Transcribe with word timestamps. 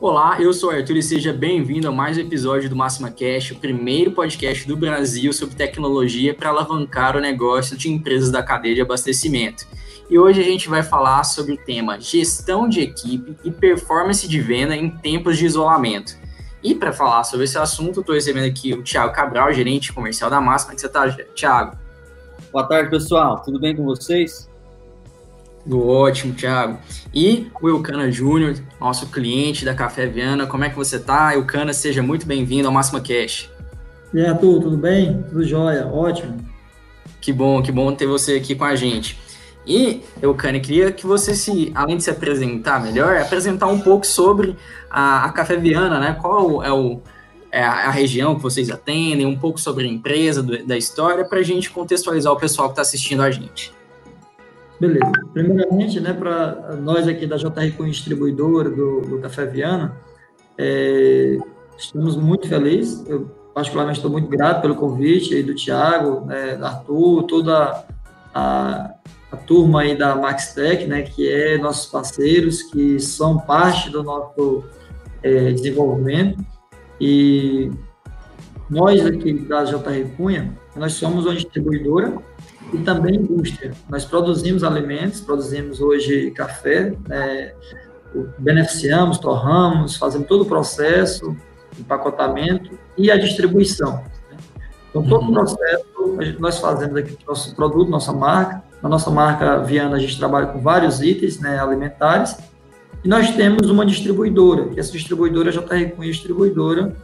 Olá, 0.00 0.40
eu 0.40 0.50
sou 0.54 0.70
o 0.70 0.72
Arthur 0.72 0.96
e 0.96 1.02
seja 1.02 1.30
bem-vindo 1.30 1.86
a 1.86 1.92
mais 1.92 2.16
um 2.16 2.22
episódio 2.22 2.70
do 2.70 2.74
Máxima 2.74 3.10
Cash, 3.10 3.50
o 3.50 3.56
primeiro 3.56 4.12
podcast 4.12 4.66
do 4.66 4.74
Brasil 4.74 5.30
sobre 5.30 5.54
tecnologia 5.54 6.32
para 6.32 6.48
alavancar 6.48 7.18
o 7.18 7.20
negócio 7.20 7.76
de 7.76 7.90
empresas 7.90 8.30
da 8.30 8.42
cadeia 8.42 8.76
de 8.76 8.80
abastecimento. 8.80 9.66
E 10.08 10.18
hoje 10.18 10.40
a 10.40 10.42
gente 10.42 10.70
vai 10.70 10.82
falar 10.82 11.22
sobre 11.24 11.52
o 11.52 11.58
tema 11.58 12.00
gestão 12.00 12.66
de 12.66 12.80
equipe 12.80 13.36
e 13.44 13.50
performance 13.50 14.26
de 14.26 14.40
venda 14.40 14.74
em 14.74 14.88
tempos 14.88 15.36
de 15.36 15.44
isolamento. 15.44 16.16
E 16.62 16.74
para 16.74 16.94
falar 16.94 17.22
sobre 17.24 17.44
esse 17.44 17.58
assunto, 17.58 18.00
estou 18.00 18.14
recebendo 18.14 18.46
aqui 18.46 18.72
o 18.72 18.82
Thiago 18.82 19.12
Cabral, 19.12 19.52
gerente 19.52 19.92
comercial 19.92 20.30
da 20.30 20.40
Máxima. 20.40 20.72
É 20.72 20.74
que 20.76 20.80
você 20.80 20.86
está, 20.86 21.12
Thiago? 21.34 21.76
Boa 22.50 22.66
tarde, 22.66 22.88
pessoal. 22.88 23.42
Tudo 23.42 23.60
bem 23.60 23.76
com 23.76 23.84
vocês? 23.84 24.49
Tudo 25.62 25.86
ótimo, 25.86 26.34
Thiago. 26.34 26.78
E 27.12 27.48
o 27.60 27.68
Eucana 27.68 28.10
Júnior, 28.10 28.54
nosso 28.80 29.06
cliente 29.08 29.64
da 29.64 29.74
Café 29.74 30.06
Viana. 30.06 30.46
Como 30.46 30.64
é 30.64 30.70
que 30.70 30.76
você 30.76 30.96
está? 30.96 31.34
Eucana, 31.34 31.72
seja 31.72 32.02
muito 32.02 32.26
bem-vindo 32.26 32.66
ao 32.66 32.72
Máxima 32.72 33.00
Cash. 33.00 33.50
E 34.12 34.20
aí, 34.20 34.26
Arthur, 34.26 34.60
tudo 34.60 34.76
bem? 34.76 35.22
Tudo 35.28 35.44
jóia, 35.44 35.86
ótimo. 35.86 36.38
Que 37.20 37.32
bom, 37.32 37.62
que 37.62 37.70
bom 37.70 37.94
ter 37.94 38.06
você 38.06 38.36
aqui 38.36 38.54
com 38.54 38.64
a 38.64 38.74
gente. 38.74 39.18
E, 39.66 40.02
Eucana, 40.22 40.58
queria 40.58 40.90
que 40.90 41.06
você 41.06 41.34
se, 41.34 41.70
além 41.74 41.98
de 41.98 42.04
se 42.04 42.10
apresentar 42.10 42.82
melhor, 42.82 43.18
apresentar 43.18 43.66
um 43.66 43.78
pouco 43.78 44.06
sobre 44.06 44.56
a, 44.90 45.26
a 45.26 45.32
Café 45.32 45.56
Viana, 45.56 46.00
né? 46.00 46.16
Qual 46.20 46.64
é 46.64 46.72
o 46.72 47.00
é 47.52 47.64
a 47.64 47.90
região 47.90 48.36
que 48.36 48.42
vocês 48.42 48.70
atendem, 48.70 49.26
um 49.26 49.36
pouco 49.36 49.60
sobre 49.60 49.84
a 49.84 49.88
empresa, 49.88 50.40
do, 50.40 50.64
da 50.64 50.76
história, 50.76 51.24
para 51.24 51.40
a 51.40 51.42
gente 51.42 51.68
contextualizar 51.68 52.32
o 52.32 52.36
pessoal 52.36 52.68
que 52.68 52.74
está 52.74 52.82
assistindo 52.82 53.22
a 53.22 53.30
gente. 53.30 53.72
Beleza. 54.80 55.12
Primeiramente, 55.34 56.00
né, 56.00 56.14
para 56.14 56.74
nós 56.80 57.06
aqui 57.06 57.26
da 57.26 57.36
JR 57.36 57.70
Cunha 57.76 57.90
Distribuidora 57.90 58.70
do, 58.70 59.02
do 59.02 59.18
Café 59.18 59.44
Viana, 59.44 59.94
é, 60.56 61.36
estamos 61.76 62.16
muito 62.16 62.48
felizes. 62.48 63.06
Eu, 63.06 63.30
particularmente, 63.54 63.98
estou 63.98 64.10
muito 64.10 64.28
grato 64.28 64.62
pelo 64.62 64.74
convite 64.74 65.34
aí 65.34 65.42
do 65.42 65.54
Tiago, 65.54 66.24
né, 66.24 66.58
Arthur, 66.62 67.24
toda 67.24 67.84
a, 68.34 68.94
a 69.30 69.36
turma 69.36 69.82
aí 69.82 69.98
da 69.98 70.16
Maxtech, 70.16 70.86
né, 70.86 71.02
que 71.02 71.30
é 71.30 71.58
nossos 71.58 71.90
parceiros, 71.90 72.62
que 72.62 72.98
são 72.98 73.38
parte 73.38 73.90
do 73.90 74.02
nosso 74.02 74.64
é, 75.22 75.52
desenvolvimento. 75.52 76.42
E 76.98 77.70
nós 78.70 79.04
aqui 79.04 79.34
da 79.34 79.64
JR 79.64 80.08
Cunha, 80.16 80.56
nós 80.74 80.94
somos 80.94 81.26
uma 81.26 81.34
distribuidora 81.34 82.14
e 82.72 82.78
também 82.78 83.16
indústria. 83.16 83.72
Nós 83.88 84.04
produzimos 84.04 84.62
alimentos, 84.64 85.20
produzimos 85.20 85.80
hoje 85.80 86.30
café, 86.32 86.94
né, 87.08 87.52
beneficiamos, 88.38 89.18
torramos, 89.18 89.96
fazemos 89.96 90.26
todo 90.26 90.42
o 90.42 90.46
processo, 90.46 91.36
empacotamento 91.78 92.78
e 92.96 93.10
a 93.10 93.16
distribuição. 93.16 94.04
Né? 94.30 94.36
Então, 94.90 95.02
todo 95.02 95.24
uhum. 95.24 95.30
o 95.30 95.32
processo 95.32 95.90
nós 96.38 96.58
fazemos 96.58 96.96
aqui 96.96 97.16
nosso 97.26 97.54
produto, 97.54 97.90
nossa 97.90 98.12
marca. 98.12 98.62
Na 98.82 98.88
nossa 98.88 99.10
marca 99.10 99.58
Viana, 99.58 99.96
a 99.96 99.98
gente 99.98 100.18
trabalha 100.18 100.46
com 100.46 100.60
vários 100.60 101.02
itens 101.02 101.38
né, 101.38 101.58
alimentares. 101.58 102.36
E 103.04 103.08
nós 103.08 103.30
temos 103.34 103.70
uma 103.70 103.84
distribuidora, 103.84 104.68
que 104.68 104.80
essa 104.80 104.92
distribuidora 104.92 105.50
já 105.52 105.60
está 105.60 105.74
Cunha 105.90 106.10
Distribuidora, 106.10 106.94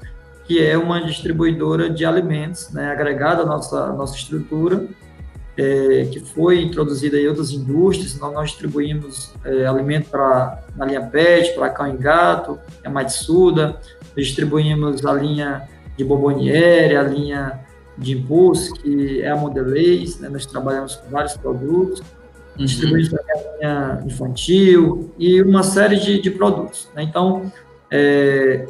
que 0.45 0.62
é 0.62 0.77
uma 0.77 1.01
distribuidora 1.03 1.91
de 1.91 2.05
alimentos, 2.05 2.70
né, 2.70 2.91
agregada 2.91 3.42
à 3.42 3.47
nossa, 3.47 3.92
nossa 3.92 4.17
estrutura, 4.17 4.86
é, 5.56 6.08
que 6.10 6.20
foi 6.20 6.62
introduzida 6.62 7.18
em 7.18 7.26
outras 7.26 7.50
indústrias. 7.50 8.14
Então, 8.14 8.32
nós 8.32 8.50
distribuímos 8.50 9.32
é, 9.44 9.66
alimento 9.66 10.10
para 10.10 10.62
na 10.76 10.84
linha 10.84 11.00
PET, 11.00 11.54
para 11.54 11.70
cão 11.70 11.88
e 11.88 11.96
gato, 11.96 12.58
a 12.84 12.90
Matsuda, 12.90 13.80
distribuímos 14.16 15.04
a 15.04 15.12
linha 15.12 15.68
de 15.96 16.04
Boboniere, 16.04 16.96
a 16.96 17.02
linha 17.02 17.60
de 17.96 18.12
Impulso, 18.12 18.74
que 18.74 19.22
é 19.22 19.30
a 19.30 19.36
Modelês, 19.36 20.18
né? 20.20 20.28
nós 20.28 20.45
trabalhamos 20.45 20.96
com 20.96 21.11
vários 21.11 21.34
produtos, 21.36 22.00
uhum. 22.58 22.64
distribuímos 22.64 23.14
a 23.14 23.56
linha 23.56 24.02
infantil 24.05 25.11
e 25.18 25.40
uma 25.40 25.62
série 25.62 25.96
de, 25.96 26.20
de 26.20 26.30
produtos. 26.30 26.89
Né? 26.95 27.02
Então, 27.02 27.50
é, 27.90 28.66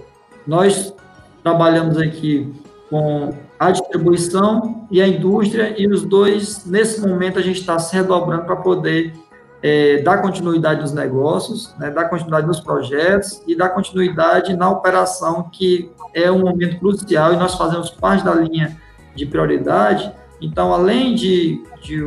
nós 0.46 0.94
trabalhamos 1.42 1.98
aqui 1.98 2.52
com 2.88 3.34
a 3.59 3.71
distribuição 3.71 4.87
e 4.91 5.00
a 5.00 5.09
indústria, 5.09 5.75
e 5.81 5.87
os 5.89 6.05
dois, 6.05 6.65
nesse 6.67 7.00
momento, 7.00 7.39
a 7.39 7.43
gente 7.43 7.61
está 7.61 7.78
se 7.78 7.94
redobrando 7.94 8.44
para 8.44 8.56
poder 8.56 9.15
é, 9.62 10.03
dar 10.03 10.19
continuidade 10.19 10.81
nos 10.81 10.93
negócios, 10.93 11.75
né, 11.78 11.91
dar 11.91 12.05
continuidade 12.09 12.47
nos 12.47 12.61
projetos 12.61 13.43
e 13.47 13.56
dar 13.56 13.71
continuidade 13.71 14.55
na 14.55 14.71
operação, 14.71 15.49
que 15.50 15.91
é 16.15 16.31
um 16.31 16.41
momento 16.41 16.78
crucial 16.78 17.33
e 17.33 17.37
nós 17.37 17.55
fazemos 17.55 17.91
parte 17.91 18.25
da 18.25 18.34
linha 18.34 18.77
de 19.15 19.25
prioridade. 19.27 20.12
Então, 20.41 20.73
além 20.73 21.15
de, 21.15 21.65
de, 21.83 22.06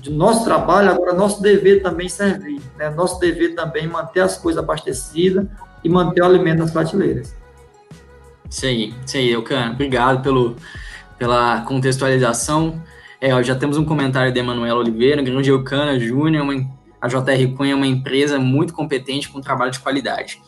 de 0.00 0.10
nosso 0.10 0.44
trabalho, 0.44 0.90
agora 0.90 1.12
nosso 1.12 1.40
dever 1.40 1.82
também 1.82 2.08
servir, 2.08 2.60
né, 2.76 2.90
nosso 2.90 3.20
dever 3.20 3.54
também 3.54 3.86
manter 3.86 4.20
as 4.20 4.36
coisas 4.36 4.62
abastecidas 4.62 5.46
e 5.84 5.88
manter 5.88 6.22
o 6.22 6.24
alimento 6.26 6.58
nas 6.58 6.72
prateleiras. 6.72 7.34
Isso 8.52 8.66
aí, 8.66 8.94
isso 9.06 9.16
aí, 9.16 9.30
Eucana. 9.30 9.72
Obrigado 9.72 10.22
pelo, 10.22 10.56
pela 11.18 11.62
contextualização. 11.62 12.82
É, 13.18 13.42
já 13.42 13.54
temos 13.54 13.78
um 13.78 13.84
comentário 13.84 14.30
de 14.30 14.38
Emanuel 14.38 14.76
Oliveira, 14.76 15.22
grande 15.22 15.48
Eucana 15.48 15.98
Júnior, 15.98 16.44
a 17.00 17.08
JR 17.08 17.56
Cunha 17.56 17.72
é 17.72 17.74
uma 17.74 17.86
empresa 17.86 18.38
muito 18.38 18.74
competente 18.74 19.28
com 19.28 19.40
trabalho 19.40 19.72
de 19.72 19.80
qualidade. 19.80 20.40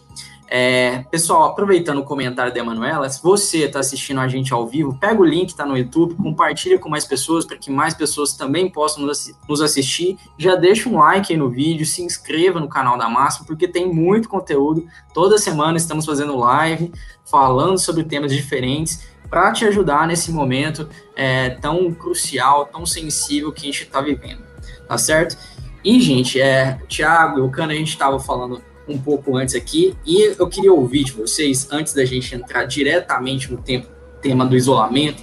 É, 0.46 1.04
pessoal, 1.10 1.44
aproveitando 1.44 1.98
o 1.98 2.04
comentário 2.04 2.52
da 2.52 2.60
Emanuela, 2.60 3.08
se 3.08 3.22
você 3.22 3.64
está 3.64 3.80
assistindo 3.80 4.20
a 4.20 4.28
gente 4.28 4.52
ao 4.52 4.66
vivo, 4.66 4.96
pega 4.98 5.20
o 5.20 5.24
link, 5.24 5.48
está 5.48 5.64
no 5.64 5.76
YouTube, 5.76 6.14
compartilha 6.14 6.78
com 6.78 6.88
mais 6.88 7.04
pessoas 7.04 7.44
para 7.44 7.56
que 7.56 7.70
mais 7.70 7.94
pessoas 7.94 8.34
também 8.34 8.70
possam 8.70 9.06
nos 9.48 9.60
assistir. 9.60 10.18
Já 10.38 10.54
deixa 10.54 10.88
um 10.88 10.98
like 10.98 11.32
aí 11.32 11.38
no 11.38 11.48
vídeo, 11.48 11.86
se 11.86 12.02
inscreva 12.02 12.60
no 12.60 12.68
canal 12.68 12.98
da 12.98 13.08
Máxima, 13.08 13.46
porque 13.46 13.66
tem 13.66 13.92
muito 13.92 14.28
conteúdo. 14.28 14.86
Toda 15.12 15.38
semana 15.38 15.76
estamos 15.76 16.04
fazendo 16.04 16.36
live, 16.36 16.92
falando 17.24 17.78
sobre 17.78 18.04
temas 18.04 18.32
diferentes 18.32 19.08
para 19.30 19.50
te 19.52 19.64
ajudar 19.64 20.06
nesse 20.06 20.30
momento 20.30 20.88
é, 21.16 21.50
tão 21.50 21.92
crucial, 21.92 22.66
tão 22.66 22.84
sensível 22.84 23.50
que 23.50 23.62
a 23.62 23.64
gente 23.64 23.82
está 23.82 24.00
vivendo. 24.00 24.42
Tá 24.86 24.98
certo? 24.98 25.36
E, 25.82 26.00
gente, 26.00 26.40
é, 26.40 26.78
Thiago 26.88 27.38
e 27.38 27.42
o 27.42 27.50
Cana, 27.50 27.72
a 27.72 27.76
gente 27.76 27.88
estava 27.88 28.20
falando 28.20 28.62
um 28.88 28.98
pouco 28.98 29.36
antes 29.36 29.54
aqui, 29.54 29.96
e 30.04 30.34
eu 30.38 30.46
queria 30.48 30.72
ouvir 30.72 31.04
de 31.04 31.12
vocês, 31.12 31.68
antes 31.70 31.94
da 31.94 32.04
gente 32.04 32.34
entrar 32.34 32.64
diretamente 32.64 33.50
no 33.50 33.58
tempo, 33.58 33.88
tema 34.20 34.44
do 34.44 34.56
isolamento, 34.56 35.22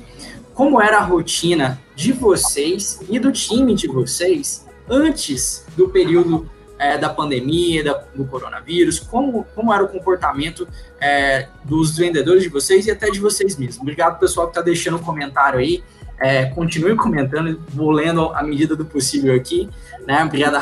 como 0.53 0.81
era 0.81 0.97
a 0.97 1.03
rotina 1.03 1.81
de 1.95 2.11
vocês 2.11 2.99
e 3.09 3.19
do 3.19 3.31
time 3.31 3.73
de 3.73 3.87
vocês 3.87 4.65
antes 4.89 5.65
do 5.77 5.89
período 5.89 6.49
é, 6.77 6.97
da 6.97 7.09
pandemia, 7.09 7.83
da, 7.83 7.93
do 8.15 8.25
coronavírus, 8.25 8.99
como, 8.99 9.45
como 9.55 9.71
era 9.71 9.83
o 9.83 9.87
comportamento 9.87 10.67
é, 10.99 11.47
dos 11.63 11.95
vendedores 11.95 12.41
de 12.41 12.49
vocês 12.49 12.87
e 12.87 12.91
até 12.91 13.09
de 13.09 13.19
vocês 13.19 13.55
mesmos. 13.55 13.79
Obrigado, 13.79 14.19
pessoal, 14.19 14.47
que 14.47 14.51
está 14.51 14.61
deixando 14.61 14.97
um 14.97 15.03
comentário 15.03 15.59
aí. 15.59 15.83
É, 16.19 16.45
continue 16.45 16.95
comentando, 16.95 17.59
vou 17.69 17.91
lendo 17.91 18.31
à 18.33 18.43
medida 18.43 18.75
do 18.75 18.85
possível 18.85 19.33
aqui. 19.33 19.69
Né? 20.07 20.23
Obrigado, 20.23 20.57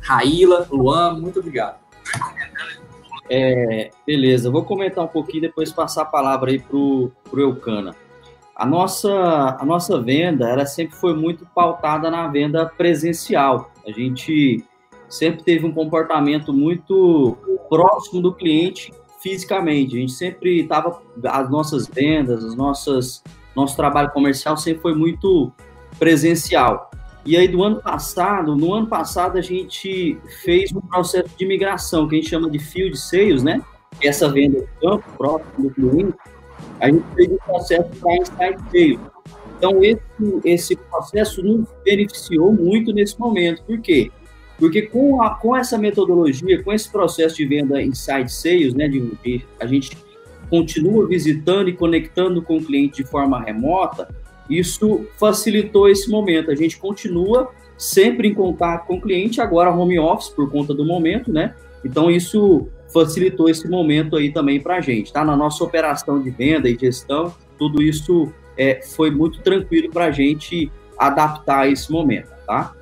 Raíla, 0.00 0.66
Luan, 0.70 1.14
muito 1.18 1.40
obrigado. 1.40 1.81
É, 3.28 3.90
beleza, 4.06 4.50
vou 4.50 4.64
comentar 4.64 5.04
um 5.04 5.08
pouquinho 5.08 5.42
depois 5.42 5.72
passar 5.72 6.02
a 6.02 6.06
palavra 6.06 6.50
aí 6.50 6.60
pro, 6.60 7.10
pro 7.30 7.40
Eucana. 7.40 7.94
A 8.54 8.66
nossa, 8.66 9.56
a 9.58 9.64
nossa 9.64 10.00
venda, 10.00 10.48
ela 10.48 10.66
sempre 10.66 10.94
foi 10.94 11.14
muito 11.14 11.46
pautada 11.54 12.10
na 12.10 12.28
venda 12.28 12.66
presencial. 12.66 13.72
A 13.86 13.90
gente 13.90 14.64
sempre 15.08 15.42
teve 15.42 15.66
um 15.66 15.72
comportamento 15.72 16.52
muito 16.52 17.36
próximo 17.68 18.20
do 18.20 18.34
cliente 18.34 18.92
fisicamente. 19.20 19.96
A 19.96 20.00
gente 20.00 20.12
sempre 20.12 20.60
estava 20.60 21.00
as 21.24 21.50
nossas 21.50 21.86
vendas, 21.86 22.44
as 22.44 22.54
nossas 22.54 23.22
nosso 23.54 23.76
trabalho 23.76 24.10
comercial 24.10 24.56
sempre 24.56 24.82
foi 24.82 24.94
muito 24.94 25.52
presencial. 25.98 26.91
E 27.24 27.36
aí, 27.36 27.46
do 27.46 27.62
ano 27.62 27.80
passado, 27.80 28.56
no 28.56 28.74
ano 28.74 28.86
passado, 28.86 29.38
a 29.38 29.40
gente 29.40 30.18
fez 30.42 30.72
um 30.72 30.80
processo 30.80 31.30
de 31.36 31.46
migração, 31.46 32.08
que 32.08 32.16
a 32.16 32.18
gente 32.18 32.30
chama 32.30 32.50
de 32.50 32.58
field 32.58 32.98
sales, 32.98 33.42
né? 33.42 33.62
Essa 34.02 34.28
venda 34.28 34.60
de 34.60 34.66
campo, 34.80 35.04
próximo 35.16 35.68
do 35.68 35.70
cliente, 35.70 36.14
a 36.80 36.90
gente 36.90 37.04
fez 37.14 37.30
um 37.30 37.36
processo 37.36 37.88
para 38.00 38.16
inside 38.16 38.58
sales. 38.72 39.00
Então, 39.56 39.84
esse, 39.84 40.00
esse 40.44 40.76
processo 40.76 41.42
nos 41.44 41.68
beneficiou 41.84 42.52
muito 42.52 42.92
nesse 42.92 43.18
momento. 43.20 43.62
Por 43.62 43.80
quê? 43.80 44.10
Porque 44.58 44.82
com, 44.82 45.22
a, 45.22 45.30
com 45.30 45.56
essa 45.56 45.78
metodologia, 45.78 46.62
com 46.62 46.72
esse 46.72 46.90
processo 46.90 47.36
de 47.36 47.46
venda 47.46 47.80
inside 47.80 48.32
sales, 48.32 48.74
né, 48.74 48.88
de, 48.88 49.00
de, 49.22 49.44
a 49.60 49.66
gente 49.66 49.96
continua 50.50 51.06
visitando 51.06 51.68
e 51.68 51.72
conectando 51.72 52.42
com 52.42 52.58
o 52.58 52.64
cliente 52.64 53.02
de 53.02 53.08
forma 53.08 53.40
remota, 53.40 54.12
isso 54.58 55.06
facilitou 55.18 55.88
esse 55.88 56.10
momento. 56.10 56.50
A 56.50 56.54
gente 56.54 56.78
continua 56.78 57.50
sempre 57.76 58.28
em 58.28 58.34
contato 58.34 58.86
com 58.86 58.96
o 58.96 59.00
cliente, 59.00 59.40
agora 59.40 59.70
home 59.70 59.98
office 59.98 60.28
por 60.28 60.50
conta 60.50 60.72
do 60.72 60.84
momento, 60.84 61.32
né? 61.32 61.54
Então 61.84 62.10
isso 62.10 62.68
facilitou 62.92 63.48
esse 63.48 63.68
momento 63.68 64.16
aí 64.16 64.30
também 64.32 64.60
para 64.60 64.76
a 64.76 64.80
gente, 64.80 65.12
tá? 65.12 65.24
Na 65.24 65.36
nossa 65.36 65.64
operação 65.64 66.20
de 66.20 66.30
venda 66.30 66.68
e 66.68 66.78
gestão, 66.78 67.34
tudo 67.58 67.82
isso 67.82 68.32
é, 68.56 68.80
foi 68.82 69.10
muito 69.10 69.40
tranquilo 69.40 69.90
para 69.90 70.06
a 70.06 70.10
gente 70.10 70.70
adaptar 70.98 71.60
a 71.60 71.68
esse 71.68 71.90
momento, 71.90 72.28
tá? 72.46 72.74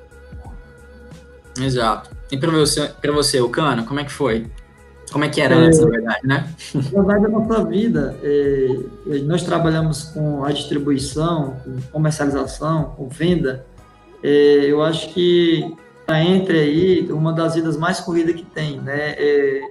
Exato. 1.59 2.09
E 2.31 2.37
para 2.37 2.51
você, 2.51 2.87
para 3.01 3.11
você, 3.11 3.41
o 3.41 3.49
Cano, 3.49 3.85
como 3.85 3.99
é 3.99 4.03
que 4.03 4.11
foi? 4.11 4.45
Como 5.11 5.25
é 5.25 5.29
que 5.29 5.41
era 5.41 5.55
antes, 5.55 5.79
é, 5.79 5.83
na 5.83 5.89
verdade, 5.89 6.27
né? 6.27 6.49
Na 6.73 7.03
verdade, 7.03 7.25
a 7.25 7.29
nossa 7.29 7.65
vida, 7.65 8.17
é, 8.23 8.67
nós 9.23 9.43
trabalhamos 9.43 10.03
com 10.03 10.45
a 10.45 10.51
distribuição, 10.51 11.57
com 11.63 11.81
comercialização, 11.91 12.93
com 12.95 13.09
venda. 13.09 13.65
É, 14.23 14.65
eu 14.67 14.81
acho 14.81 15.13
que 15.13 15.75
está 15.99 16.21
entre 16.23 16.59
aí 16.59 17.11
uma 17.11 17.33
das 17.33 17.55
vidas 17.55 17.75
mais 17.75 17.99
corridas 17.99 18.35
que 18.35 18.43
tem, 18.43 18.79
né? 18.79 19.15
É, 19.17 19.61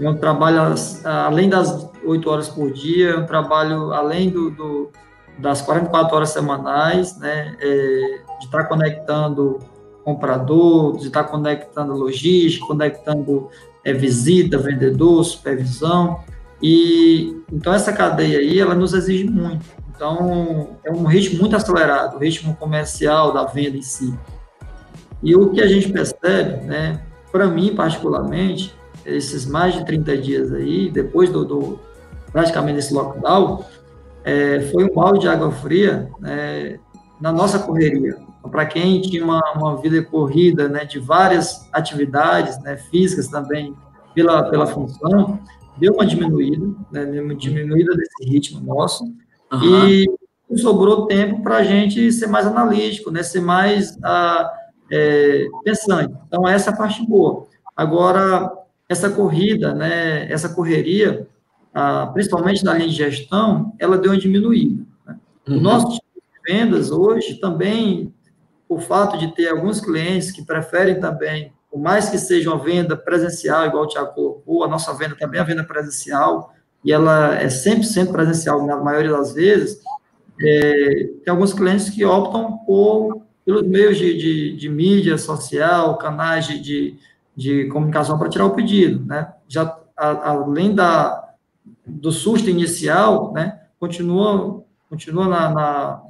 é 0.00 0.08
um 0.08 0.16
trabalho 0.16 0.60
além 1.04 1.48
das 1.48 1.90
oito 2.04 2.30
horas 2.30 2.48
por 2.48 2.70
dia, 2.72 3.10
é 3.10 3.16
um 3.16 3.26
trabalho 3.26 3.92
além 3.92 4.30
do, 4.30 4.50
do 4.50 4.90
das 5.38 5.60
44 5.62 6.14
horas 6.14 6.30
semanais, 6.30 7.18
né? 7.18 7.56
É, 7.60 8.20
de 8.38 8.46
estar 8.46 8.62
tá 8.62 8.64
conectando 8.64 9.58
comprador, 10.04 10.98
de 10.98 11.06
estar 11.06 11.24
tá 11.24 11.30
conectando 11.30 11.94
logística, 11.94 12.66
conectando 12.66 13.48
é, 13.84 13.92
visita, 13.92 14.58
vendedor, 14.58 15.22
supervisão. 15.24 16.20
E 16.62 17.42
então 17.52 17.72
essa 17.72 17.92
cadeia 17.92 18.38
aí, 18.38 18.58
ela 18.58 18.74
nos 18.74 18.94
exige 18.94 19.24
muito. 19.24 19.64
Então 19.94 20.76
é 20.84 20.90
um 20.90 21.04
ritmo 21.04 21.40
muito 21.40 21.54
acelerado, 21.54 22.16
o 22.16 22.18
ritmo 22.18 22.56
comercial 22.56 23.32
da 23.32 23.44
venda 23.44 23.76
em 23.76 23.82
si. 23.82 24.12
E 25.22 25.36
o 25.36 25.50
que 25.50 25.60
a 25.60 25.66
gente 25.66 25.90
percebe, 25.90 26.64
né, 26.64 27.00
para 27.30 27.46
mim 27.46 27.74
particularmente, 27.74 28.74
esses 29.04 29.46
mais 29.46 29.74
de 29.74 29.84
30 29.84 30.16
dias 30.18 30.52
aí, 30.52 30.90
depois 30.90 31.30
do, 31.30 31.44
do 31.44 31.78
praticamente 32.32 32.78
esse 32.78 32.92
lockdown, 32.92 33.64
é, 34.24 34.60
foi 34.72 34.84
um 34.84 34.94
balde 34.94 35.20
de 35.20 35.28
água 35.28 35.52
fria 35.52 36.10
né, 36.18 36.78
na 37.20 37.30
nossa 37.30 37.58
correria. 37.58 38.16
Então, 38.44 38.50
para 38.50 38.66
quem 38.66 39.00
tinha 39.00 39.24
uma, 39.24 39.40
uma 39.56 39.80
vida 39.80 40.02
corrida, 40.02 40.68
né, 40.68 40.84
de 40.84 40.98
várias 40.98 41.66
atividades, 41.72 42.62
né, 42.62 42.76
físicas 42.76 43.26
também, 43.28 43.74
pela, 44.14 44.50
pela 44.50 44.66
função, 44.66 45.40
deu 45.78 45.94
uma 45.94 46.04
diminuída, 46.04 46.66
né, 46.92 47.22
uma 47.22 47.34
diminuída 47.34 47.96
desse 47.96 48.30
ritmo 48.30 48.60
nosso, 48.60 49.04
uhum. 49.50 49.88
e 49.88 50.06
sobrou 50.56 51.06
tempo 51.06 51.42
para 51.42 51.56
a 51.56 51.64
gente 51.64 52.12
ser 52.12 52.26
mais 52.26 52.46
analítico, 52.46 53.10
né, 53.10 53.22
ser 53.22 53.40
mais 53.40 53.98
ah, 54.04 54.52
é, 54.92 55.46
pensante. 55.64 56.14
Então, 56.28 56.46
essa 56.46 56.68
é 56.68 56.72
a 56.74 56.76
parte 56.76 57.04
boa. 57.06 57.46
Agora, 57.74 58.52
essa 58.88 59.08
corrida, 59.08 59.74
né, 59.74 60.30
essa 60.30 60.50
correria, 60.50 61.26
ah, 61.72 62.10
principalmente 62.12 62.62
na 62.62 62.74
linha 62.74 62.90
de 62.90 62.94
gestão, 62.94 63.72
ela 63.78 63.96
deu 63.96 64.12
uma 64.12 64.20
diminuída. 64.20 64.84
Né? 65.06 65.16
Uhum. 65.48 65.56
O 65.56 65.60
nosso 65.60 65.88
tipo 65.88 66.04
de 66.14 66.52
vendas 66.52 66.90
hoje 66.90 67.40
também 67.40 68.13
o 68.74 68.80
fato 68.80 69.16
de 69.18 69.34
ter 69.34 69.48
alguns 69.48 69.80
clientes 69.80 70.30
que 70.30 70.42
preferem 70.42 70.98
também, 70.98 71.52
por 71.70 71.80
mais 71.80 72.08
que 72.08 72.18
seja 72.18 72.50
uma 72.50 72.62
venda 72.62 72.96
presencial, 72.96 73.66
igual 73.66 73.84
o 73.84 73.88
Tiago 73.88 74.14
colocou, 74.14 74.64
a 74.64 74.68
nossa 74.68 74.92
venda 74.94 75.16
também 75.16 75.38
é 75.38 75.42
a 75.42 75.46
venda 75.46 75.64
presencial, 75.64 76.52
e 76.84 76.92
ela 76.92 77.34
é 77.36 77.46
100% 77.46 78.12
presencial 78.12 78.66
na 78.66 78.76
maioria 78.76 79.12
das 79.12 79.32
vezes, 79.32 79.80
é, 80.40 81.08
tem 81.24 81.30
alguns 81.30 81.52
clientes 81.52 81.88
que 81.88 82.04
optam 82.04 82.58
por, 82.58 83.22
pelos 83.44 83.62
meios 83.62 83.96
de, 83.96 84.16
de, 84.18 84.56
de 84.56 84.68
mídia 84.68 85.16
social, 85.16 85.96
canais 85.96 86.46
de, 86.46 86.98
de, 87.36 87.66
comunicação 87.68 88.18
para 88.18 88.28
tirar 88.28 88.46
o 88.46 88.54
pedido, 88.54 89.04
né? 89.06 89.32
Já, 89.46 89.78
a, 89.96 90.30
além 90.30 90.74
da, 90.74 91.34
do 91.86 92.10
susto 92.10 92.50
inicial, 92.50 93.32
né, 93.32 93.60
continua, 93.78 94.64
continua 94.88 95.28
na, 95.28 95.50
na 95.50 96.02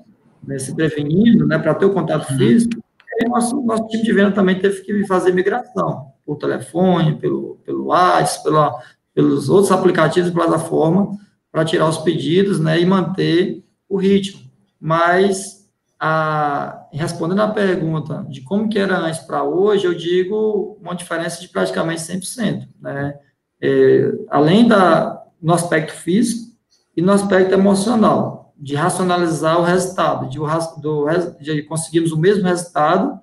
né, 0.47 0.59
se 0.59 0.75
prevenindo, 0.75 1.47
né, 1.47 1.59
para 1.59 1.75
ter 1.75 1.87
o 1.87 1.93
contato 1.93 2.31
uhum. 2.31 2.39
físico, 2.39 2.85
e 3.21 3.29
nosso, 3.29 3.61
nosso 3.63 3.87
time 3.89 4.03
de 4.03 4.13
venda 4.13 4.33
também 4.33 4.59
teve 4.59 4.81
que 4.81 5.07
fazer 5.07 5.33
migração 5.33 6.13
por 6.27 6.37
telefone, 6.37 7.17
pelo, 7.17 7.61
pelo 7.65 7.87
WhatsApp, 7.87 8.43
pela, 8.43 8.83
pelos 9.15 9.49
outros 9.49 9.71
aplicativos 9.71 10.31
de 10.31 10.35
plataforma, 10.35 11.17
para 11.53 11.65
tirar 11.65 11.89
os 11.89 11.99
pedidos 11.99 12.59
né, 12.59 12.81
e 12.81 12.87
manter 12.87 13.65
o 13.89 13.97
ritmo. 13.97 14.41
Mas, 14.81 15.71
a, 16.01 16.87
respondendo 16.93 17.43
à 17.43 17.49
pergunta 17.49 18.27
de 18.29 18.41
como 18.41 18.69
que 18.69 18.79
era 18.79 18.99
antes 18.99 19.21
para 19.21 19.45
hoje, 19.45 19.87
eu 19.87 19.95
digo 19.95 20.77
uma 20.83 20.97
diferença 20.97 21.41
de 21.41 21.49
praticamente 21.49 22.03
100%. 22.03 22.67
Né? 22.81 23.15
É, 23.61 24.13
além 24.29 24.67
da, 24.67 25.23
no 25.41 25.55
aspecto 25.55 25.93
físico 25.93 26.53
e 26.97 27.01
no 27.01 27.13
aspecto 27.13 27.55
emocional 27.55 28.44
de 28.65 28.75
racionalizar 28.75 29.61
o 29.61 29.63
resultado, 29.63 30.27
de, 30.27 30.39
do, 30.81 31.07
de 31.39 31.63
conseguirmos 31.65 32.13
o 32.13 32.19
mesmo 32.19 32.49
resultado, 32.49 33.21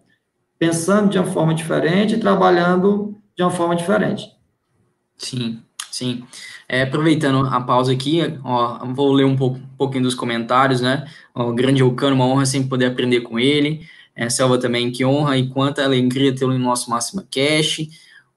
pensando 0.60 1.10
de 1.10 1.18
uma 1.18 1.26
forma 1.26 1.52
diferente 1.56 2.14
e 2.14 2.20
trabalhando 2.20 3.18
de 3.36 3.42
uma 3.42 3.50
forma 3.50 3.76
diferente. 3.76 4.32
Sim, 5.18 5.60
sim. 5.90 6.24
É, 6.70 6.84
aproveitando 6.84 7.48
a 7.48 7.60
pausa 7.60 7.92
aqui, 7.92 8.22
ó, 8.44 8.86
vou 8.94 9.12
ler 9.12 9.26
um, 9.26 9.36
pouco, 9.36 9.58
um 9.58 9.78
pouquinho 9.78 10.04
dos 10.04 10.14
comentários, 10.14 10.80
né? 10.80 11.08
O 11.34 11.52
grande 11.54 11.82
Ocano, 11.84 12.16
uma 12.16 12.28
honra 12.28 12.46
sempre 12.46 12.70
poder 12.70 12.86
aprender 12.86 13.22
com 13.22 13.40
ele. 13.40 13.82
É, 14.16 14.30
Selva 14.30 14.60
também, 14.60 14.92
que 14.92 15.04
honra 15.04 15.38
e 15.40 15.50
quanta 15.50 15.84
alegria 15.84 16.36
tê-lo 16.36 16.54
em 16.54 16.60
nosso 16.60 16.88
Máxima 16.92 17.26
Cash 17.32 17.88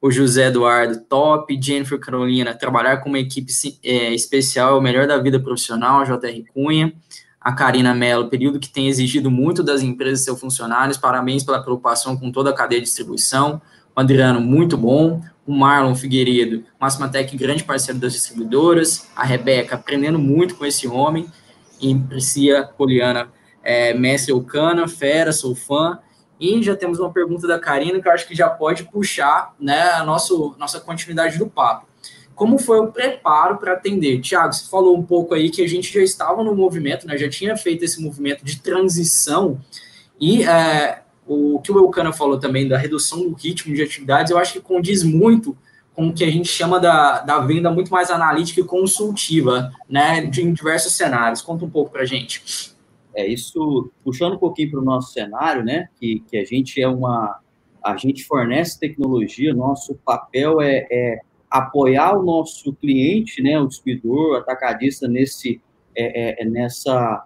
o 0.04 0.10
José 0.10 0.48
Eduardo, 0.48 1.00
top, 1.08 1.58
Jennifer 1.58 1.98
Carolina, 1.98 2.52
trabalhar 2.52 2.98
com 2.98 3.08
uma 3.08 3.18
equipe 3.18 3.50
é, 3.82 4.12
especial 4.12 4.74
é 4.74 4.78
o 4.78 4.82
melhor 4.82 5.06
da 5.06 5.16
vida 5.16 5.40
profissional, 5.40 6.04
JR 6.04 6.44
Cunha, 6.52 6.92
a 7.40 7.54
Karina 7.54 7.94
Mello, 7.94 8.28
período 8.28 8.60
que 8.60 8.68
tem 8.68 8.86
exigido 8.86 9.30
muito 9.30 9.62
das 9.62 9.80
empresas 9.80 10.20
e 10.20 10.24
seus 10.24 10.38
funcionários, 10.38 10.98
parabéns 10.98 11.42
pela 11.42 11.62
preocupação 11.62 12.18
com 12.18 12.30
toda 12.30 12.50
a 12.50 12.52
cadeia 12.52 12.82
de 12.82 12.86
distribuição, 12.86 13.62
o 13.96 13.98
Adriano, 13.98 14.42
muito 14.42 14.76
bom, 14.76 15.22
o 15.46 15.56
Marlon 15.56 15.94
Figueiredo, 15.94 16.64
Máxima-Tech, 16.78 17.34
grande 17.34 17.64
parceiro 17.64 17.98
das 17.98 18.12
distribuidoras, 18.12 19.08
a 19.16 19.24
Rebeca, 19.24 19.76
aprendendo 19.76 20.18
muito 20.18 20.54
com 20.56 20.66
esse 20.66 20.86
homem, 20.86 21.26
e 21.80 21.94
Priscila 21.94 22.62
Poliana, 22.62 23.28
é, 23.62 23.94
mestre 23.94 24.34
Ocana, 24.34 24.86
fera, 24.86 25.32
sou 25.32 25.54
fã, 25.54 25.98
já 26.62 26.76
temos 26.76 26.98
uma 26.98 27.12
pergunta 27.12 27.46
da 27.46 27.58
Karina 27.58 28.00
que 28.00 28.08
eu 28.08 28.12
acho 28.12 28.26
que 28.26 28.34
já 28.34 28.48
pode 28.48 28.84
puxar 28.84 29.54
né, 29.58 29.90
a 29.92 30.04
nosso, 30.04 30.54
nossa 30.58 30.80
continuidade 30.80 31.38
do 31.38 31.46
papo. 31.46 31.86
Como 32.34 32.58
foi 32.58 32.80
o 32.80 32.88
preparo 32.90 33.58
para 33.58 33.74
atender? 33.74 34.20
Tiago, 34.20 34.52
você 34.52 34.68
falou 34.68 34.96
um 34.96 35.02
pouco 35.02 35.34
aí 35.34 35.50
que 35.50 35.62
a 35.62 35.68
gente 35.68 35.92
já 35.92 36.00
estava 36.00 36.42
no 36.42 36.54
movimento, 36.54 37.06
né, 37.06 37.16
já 37.16 37.28
tinha 37.28 37.56
feito 37.56 37.84
esse 37.84 38.02
movimento 38.02 38.44
de 38.44 38.60
transição, 38.60 39.60
e 40.20 40.42
é, 40.42 41.02
o 41.26 41.60
que 41.60 41.70
o 41.70 41.78
Elcana 41.78 42.12
falou 42.12 42.38
também 42.38 42.66
da 42.66 42.76
redução 42.76 43.20
do 43.20 43.34
ritmo 43.34 43.74
de 43.74 43.82
atividades, 43.82 44.30
eu 44.30 44.38
acho 44.38 44.54
que 44.54 44.60
condiz 44.60 45.02
muito 45.02 45.56
com 45.94 46.08
o 46.08 46.12
que 46.12 46.24
a 46.24 46.30
gente 46.30 46.48
chama 46.48 46.80
da, 46.80 47.20
da 47.20 47.38
venda 47.38 47.70
muito 47.70 47.90
mais 47.90 48.10
analítica 48.10 48.60
e 48.60 48.64
consultiva, 48.64 49.70
né, 49.88 50.24
em 50.24 50.52
diversos 50.52 50.92
cenários. 50.94 51.40
Conta 51.40 51.64
um 51.64 51.70
pouco 51.70 51.92
para 51.92 52.02
a 52.02 52.06
gente. 52.06 52.73
É, 53.14 53.26
isso, 53.26 53.90
puxando 54.02 54.34
um 54.34 54.38
pouquinho 54.38 54.72
para 54.72 54.80
o 54.80 54.84
nosso 54.84 55.12
cenário, 55.12 55.64
né, 55.64 55.88
que, 56.00 56.20
que 56.28 56.36
a 56.36 56.44
gente 56.44 56.80
é 56.80 56.88
uma, 56.88 57.38
a 57.82 57.96
gente 57.96 58.24
fornece 58.24 58.80
tecnologia, 58.80 59.54
nosso 59.54 59.94
papel 60.04 60.60
é, 60.60 60.86
é 60.90 61.20
apoiar 61.50 62.18
o 62.18 62.24
nosso 62.24 62.72
cliente, 62.74 63.40
né, 63.40 63.60
o 63.60 63.68
distribuidor, 63.68 64.32
o 64.32 64.34
atacadista 64.34 65.06
nesse, 65.06 65.60
é, 65.94 66.30
é, 66.30 66.42
é, 66.42 66.44
nessa 66.44 67.24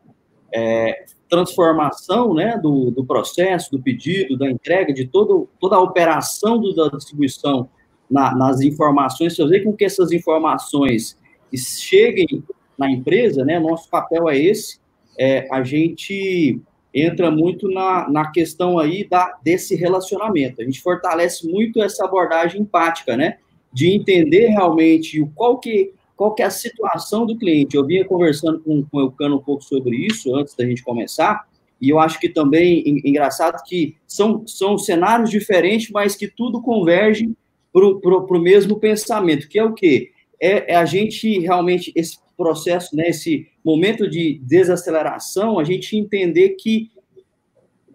é, 0.53 1.05
transformação, 1.31 2.35
né, 2.35 2.59
do, 2.59 2.91
do 2.91 3.07
processo, 3.07 3.71
do 3.71 3.81
pedido, 3.81 4.37
da 4.37 4.51
entrega, 4.51 4.93
de 4.93 5.07
todo, 5.07 5.49
toda 5.59 5.77
a 5.77 5.81
operação 5.81 6.61
do, 6.61 6.75
da 6.75 6.89
distribuição 6.89 7.71
na, 8.11 8.35
nas 8.35 8.61
informações, 8.61 9.37
fazer 9.37 9.61
com 9.61 9.73
que 9.73 9.85
essas 9.87 10.13
informações 10.13 11.17
cheguem 11.55 12.45
na 12.77 12.91
empresa, 12.91 13.45
né, 13.45 13.59
nosso 13.59 13.89
papel 13.89 14.29
é 14.29 14.37
esse, 14.39 14.79
é, 15.19 15.49
a 15.51 15.63
gente 15.63 16.61
entra 16.95 17.31
muito 17.31 17.69
na, 17.69 18.09
na 18.09 18.31
questão 18.31 18.79
aí 18.79 19.07
da, 19.07 19.37
desse 19.43 19.75
relacionamento. 19.75 20.63
A 20.63 20.65
gente 20.65 20.81
fortalece 20.81 21.47
muito 21.47 21.83
essa 21.83 22.05
abordagem 22.05 22.63
empática, 22.63 23.17
né? 23.17 23.39
De 23.73 23.91
entender 23.91 24.49
realmente 24.49 25.21
qual 25.35 25.59
que, 25.59 25.93
qual 26.17 26.35
que 26.35 26.43
é 26.43 26.47
a 26.47 26.51
situação 26.51 27.27
do 27.27 27.37
cliente. 27.37 27.77
Eu 27.77 27.85
vinha 27.85 28.05
conversando 28.05 28.61
com, 28.61 28.83
com 28.83 28.97
o 28.97 29.01
Eucano 29.01 29.37
um 29.37 29.43
pouco 29.43 29.63
sobre 29.63 29.97
isso 29.97 30.35
antes 30.35 30.55
da 30.55 30.65
gente 30.65 30.83
começar, 30.83 31.47
e 31.81 31.91
eu 31.91 31.99
acho 32.01 32.19
que 32.19 32.29
também 32.29 32.83
engraçado 33.05 33.63
que 33.65 33.97
são, 34.07 34.45
são 34.47 34.77
cenários 34.77 35.31
diferentes, 35.31 35.91
mas 35.91 36.17
que 36.17 36.27
tudo 36.27 36.61
converge 36.61 37.31
para 37.73 37.85
o 37.85 38.41
mesmo 38.41 38.81
pensamento, 38.81 39.49
que 39.49 39.59
é 39.59 39.65
o 39.65 39.73
quê? 39.73 40.11
É, 40.41 40.73
é 40.73 40.77
a 40.77 40.85
gente 40.85 41.39
realmente, 41.39 41.93
esse 41.95 42.19
processo, 42.39 42.97
né, 42.97 43.09
esse 43.09 43.49
momento 43.65 44.09
de 44.09 44.41
desaceleração, 44.43 45.59
a 45.59 45.65
gente 45.65 45.97
entender 45.97 46.51
que 46.51 46.91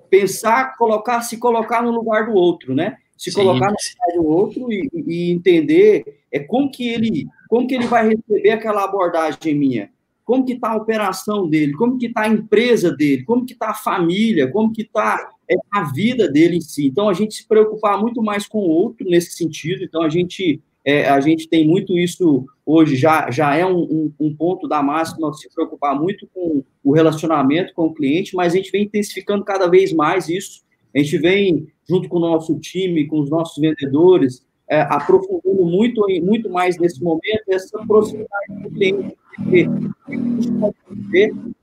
pensar, 0.10 0.76
colocar, 0.78 1.22
se 1.22 1.38
colocar 1.38 1.82
no 1.82 1.90
lugar 1.90 2.28
do 2.28 2.34
outro, 2.34 2.76
né? 2.76 2.98
se 3.18 3.32
Sim. 3.32 3.38
colocar 3.38 3.68
no 3.68 3.76
lugar 3.76 4.22
do 4.22 4.28
outro 4.28 4.72
e, 4.72 4.90
e, 5.08 5.32
entender 5.32 6.22
é 6.30 6.40
como 6.40 6.70
que 6.70 6.90
ele 6.90 7.26
como 7.48 7.66
que 7.68 7.76
ele 7.76 7.88
vai 7.88 8.10
receber 8.10 8.50
aquela 8.50 8.84
abordagem 8.84 9.56
minha, 9.56 9.90
como 10.26 10.44
que 10.44 10.54
está 10.54 10.72
a 10.72 10.76
operação 10.76 11.48
dele, 11.48 11.74
como 11.74 11.98
que 11.98 12.08
está 12.08 12.24
a 12.24 12.28
empresa 12.28 12.92
dele, 12.92 13.24
como 13.24 13.46
que 13.46 13.54
está 13.54 13.70
a 13.70 13.76
família, 13.76 14.52
como 14.52 14.74
que 14.74 14.82
está 14.82 15.30
é, 15.50 15.56
a 15.72 15.84
vida 15.84 16.28
dele 16.28 16.58
em 16.58 16.62
si. 16.62 16.88
Então 16.88 17.08
a 17.08 17.14
gente 17.14 17.36
se 17.36 17.48
preocupar 17.48 17.98
muito 17.98 18.22
mais 18.22 18.46
com 18.46 18.58
o 18.58 18.70
outro 18.70 19.08
nesse 19.08 19.38
sentido. 19.38 19.84
Então 19.84 20.02
a 20.02 20.10
gente 20.10 20.62
é, 20.86 21.08
a 21.10 21.20
gente 21.22 21.48
tem 21.48 21.68
muito 21.68 21.98
isso 21.98 22.46
hoje, 22.66 22.96
já, 22.96 23.32
já 23.32 23.56
é 23.56 23.66
um, 23.66 23.80
um, 23.80 24.13
um 24.20 24.36
ponto 24.36 24.68
da 24.68 24.82
máxima 24.82 25.34
se 25.34 25.50
preocupar 25.54 26.00
muito 26.00 26.28
com 26.34 26.63
o 26.84 26.92
relacionamento 26.92 27.74
com 27.74 27.86
o 27.86 27.94
cliente, 27.94 28.36
mas 28.36 28.54
a 28.54 28.58
gente 28.58 28.72
vem 28.72 28.84
intensificando 28.84 29.46
cada 29.46 29.68
vez 29.68 29.94
mais 29.94 30.28
isso. 30.28 30.62
A 30.94 31.00
gente 31.00 31.18
vem, 31.18 31.68
junto 31.88 32.10
com 32.10 32.18
o 32.18 32.22
nosso 32.22 32.60
time, 32.60 33.08
com 33.08 33.20
os 33.20 33.30
nossos 33.30 33.60
vendedores, 33.60 34.46
é, 34.70 34.82
aprofundando 34.82 35.66
muito, 35.66 36.06
muito 36.22 36.50
mais 36.50 36.78
nesse 36.78 37.02
momento 37.02 37.44
essa 37.50 37.78
proximidade 37.86 38.48
com 38.48 38.68
o 38.68 38.72
cliente 38.72 39.18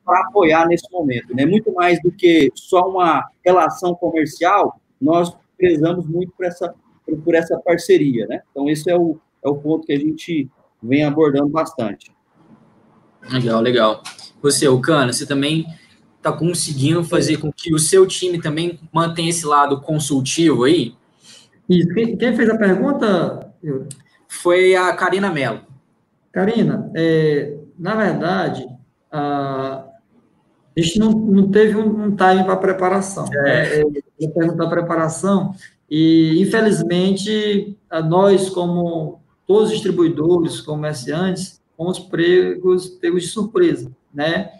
para 0.05 0.21
apoiar 0.21 0.67
nesse 0.67 0.91
momento. 0.91 1.35
Né? 1.35 1.45
Muito 1.47 1.73
mais 1.73 2.01
do 2.03 2.11
que 2.11 2.51
só 2.55 2.89
uma 2.89 3.29
relação 3.45 3.95
comercial, 3.95 4.81
nós 5.01 5.35
prezamos 5.57 6.07
muito 6.07 6.33
por 6.33 6.47
essa 6.47 6.75
por 7.17 7.35
essa 7.35 7.59
parceria, 7.59 8.27
né? 8.27 8.43
Então, 8.51 8.69
esse 8.69 8.91
é 8.91 8.97
o, 8.97 9.19
é 9.45 9.49
o 9.49 9.57
ponto 9.57 9.87
que 9.87 9.93
a 9.93 9.99
gente 9.99 10.49
vem 10.83 11.05
abordando 11.05 11.49
bastante. 11.49 12.13
Legal, 13.31 13.61
legal. 13.61 14.03
Você, 14.43 14.67
o 14.69 14.81
Cana, 14.81 15.13
você 15.13 15.27
também 15.27 15.67
está 16.17 16.33
conseguindo 16.33 17.03
fazer 17.05 17.39
com 17.39 17.53
que 17.53 17.75
o 17.75 17.79
seu 17.79 18.07
time 18.07 18.41
também 18.41 18.79
mantenha 18.93 19.31
esse 19.31 19.47
lado 19.47 19.81
consultivo 19.81 20.65
aí? 20.65 20.95
Isso. 21.69 21.89
Quem, 21.95 22.17
quem 22.17 22.37
fez 22.37 22.49
a 22.49 22.57
pergunta? 22.57 23.53
Foi 24.29 24.75
a 24.75 24.93
Karina 24.95 25.31
Mello. 25.31 25.61
Karina, 26.33 26.91
é, 26.95 27.57
na 27.79 27.95
verdade, 27.95 28.67
a, 29.11 29.85
a 30.77 30.81
gente 30.81 30.99
não, 30.99 31.11
não 31.11 31.51
teve 31.51 31.77
um, 31.77 32.05
um 32.05 32.17
time 32.17 32.45
para 32.45 32.57
preparação. 32.57 33.27
É. 33.33 33.85
Né? 33.85 33.93
Eu 34.19 34.31
pergunto 34.31 34.63
a 34.63 34.69
preparação, 34.69 35.55
e, 35.91 36.41
infelizmente, 36.41 37.77
nós, 38.09 38.49
como 38.49 39.21
todos 39.47 39.69
os 39.69 39.73
distribuidores, 39.73 40.61
comerciantes, 40.61 41.61
fomos 41.77 41.99
pregos, 41.99 42.89
pegos 42.89 43.23
de 43.23 43.29
surpresa, 43.29 43.91
né? 44.15 44.53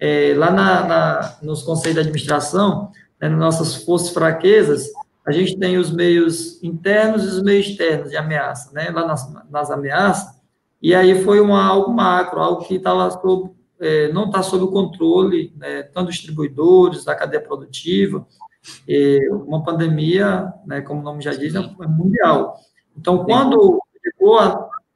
É, 0.00 0.32
lá 0.36 0.50
na, 0.50 0.86
na, 0.86 1.38
nos 1.42 1.62
conselhos 1.62 1.96
de 1.96 2.00
administração, 2.00 2.92
né, 3.20 3.28
nas 3.28 3.38
nossas 3.38 3.82
forças 3.84 4.10
fraquezas, 4.10 4.88
a 5.26 5.32
gente 5.32 5.58
tem 5.58 5.76
os 5.76 5.90
meios 5.90 6.62
internos 6.62 7.24
e 7.24 7.26
os 7.26 7.42
meios 7.42 7.66
externos 7.66 8.10
de 8.10 8.16
ameaça, 8.16 8.72
né? 8.72 8.90
Lá 8.90 9.06
nas, 9.06 9.50
nas 9.50 9.70
ameaças, 9.70 10.38
e 10.80 10.94
aí 10.94 11.22
foi 11.24 11.40
uma, 11.40 11.64
algo 11.64 11.92
macro, 11.92 12.40
algo 12.40 12.64
que 12.64 12.76
estava 12.76 13.10
sob, 13.10 13.50
é, 13.80 14.12
não 14.12 14.26
está 14.26 14.42
sob 14.42 14.64
o 14.64 14.70
controle, 14.70 15.52
né, 15.56 15.82
tanto 15.82 16.06
dos 16.06 16.14
distribuidores, 16.14 17.04
da 17.04 17.14
cadeia 17.14 17.42
produtiva, 17.42 18.24
uma 19.44 19.62
pandemia, 19.62 20.52
né, 20.66 20.80
como 20.80 21.00
o 21.00 21.04
nome 21.04 21.22
já 21.22 21.32
diz, 21.32 21.54
é, 21.54 21.60
mundial. 21.86 22.56
Então, 22.96 23.24
quando 23.24 23.80
chegou 24.02 24.38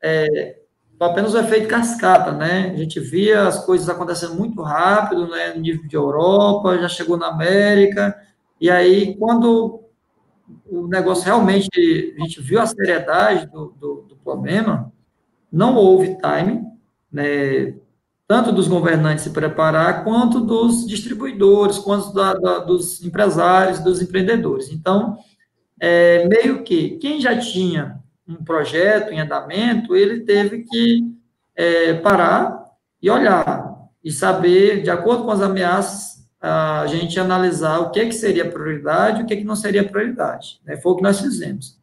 é, 0.02 0.56
apenas 0.98 1.34
o 1.34 1.38
efeito 1.38 1.68
cascata, 1.68 2.32
né? 2.32 2.70
A 2.72 2.76
gente 2.76 3.00
via 3.00 3.46
as 3.46 3.64
coisas 3.64 3.88
acontecendo 3.88 4.34
muito 4.34 4.62
rápido, 4.62 5.28
né? 5.28 5.52
No 5.54 5.60
nível 5.60 5.86
de 5.86 5.96
Europa, 5.96 6.78
já 6.78 6.88
chegou 6.88 7.16
na 7.16 7.28
América, 7.28 8.16
e 8.60 8.70
aí, 8.70 9.16
quando 9.16 9.80
o 10.70 10.86
negócio 10.86 11.24
realmente, 11.24 12.14
a 12.16 12.22
gente 12.22 12.40
viu 12.40 12.60
a 12.60 12.66
seriedade 12.66 13.46
do, 13.46 13.74
do, 13.78 14.06
do 14.08 14.16
problema, 14.16 14.92
não 15.50 15.74
houve 15.74 16.16
time, 16.16 16.64
né? 17.10 17.74
Tanto 18.26 18.52
dos 18.52 18.68
governantes 18.68 19.24
se 19.24 19.30
preparar, 19.30 20.04
quanto 20.04 20.40
dos 20.40 20.86
distribuidores, 20.86 21.78
quanto 21.78 22.12
da, 22.12 22.34
da, 22.34 22.58
dos 22.60 23.04
empresários, 23.04 23.80
dos 23.80 24.00
empreendedores. 24.00 24.70
Então, 24.70 25.18
é, 25.80 26.26
meio 26.28 26.62
que 26.62 26.96
quem 26.98 27.20
já 27.20 27.38
tinha 27.38 28.00
um 28.26 28.36
projeto 28.36 29.12
em 29.12 29.20
andamento, 29.20 29.96
ele 29.96 30.20
teve 30.20 30.64
que 30.64 31.12
é, 31.54 31.94
parar 31.94 32.64
e 33.02 33.10
olhar 33.10 33.72
e 34.02 34.10
saber, 34.10 34.82
de 34.82 34.90
acordo 34.90 35.24
com 35.24 35.30
as 35.30 35.40
ameaças, 35.40 36.12
a 36.40 36.86
gente 36.88 37.20
analisar 37.20 37.78
o 37.78 37.90
que, 37.90 38.00
é 38.00 38.06
que 38.06 38.14
seria 38.14 38.50
prioridade 38.50 39.20
e 39.20 39.22
o 39.22 39.26
que, 39.26 39.34
é 39.34 39.36
que 39.36 39.44
não 39.44 39.54
seria 39.54 39.84
prioridade. 39.84 40.60
Né? 40.64 40.76
Foi 40.76 40.92
o 40.92 40.96
que 40.96 41.02
nós 41.02 41.20
fizemos. 41.20 41.80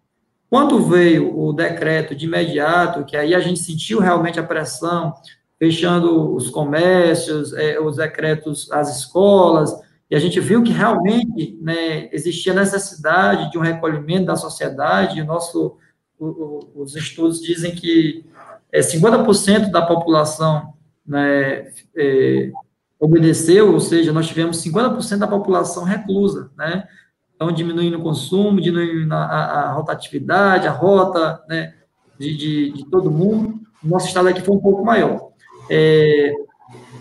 Quando 0.50 0.84
veio 0.84 1.38
o 1.38 1.54
decreto 1.54 2.14
de 2.14 2.26
imediato, 2.26 3.06
que 3.06 3.16
aí 3.16 3.34
a 3.34 3.40
gente 3.40 3.60
sentiu 3.60 4.00
realmente 4.00 4.40
a 4.40 4.44
pressão 4.44 5.14
fechando 5.60 6.34
os 6.34 6.50
comércios, 6.50 7.54
é, 7.54 7.80
os 7.80 7.98
decretos, 7.98 8.72
as 8.72 8.98
escolas, 8.98 9.78
e 10.10 10.16
a 10.16 10.20
gente 10.20 10.40
viu 10.40 10.64
que 10.64 10.72
realmente 10.72 11.60
né, 11.62 12.10
existia 12.12 12.54
necessidade 12.54 13.52
de 13.52 13.58
um 13.58 13.62
recolhimento 13.62 14.26
da 14.26 14.36
sociedade, 14.36 15.20
e 15.20 15.22
o 15.22 15.26
nosso, 15.26 15.78
o, 16.18 16.26
o, 16.26 16.72
os 16.82 16.96
estudos 16.96 17.42
dizem 17.42 17.76
que 17.76 18.26
é, 18.72 18.80
50% 18.80 19.70
da 19.70 19.82
população 19.86 20.74
né, 21.06 21.72
é, 21.96 22.52
obedeceu, 23.00 23.74
ou 23.74 23.80
seja, 23.80 24.14
nós 24.14 24.28
tivemos 24.28 24.64
50% 24.64 25.18
da 25.18 25.28
população 25.28 25.84
reclusa, 25.84 26.52
né? 26.58 26.88
Então, 27.34 27.54
diminuindo 27.54 27.98
o 27.98 28.04
consumo, 28.04 28.60
diminuindo 28.60 29.14
a, 29.14 29.24
a, 29.24 29.62
a 29.62 29.72
rotatividade, 29.72 30.68
a 30.68 30.72
rota 30.72 31.42
né, 31.48 31.74
de, 32.20 32.36
de, 32.36 32.72
de 32.74 32.86
todo 32.88 33.10
mundo. 33.10 33.62
Nosso 33.82 34.08
estado 34.08 34.28
aqui 34.28 34.42
foi 34.42 34.54
um 34.58 34.60
pouco 34.60 34.84
maior. 34.84 35.29
É, 35.70 36.32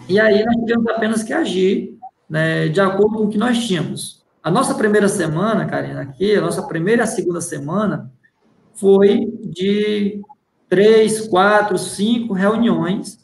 e 0.09 0.19
aí 0.19 0.45
nós 0.45 0.57
tivemos 0.57 0.87
apenas 0.89 1.23
que 1.23 1.33
agir 1.33 1.99
né, 2.29 2.69
de 2.69 2.81
acordo 2.81 3.17
com 3.17 3.25
o 3.25 3.29
que 3.29 3.39
nós 3.39 3.67
tínhamos. 3.67 4.25
A 4.43 4.51
nossa 4.51 4.75
primeira 4.75 5.09
semana, 5.09 5.67
Karina, 5.67 6.03
aqui, 6.03 6.35
a 6.35 6.41
nossa 6.41 6.63
primeira 6.63 7.03
e 7.03 7.05
a 7.05 7.07
segunda 7.07 7.41
semana 7.41 8.11
foi 8.75 9.27
de 9.45 10.21
três, 10.69 11.27
quatro, 11.27 11.79
cinco 11.79 12.35
reuniões 12.35 13.19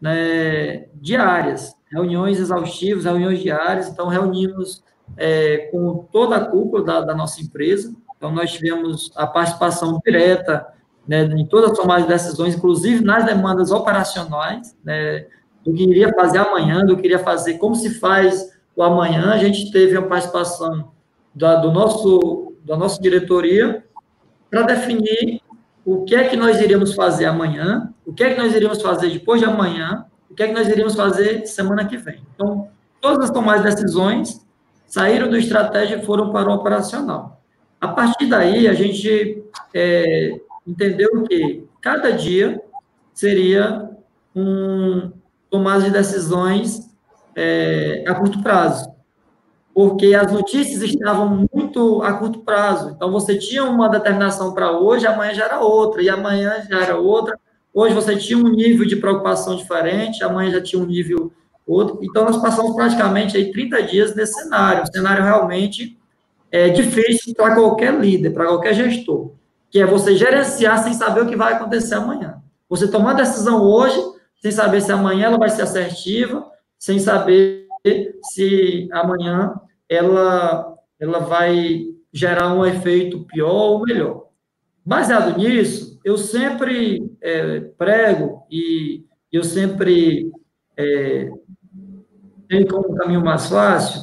né, 0.00 0.86
diárias, 0.94 1.74
reuniões 1.90 2.38
exaustivas, 2.38 3.04
reuniões 3.04 3.40
diárias. 3.40 3.88
Então, 3.88 4.08
reunimos 4.08 4.82
é, 5.16 5.68
com 5.70 6.06
toda 6.10 6.36
a 6.36 6.44
cúpula 6.44 6.84
da, 6.84 7.00
da, 7.02 7.14
nossa 7.14 7.40
empresa. 7.40 7.94
Então, 8.16 8.32
nós 8.32 8.52
tivemos 8.52 9.10
a 9.14 9.26
participação 9.26 10.00
direta 10.04 10.66
né, 11.06 11.22
em 11.24 11.46
todas 11.46 11.70
as 11.72 11.78
tomadas 11.78 12.04
de 12.04 12.12
decisões, 12.12 12.54
inclusive 12.54 13.04
nas 13.04 13.24
demandas 13.24 13.70
operacionais, 13.70 14.76
né, 14.84 15.26
do 15.64 15.72
que 15.72 15.82
iria 15.82 16.12
fazer 16.14 16.38
amanhã, 16.38 16.84
do 16.84 16.96
que 16.96 17.06
iria 17.06 17.18
fazer, 17.18 17.54
como 17.54 17.74
se 17.74 17.98
faz 17.98 18.52
o 18.74 18.82
amanhã. 18.82 19.30
A 19.30 19.38
gente 19.38 19.70
teve 19.70 19.96
a 19.96 20.02
participação 20.02 20.90
da, 21.34 21.56
do 21.56 21.70
nosso, 21.72 22.54
da 22.64 22.76
nossa 22.76 23.00
diretoria 23.00 23.84
para 24.50 24.62
definir 24.62 25.40
o 25.84 26.04
que 26.04 26.14
é 26.14 26.28
que 26.28 26.36
nós 26.36 26.60
iríamos 26.60 26.94
fazer 26.94 27.26
amanhã, 27.26 27.92
o 28.04 28.12
que 28.12 28.24
é 28.24 28.34
que 28.34 28.40
nós 28.40 28.54
iríamos 28.54 28.82
fazer 28.82 29.10
depois 29.10 29.40
de 29.40 29.46
amanhã, 29.46 30.06
o 30.30 30.34
que 30.34 30.42
é 30.42 30.48
que 30.48 30.54
nós 30.54 30.68
iríamos 30.68 30.94
fazer 30.94 31.46
semana 31.46 31.84
que 31.84 31.96
vem. 31.96 32.20
Então, 32.34 32.68
todas 33.00 33.24
as 33.24 33.30
tomadas 33.30 33.62
de 33.62 33.70
decisões 33.70 34.44
saíram 34.86 35.28
do 35.28 35.36
estratégia 35.36 35.96
e 35.96 36.04
foram 36.04 36.32
para 36.32 36.48
o 36.48 36.54
operacional. 36.54 37.40
A 37.80 37.88
partir 37.88 38.26
daí, 38.26 38.66
a 38.66 38.72
gente 38.72 39.44
é, 39.74 40.40
entendeu 40.66 41.22
que 41.22 41.64
cada 41.80 42.10
dia 42.10 42.60
seria 43.14 43.88
um 44.34 45.12
tomada 45.48 45.84
de 45.84 45.90
decisões 45.90 46.90
é, 47.34 48.04
a 48.06 48.14
curto 48.14 48.42
prazo, 48.42 48.90
porque 49.72 50.14
as 50.14 50.32
notícias 50.32 50.82
estavam 50.82 51.46
muito 51.52 52.02
a 52.02 52.14
curto 52.14 52.40
prazo. 52.40 52.90
Então, 52.90 53.10
você 53.12 53.38
tinha 53.38 53.64
uma 53.64 53.88
determinação 53.88 54.52
para 54.52 54.72
hoje, 54.72 55.06
amanhã 55.06 55.34
já 55.34 55.44
era 55.44 55.60
outra, 55.60 56.02
e 56.02 56.08
amanhã 56.08 56.66
já 56.68 56.82
era 56.82 56.96
outra. 56.96 57.38
Hoje 57.72 57.94
você 57.94 58.16
tinha 58.16 58.38
um 58.38 58.48
nível 58.48 58.86
de 58.86 58.96
preocupação 58.96 59.54
diferente, 59.54 60.24
amanhã 60.24 60.50
já 60.50 60.62
tinha 60.62 60.82
um 60.82 60.86
nível 60.86 61.32
outro. 61.66 62.00
Então, 62.02 62.24
nós 62.24 62.38
passamos 62.38 62.74
praticamente 62.74 63.36
aí 63.36 63.52
30 63.52 63.82
dias 63.82 64.14
nesse 64.14 64.42
cenário, 64.42 64.82
um 64.82 64.86
cenário 64.86 65.22
realmente 65.22 65.98
é, 66.50 66.70
difícil 66.70 67.34
para 67.34 67.54
qualquer 67.54 67.94
líder, 67.98 68.30
para 68.30 68.46
qualquer 68.46 68.74
gestor 68.74 69.32
que 69.70 69.80
é 69.80 69.86
você 69.86 70.16
gerenciar 70.16 70.82
sem 70.82 70.94
saber 70.94 71.22
o 71.22 71.26
que 71.26 71.36
vai 71.36 71.54
acontecer 71.54 71.94
amanhã. 71.94 72.42
Você 72.68 72.88
tomar 72.88 73.14
decisão 73.14 73.62
hoje, 73.62 74.00
sem 74.40 74.50
saber 74.50 74.80
se 74.80 74.92
amanhã 74.92 75.26
ela 75.26 75.38
vai 75.38 75.48
ser 75.48 75.62
assertiva, 75.62 76.46
sem 76.78 76.98
saber 76.98 77.66
se 78.22 78.88
amanhã 78.92 79.54
ela, 79.88 80.74
ela 80.98 81.20
vai 81.20 81.86
gerar 82.12 82.54
um 82.54 82.64
efeito 82.64 83.24
pior 83.24 83.52
ou 83.52 83.84
melhor. 83.84 84.26
Baseado 84.84 85.36
nisso, 85.36 86.00
eu 86.04 86.16
sempre 86.16 87.12
é, 87.20 87.60
prego 87.76 88.46
e 88.50 89.04
eu 89.32 89.42
sempre 89.42 90.30
é, 90.76 91.28
tenho 92.48 92.68
como 92.68 92.94
caminho 92.94 93.24
mais 93.24 93.48
fácil 93.48 94.00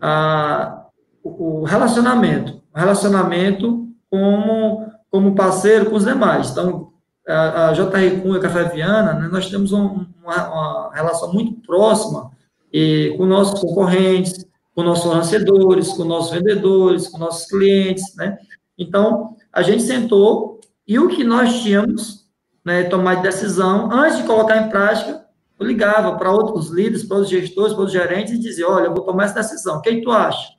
a, 0.00 0.86
o 1.22 1.64
relacionamento. 1.64 2.62
O 2.74 2.78
relacionamento 2.78 3.88
como, 4.10 4.86
como 5.14 5.36
parceiro 5.36 5.88
com 5.88 5.94
os 5.94 6.04
demais. 6.04 6.50
Então, 6.50 6.90
a, 7.24 7.72
JR 7.72 8.20
Cunha 8.20 8.40
Café 8.40 8.64
Viana, 8.64 9.12
né, 9.12 9.28
nós 9.30 9.48
temos 9.48 9.70
um, 9.70 10.04
uma, 10.20 10.48
uma, 10.48 10.90
relação 10.92 11.32
muito 11.32 11.52
próxima 11.64 12.32
e, 12.72 13.14
com 13.16 13.24
nossos 13.24 13.60
concorrentes, 13.60 14.44
com 14.74 14.82
nossos 14.82 15.04
fornecedores, 15.04 15.92
com 15.92 16.02
nossos 16.02 16.32
vendedores, 16.32 17.06
com 17.06 17.18
nossos 17.18 17.46
clientes, 17.46 18.02
né? 18.16 18.36
Então, 18.76 19.36
a 19.52 19.62
gente 19.62 19.84
sentou 19.84 20.58
e 20.84 20.98
o 20.98 21.06
que 21.06 21.22
nós 21.22 21.62
tínhamos, 21.62 22.26
né, 22.64 22.82
tomar 22.82 23.14
de 23.14 23.22
decisão, 23.22 23.92
antes 23.92 24.16
de 24.16 24.24
colocar 24.24 24.56
em 24.56 24.68
prática, 24.68 25.24
eu 25.60 25.64
ligava 25.64 26.16
para 26.16 26.32
outros 26.32 26.70
líderes, 26.70 27.04
para 27.04 27.18
outros 27.18 27.30
gestores, 27.30 27.72
para 27.72 27.82
outros 27.82 27.92
gerentes 27.92 28.32
e 28.32 28.38
dizia, 28.40 28.68
olha, 28.68 28.86
eu 28.86 28.92
vou 28.92 29.04
tomar 29.04 29.26
essa 29.26 29.34
decisão, 29.34 29.78
o 29.78 29.80
que, 29.80 30.02
tu 30.02 30.10
acha? 30.10 30.54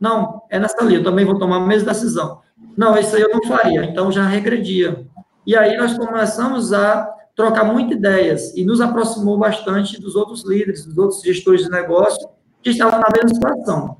Não, 0.00 0.40
é 0.48 0.58
nessa 0.58 0.82
linha, 0.82 1.00
eu 1.00 1.04
também 1.04 1.26
vou 1.26 1.38
tomar 1.38 1.56
a 1.56 1.66
mesma 1.66 1.92
decisão. 1.92 2.40
Não, 2.76 2.96
isso 2.96 3.16
aí 3.16 3.22
eu 3.22 3.30
não 3.30 3.42
faria, 3.44 3.84
então 3.84 4.12
já 4.12 4.24
regredia. 4.24 5.04
E 5.46 5.56
aí 5.56 5.76
nós 5.76 5.96
começamos 5.96 6.72
a 6.72 7.12
trocar 7.34 7.64
muitas 7.64 7.96
ideias 7.96 8.56
e 8.56 8.64
nos 8.64 8.80
aproximou 8.80 9.38
bastante 9.38 10.00
dos 10.00 10.14
outros 10.14 10.44
líderes, 10.44 10.84
dos 10.84 10.98
outros 10.98 11.22
gestores 11.22 11.62
de 11.62 11.70
negócio 11.70 12.28
que 12.62 12.70
estavam 12.70 13.00
na 13.00 13.06
mesma 13.14 13.34
situação, 13.34 13.96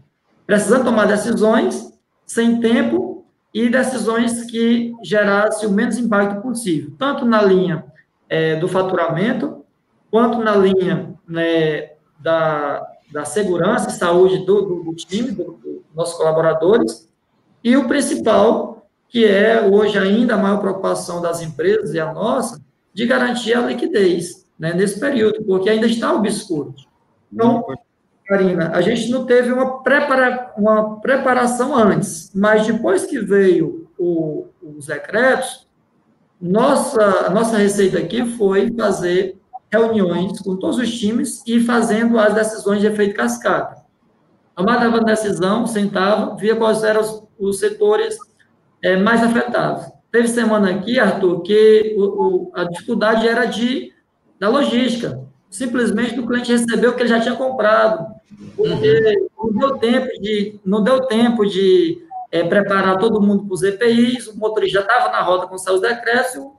precisando 0.47 0.85
tomar 0.85 1.07
decisões 1.07 1.93
sem 2.27 2.61
tempo 2.61 3.25
e 3.55 3.69
decisões 3.69 4.45
que 4.45 4.93
gerassem 5.03 5.69
o 5.69 5.73
menos 5.73 5.99
impacto 5.99 6.43
possível, 6.43 6.93
tanto 6.99 7.25
na 7.25 7.41
linha 7.41 7.85
é, 8.29 8.57
do 8.57 8.69
faturamento, 8.69 9.65
quanto 10.11 10.39
na 10.39 10.55
linha 10.55 11.15
né, 11.27 11.93
da, 12.19 12.87
da 13.11 13.25
segurança 13.25 13.89
e 13.89 13.93
saúde 13.93 14.45
do, 14.45 14.63
do, 14.63 14.83
do 14.85 14.95
time, 14.95 15.31
dos 15.31 15.47
do 15.47 15.85
nossos 15.95 16.17
colaboradores, 16.17 17.08
e 17.63 17.77
o 17.77 17.89
principal, 17.89 18.89
que 19.09 19.25
é 19.25 19.63
hoje 19.63 19.99
ainda 19.99 20.35
a 20.35 20.39
maior 20.39 20.61
preocupação 20.61 21.21
das 21.21 21.43
empresas 21.43 21.95
e 21.95 22.01
a 22.01 22.13
nossa, 22.13 22.61
de 22.93 23.07
garantir 23.07 23.55
a 23.55 23.61
liquidez 23.61 24.47
né, 24.59 24.73
nesse 24.75 24.99
período, 24.99 25.45
porque 25.45 25.71
ainda 25.71 25.87
está 25.87 26.13
obscuro. 26.13 26.75
Então, 27.33 27.65
Karina, 28.27 28.71
a 28.75 28.81
gente 28.81 29.11
não 29.11 29.25
teve 29.25 29.53
uma, 29.53 29.83
prepara, 29.83 30.53
uma 30.57 31.01
preparação 31.01 31.75
antes, 31.75 32.31
mas 32.35 32.67
depois 32.67 33.07
que 33.07 33.19
veio 33.21 33.89
o, 33.99 34.47
os 34.63 34.87
decretos, 34.87 35.67
nossa, 36.41 37.31
nossa 37.31 37.57
receita 37.57 37.99
aqui 37.99 38.25
foi 38.37 38.73
fazer 38.75 39.37
reuniões 39.71 40.41
com 40.41 40.57
todos 40.57 40.79
os 40.79 40.99
times 40.99 41.43
e 41.47 41.61
fazendo 41.61 42.19
as 42.19 42.35
decisões 42.35 42.81
de 42.81 42.87
efeito 42.87 43.15
cascata. 43.15 43.83
Tomada 44.55 44.89
a 44.89 45.01
decisão, 45.01 45.67
sentava, 45.67 46.35
via 46.37 46.57
quais 46.57 46.83
eram 46.83 47.01
os, 47.01 47.23
os 47.39 47.59
setores 47.59 48.17
é, 48.83 48.97
mais 48.97 49.23
afetados. 49.23 49.87
Teve 50.11 50.29
semana 50.29 50.71
aqui, 50.71 50.99
Arthur, 50.99 51.43
que 51.43 51.95
o, 51.97 52.03
o, 52.03 52.51
a 52.55 52.65
dificuldade 52.65 53.29
era 53.29 53.45
de 53.45 53.93
da 54.39 54.49
logística. 54.49 55.21
Simplesmente 55.51 56.19
o 56.19 56.27
cliente 56.27 56.53
recebeu 56.53 56.91
o 56.91 56.95
que 56.95 57.03
ele 57.03 57.09
já 57.09 57.21
tinha 57.21 57.35
comprado. 57.35 58.07
Porque 58.57 59.29
não 59.37 59.53
deu 59.53 59.79
tempo 59.79 60.09
de, 60.21 60.61
não 60.65 60.83
deu 60.83 61.01
tempo 61.07 61.45
de 61.45 62.03
é, 62.31 62.45
preparar 62.45 62.99
todo 62.99 63.21
mundo 63.21 63.45
para 63.45 63.55
os 63.55 63.63
EPIs, 63.63 64.29
o 64.29 64.39
motorista 64.39 64.81
já 64.81 64.87
estava 64.87 65.11
na 65.11 65.21
roda 65.23 65.47
com 65.47 65.57
seus 65.59 65.81
decretos, 65.81 66.37
o 66.37 66.53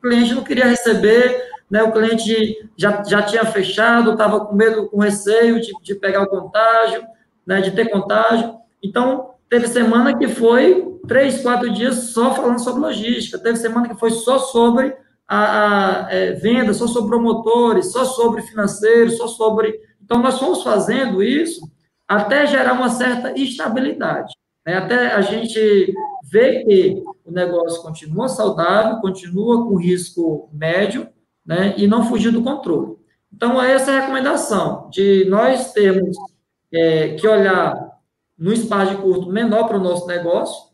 cliente 0.00 0.34
não 0.34 0.44
queria 0.44 0.66
receber, 0.66 1.48
né, 1.70 1.82
o 1.82 1.92
cliente 1.92 2.68
já, 2.76 3.02
já 3.04 3.22
tinha 3.22 3.44
fechado, 3.46 4.12
estava 4.12 4.44
com 4.44 4.54
medo, 4.54 4.88
com 4.88 4.98
receio 4.98 5.60
de, 5.60 5.72
de 5.82 5.94
pegar 5.94 6.22
o 6.22 6.28
contágio, 6.28 7.04
né, 7.46 7.60
de 7.60 7.70
ter 7.70 7.88
contágio. 7.88 8.56
Então, 8.82 9.33
teve 9.48 9.68
semana 9.68 10.16
que 10.16 10.28
foi 10.28 10.84
três, 11.06 11.42
quatro 11.42 11.70
dias 11.72 12.10
só 12.12 12.34
falando 12.34 12.58
sobre 12.58 12.80
logística, 12.80 13.38
teve 13.38 13.56
semana 13.56 13.88
que 13.88 13.98
foi 13.98 14.10
só 14.10 14.38
sobre 14.38 14.96
a, 15.26 16.06
a 16.06 16.12
é, 16.12 16.32
venda, 16.32 16.72
só 16.72 16.86
sobre 16.86 17.10
promotores, 17.10 17.92
só 17.92 18.04
sobre 18.04 18.42
financeiros, 18.42 19.16
só 19.16 19.26
sobre. 19.26 19.78
Então, 20.02 20.20
nós 20.20 20.38
fomos 20.38 20.62
fazendo 20.62 21.22
isso 21.22 21.60
até 22.06 22.46
gerar 22.46 22.74
uma 22.74 22.90
certa 22.90 23.32
estabilidade, 23.38 24.34
né? 24.66 24.76
até 24.76 25.12
a 25.12 25.20
gente 25.22 25.94
ver 26.30 26.64
que 26.64 27.02
o 27.24 27.32
negócio 27.32 27.82
continua 27.82 28.28
saudável, 28.28 29.00
continua 29.00 29.66
com 29.66 29.76
risco 29.76 30.50
médio, 30.52 31.08
né, 31.44 31.74
e 31.76 31.86
não 31.86 32.06
fugir 32.06 32.32
do 32.32 32.42
controle. 32.42 32.96
Então, 33.32 33.60
é 33.62 33.72
essa 33.72 33.90
é 33.90 33.98
a 33.98 34.00
recomendação, 34.00 34.88
de 34.90 35.24
nós 35.28 35.72
termos 35.72 36.16
é, 36.72 37.14
que 37.14 37.26
olhar 37.26 37.93
no 38.38 38.52
espaço 38.52 38.94
de 38.94 39.02
curto 39.02 39.30
menor 39.30 39.66
para 39.66 39.78
o 39.78 39.82
nosso 39.82 40.06
negócio, 40.06 40.70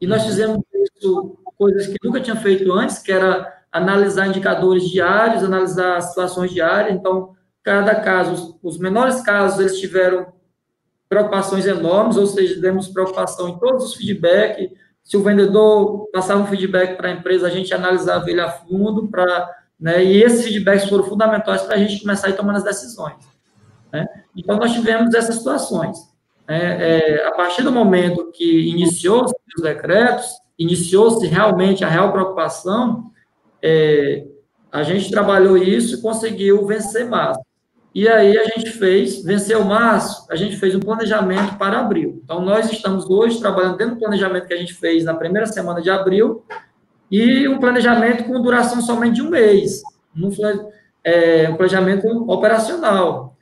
e 0.00 0.06
nós 0.06 0.24
fizemos 0.24 0.58
isso, 0.96 1.38
coisas 1.56 1.86
que 1.86 1.96
nunca 2.02 2.20
tinha 2.20 2.36
feito 2.36 2.72
antes, 2.72 2.98
que 2.98 3.12
era 3.12 3.62
analisar 3.70 4.26
indicadores 4.26 4.88
diários, 4.88 5.44
analisar 5.44 6.00
situações 6.00 6.50
diárias, 6.50 6.94
então, 6.94 7.34
cada 7.62 7.94
caso, 7.94 8.58
os 8.62 8.78
menores 8.78 9.20
casos, 9.20 9.60
eles 9.60 9.78
tiveram 9.78 10.32
preocupações 11.08 11.66
enormes, 11.66 12.16
ou 12.16 12.26
seja, 12.26 12.60
demos 12.60 12.88
preocupação 12.88 13.48
em 13.48 13.58
todos 13.58 13.84
os 13.84 13.94
feedbacks, 13.94 14.70
se 15.02 15.16
o 15.16 15.22
vendedor 15.22 16.08
passava 16.12 16.42
um 16.42 16.46
feedback 16.46 16.96
para 16.96 17.08
a 17.08 17.12
empresa, 17.12 17.46
a 17.46 17.50
gente 17.50 17.72
analisava 17.74 18.30
ele 18.30 18.40
a 18.40 18.50
fundo 18.50 19.08
para 19.08 19.64
né? 19.78 20.02
E 20.04 20.22
esses 20.22 20.44
feedbacks 20.44 20.88
foram 20.88 21.04
fundamentais 21.04 21.62
para 21.62 21.74
a 21.74 21.78
gente 21.78 22.00
começar 22.00 22.28
a 22.28 22.32
tomando 22.32 22.56
as 22.56 22.64
decisões. 22.64 23.16
Né? 23.92 24.06
Então, 24.34 24.56
nós 24.56 24.72
tivemos 24.72 25.14
essas 25.14 25.36
situações. 25.36 25.98
É, 26.46 26.56
é, 26.56 27.26
a 27.26 27.32
partir 27.32 27.62
do 27.62 27.72
momento 27.72 28.30
que 28.32 28.68
iniciou-se 28.68 29.34
os 29.56 29.62
decretos, 29.62 30.26
iniciou-se 30.58 31.26
realmente 31.26 31.84
a 31.84 31.88
real 31.88 32.12
preocupação, 32.12 33.10
é, 33.62 34.26
a 34.70 34.82
gente 34.82 35.10
trabalhou 35.10 35.56
isso 35.56 35.96
e 35.96 36.02
conseguiu 36.02 36.66
vencer 36.66 37.08
março. 37.08 37.40
E 37.94 38.08
aí 38.08 38.36
a 38.36 38.44
gente 38.44 38.70
fez, 38.70 39.22
venceu 39.22 39.64
março, 39.64 40.26
a 40.28 40.34
gente 40.34 40.56
fez 40.56 40.74
um 40.74 40.80
planejamento 40.80 41.56
para 41.56 41.78
abril. 41.78 42.20
Então, 42.24 42.44
nós 42.44 42.70
estamos 42.70 43.08
hoje 43.08 43.38
trabalhando 43.38 43.76
dentro 43.76 43.94
do 43.94 44.00
planejamento 44.00 44.48
que 44.48 44.54
a 44.54 44.56
gente 44.56 44.74
fez 44.74 45.04
na 45.04 45.14
primeira 45.14 45.46
semana 45.46 45.80
de 45.80 45.90
abril, 45.90 46.44
e 47.08 47.46
um 47.46 47.58
planejamento 47.60 48.24
com 48.24 48.42
duração 48.42 48.80
somente 48.80 49.14
de 49.14 49.22
um 49.22 49.30
mês, 49.30 49.82
um, 50.16 50.28
é, 51.04 51.52
planejamento 51.52 52.08
operacional. 52.28 53.36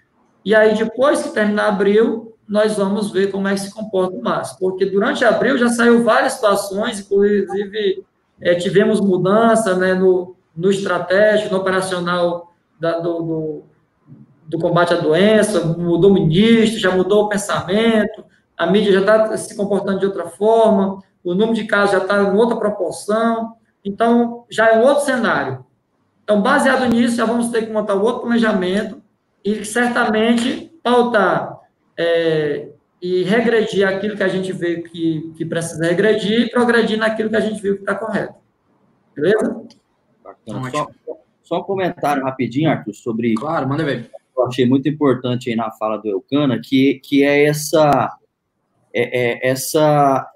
E 0.44 0.54
aí, 0.54 0.74
depois 0.74 1.22
que 1.22 1.30
terminar 1.30 1.68
abril, 1.68 2.31
nós 2.52 2.76
vamos 2.76 3.10
ver 3.10 3.32
como 3.32 3.48
é 3.48 3.54
que 3.54 3.60
se 3.60 3.72
comporta 3.72 4.14
o 4.14 4.22
março, 4.22 4.58
porque 4.58 4.84
durante 4.84 5.24
abril 5.24 5.56
já 5.56 5.70
saiu 5.70 6.04
várias 6.04 6.34
situações, 6.34 7.00
inclusive 7.00 8.04
é, 8.38 8.54
tivemos 8.54 9.00
mudança 9.00 9.74
né, 9.74 9.94
no, 9.94 10.36
no 10.54 10.70
estratégico, 10.70 11.50
no 11.50 11.62
operacional 11.62 12.52
da, 12.78 12.98
do, 12.98 13.22
do, 13.22 13.62
do, 14.48 14.58
combate 14.58 14.92
à 14.92 14.98
doença, 14.98 15.64
mudou 15.64 16.10
o 16.10 16.12
ministro, 16.12 16.78
já 16.78 16.90
mudou 16.90 17.24
o 17.24 17.28
pensamento, 17.30 18.22
a 18.54 18.66
mídia 18.66 18.92
já 18.92 19.00
está 19.00 19.34
se 19.38 19.56
comportando 19.56 20.00
de 20.00 20.04
outra 20.04 20.26
forma, 20.26 21.02
o 21.24 21.32
número 21.32 21.54
de 21.54 21.64
casos 21.64 21.92
já 21.92 21.98
está 22.02 22.22
em 22.22 22.36
outra 22.36 22.58
proporção, 22.58 23.54
então 23.82 24.44
já 24.50 24.68
é 24.68 24.78
um 24.78 24.82
outro 24.82 25.06
cenário. 25.06 25.64
Então, 26.22 26.42
baseado 26.42 26.84
nisso, 26.84 27.16
já 27.16 27.24
vamos 27.24 27.48
ter 27.48 27.64
que 27.64 27.72
montar 27.72 27.94
outro 27.94 28.24
planejamento 28.24 29.00
e 29.42 29.64
certamente 29.64 30.70
pautar 30.82 31.51
é, 31.98 32.68
e 33.00 33.22
regredir 33.24 33.86
aquilo 33.86 34.16
que 34.16 34.22
a 34.22 34.28
gente 34.28 34.52
vê 34.52 34.82
que, 34.82 35.32
que 35.36 35.44
precisa 35.44 35.84
regredir 35.84 36.42
e 36.42 36.50
progredir 36.50 36.98
naquilo 36.98 37.30
que 37.30 37.36
a 37.36 37.40
gente 37.40 37.60
viu 37.60 37.74
que 37.74 37.82
está 37.82 37.94
correto. 37.94 38.34
Beleza? 39.14 39.62
Só, 40.46 40.90
só, 41.42 41.60
um 41.60 41.62
comentário 41.64 42.22
rapidinho, 42.24 42.70
Arthur, 42.70 42.94
sobre. 42.94 43.34
Claro, 43.34 43.68
manda 43.68 43.84
ver. 43.84 44.10
Eu 44.36 44.46
achei 44.46 44.64
muito 44.64 44.88
importante 44.88 45.50
aí 45.50 45.56
na 45.56 45.70
fala 45.72 45.98
do 45.98 46.08
Eucana, 46.08 46.60
que, 46.62 47.00
que 47.04 47.22
é 47.22 47.44
essa. 47.44 48.16
É, 48.94 49.46
é 49.46 49.50
essa 49.50 50.28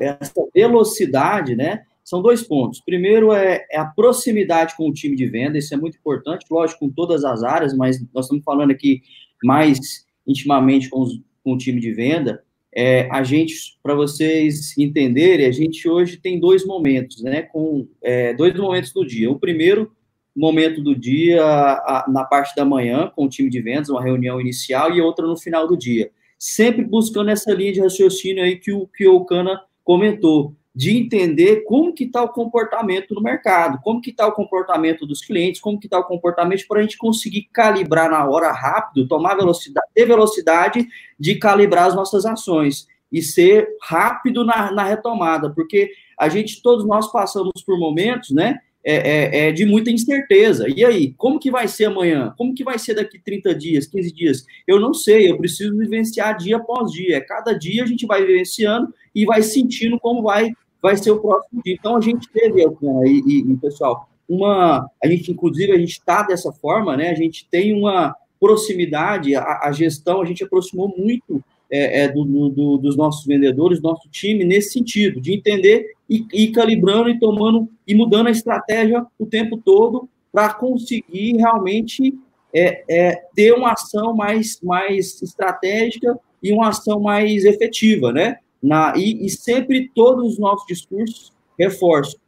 essa 0.00 0.32
velocidade, 0.54 1.54
né? 1.54 1.82
São 2.04 2.22
dois 2.22 2.42
pontos. 2.42 2.80
Primeiro 2.80 3.32
é, 3.32 3.66
é, 3.70 3.78
a 3.78 3.84
proximidade 3.84 4.74
com 4.76 4.88
o 4.88 4.92
time 4.92 5.14
de 5.14 5.26
venda, 5.26 5.58
isso 5.58 5.74
é 5.74 5.76
muito 5.76 5.98
importante, 5.98 6.46
lógico, 6.50 6.80
com 6.80 6.90
todas 6.90 7.22
as 7.24 7.42
áreas, 7.42 7.74
mas 7.74 8.00
nós 8.14 8.24
estamos 8.24 8.42
falando 8.42 8.70
aqui 8.70 9.02
mais 9.44 10.06
intimamente 10.28 10.88
com, 10.88 11.00
os, 11.00 11.20
com 11.42 11.54
o 11.54 11.58
time 11.58 11.80
de 11.80 11.92
venda. 11.92 12.44
É, 12.72 13.08
a 13.10 13.24
gente, 13.24 13.78
para 13.82 13.94
vocês 13.94 14.76
entenderem, 14.78 15.46
a 15.46 15.50
gente 15.50 15.88
hoje 15.88 16.18
tem 16.18 16.38
dois 16.38 16.64
momentos, 16.64 17.22
né? 17.22 17.42
Com 17.42 17.88
é, 18.02 18.34
dois 18.34 18.54
momentos 18.54 18.92
do 18.92 19.04
dia. 19.04 19.30
O 19.30 19.40
primeiro 19.40 19.90
momento 20.36 20.80
do 20.82 20.94
dia, 20.94 21.42
a, 21.42 22.04
na 22.06 22.24
parte 22.24 22.54
da 22.54 22.64
manhã, 22.64 23.10
com 23.16 23.24
o 23.24 23.28
time 23.28 23.48
de 23.50 23.60
vendas, 23.60 23.88
uma 23.88 24.04
reunião 24.04 24.40
inicial, 24.40 24.94
e 24.94 25.00
outra 25.00 25.26
no 25.26 25.36
final 25.36 25.66
do 25.66 25.76
dia 25.76 26.12
sempre 26.38 26.84
buscando 26.84 27.30
essa 27.30 27.52
linha 27.52 27.72
de 27.72 27.80
raciocínio 27.80 28.44
aí 28.44 28.56
que 28.56 28.72
o, 28.72 28.86
que 28.86 29.06
o 29.06 29.24
Cana 29.24 29.60
comentou, 29.82 30.54
de 30.78 30.96
entender 30.96 31.64
como 31.64 31.92
que 31.92 32.04
está 32.04 32.22
o 32.22 32.28
comportamento 32.28 33.12
no 33.12 33.20
mercado, 33.20 33.80
como 33.82 34.00
que 34.00 34.10
está 34.10 34.28
o 34.28 34.32
comportamento 34.32 35.04
dos 35.04 35.20
clientes, 35.20 35.60
como 35.60 35.76
que 35.76 35.88
está 35.88 35.98
o 35.98 36.04
comportamento 36.04 36.64
para 36.68 36.78
a 36.78 36.82
gente 36.82 36.96
conseguir 36.96 37.48
calibrar 37.52 38.08
na 38.08 38.24
hora 38.30 38.52
rápido, 38.52 39.08
tomar 39.08 39.34
velocidade, 39.34 39.88
ter 39.92 40.06
velocidade 40.06 40.86
de 41.18 41.34
calibrar 41.34 41.88
as 41.88 41.96
nossas 41.96 42.24
ações. 42.24 42.86
e 43.10 43.22
ser 43.22 43.66
rápido 43.82 44.44
na, 44.44 44.70
na 44.70 44.84
retomada, 44.84 45.50
porque 45.50 45.90
a 46.16 46.28
gente, 46.28 46.62
todos 46.62 46.86
nós 46.86 47.10
passamos 47.10 47.62
por 47.64 47.76
momentos, 47.78 48.30
né, 48.30 48.60
é, 48.84 48.94
é, 48.94 49.48
é, 49.48 49.52
de 49.52 49.66
muita 49.66 49.90
incerteza. 49.90 50.66
E 50.68 50.84
aí, 50.84 51.12
como 51.14 51.40
que 51.40 51.50
vai 51.50 51.66
ser 51.66 51.86
amanhã? 51.86 52.32
Como 52.38 52.54
que 52.54 52.62
vai 52.62 52.78
ser 52.78 52.94
daqui 52.94 53.18
30 53.18 53.54
dias, 53.54 53.86
15 53.86 54.12
dias? 54.14 54.44
Eu 54.66 54.78
não 54.78 54.94
sei, 54.94 55.30
eu 55.30 55.36
preciso 55.36 55.76
vivenciar 55.76 56.36
dia 56.36 56.56
após 56.56 56.92
dia. 56.92 57.20
Cada 57.20 57.52
dia 57.52 57.82
a 57.82 57.86
gente 57.86 58.06
vai 58.06 58.24
vivenciando 58.24 58.94
e 59.14 59.26
vai 59.26 59.42
sentindo 59.42 59.98
como 59.98 60.22
vai, 60.22 60.52
vai 60.82 60.96
ser 60.96 61.10
o 61.10 61.20
próximo 61.20 61.62
dia. 61.62 61.74
Então 61.74 61.96
a 61.96 62.00
gente 62.00 62.28
teve, 62.30 62.62
e, 62.62 63.22
e, 63.26 63.52
e 63.52 63.56
pessoal, 63.56 64.08
uma. 64.28 64.88
A 65.02 65.08
gente, 65.08 65.32
inclusive, 65.32 65.72
a 65.72 65.78
gente 65.78 65.92
está 65.92 66.22
dessa 66.22 66.52
forma, 66.52 66.96
né? 66.96 67.10
A 67.10 67.14
gente 67.14 67.46
tem 67.50 67.74
uma 67.74 68.14
proximidade, 68.38 69.34
a, 69.34 69.60
a 69.64 69.72
gestão, 69.72 70.20
a 70.20 70.24
gente 70.24 70.44
aproximou 70.44 70.94
muito 70.96 71.42
é, 71.70 72.02
é, 72.02 72.08
do, 72.08 72.24
do, 72.48 72.78
dos 72.78 72.96
nossos 72.96 73.26
vendedores, 73.26 73.80
nosso 73.80 74.08
time, 74.10 74.44
nesse 74.44 74.72
sentido, 74.72 75.20
de 75.20 75.34
entender 75.34 75.92
e 76.08 76.26
ir 76.32 76.52
calibrando 76.52 77.10
e 77.10 77.18
tomando 77.18 77.68
e 77.86 77.94
mudando 77.94 78.28
a 78.28 78.30
estratégia 78.30 79.04
o 79.18 79.26
tempo 79.26 79.58
todo 79.58 80.08
para 80.32 80.52
conseguir 80.54 81.36
realmente 81.36 82.14
é, 82.54 82.84
é, 82.88 83.22
ter 83.34 83.52
uma 83.52 83.72
ação 83.72 84.14
mais, 84.14 84.60
mais 84.62 85.20
estratégica 85.22 86.18
e 86.42 86.52
uma 86.52 86.68
ação 86.68 87.00
mais 87.00 87.44
efetiva, 87.44 88.12
né? 88.12 88.38
Na, 88.62 88.92
e, 88.96 89.24
e 89.24 89.30
sempre 89.30 89.90
todos 89.94 90.32
os 90.32 90.38
nossos 90.38 90.66
discursos, 90.66 91.32
reforço, 91.58 92.18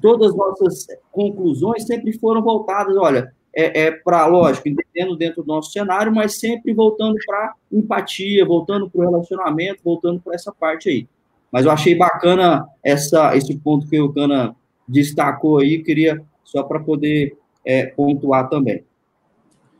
todas 0.00 0.30
as 0.30 0.36
nossas 0.36 0.86
conclusões 1.10 1.86
sempre 1.86 2.12
foram 2.12 2.42
voltadas, 2.42 2.96
olha, 2.96 3.32
é, 3.54 3.86
é 3.86 3.90
para, 3.90 4.26
lógico, 4.26 4.68
entendendo 4.68 5.16
dentro 5.16 5.42
do 5.42 5.48
nosso 5.48 5.72
cenário, 5.72 6.14
mas 6.14 6.38
sempre 6.38 6.72
voltando 6.72 7.16
para 7.26 7.54
empatia, 7.72 8.44
voltando 8.44 8.88
para 8.88 9.00
o 9.00 9.10
relacionamento, 9.10 9.82
voltando 9.84 10.20
para 10.20 10.34
essa 10.34 10.52
parte 10.52 10.88
aí. 10.88 11.08
Mas 11.50 11.64
eu 11.64 11.72
achei 11.72 11.94
bacana 11.96 12.64
essa, 12.82 13.36
esse 13.36 13.56
ponto 13.56 13.88
que 13.88 14.00
o 14.00 14.12
Cana 14.12 14.54
destacou 14.86 15.58
aí, 15.58 15.82
queria 15.82 16.22
só 16.44 16.62
para 16.62 16.78
poder 16.78 17.36
é, 17.64 17.86
pontuar 17.86 18.48
também. 18.48 18.84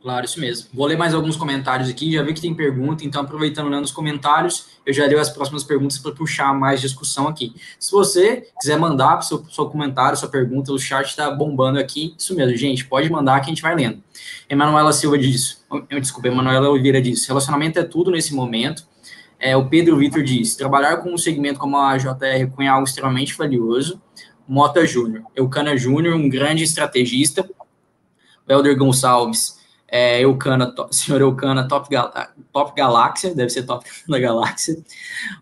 Claro, 0.01 0.25
isso 0.25 0.39
mesmo. 0.39 0.67
Vou 0.73 0.87
ler 0.87 0.97
mais 0.97 1.13
alguns 1.13 1.35
comentários 1.35 1.87
aqui, 1.87 2.11
já 2.11 2.23
vi 2.23 2.33
que 2.33 2.41
tem 2.41 2.55
pergunta, 2.55 3.05
então 3.05 3.21
aproveitando 3.21 3.69
lendo 3.69 3.85
os 3.85 3.91
comentários, 3.91 4.65
eu 4.83 4.91
já 4.91 5.05
leio 5.05 5.19
as 5.19 5.29
próximas 5.29 5.63
perguntas 5.63 5.99
para 5.99 6.11
puxar 6.11 6.51
mais 6.55 6.81
discussão 6.81 7.27
aqui. 7.27 7.53
Se 7.79 7.91
você 7.91 8.47
quiser 8.59 8.79
mandar 8.79 9.21
seu, 9.21 9.45
seu 9.45 9.67
comentário, 9.67 10.17
sua 10.17 10.27
pergunta, 10.27 10.73
o 10.73 10.79
chat 10.79 11.05
está 11.05 11.29
bombando 11.29 11.77
aqui. 11.77 12.15
Isso 12.17 12.35
mesmo, 12.35 12.57
gente, 12.57 12.85
pode 12.85 13.11
mandar 13.11 13.39
que 13.41 13.45
a 13.45 13.49
gente 13.49 13.61
vai 13.61 13.75
lendo. 13.75 14.01
Emanuela 14.49 14.91
Silva 14.91 15.19
diz, 15.19 15.63
desculpa, 15.99 16.29
Emanuela 16.29 16.67
Oliveira 16.67 16.99
diz, 16.99 17.27
relacionamento 17.27 17.77
é 17.77 17.83
tudo 17.83 18.09
nesse 18.09 18.33
momento. 18.33 18.83
É, 19.39 19.55
o 19.55 19.69
Pedro 19.69 19.97
Vitor 19.97 20.23
diz, 20.23 20.55
trabalhar 20.55 20.97
com 20.97 21.13
um 21.13 21.17
segmento 21.17 21.59
como 21.59 21.77
a 21.77 21.95
JR 21.97 22.47
Cunha 22.55 22.69
é 22.69 22.71
algo 22.71 22.87
extremamente 22.87 23.37
valioso. 23.37 24.01
Mota 24.47 24.83
Júnior, 24.83 25.23
Eucana 25.35 25.77
Júnior, 25.77 26.15
um 26.15 26.27
grande 26.27 26.63
estrategista. 26.63 27.47
Helder 28.49 28.75
Gonçalves, 28.77 29.60
é, 29.91 30.21
Eucana, 30.21 30.73
senhor 30.89 31.19
Eucana, 31.19 31.67
top, 31.67 31.89
top 32.53 32.73
Galáxia, 32.75 33.35
deve 33.35 33.49
ser 33.49 33.63
top 33.63 33.85
da 34.07 34.17
Galáxia. 34.17 34.77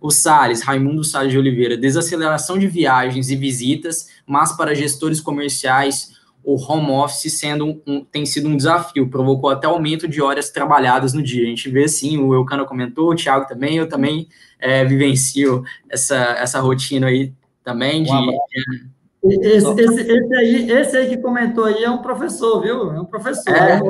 O 0.02 0.10
Salles, 0.10 0.64
Raimundo 0.64 1.04
Salles 1.04 1.32
de 1.32 1.38
Oliveira, 1.38 1.78
desaceleração 1.78 2.58
de 2.58 2.68
viagens 2.68 3.30
e 3.30 3.36
visitas, 3.36 4.10
mas 4.26 4.52
para 4.58 4.74
gestores 4.74 5.22
comerciais, 5.22 6.18
o 6.44 6.56
home 6.56 6.90
office 6.92 7.38
sendo 7.38 7.80
um, 7.86 8.04
tem 8.04 8.26
sido 8.26 8.48
um 8.48 8.58
desafio, 8.58 9.10
provocou 9.10 9.52
até 9.52 9.68
aumento 9.68 10.08
de 10.08 10.22
horas 10.22 10.50
trabalhadas 10.50 11.14
no 11.14 11.22
dia. 11.22 11.44
A 11.44 11.48
gente 11.48 11.70
vê 11.70 11.84
assim, 11.84 12.18
o 12.18 12.34
Eucana 12.34 12.66
comentou, 12.66 13.12
o 13.12 13.16
Thiago 13.16 13.48
também, 13.48 13.78
eu 13.78 13.88
também 13.88 14.28
é, 14.60 14.84
vivencio 14.84 15.64
essa, 15.88 16.16
essa 16.16 16.60
rotina 16.60 17.08
aí 17.08 17.32
também 17.64 18.04
de. 18.04 18.12
esse, 19.24 19.70
esse, 19.80 20.02
esse, 20.02 20.36
aí, 20.36 20.72
esse 20.72 20.98
aí 20.98 21.10
que 21.10 21.18
comentou 21.18 21.66
aí 21.66 21.84
é 21.84 21.90
um 21.90 22.02
professor, 22.02 22.62
viu? 22.62 22.92
É 22.92 23.00
um 23.00 23.06
professor. 23.06 23.54
É, 23.54 23.80
né? 23.80 23.90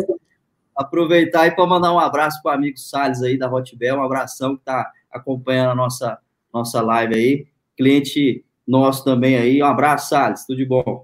Aproveitar 0.80 1.46
e 1.46 1.52
para 1.52 1.68
mandar 1.68 1.94
um 1.94 2.00
abraço 2.00 2.42
para 2.42 2.54
o 2.54 2.56
amigo 2.56 2.78
Salles 2.78 3.22
aí 3.22 3.38
da 3.38 3.52
Hotbel, 3.52 3.98
um 3.98 4.04
abração 4.04 4.56
que 4.56 4.62
está 4.62 4.90
acompanhando 5.12 5.72
a 5.72 5.76
nossa, 5.76 6.18
nossa 6.54 6.82
live 6.82 7.16
aí. 7.16 7.48
Cliente 7.76 8.46
nosso 8.66 9.04
também 9.04 9.36
aí. 9.36 9.62
Um 9.62 9.66
abraço, 9.66 10.10
Salles, 10.10 10.46
tudo 10.46 10.58
de 10.58 10.66
bom. 10.66 11.02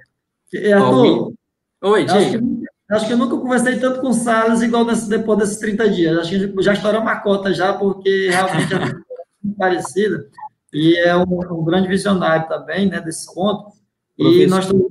É, 0.54 0.72
Arthur, 0.72 1.34
Oi, 1.82 2.06
diga. 2.06 2.42
Acho 2.90 3.08
que 3.08 3.14
eu 3.14 3.18
nunca 3.18 3.36
conversei 3.36 3.78
tanto 3.78 4.00
com 4.00 4.10
o 4.10 4.14
Salles 4.14 4.62
igual 4.62 4.86
nesse, 4.86 5.10
depois 5.10 5.40
desses 5.40 5.58
30 5.58 5.90
dias. 5.90 6.18
Acho 6.20 6.30
que 6.30 6.64
já 6.64 6.74
estouramos 6.74 7.12
a 7.12 7.18
cota 7.18 7.54
já, 7.54 7.74
porque 7.74 8.30
realmente 8.30 8.74
é 8.74 8.80
muito 8.80 9.06
parecida. 9.58 10.30
E 10.72 10.96
é 11.00 11.18
um, 11.18 11.24
um, 11.24 11.64
grande 11.66 11.88
visionário 11.88 12.48
também, 12.48 12.88
né, 12.88 13.02
desse 13.02 13.34
ponto. 13.34 13.72
Professor. 14.16 14.42
E 14.42 14.48
nós 14.48 14.66
estamos 14.66 14.88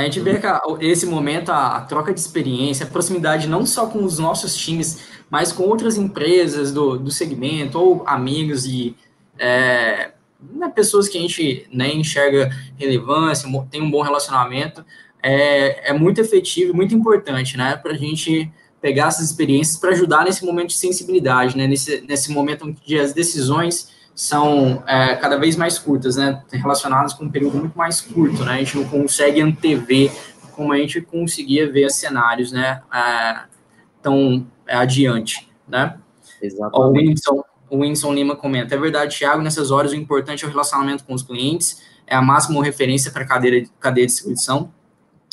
a 0.00 0.04
gente 0.04 0.20
vê 0.20 0.38
que 0.38 0.46
esse 0.80 1.04
momento, 1.04 1.50
a, 1.50 1.76
a, 1.76 1.80
troca 1.82 2.14
de 2.14 2.20
experiência, 2.20 2.86
a 2.86 2.88
proximidade 2.88 3.46
não 3.46 3.66
só 3.66 3.86
com 3.86 4.04
os 4.04 4.18
nossos 4.18 4.56
times, 4.56 5.06
mas 5.28 5.52
com 5.52 5.64
outras 5.64 5.96
empresas 5.96 6.72
do, 6.72 6.98
do 6.98 7.10
segmento, 7.10 7.78
ou 7.78 8.02
amigos 8.06 8.64
e 8.64 8.96
é, 9.38 10.12
né, 10.40 10.68
pessoas 10.74 11.08
que 11.08 11.18
a 11.18 11.20
gente 11.20 11.66
nem 11.70 12.00
enxerga 12.00 12.50
relevância, 12.76 13.48
tem 13.70 13.82
um 13.82 13.90
bom 13.90 14.02
relacionamento, 14.02 14.84
é, 15.22 15.90
é 15.90 15.92
muito 15.92 16.20
efetivo 16.20 16.74
muito 16.74 16.94
importante, 16.94 17.56
né, 17.56 17.76
para 17.76 17.92
a 17.92 17.96
gente 17.96 18.50
pegar 18.80 19.08
essas 19.08 19.26
experiências 19.26 19.76
para 19.76 19.90
ajudar 19.90 20.24
nesse 20.24 20.44
momento 20.44 20.68
de 20.68 20.76
sensibilidade, 20.76 21.56
né, 21.56 21.66
nesse, 21.66 22.00
nesse 22.00 22.32
momento 22.32 22.66
onde 22.66 22.98
as 22.98 23.12
decisões 23.12 23.90
são 24.14 24.82
é, 24.86 25.14
cada 25.16 25.36
vez 25.36 25.56
mais 25.56 25.78
curtas, 25.78 26.16
né? 26.16 26.42
Relacionadas 26.52 27.12
com 27.14 27.24
um 27.24 27.30
período 27.30 27.58
muito 27.58 27.76
mais 27.76 28.00
curto, 28.00 28.44
né? 28.44 28.54
A 28.54 28.58
gente 28.58 28.76
não 28.76 28.84
consegue 28.84 29.40
antever 29.40 30.12
como 30.54 30.72
a 30.72 30.76
gente 30.76 31.00
conseguia 31.00 31.70
ver 31.70 31.90
cenários, 31.90 32.52
né? 32.52 32.82
É, 32.92 33.40
tão 34.02 34.46
adiante, 34.68 35.48
né? 35.66 35.98
Exatamente. 36.40 36.78
O 36.78 36.92
Winston, 36.92 37.44
o 37.70 37.80
Winston 37.80 38.14
Lima 38.14 38.36
comenta: 38.36 38.74
é 38.74 38.78
verdade, 38.78 39.16
Thiago, 39.16 39.42
nessas 39.42 39.70
horas 39.70 39.92
o 39.92 39.96
importante 39.96 40.44
é 40.44 40.48
o 40.48 40.50
relacionamento 40.50 41.04
com 41.04 41.14
os 41.14 41.22
clientes, 41.22 41.82
é 42.06 42.14
a 42.14 42.22
máxima 42.22 42.62
referência 42.62 43.10
para 43.10 43.22
a 43.22 43.26
cadeia, 43.26 43.66
cadeia 43.80 44.06
de 44.06 44.12
distribuição. 44.12 44.72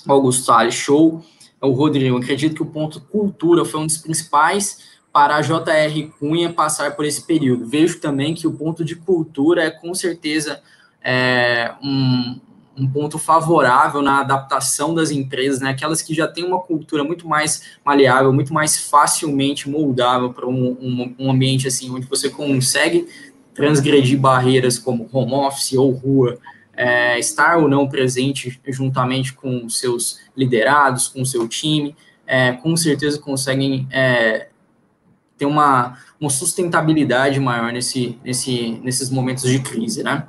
Augusto 0.07 0.43
Salles, 0.43 0.73
show. 0.73 1.23
O 1.61 1.71
Rodrigo, 1.71 2.15
acredito 2.17 2.55
que 2.55 2.61
o 2.61 2.65
ponto 2.65 3.01
cultura 3.01 3.65
foi 3.65 3.81
um 3.81 3.85
dos 3.85 3.97
principais 3.97 4.98
para 5.12 5.38
a 5.38 5.41
JR 5.41 6.10
Cunha 6.19 6.54
passar 6.54 6.95
por 6.95 7.06
esse 7.06 7.26
período. 7.26 7.65
Vejo 7.65 8.00
também 8.00 8.34
que 8.34 8.48
o 8.48 8.54
ponto 8.54 8.84
de 8.84 8.95
cultura 8.95 9.63
é 9.63 9.72
com 9.72 9.93
certeza 9.93 10.62
é, 11.02 11.74
um, 11.82 12.39
um, 12.78 12.88
ponto 12.88 13.17
favorável 13.17 14.02
na 14.02 14.19
adaptação 14.19 14.93
das 14.93 15.12
empresas, 15.12 15.60
né? 15.60 15.72
aquelas 15.72 16.02
que 16.02 16.13
já 16.13 16.28
têm 16.28 16.43
uma 16.43 16.60
cultura 16.60 17.04
muito 17.04 17.28
mais 17.28 17.63
maleável, 17.84 18.32
muito 18.32 18.54
mais 18.54 18.78
facilmente 18.78 19.69
moldável 19.69 20.32
para 20.32 20.48
um, 20.48 20.78
um, 20.80 21.15
um 21.17 21.32
ambiente 21.32 21.67
assim, 21.67 21.89
onde 21.89 22.06
você 22.06 22.30
consegue 22.30 23.08
transgredir 23.54 24.19
barreiras 24.19 24.78
como 24.78 25.10
home 25.12 25.34
office 25.34 25.74
ou 25.74 25.91
rua, 25.91 26.38
é, 26.74 27.19
estar 27.19 27.58
ou 27.58 27.67
não 27.67 27.89
presente 27.89 28.60
juntamente 28.67 29.34
com 29.34 29.67
seus 29.67 30.19
liderados, 30.38 31.10
com 31.10 31.26
seu 31.26 31.48
time, 31.48 31.95
é, 32.26 32.54
com 32.54 32.78
certeza 32.78 33.19
conseguem 33.19 33.88
é, 33.91 34.48
ter 35.39 35.45
uma, 35.45 35.97
uma 36.19 36.30
sustentabilidade 36.30 37.39
maior 37.39 37.71
nesse, 37.71 38.19
nesse, 38.23 38.80
nesses 38.84 39.10
momentos 39.10 39.49
de 39.49 39.60
crise, 39.60 40.04
né? 40.04 40.28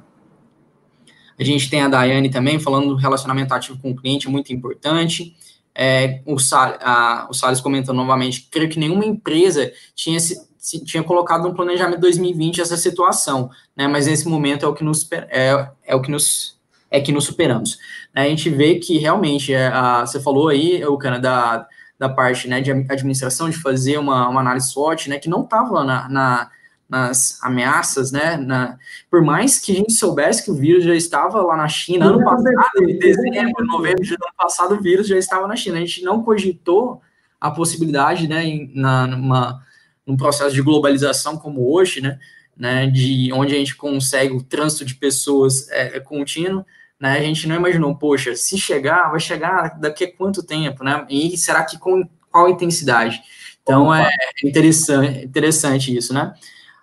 A 1.38 1.42
gente 1.42 1.68
tem 1.68 1.82
a 1.82 1.88
Daiane 1.88 2.30
também 2.30 2.60
falando 2.60 2.88
do 2.88 2.96
relacionamento 2.96 3.52
ativo 3.52 3.78
com 3.80 3.90
o 3.90 3.96
cliente, 3.96 4.28
é 4.28 4.30
muito 4.30 4.52
importante. 4.52 5.34
É, 5.74 6.20
o, 6.26 6.38
Sal, 6.38 6.76
a, 6.80 7.26
o 7.28 7.34
Salles 7.34 7.60
comentando 7.60 7.96
novamente, 7.96 8.46
creio 8.50 8.68
que 8.68 8.78
nenhuma 8.78 9.04
empresa 9.04 9.72
tinha, 9.94 10.20
se, 10.20 10.38
se, 10.58 10.84
tinha 10.84 11.02
colocado 11.02 11.42
no 11.42 11.54
planejamento 11.54 12.00
2020 12.00 12.60
essa 12.60 12.76
situação, 12.76 13.50
né? 13.74 13.88
Mas 13.88 14.06
nesse 14.06 14.28
momento 14.28 14.64
é 14.64 14.68
o 14.68 14.74
que 14.74 14.84
nos, 14.84 15.10
é, 15.10 15.70
é 15.84 15.94
o 15.94 16.02
que 16.02 16.10
nos 16.10 16.58
é 16.90 17.00
que 17.00 17.12
nos 17.12 17.24
superamos. 17.24 17.78
A 18.12 18.24
gente 18.24 18.50
vê 18.50 18.74
que 18.74 18.98
realmente, 18.98 19.52
é, 19.52 19.68
a, 19.68 20.04
você 20.04 20.20
falou 20.20 20.48
aí, 20.48 20.84
o 20.84 20.98
Canadá 20.98 21.66
da 22.00 22.08
parte 22.08 22.48
né, 22.48 22.62
de 22.62 22.70
administração, 22.70 23.50
de 23.50 23.58
fazer 23.58 23.98
uma, 23.98 24.26
uma 24.26 24.40
análise 24.40 24.70
SWOT, 24.70 25.10
né, 25.10 25.18
que 25.18 25.28
não 25.28 25.42
estava 25.42 25.84
na, 25.84 26.08
na, 26.08 26.50
nas 26.88 27.38
ameaças, 27.42 28.10
né, 28.10 28.38
na, 28.38 28.78
por 29.10 29.22
mais 29.22 29.58
que 29.58 29.70
a 29.72 29.74
gente 29.74 29.92
soubesse 29.92 30.42
que 30.42 30.50
o 30.50 30.54
vírus 30.54 30.82
já 30.82 30.94
estava 30.94 31.42
lá 31.42 31.58
na 31.58 31.68
China, 31.68 32.06
ano 32.06 32.24
passado, 32.24 32.88
em 32.88 32.98
dezembro, 32.98 33.66
novembro 33.66 34.02
de 34.02 34.14
ano 34.14 34.32
passado, 34.34 34.76
o 34.76 34.80
vírus 34.80 35.08
já 35.08 35.18
estava 35.18 35.46
na 35.46 35.54
China, 35.54 35.76
a 35.76 35.80
gente 35.80 36.02
não 36.02 36.22
cogitou 36.22 37.02
a 37.38 37.50
possibilidade, 37.50 38.26
né, 38.26 38.46
em, 38.46 38.72
na, 38.74 39.06
numa, 39.06 39.62
num 40.06 40.16
processo 40.16 40.54
de 40.54 40.62
globalização 40.62 41.36
como 41.36 41.70
hoje, 41.70 42.00
né, 42.00 42.18
né, 42.56 42.86
de 42.86 43.30
onde 43.34 43.54
a 43.54 43.58
gente 43.58 43.76
consegue 43.76 44.32
o 44.32 44.42
trânsito 44.42 44.86
de 44.86 44.94
pessoas 44.94 45.68
é, 45.68 45.98
é 45.98 46.00
contínuo, 46.00 46.64
né? 47.00 47.18
A 47.18 47.22
gente 47.22 47.48
não 47.48 47.56
imaginou, 47.56 47.96
poxa, 47.96 48.36
se 48.36 48.58
chegar, 48.58 49.10
vai 49.10 49.18
chegar 49.18 49.78
daqui 49.80 50.04
a 50.04 50.12
quanto 50.12 50.42
tempo, 50.42 50.84
né? 50.84 51.06
E 51.08 51.36
será 51.38 51.64
que 51.64 51.78
com 51.78 52.06
qual 52.30 52.50
intensidade? 52.50 53.20
Então 53.62 53.92
é 53.94 54.08
interessante, 54.44 55.24
interessante 55.24 55.96
isso, 55.96 56.12
né? 56.12 56.34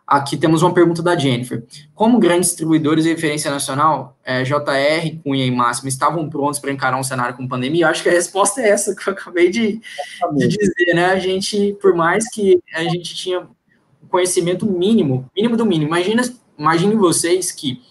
Aqui 0.06 0.38
temos 0.38 0.62
uma 0.62 0.74
pergunta 0.74 1.04
da 1.04 1.18
Jennifer. 1.18 1.66
Como 1.94 2.18
grandes 2.18 2.50
distribuidores 2.50 3.04
de 3.04 3.10
referência 3.10 3.52
nacional, 3.52 4.18
é, 4.24 4.42
JR, 4.42 5.22
Cunha 5.22 5.46
e 5.46 5.52
Máximo, 5.52 5.90
estavam 5.90 6.30
prontos 6.30 6.60
para 6.60 6.72
encarar 6.72 6.98
um 6.98 7.04
cenário 7.04 7.36
com 7.36 7.46
pandemia? 7.46 7.86
Eu 7.86 7.90
acho 7.90 8.02
que 8.02 8.08
a 8.08 8.14
resposta 8.14 8.62
é 8.62 8.70
essa 8.70 8.96
que 8.96 9.08
eu 9.08 9.14
acabei 9.14 9.50
de, 9.50 9.82
de, 10.34 10.48
dizer, 10.48 10.94
né? 10.96 11.08
A 11.08 11.20
gente, 11.20 11.78
por 11.82 11.94
mais 11.94 12.30
que 12.30 12.58
a 12.74 12.84
gente 12.84 13.14
tinha 13.16 13.48
conhecimento 14.10 14.66
mínimo, 14.66 15.30
mínimo 15.36 15.58
do 15.58 15.66
mínimo, 15.66 15.90
imagina, 15.90 16.24
imagine 16.58 16.96
vocês 16.96 17.52
que 17.52 17.82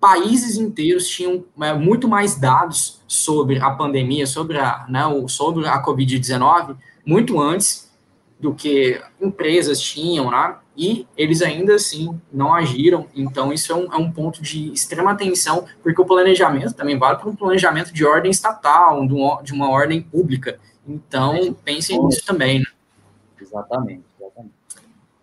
países 0.00 0.56
inteiros 0.56 1.08
tinham 1.08 1.44
é, 1.60 1.72
muito 1.72 2.08
mais 2.08 2.36
dados 2.36 3.00
sobre 3.06 3.58
a 3.60 3.70
pandemia, 3.70 4.26
sobre 4.26 4.58
a, 4.58 4.86
né, 4.88 5.02
sobre 5.28 5.66
a 5.66 5.82
Covid-19, 5.82 6.76
muito 7.04 7.40
antes 7.40 7.90
do 8.38 8.54
que 8.54 9.00
empresas 9.20 9.80
tinham, 9.80 10.30
né? 10.30 10.56
e 10.76 11.06
eles 11.16 11.40
ainda 11.40 11.74
assim 11.74 12.20
não 12.30 12.54
agiram. 12.54 13.06
Então, 13.14 13.52
isso 13.52 13.72
é 13.72 13.74
um, 13.74 13.92
é 13.92 13.96
um, 13.96 14.12
ponto 14.12 14.42
de 14.42 14.72
extrema 14.72 15.12
atenção, 15.12 15.64
porque 15.82 16.00
o 16.00 16.04
planejamento 16.04 16.74
também 16.74 16.98
vale 16.98 17.18
para 17.18 17.28
um 17.28 17.34
planejamento 17.34 17.92
de 17.92 18.04
ordem 18.04 18.30
estatal, 18.30 19.06
de 19.42 19.52
uma 19.52 19.70
ordem 19.70 20.02
pública. 20.02 20.60
Então, 20.86 21.56
pensem 21.64 22.02
nisso 22.04 22.24
também. 22.26 22.60
Né? 22.60 22.66
Exatamente, 23.40 24.04
exatamente. 24.20 24.52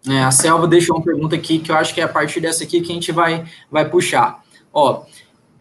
É, 0.10 0.24
a 0.24 0.32
Selva 0.32 0.68
deixou 0.68 0.98
uma 0.98 1.06
pergunta 1.06 1.36
aqui 1.36 1.60
que 1.60 1.72
eu 1.72 1.76
acho 1.76 1.94
que 1.94 2.02
é 2.02 2.04
a 2.04 2.10
partir 2.10 2.42
dessa 2.42 2.64
aqui 2.64 2.82
que 2.82 2.92
a 2.92 2.96
gente 2.96 3.12
vai, 3.12 3.46
vai 3.72 3.88
puxar. 3.88 4.43
Ó, 4.74 5.06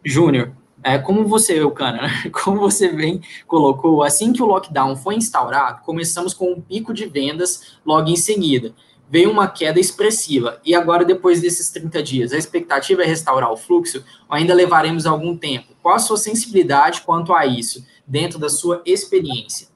Júnior, 0.05 0.53
é, 0.83 0.99
como 0.99 1.25
você, 1.27 1.61
Eucana, 1.61 2.03
né? 2.03 2.31
como 2.43 2.59
você 2.59 2.89
bem 2.89 3.21
colocou, 3.47 4.03
assim 4.03 4.33
que 4.33 4.43
o 4.43 4.47
lockdown 4.47 4.97
foi 4.97 5.15
instaurado, 5.15 5.83
começamos 5.85 6.35
com 6.35 6.51
um 6.51 6.61
pico 6.61 6.95
de 6.95 7.07
vendas 7.07 7.77
logo 7.85 8.09
em 8.09 8.17
seguida 8.17 8.75
veio 9.13 9.31
uma 9.31 9.47
queda 9.47 9.79
expressiva. 9.79 10.59
E 10.65 10.75
agora, 10.75 11.05
depois 11.05 11.43
desses 11.43 11.69
30 11.69 12.03
dias, 12.03 12.33
a 12.33 12.39
expectativa 12.39 13.03
é 13.03 13.07
restaurar 13.07 13.53
o 13.53 13.59
fluxo 13.59 14.03
ou 14.27 14.35
ainda 14.35 14.55
levaremos 14.55 15.05
algum 15.05 15.37
tempo? 15.37 15.75
Qual 15.83 15.95
a 15.95 15.99
sua 15.99 16.17
sensibilidade 16.17 17.03
quanto 17.03 17.35
a 17.35 17.45
isso, 17.45 17.87
dentro 18.07 18.39
da 18.39 18.49
sua 18.49 18.81
experiência? 18.87 19.69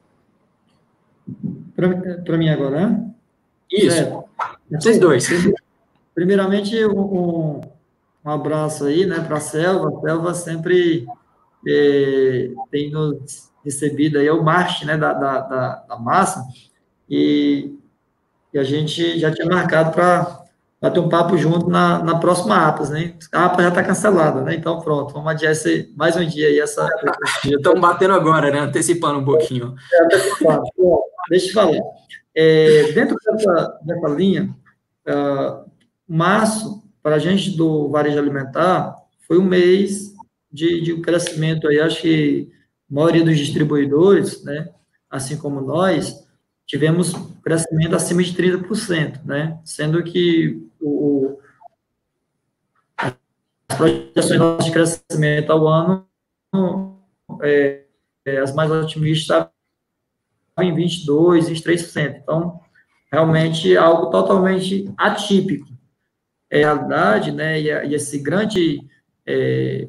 Para 1.74 2.38
mim 2.38 2.48
agora, 2.48 2.88
né? 2.88 3.10
Isso. 3.70 3.98
É. 3.98 4.22
Vocês 4.70 4.98
dois. 4.98 5.28
Primeiramente, 6.14 6.74
um, 6.86 7.60
um 8.26 8.30
abraço 8.30 8.84
aí, 8.84 9.06
né, 9.06 9.20
para 9.20 9.36
a 9.36 9.40
Selva. 9.40 9.88
A 9.88 10.00
Selva 10.00 10.34
sempre 10.34 11.06
é, 11.66 12.50
tem 12.70 12.90
nos 12.90 13.52
recebido 13.64 14.18
aí, 14.18 14.26
é 14.26 14.32
o 14.32 14.42
Marte, 14.42 14.84
né, 14.84 14.96
da, 14.96 15.12
da, 15.12 15.40
da, 15.88 15.96
massa, 15.98 16.44
e 17.08 17.76
e 18.56 18.58
a 18.58 18.64
gente 18.64 19.18
já 19.18 19.30
tinha 19.30 19.46
marcado 19.46 19.92
para 19.92 20.44
bater 20.80 20.98
um 20.98 21.10
papo 21.10 21.36
junto 21.36 21.68
na, 21.68 22.02
na 22.02 22.18
próxima 22.18 22.66
APAS, 22.66 22.88
né? 22.88 23.14
A 23.30 23.44
APAS 23.44 23.62
já 23.64 23.68
está 23.68 23.82
cancelada, 23.82 24.40
né? 24.40 24.54
Então, 24.54 24.80
pronto, 24.80 25.12
vamos 25.12 25.30
adiar 25.30 25.52
esse, 25.52 25.92
mais 25.94 26.16
um 26.16 26.24
dia 26.24 26.48
aí. 26.48 26.58
Essa... 26.58 26.88
Já 27.44 27.56
estamos 27.56 27.80
batendo 27.80 28.14
agora, 28.14 28.50
né? 28.50 28.60
Antecipando 28.60 29.18
um 29.18 29.24
pouquinho. 29.26 29.74
É, 29.92 30.04
antecipando. 30.04 30.62
deixa 31.28 31.48
eu 31.48 31.52
falar. 31.52 31.80
É, 32.34 32.92
dentro 32.92 33.14
dessa, 33.26 33.78
dessa 33.82 34.08
linha, 34.08 34.56
uh, 35.06 35.70
março, 36.08 36.82
para 37.06 37.14
a 37.14 37.18
gente 37.20 37.56
do 37.56 37.88
varejo 37.88 38.18
alimentar, 38.18 39.00
foi 39.28 39.38
um 39.38 39.44
mês 39.44 40.12
de, 40.50 40.80
de 40.80 41.00
crescimento 41.00 41.68
aí, 41.68 41.78
acho 41.78 42.02
que 42.02 42.50
a 42.90 42.94
maioria 42.94 43.24
dos 43.24 43.38
distribuidores, 43.38 44.42
né, 44.42 44.70
assim 45.08 45.36
como 45.36 45.60
nós, 45.60 46.26
tivemos 46.66 47.12
crescimento 47.44 47.94
acima 47.94 48.24
de 48.24 48.34
30%, 48.34 49.24
né? 49.24 49.56
Sendo 49.64 50.02
que 50.02 50.60
o, 50.80 51.38
as 52.98 53.14
projeções 53.76 54.64
de 54.64 54.72
crescimento 54.72 55.52
ao 55.52 55.68
ano, 55.68 56.08
é, 57.40 57.84
é, 58.24 58.38
as 58.38 58.52
mais 58.52 58.68
otimistas 58.68 59.22
estavam 59.22 59.52
em 60.58 60.74
22%, 60.74 61.50
23%. 61.50 62.16
Então, 62.20 62.60
realmente 63.12 63.72
é 63.72 63.78
algo 63.78 64.10
totalmente 64.10 64.92
atípico. 64.98 65.75
É 66.50 66.58
realidade, 66.58 67.32
né? 67.32 67.60
E, 67.60 67.68
e 67.88 67.94
esse 67.94 68.18
grande 68.18 68.80
é, 69.26 69.88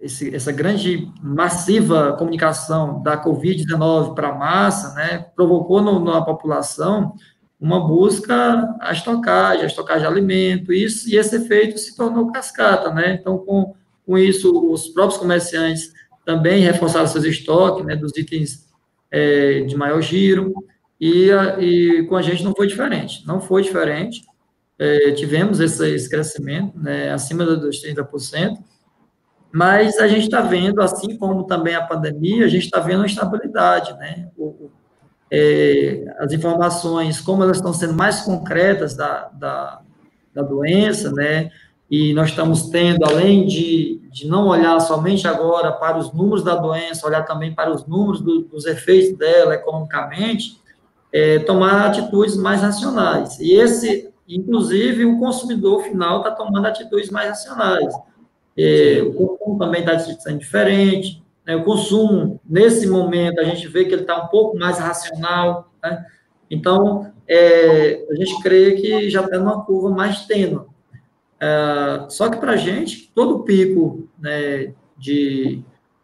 esse, 0.00 0.34
essa 0.34 0.52
grande 0.52 1.10
massiva 1.20 2.12
comunicação 2.16 3.02
da 3.02 3.22
Covid-19 3.22 4.14
para 4.14 4.28
a 4.28 4.34
massa, 4.34 4.94
né, 4.94 5.26
provocou 5.34 5.82
no, 5.82 5.98
na 5.98 6.22
população 6.22 7.14
uma 7.60 7.84
busca 7.84 8.76
a 8.80 8.92
estocagem, 8.92 9.64
a 9.64 9.66
estocagem 9.66 10.02
de 10.02 10.06
alimento, 10.06 10.72
isso, 10.72 11.08
e 11.08 11.16
esse 11.16 11.34
efeito 11.34 11.76
se 11.78 11.96
tornou 11.96 12.30
cascata, 12.30 12.92
né, 12.92 13.18
então 13.20 13.38
com, 13.38 13.74
com 14.06 14.16
isso 14.16 14.72
os 14.72 14.88
próprios 14.88 15.18
comerciantes 15.18 15.92
também 16.24 16.62
reforçaram 16.62 17.06
seus 17.08 17.24
estoques, 17.24 17.84
né, 17.84 17.96
dos 17.96 18.16
itens 18.16 18.68
é, 19.10 19.62
de 19.62 19.76
maior 19.76 20.00
giro, 20.00 20.54
e, 21.00 21.30
e 21.58 22.06
com 22.08 22.14
a 22.16 22.22
gente 22.22 22.44
não 22.44 22.54
foi 22.54 22.68
diferente, 22.68 23.26
não 23.26 23.40
foi 23.40 23.62
diferente, 23.62 24.22
é, 24.78 25.12
tivemos 25.12 25.60
esse, 25.60 25.94
esse 25.94 26.08
crescimento, 26.08 26.78
né, 26.78 27.10
acima 27.10 27.44
dos 27.44 27.82
30%, 27.82 28.58
mas 29.52 29.98
a 29.98 30.06
gente 30.06 30.24
está 30.24 30.40
vendo, 30.40 30.80
assim 30.80 31.16
como 31.16 31.44
também 31.44 31.74
a 31.74 31.82
pandemia, 31.82 32.44
a 32.44 32.48
gente 32.48 32.64
está 32.64 32.80
vendo 32.80 33.00
uma 33.00 33.06
estabilidade, 33.06 33.92
né? 33.94 34.28
O, 34.36 34.70
é, 35.30 36.04
as 36.18 36.32
informações, 36.32 37.20
como 37.20 37.42
elas 37.42 37.58
estão 37.58 37.72
sendo 37.72 37.94
mais 37.94 38.22
concretas 38.22 38.94
da, 38.94 39.28
da, 39.28 39.80
da, 40.34 40.42
doença, 40.42 41.10
né? 41.12 41.50
E 41.90 42.12
nós 42.12 42.28
estamos 42.28 42.68
tendo, 42.68 43.04
além 43.04 43.46
de, 43.46 44.00
de 44.10 44.26
não 44.28 44.48
olhar 44.48 44.78
somente 44.80 45.26
agora 45.26 45.72
para 45.72 45.96
os 45.96 46.12
números 46.12 46.44
da 46.44 46.54
doença, 46.54 47.06
olhar 47.06 47.24
também 47.24 47.54
para 47.54 47.70
os 47.70 47.86
números 47.86 48.20
do, 48.20 48.42
dos 48.42 48.66
efeitos 48.66 49.16
dela 49.16 49.54
economicamente, 49.54 50.60
é, 51.10 51.38
tomar 51.40 51.86
atitudes 51.86 52.36
mais 52.36 52.60
racionais. 52.60 53.38
E 53.40 53.52
esse, 53.52 54.07
inclusive, 54.28 55.04
o 55.04 55.18
consumidor 55.18 55.82
final 55.84 56.18
está 56.18 56.30
tomando 56.30 56.66
atitudes 56.66 57.10
mais 57.10 57.28
racionais. 57.28 57.94
É, 58.56 59.00
o 59.02 59.12
consumo 59.12 59.58
também 59.58 59.80
está 59.80 59.98
sendo 59.98 60.38
diferente. 60.38 61.22
Né? 61.46 61.56
O 61.56 61.64
consumo, 61.64 62.40
nesse 62.44 62.86
momento, 62.86 63.40
a 63.40 63.44
gente 63.44 63.66
vê 63.68 63.84
que 63.84 63.94
ele 63.94 64.02
está 64.02 64.22
um 64.22 64.28
pouco 64.28 64.58
mais 64.58 64.78
racional. 64.78 65.72
Né? 65.82 66.04
Então, 66.50 67.12
é, 67.26 68.06
a 68.10 68.14
gente 68.14 68.42
crê 68.42 68.72
que 68.72 69.08
já 69.08 69.22
está 69.22 69.38
numa 69.38 69.64
curva 69.64 69.90
mais 69.90 70.26
tênue. 70.26 70.66
É, 71.40 72.06
só 72.08 72.28
que 72.28 72.38
para 72.38 72.52
a 72.52 72.56
gente, 72.56 73.10
todo 73.14 73.44
pico 73.44 74.08
né, 74.18 74.74
de 74.96 75.62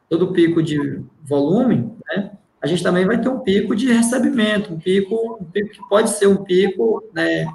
todo 0.09 0.33
pico 0.33 0.63
de 0.63 1.03
volume, 1.25 1.93
né, 2.07 2.31
a 2.63 2.67
gente 2.67 2.83
também 2.83 3.05
vai 3.05 3.21
ter 3.21 3.29
um 3.29 3.41
pico 3.41 3.75
de 3.75 3.93
recebimento, 3.93 4.73
um 4.73 4.79
pico, 4.79 5.39
um 5.41 5.45
pico 5.45 5.71
que 5.71 5.89
pode 5.89 6.11
ser 6.11 6.29
um 6.29 6.45
pico 6.45 7.03
né, 7.13 7.47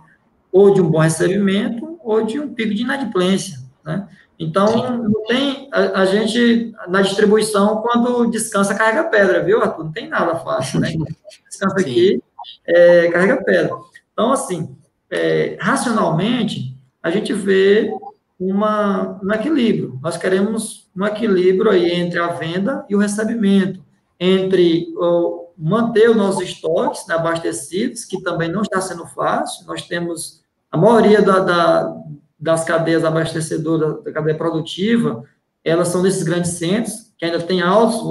ou 0.52 0.74
de 0.74 0.82
um 0.82 0.90
bom 0.90 1.00
recebimento 1.00 2.00
ou 2.04 2.26
de 2.26 2.40
um 2.40 2.54
pico 2.54 2.74
de 2.74 2.84
inadimplência. 2.84 3.60
Né? 3.86 4.08
Então, 4.40 5.00
não 5.00 5.24
tem, 5.26 5.68
a, 5.72 6.02
a, 6.02 6.06
gente, 6.06 6.74
na 6.88 7.02
distribuição, 7.02 7.82
quando 7.82 8.32
descansa, 8.32 8.74
carrega 8.74 9.10
pedra, 9.10 9.44
viu, 9.44 9.62
Arthur? 9.62 9.84
Não 9.84 9.92
tem 9.92 10.08
nada 10.08 10.36
fácil, 10.38 10.80
né? 10.80 10.94
Descansa 11.50 11.80
Sim. 11.80 11.84
aqui, 11.84 12.24
é, 12.66 13.10
carrega 13.10 13.44
pedra. 13.44 13.76
Então, 14.14 14.32
assim, 14.32 14.76
é, 15.12 15.58
racionalmente, 15.60 16.74
a 17.04 17.10
gente 17.10 17.34
vê 17.34 17.92
uma, 18.40 19.20
um 19.22 19.32
equilíbrio. 19.34 20.00
Nós 20.02 20.16
queremos 20.16 20.90
um 20.96 21.06
equilíbrio 21.06 21.72
aí 21.72 21.92
entre 21.92 22.20
a 22.20 22.28
venda 22.28 22.86
e 22.90 22.96
o 22.96 23.00
recebimento, 23.00 23.84
entre 24.18 24.94
o, 24.96 25.50
manter 25.58 26.10
os 26.10 26.16
nossos 26.16 26.44
estoques 26.44 27.06
né, 27.08 27.16
abastecidos, 27.16 28.06
que 28.06 28.22
também 28.22 28.50
não 28.50 28.62
está 28.62 28.80
sendo 28.80 29.06
fácil. 29.06 29.66
Nós 29.68 29.82
temos 29.82 30.38
a 30.72 30.78
maioria 30.78 31.22
da, 31.22 31.40
da 31.40 32.00
das 32.40 32.64
cadeias 32.64 33.04
abastecedoras, 33.04 34.02
da 34.04 34.14
cadeia 34.14 34.38
produtiva, 34.38 35.24
elas 35.64 35.90
são 35.90 36.02
desses 36.02 36.24
grandes 36.24 36.52
centros, 36.52 37.14
que 37.18 37.26
ainda 37.26 37.42
tem 37.42 37.62
altos 37.62 38.02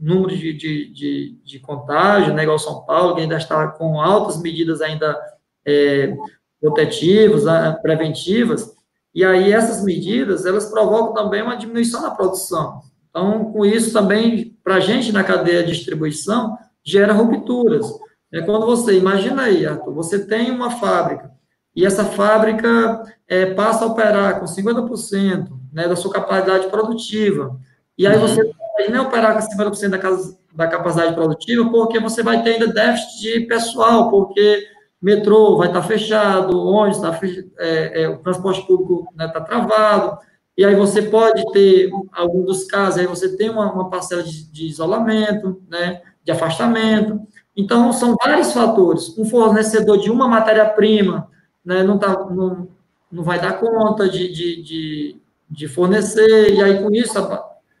números 0.00 0.38
de, 0.38 0.52
de, 0.52 0.92
de, 0.92 1.38
de 1.44 1.60
contágio, 1.60 2.34
né, 2.34 2.42
igual 2.42 2.58
São 2.58 2.84
Paulo, 2.84 3.14
que 3.14 3.20
ainda 3.20 3.36
está 3.36 3.68
com 3.68 4.00
altas 4.00 4.42
medidas 4.42 4.80
ainda 4.80 5.16
é, 5.64 6.16
protetivas, 6.60 7.44
preventivas, 7.80 8.74
e 9.14 9.24
aí 9.24 9.52
essas 9.52 9.84
medidas, 9.84 10.44
elas 10.44 10.66
provocam 10.66 11.14
também 11.14 11.42
uma 11.42 11.56
diminuição 11.56 12.02
na 12.02 12.10
produção. 12.10 12.80
Então, 13.10 13.52
com 13.52 13.64
isso 13.64 13.92
também, 13.92 14.58
para 14.64 14.76
a 14.76 14.80
gente 14.80 15.12
na 15.12 15.22
cadeia 15.22 15.62
de 15.62 15.72
distribuição, 15.72 16.56
gera 16.82 17.12
rupturas. 17.12 17.86
É 18.32 18.40
quando 18.40 18.64
você, 18.64 18.96
imagina 18.96 19.42
aí, 19.42 19.66
Arthur, 19.66 19.92
você 19.92 20.26
tem 20.26 20.50
uma 20.50 20.70
fábrica 20.70 21.30
e 21.74 21.86
essa 21.86 22.04
fábrica 22.04 23.02
é, 23.26 23.46
passa 23.46 23.84
a 23.84 23.88
operar 23.88 24.38
com 24.38 24.46
50% 24.46 25.48
né, 25.72 25.88
da 25.88 25.96
sua 25.96 26.12
capacidade 26.12 26.68
produtiva. 26.68 27.58
E 27.96 28.06
aí 28.06 28.18
você 28.18 28.44
pode 28.44 28.90
nem 28.90 29.00
operar 29.00 29.34
com 29.34 29.64
50% 29.64 29.88
da, 29.88 29.98
casa, 29.98 30.38
da 30.54 30.66
capacidade 30.66 31.14
produtiva, 31.14 31.70
porque 31.70 31.98
você 31.98 32.22
vai 32.22 32.42
ter 32.42 32.54
ainda 32.54 32.66
déficit 32.66 33.20
de 33.20 33.40
pessoal, 33.46 34.10
porque 34.10 34.66
metrô 35.00 35.56
vai 35.56 35.68
estar 35.68 35.82
fechado, 35.82 36.58
ônibus 36.58 36.98
está 36.98 37.18
é, 37.58 38.02
é, 38.02 38.08
o 38.08 38.18
transporte 38.18 38.66
público 38.66 39.08
está 39.10 39.26
né, 39.26 39.32
tá 39.32 39.40
travado, 39.40 40.18
e 40.56 40.64
aí 40.64 40.74
você 40.74 41.02
pode 41.02 41.42
ter, 41.52 41.90
algum 42.12 42.44
dos 42.44 42.64
casos, 42.64 42.98
aí 42.98 43.06
você 43.06 43.34
tem 43.36 43.48
uma, 43.48 43.72
uma 43.72 43.88
parcela 43.88 44.22
de, 44.22 44.50
de, 44.52 44.66
isolamento, 44.66 45.62
né, 45.68 46.02
de 46.22 46.30
afastamento. 46.30 47.20
Então, 47.56 47.90
são 47.92 48.14
vários 48.22 48.52
fatores. 48.52 49.16
Um 49.18 49.24
fornecedor 49.24 49.98
de 49.98 50.10
uma 50.10 50.28
matéria-prima 50.28 51.31
né, 51.64 51.82
não, 51.82 51.98
tá, 51.98 52.08
não, 52.30 52.68
não 53.10 53.22
vai 53.22 53.40
dar 53.40 53.58
conta 53.60 54.08
de, 54.08 54.32
de, 54.32 54.62
de, 54.62 55.16
de 55.48 55.68
fornecer, 55.68 56.54
e 56.54 56.62
aí 56.62 56.82
com 56.82 56.90
isso 56.92 57.18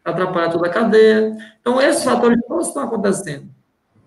atrapalha 0.04 0.50
toda 0.50 0.66
a 0.66 0.70
cadeia. 0.70 1.36
Então, 1.60 1.80
esses 1.80 2.04
fatores 2.04 2.38
todos 2.46 2.68
estão 2.68 2.82
acontecendo. 2.84 3.48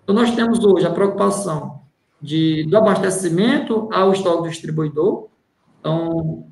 Então, 0.02 0.14
nós 0.14 0.34
temos 0.34 0.64
hoje 0.64 0.86
a 0.86 0.90
preocupação 0.90 1.80
de, 2.20 2.64
do 2.68 2.76
abastecimento 2.76 3.88
ao 3.92 4.12
estoque 4.12 4.42
do 4.42 4.48
distribuidor. 4.48 5.28
Então, 5.80 6.46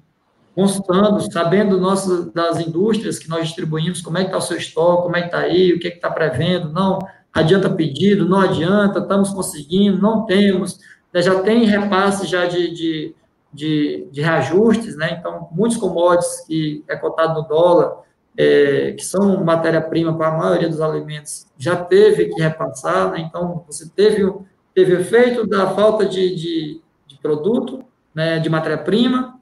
constando, 0.54 1.20
sabendo 1.32 1.80
nosso, 1.80 2.32
das 2.32 2.60
indústrias 2.60 3.18
que 3.18 3.28
nós 3.28 3.46
distribuímos, 3.46 4.00
como 4.00 4.18
é 4.18 4.20
que 4.22 4.28
está 4.28 4.38
o 4.38 4.40
seu 4.40 4.56
estoque, 4.56 5.02
como 5.02 5.16
é 5.16 5.20
que 5.20 5.26
está 5.26 5.38
aí, 5.38 5.72
o 5.72 5.80
que 5.80 5.88
é 5.88 5.94
está 5.94 6.10
prevendo, 6.10 6.72
não 6.72 6.98
adianta 7.32 7.68
pedido, 7.68 8.28
não 8.28 8.38
adianta, 8.38 9.00
estamos 9.00 9.30
conseguindo, 9.30 10.00
não 10.00 10.24
temos, 10.24 10.78
já 11.22 11.40
tem 11.40 11.64
repasse 11.64 12.27
já 12.27 12.46
de, 12.46 12.72
de, 12.72 13.14
de, 13.53 14.09
de 14.11 14.20
reajustes, 14.20 14.96
né, 14.96 15.16
então, 15.18 15.48
muitos 15.53 15.77
commodities 15.77 16.40
que 16.46 16.85
é 16.88 16.96
cotado 16.96 17.40
no 17.40 17.46
dólar, 17.46 18.03
é, 18.37 18.92
que 18.92 19.05
são 19.05 19.44
matéria-prima 19.44 20.16
para 20.16 20.29
a 20.29 20.38
maioria 20.38 20.68
dos 20.68 20.81
alimentos, 20.81 21.46
já 21.57 21.77
teve 21.77 22.27
que 22.27 22.42
repassar, 22.42 23.12
né, 23.12 23.20
então, 23.20 23.64
você 23.66 23.88
teve, 23.94 24.33
teve 24.74 24.94
efeito 24.94 25.46
da 25.46 25.70
falta 25.70 26.05
de, 26.05 26.35
de, 26.35 26.81
de 27.07 27.18
produto, 27.18 27.85
né, 28.14 28.38
de 28.38 28.48
matéria-prima, 28.50 29.40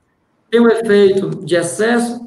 tem 0.51 0.61
o 0.61 0.69
efeito 0.69 1.31
de 1.31 1.57
excesso, 1.57 2.21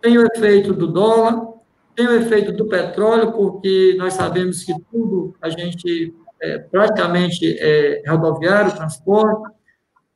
tem 0.00 0.16
o 0.16 0.26
efeito 0.34 0.72
do 0.72 0.86
dólar, 0.86 1.48
tem 1.94 2.06
o 2.06 2.14
efeito 2.14 2.52
do 2.52 2.66
petróleo, 2.66 3.32
porque 3.32 3.94
nós 3.98 4.14
sabemos 4.14 4.62
que 4.62 4.72
tudo 4.90 5.34
a 5.42 5.50
gente 5.50 6.14
é, 6.40 6.58
praticamente 6.58 7.56
é 7.58 8.02
rodoviário, 8.08 8.74
transporte. 8.74 9.52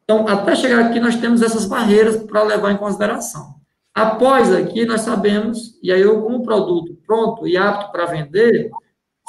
Então, 0.05 0.27
até 0.29 0.55
chegar 0.55 0.87
aqui, 0.87 1.01
nós 1.01 1.17
temos 1.17 1.43
essas 1.43 1.67
barreiras 1.67 2.17
para 2.25 2.43
levar 2.43 2.73
em 2.73 2.77
consideração. 2.77 3.55
Após 3.95 4.53
aqui, 4.53 4.87
nós 4.87 5.03
sabemos, 5.03 5.79
e 5.83 5.93
aí 5.93 6.01
eu, 6.01 6.23
com 6.23 6.37
o 6.37 6.43
produto 6.43 6.97
pronto 7.07 7.47
e 7.47 7.57
apto 7.57 7.93
para 7.93 8.07
vender, 8.07 8.71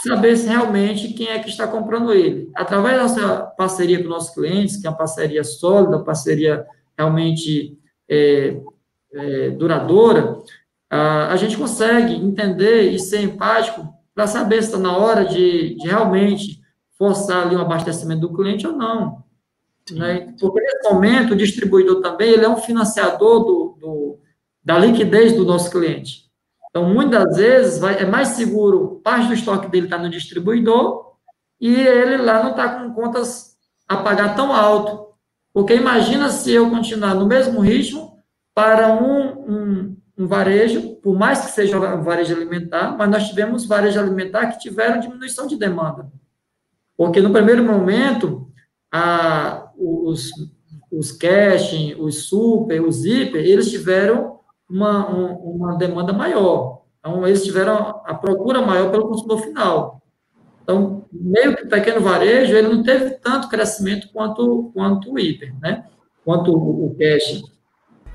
saber 0.01 0.35
se 0.37 0.47
realmente 0.47 1.13
quem 1.13 1.27
é 1.27 1.39
que 1.39 1.49
está 1.49 1.67
comprando 1.67 2.13
ele. 2.13 2.49
Através 2.55 2.95
da 2.95 3.03
nossa 3.03 3.41
parceria 3.57 4.01
com 4.01 4.09
nossos 4.09 4.33
clientes, 4.33 4.77
que 4.77 4.87
é 4.87 4.89
uma 4.89 4.97
parceria 4.97 5.43
sólida, 5.43 6.03
parceria 6.03 6.65
realmente 6.97 7.77
é, 8.09 8.57
é, 9.13 9.49
duradoura, 9.51 10.37
a, 10.89 11.33
a, 11.33 11.35
gente 11.35 11.57
consegue 11.57 12.13
entender 12.13 12.91
e 12.91 12.99
ser 12.99 13.21
empático 13.21 13.87
para 14.13 14.27
saber 14.27 14.61
se 14.61 14.69
está 14.69 14.77
na 14.77 14.95
hora 14.95 15.25
de, 15.25 15.75
de, 15.75 15.87
realmente 15.87 16.61
forçar 16.97 17.45
ali 17.45 17.55
o 17.55 17.61
abastecimento 17.61 18.21
do 18.21 18.33
cliente 18.33 18.67
ou 18.67 18.73
não. 18.73 19.23
Né? 19.91 20.33
Porque 20.39 20.61
nesse 20.61 20.89
momento, 20.89 21.33
o 21.33 21.37
distribuidor 21.37 22.01
também 22.01 22.31
ele 22.31 22.45
é 22.45 22.49
um 22.49 22.57
financiador 22.57 23.39
do, 23.45 23.77
do, 23.79 24.19
da 24.63 24.77
liquidez 24.77 25.33
do 25.33 25.45
nosso 25.45 25.69
cliente. 25.69 26.23
Então, 26.69 26.91
muitas 26.91 27.35
vezes, 27.35 27.79
vai, 27.79 27.99
é 27.99 28.05
mais 28.05 28.29
seguro 28.29 29.01
parte 29.03 29.27
do 29.27 29.33
estoque 29.33 29.69
dele 29.69 29.87
estar 29.87 29.97
tá 29.97 30.03
no 30.03 30.09
distribuidor 30.09 31.13
e 31.59 31.73
ele 31.75 32.17
lá 32.17 32.41
não 32.41 32.51
está 32.51 32.79
com 32.79 32.93
contas 32.93 33.57
a 33.87 33.97
pagar 33.97 34.35
tão 34.35 34.53
alto 34.53 35.03
porque 35.53 35.75
imagina 35.75 36.29
se 36.29 36.51
eu 36.51 36.69
continuar 36.69 37.13
no 37.13 37.27
mesmo 37.27 37.61
ritmo 37.61 38.23
para 38.55 38.91
um, 38.91 39.51
um, 39.51 39.97
um, 40.17 40.27
varejo, 40.27 40.95
por 40.95 41.15
mais 41.15 41.45
que 41.45 41.51
seja 41.51 41.77
um 41.77 42.01
varejo 42.01 42.35
alimentar, 42.35 42.97
mas 42.97 43.09
nós 43.09 43.29
tivemos 43.29 43.65
varejo 43.65 43.99
alimentar 43.99 44.47
que 44.47 44.59
tiveram 44.59 44.99
diminuição 44.99 45.45
de 45.45 45.55
demanda. 45.55 46.11
Porque 46.97 47.21
no 47.21 47.31
primeiro 47.31 47.63
momento, 47.63 48.47
a, 48.91 49.71
os, 49.77 50.29
os 50.91 51.11
caching, 51.11 51.95
os 51.99 52.25
super, 52.25 52.81
os 52.81 53.05
hiper, 53.05 53.43
eles 53.43 53.69
tiveram 53.69 54.39
uma, 54.69 55.07
uma 55.07 55.77
demanda 55.77 56.13
maior. 56.13 56.83
Então, 56.99 57.27
eles 57.27 57.43
tiveram 57.43 58.01
a 58.05 58.13
procura 58.13 58.61
maior 58.61 58.89
pelo 58.91 59.07
consumidor 59.07 59.41
final. 59.41 60.01
Então, 60.63 61.03
meio 61.11 61.55
que 61.55 61.63
o 61.63 61.69
pequeno 61.69 61.99
varejo, 61.99 62.55
ele 62.55 62.69
não 62.69 62.83
teve 62.83 63.11
tanto 63.11 63.49
crescimento 63.49 64.07
quanto, 64.13 64.71
quanto 64.73 65.11
o 65.11 65.19
hiper, 65.19 65.53
né? 65.59 65.85
Quanto 66.23 66.53
o, 66.53 66.85
o 66.85 66.95
cash. 66.95 67.43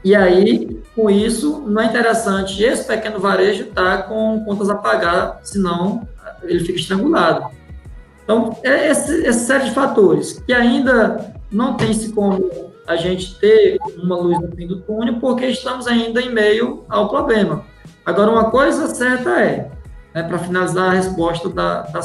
E 0.03 0.15
aí, 0.15 0.81
com 0.95 1.11
isso, 1.11 1.61
não 1.61 1.83
é 1.83 1.87
interessante 1.87 2.63
esse 2.63 2.87
pequeno 2.87 3.19
varejo 3.19 3.65
estar 3.65 3.99
tá 3.99 4.03
com 4.05 4.43
contas 4.45 4.71
a 4.71 4.77
pagar, 4.77 5.41
senão 5.43 6.09
ele 6.43 6.61
fica 6.61 6.79
estrangulado. 6.79 7.51
Então, 8.29 8.55
é 8.63 8.91
esse, 8.91 9.27
essa 9.27 9.41
série 9.41 9.65
de 9.65 9.71
fatores 9.71 10.35
que 10.47 10.53
ainda 10.53 11.33
não 11.51 11.79
tem-se 11.79 12.13
como 12.13 12.51
a 12.87 12.95
gente 12.95 13.35
ter 13.39 13.79
uma 13.97 14.17
luz 14.17 14.39
no 14.39 14.55
fim 14.55 14.67
do 14.67 14.83
túnel, 14.83 15.15
porque 15.19 15.47
estamos 15.47 15.87
ainda 15.87 16.21
em 16.21 16.31
meio 16.31 16.85
ao 16.91 17.09
problema. 17.09 17.65
Agora, 18.05 18.31
uma 18.31 18.51
coisa 18.51 18.87
certa 18.89 19.31
é, 19.41 19.71
né, 20.15 20.23
para 20.25 20.39
finalizar 20.41 20.91
a 20.91 20.93
resposta 20.93 21.49
da, 21.49 21.85
da. 21.85 22.01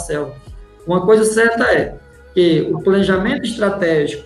Uma 0.88 1.06
coisa 1.06 1.26
certa 1.26 1.66
é 1.66 1.98
que 2.34 2.70
o 2.74 2.80
planejamento 2.80 3.44
estratégico, 3.44 4.26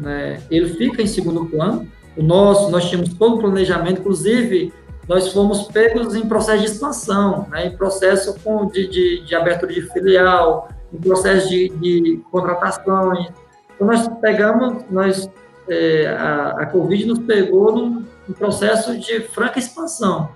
né, 0.00 0.42
ele 0.50 0.70
fica 0.70 1.00
em 1.00 1.06
segundo 1.06 1.46
plano. 1.46 1.86
O 2.16 2.24
nosso, 2.24 2.72
nós 2.72 2.90
tínhamos 2.90 3.14
todo 3.14 3.36
o 3.36 3.40
planejamento, 3.40 4.00
inclusive 4.00 4.72
nós 5.06 5.32
fomos 5.32 5.62
pegos 5.68 6.16
em 6.16 6.26
processo 6.26 6.64
de 6.64 6.72
expansão, 6.72 7.46
né, 7.52 7.66
em 7.66 7.76
processo 7.76 8.34
de, 8.72 8.88
de, 8.88 9.24
de 9.24 9.34
abertura 9.36 9.72
de 9.72 9.82
filial, 9.92 10.68
em 10.92 10.98
processo 10.98 11.48
de, 11.48 11.68
de 11.68 12.20
contratações. 12.30 13.28
Então, 13.74 13.86
nós 13.86 14.08
pegamos, 14.20 14.84
nós, 14.90 15.30
é, 15.68 16.08
a, 16.08 16.62
a 16.62 16.66
Covid 16.66 17.06
nos 17.06 17.18
pegou 17.20 17.74
num, 17.74 18.04
num 18.26 18.34
processo 18.34 18.98
de 18.98 19.20
franca 19.20 19.58
expansão. 19.58 20.30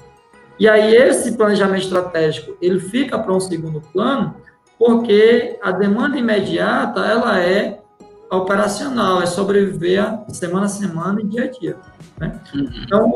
E 0.59 0.69
aí 0.69 0.95
esse 0.95 1.33
planejamento 1.37 1.85
estratégico, 1.85 2.57
ele 2.61 2.79
fica 2.79 3.19
para 3.19 3.33
um 3.33 3.41
segundo 3.41 3.81
plano, 3.81 4.35
porque 4.79 5.59
a 5.63 5.73
demanda 5.73 6.19
imediata, 6.19 7.01
ela 7.01 7.41
é 7.41 7.81
operacional, 8.31 9.23
é 9.23 9.27
sobreviver 9.27 10.21
semana 10.29 10.67
a 10.67 10.69
semana 10.69 11.21
e 11.21 11.25
dia 11.25 11.45
a 11.45 11.51
dia. 11.51 11.77
Né? 12.19 12.41
Uhum. 12.55 12.69
Então, 12.85 13.13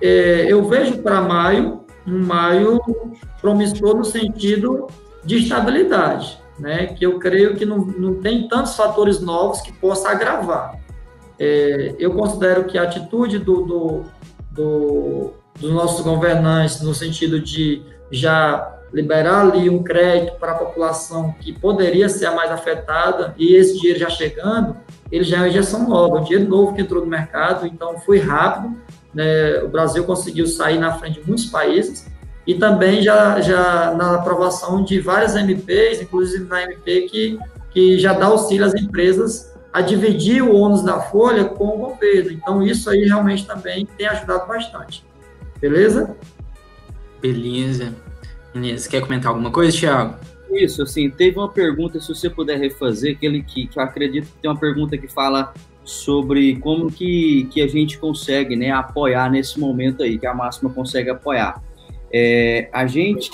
é, 0.00 0.46
eu 0.48 0.64
vejo 0.64 0.98
para 0.98 1.20
maio, 1.20 1.84
um 2.04 2.18
maio 2.18 2.80
promissor 3.40 3.96
no 3.96 4.04
sentido 4.04 4.88
de 5.24 5.36
estabilidade, 5.38 6.41
né? 6.58 6.86
que 6.88 7.04
eu 7.04 7.18
creio 7.18 7.54
que 7.56 7.64
não, 7.64 7.78
não 7.78 8.14
tem 8.14 8.48
tantos 8.48 8.74
fatores 8.74 9.20
novos 9.20 9.60
que 9.60 9.72
possa 9.72 10.10
agravar. 10.10 10.78
É, 11.38 11.94
eu 11.98 12.12
considero 12.12 12.64
que 12.64 12.78
a 12.78 12.82
atitude 12.82 13.38
do, 13.38 13.62
do, 13.62 14.04
do 14.50 15.34
dos 15.58 15.70
nossos 15.70 16.04
governantes, 16.04 16.80
no 16.80 16.94
sentido 16.94 17.40
de 17.40 17.82
já 18.10 18.78
liberar 18.92 19.40
ali 19.40 19.70
um 19.70 19.82
crédito 19.82 20.36
para 20.38 20.52
a 20.52 20.54
população 20.56 21.34
que 21.40 21.52
poderia 21.52 22.08
ser 22.08 22.26
a 22.26 22.34
mais 22.34 22.50
afetada, 22.50 23.34
e 23.38 23.54
esse 23.54 23.78
dinheiro 23.78 23.98
já 23.98 24.10
chegando, 24.10 24.76
ele 25.10 25.24
já 25.24 25.38
é 25.38 25.40
uma 25.40 25.48
injeção 25.48 25.88
nova, 25.88 26.18
um 26.18 26.24
dinheiro 26.24 26.48
novo 26.48 26.74
que 26.74 26.82
entrou 26.82 27.02
no 27.02 27.06
mercado, 27.06 27.66
então 27.66 27.98
foi 28.00 28.18
rápido, 28.18 28.76
né? 29.14 29.62
o 29.62 29.68
Brasil 29.68 30.04
conseguiu 30.04 30.46
sair 30.46 30.78
na 30.78 30.92
frente 30.98 31.20
de 31.20 31.26
muitos 31.26 31.46
países, 31.46 32.06
e 32.46 32.54
também 32.54 33.02
já, 33.02 33.40
já 33.40 33.94
na 33.94 34.16
aprovação 34.16 34.82
de 34.82 34.98
várias 35.00 35.36
MPs, 35.36 36.00
inclusive 36.02 36.44
na 36.44 36.62
MP 36.64 37.02
que, 37.02 37.38
que 37.70 37.98
já 37.98 38.12
dá 38.12 38.26
auxílio 38.26 38.66
às 38.66 38.74
empresas 38.74 39.52
a 39.72 39.80
dividir 39.80 40.42
o 40.42 40.54
ônus 40.54 40.82
da 40.82 41.00
folha 41.00 41.44
com 41.44 41.68
o 41.68 41.78
governo. 41.78 42.30
Então, 42.30 42.62
isso 42.62 42.90
aí 42.90 43.04
realmente 43.04 43.46
também 43.46 43.86
tem 43.96 44.06
ajudado 44.06 44.46
bastante. 44.46 45.04
Beleza? 45.60 46.14
Beleza. 47.20 47.94
Beleza. 48.52 48.88
Quer 48.88 49.00
comentar 49.00 49.30
alguma 49.30 49.50
coisa, 49.50 49.76
Thiago? 49.76 50.16
Isso, 50.50 50.82
assim, 50.82 51.08
teve 51.08 51.38
uma 51.38 51.48
pergunta, 51.48 51.98
se 51.98 52.08
você 52.08 52.28
puder 52.28 52.58
refazer, 52.58 53.16
aquele 53.16 53.42
que, 53.42 53.66
que 53.66 53.78
eu 53.78 53.82
acredito 53.82 54.26
que 54.26 54.38
tem 54.42 54.50
uma 54.50 54.58
pergunta 54.58 54.98
que 54.98 55.08
fala 55.08 55.54
sobre 55.84 56.56
como 56.56 56.92
que, 56.92 57.48
que 57.50 57.62
a 57.62 57.66
gente 57.66 57.98
consegue 57.98 58.54
né, 58.54 58.70
apoiar 58.70 59.30
nesse 59.30 59.58
momento 59.58 60.02
aí, 60.02 60.18
que 60.18 60.26
a 60.26 60.34
máxima 60.34 60.68
consegue 60.68 61.08
apoiar. 61.08 61.62
É, 62.12 62.68
a 62.72 62.86
gente. 62.86 63.30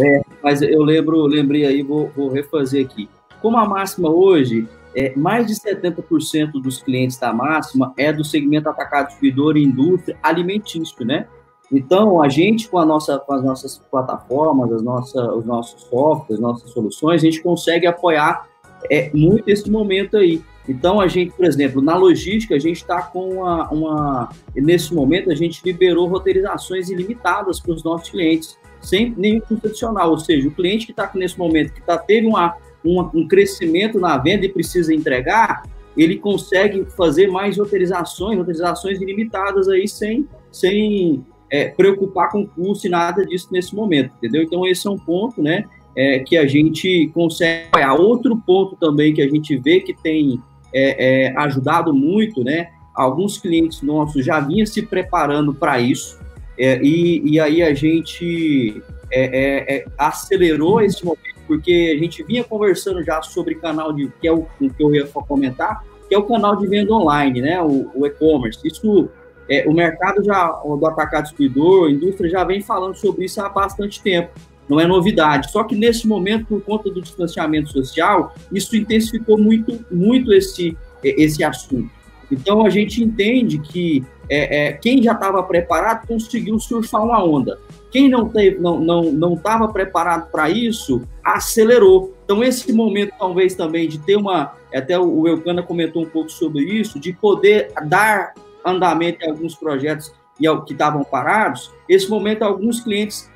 É, 0.00 0.22
mas 0.42 0.60
eu 0.62 0.82
lembro, 0.82 1.24
lembrei 1.26 1.64
aí, 1.64 1.82
vou, 1.82 2.10
vou 2.16 2.28
refazer 2.28 2.84
aqui. 2.84 3.08
Como 3.40 3.56
a 3.56 3.68
máxima 3.68 4.08
hoje 4.08 4.66
é, 4.94 5.12
mais 5.16 5.46
de 5.46 5.54
70% 5.54 6.52
dos 6.62 6.82
clientes 6.82 7.18
da 7.18 7.32
Máxima 7.32 7.92
é 7.96 8.12
do 8.12 8.24
segmento 8.24 8.68
atacado 8.68 9.08
distribuidor 9.08 9.56
e 9.56 9.64
indústria 9.64 10.16
alimentício, 10.22 11.04
né? 11.04 11.26
Então, 11.72 12.22
a 12.22 12.28
gente, 12.28 12.68
com, 12.68 12.78
a 12.78 12.84
nossa, 12.84 13.18
com 13.18 13.32
as 13.32 13.42
nossas 13.42 13.78
plataformas, 13.90 14.72
as 14.72 14.82
nossas, 14.82 15.28
os 15.34 15.44
nossos 15.44 15.82
softwares, 15.82 16.38
nossas 16.38 16.70
soluções, 16.70 17.22
a 17.22 17.24
gente 17.24 17.42
consegue 17.42 17.86
apoiar 17.86 18.46
é, 18.90 19.10
muito 19.12 19.48
esse 19.48 19.68
momento 19.70 20.16
aí. 20.16 20.42
Então, 20.68 21.00
a 21.00 21.06
gente, 21.06 21.32
por 21.32 21.44
exemplo, 21.44 21.82
na 21.82 21.96
logística, 21.96 22.54
a 22.54 22.58
gente 22.58 22.76
está 22.76 23.02
com 23.02 23.34
uma, 23.34 23.68
uma, 23.70 24.28
Nesse 24.54 24.94
momento, 24.94 25.30
a 25.30 25.34
gente 25.34 25.60
liberou 25.64 26.08
roteirizações 26.08 26.88
ilimitadas 26.88 27.60
para 27.60 27.72
os 27.72 27.84
nossos 27.84 28.08
clientes, 28.08 28.58
sem 28.80 29.14
nenhum 29.16 29.40
custo 29.40 29.66
adicional. 29.66 30.10
Ou 30.10 30.18
seja, 30.18 30.48
o 30.48 30.50
cliente 30.50 30.86
que 30.86 30.92
está 30.92 31.10
nesse 31.14 31.38
momento, 31.38 31.72
que 31.72 31.82
tá, 31.82 31.98
teve 31.98 32.26
uma, 32.26 32.56
uma, 32.82 33.10
um 33.14 33.28
crescimento 33.28 33.98
na 33.98 34.16
venda 34.16 34.46
e 34.46 34.48
precisa 34.48 34.94
entregar, 34.94 35.64
ele 35.96 36.16
consegue 36.16 36.84
fazer 36.96 37.28
mais 37.28 37.58
roteirizações, 37.58 38.38
roteirizações 38.38 39.00
ilimitadas 39.00 39.68
aí, 39.68 39.86
sem, 39.86 40.26
sem 40.50 41.24
é, 41.50 41.68
preocupar 41.68 42.30
com 42.30 42.46
custo 42.46 42.86
e 42.86 42.90
nada 42.90 43.24
disso 43.24 43.48
nesse 43.52 43.74
momento, 43.74 44.12
entendeu? 44.16 44.42
Então, 44.42 44.66
esse 44.66 44.86
é 44.86 44.90
um 44.90 44.98
ponto, 44.98 45.42
né? 45.42 45.64
É, 45.96 46.18
que 46.20 46.36
a 46.36 46.46
gente 46.46 47.08
consegue. 47.14 47.68
Outro 47.96 48.36
ponto 48.36 48.74
também 48.74 49.14
que 49.14 49.22
a 49.22 49.28
gente 49.28 49.56
vê 49.56 49.78
que 49.78 49.94
tem 49.94 50.42
é, 50.74 51.28
é, 51.28 51.38
ajudado 51.38 51.94
muito, 51.94 52.42
né? 52.42 52.68
Alguns 52.94 53.38
clientes 53.38 53.82
nossos 53.82 54.24
já 54.24 54.40
vinham 54.40 54.66
se 54.66 54.82
preparando 54.82 55.54
para 55.54 55.80
isso, 55.80 56.18
é, 56.58 56.80
e, 56.82 57.22
e, 57.24 57.40
aí 57.40 57.62
a 57.62 57.74
gente 57.74 58.82
é, 59.10 59.76
é, 59.76 59.86
acelerou 59.98 60.80
esse 60.80 61.04
momento, 61.04 61.40
porque 61.46 61.92
a 61.96 61.98
gente 61.98 62.22
vinha 62.22 62.44
conversando 62.44 63.02
já 63.02 63.20
sobre 63.22 63.56
canal 63.56 63.92
de, 63.92 64.08
que 64.20 64.28
é 64.28 64.32
o 64.32 64.46
que 64.60 64.72
eu 64.78 64.94
ia 64.94 65.06
comentar, 65.06 65.82
que 66.08 66.14
é 66.14 66.18
o 66.18 66.22
canal 66.22 66.56
de 66.56 66.66
venda 66.66 66.92
online, 66.92 67.40
né? 67.40 67.60
O, 67.60 67.90
o 67.94 68.06
e-commerce. 68.06 68.60
Isso 68.64 69.08
é, 69.48 69.68
o 69.68 69.72
mercado 69.72 70.22
já 70.24 70.48
do 70.48 70.86
atacado 70.86 71.24
distribuidor, 71.24 71.88
a 71.88 71.90
indústria 71.90 72.30
já 72.30 72.44
vem 72.44 72.62
falando 72.62 72.94
sobre 72.94 73.24
isso 73.24 73.40
há 73.40 73.48
bastante 73.48 74.02
tempo. 74.02 74.30
Não 74.68 74.80
é 74.80 74.86
novidade. 74.86 75.50
Só 75.50 75.64
que 75.64 75.74
nesse 75.74 76.06
momento, 76.06 76.46
por 76.46 76.62
conta 76.62 76.90
do 76.90 77.02
distanciamento 77.02 77.70
social, 77.70 78.34
isso 78.52 78.76
intensificou 78.76 79.38
muito, 79.38 79.84
muito 79.90 80.32
esse, 80.32 80.76
esse 81.02 81.44
assunto. 81.44 81.90
Então 82.30 82.64
a 82.64 82.70
gente 82.70 83.02
entende 83.02 83.58
que 83.58 84.04
é, 84.28 84.68
é, 84.68 84.72
quem 84.72 85.02
já 85.02 85.12
estava 85.12 85.42
preparado 85.42 86.06
conseguiu 86.06 86.58
surfar 86.58 87.04
uma 87.04 87.22
onda. 87.22 87.58
Quem 87.90 88.08
não 88.08 88.28
teve, 88.28 88.58
não 88.58 88.80
não 88.80 89.12
não 89.12 89.34
estava 89.34 89.68
preparado 89.68 90.30
para 90.30 90.50
isso 90.50 91.02
acelerou. 91.22 92.14
Então 92.24 92.42
esse 92.42 92.72
momento 92.72 93.12
talvez 93.18 93.54
também 93.54 93.88
de 93.88 93.98
ter 93.98 94.16
uma, 94.16 94.52
até 94.74 94.98
o 94.98 95.28
Eucana 95.28 95.62
comentou 95.62 96.02
um 96.02 96.08
pouco 96.08 96.30
sobre 96.30 96.62
isso, 96.62 96.98
de 96.98 97.12
poder 97.12 97.72
dar 97.86 98.34
andamento 98.64 99.24
em 99.24 99.30
alguns 99.30 99.54
projetos 99.54 100.12
que 100.36 100.72
estavam 100.72 101.04
parados, 101.04 101.70
esse 101.88 102.10
momento 102.10 102.42
alguns 102.42 102.80
clientes 102.80 103.30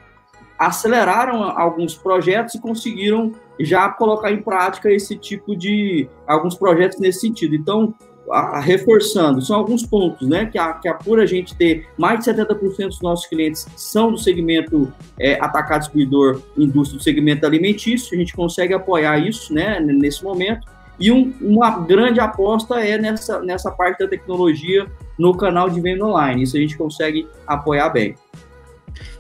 aceleraram 0.59 1.45
alguns 1.45 1.95
projetos 1.95 2.55
e 2.55 2.61
conseguiram 2.61 3.33
já 3.61 3.89
colocar 3.89 4.33
em 4.33 4.43
prática 4.43 4.91
esse 4.91 5.17
tipo 5.17 5.57
de 5.57 6.09
alguns 6.27 6.55
projetos 6.55 6.99
nesse 6.99 7.21
sentido. 7.21 7.55
Então, 7.55 7.95
a, 8.31 8.61
reforçando, 8.61 9.41
são 9.41 9.57
alguns 9.57 9.87
pontos, 9.87 10.29
né, 10.29 10.47
que 10.47 10.59
a, 10.59 10.75
que 10.75 10.89
a 10.89 10.95
por 10.95 11.21
a 11.21 11.27
gente 11.27 11.55
ter 11.57 11.87
mais 11.97 12.21
de 12.21 12.31
70% 12.31 12.89
dos 12.89 13.01
nossos 13.01 13.27
clientes 13.27 13.67
são 13.77 14.11
do 14.11 14.19
segmento 14.19 14.93
é, 15.19 15.35
atacado 15.41 15.81
distribuidor, 15.81 16.43
indústria 16.57 16.99
do 16.99 17.03
segmento 17.03 17.47
alimentício, 17.47 18.15
a 18.15 18.19
gente 18.19 18.35
consegue 18.35 18.75
apoiar 18.75 19.19
isso, 19.19 19.53
né, 19.53 19.81
nesse 19.81 20.23
momento. 20.23 20.67
E 21.01 21.13
um, 21.13 21.33
uma 21.41 21.79
grande 21.79 22.19
aposta 22.19 22.81
é 22.81 22.99
nessa, 22.99 23.41
nessa 23.41 23.71
parte 23.71 24.01
da 24.01 24.09
tecnologia 24.09 24.87
no 25.17 25.37
canal 25.37 25.71
de 25.71 25.81
venda 25.81 26.05
online. 26.05 26.43
Isso 26.43 26.57
a 26.57 26.61
gente 26.61 26.77
consegue 26.77 27.29
apoiar 27.47 27.89
bem. 27.91 28.17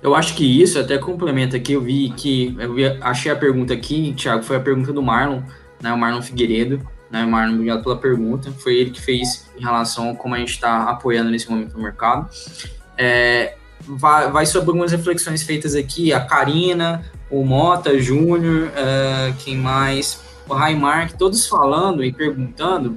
Eu 0.02 0.14
acho 0.14 0.34
que 0.34 0.62
isso 0.62 0.78
até 0.78 0.98
complementa 0.98 1.56
aqui. 1.56 1.72
Eu 1.72 1.80
vi 1.80 2.10
que 2.10 2.56
eu 2.58 2.74
vi, 2.74 2.84
achei 3.00 3.30
a 3.30 3.36
pergunta 3.36 3.74
aqui, 3.74 4.14
Thiago, 4.16 4.42
foi 4.42 4.56
a 4.56 4.60
pergunta 4.60 4.92
do 4.92 5.02
Marlon, 5.02 5.42
né? 5.80 5.92
O 5.92 5.98
Marlon 5.98 6.22
Figueiredo, 6.22 6.80
né? 7.10 7.24
Marlon, 7.24 7.54
obrigado 7.54 7.82
pela 7.82 7.96
pergunta. 7.96 8.50
Foi 8.52 8.74
ele 8.74 8.90
que 8.90 9.00
fez 9.00 9.48
em 9.56 9.62
relação 9.62 10.10
a 10.10 10.14
como 10.14 10.34
a 10.34 10.38
gente 10.38 10.52
está 10.52 10.84
apoiando 10.84 11.30
nesse 11.30 11.50
momento 11.50 11.76
no 11.76 11.82
mercado. 11.82 12.28
É, 12.96 13.56
vai, 13.80 14.30
vai 14.30 14.46
sobre 14.46 14.70
algumas 14.70 14.92
reflexões 14.92 15.42
feitas 15.42 15.74
aqui. 15.74 16.12
A 16.12 16.20
Karina, 16.20 17.04
o 17.30 17.44
Mota 17.44 17.98
Júnior, 17.98 18.68
uh, 18.68 19.34
quem 19.38 19.56
mais? 19.56 20.22
O 20.48 20.54
Raimark, 20.54 21.12
todos 21.12 21.46
falando 21.46 22.02
e 22.02 22.12
perguntando 22.12 22.96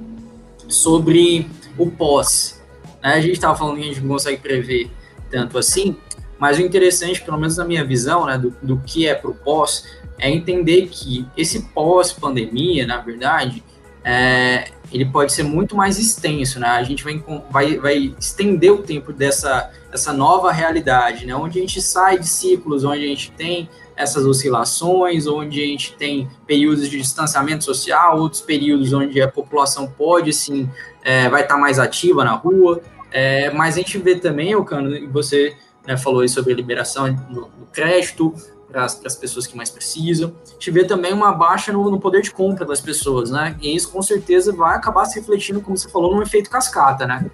sobre 0.68 1.46
o 1.76 1.90
pós. 1.90 2.62
Né? 3.02 3.14
A 3.14 3.20
gente 3.20 3.32
estava 3.32 3.56
falando 3.56 3.76
que 3.76 3.82
a 3.82 3.86
gente 3.86 4.00
não 4.00 4.08
consegue 4.08 4.40
prever 4.40 4.90
tanto 5.30 5.58
assim, 5.58 5.96
mas 6.42 6.58
o 6.58 6.60
interessante, 6.60 7.22
pelo 7.22 7.38
menos 7.38 7.56
na 7.56 7.64
minha 7.64 7.84
visão, 7.84 8.26
né, 8.26 8.36
do, 8.36 8.52
do 8.60 8.76
que 8.78 9.06
é 9.06 9.14
para 9.14 9.30
o 9.30 9.34
pós, 9.34 9.86
é 10.18 10.28
entender 10.28 10.88
que 10.88 11.24
esse 11.36 11.68
pós-pandemia, 11.68 12.84
na 12.84 12.98
verdade, 12.98 13.62
é, 14.04 14.64
ele 14.92 15.04
pode 15.04 15.32
ser 15.32 15.44
muito 15.44 15.76
mais 15.76 16.00
extenso, 16.00 16.58
né? 16.58 16.66
A 16.66 16.82
gente 16.82 17.04
vai, 17.04 17.22
vai, 17.48 17.76
vai 17.78 18.14
estender 18.18 18.72
o 18.72 18.78
tempo 18.78 19.12
dessa 19.12 19.70
essa 19.92 20.12
nova 20.12 20.50
realidade, 20.50 21.26
né? 21.26 21.36
Onde 21.36 21.60
a 21.60 21.62
gente 21.62 21.80
sai 21.80 22.18
de 22.18 22.26
ciclos, 22.26 22.82
onde 22.82 23.04
a 23.04 23.06
gente 23.06 23.30
tem 23.30 23.70
essas 23.94 24.26
oscilações, 24.26 25.28
onde 25.28 25.62
a 25.62 25.66
gente 25.66 25.94
tem 25.94 26.28
períodos 26.44 26.90
de 26.90 26.98
distanciamento 26.98 27.62
social, 27.62 28.18
outros 28.18 28.40
períodos 28.40 28.92
onde 28.92 29.22
a 29.22 29.28
população 29.28 29.86
pode 29.86 30.32
sim 30.32 30.68
é, 31.04 31.28
vai 31.28 31.42
estar 31.42 31.56
mais 31.56 31.78
ativa 31.78 32.24
na 32.24 32.32
rua, 32.32 32.82
é, 33.12 33.48
mas 33.50 33.76
a 33.76 33.78
gente 33.78 33.96
vê 33.98 34.16
também, 34.16 34.56
Ocano, 34.56 35.08
você 35.12 35.56
né, 35.86 35.96
falou 35.96 36.20
aí 36.20 36.28
sobre 36.28 36.52
a 36.52 36.56
liberação 36.56 37.12
do, 37.14 37.42
do 37.42 37.66
crédito 37.72 38.34
para 38.72 38.84
as 38.84 39.16
pessoas 39.16 39.46
que 39.46 39.56
mais 39.56 39.68
precisam. 39.68 40.32
A 40.48 40.52
gente 40.52 40.70
vê 40.70 40.84
também 40.84 41.12
uma 41.12 41.32
baixa 41.32 41.72
no, 41.72 41.90
no, 41.90 42.00
poder 42.00 42.22
de 42.22 42.30
compra 42.30 42.64
das 42.64 42.80
pessoas, 42.80 43.30
né? 43.30 43.54
E 43.60 43.76
isso 43.76 43.90
com 43.90 44.00
certeza 44.00 44.50
vai 44.52 44.76
acabar 44.76 45.04
se 45.04 45.20
refletindo, 45.20 45.60
como 45.60 45.76
você 45.76 45.90
falou, 45.90 46.14
num 46.14 46.22
efeito 46.22 46.48
cascata, 46.48 47.06
né? 47.06 47.30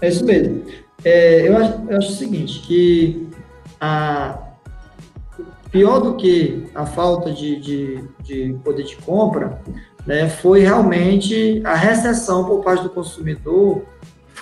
É 0.00 0.08
isso 0.08 0.24
mesmo. 0.24 0.62
É, 1.02 1.48
eu, 1.48 1.56
acho, 1.56 1.80
eu 1.88 1.96
acho 1.96 2.08
o 2.10 2.16
seguinte, 2.16 2.60
que 2.60 3.28
a, 3.80 4.38
pior 5.70 6.00
do 6.00 6.16
que 6.16 6.66
a 6.74 6.84
falta 6.84 7.32
de, 7.32 7.58
de, 7.60 8.04
de 8.22 8.58
poder 8.62 8.82
de 8.82 8.96
compra, 8.96 9.60
né, 10.06 10.28
foi 10.28 10.60
realmente 10.60 11.62
a 11.64 11.74
recessão 11.74 12.44
por 12.44 12.62
parte 12.62 12.82
do 12.82 12.90
consumidor 12.90 13.82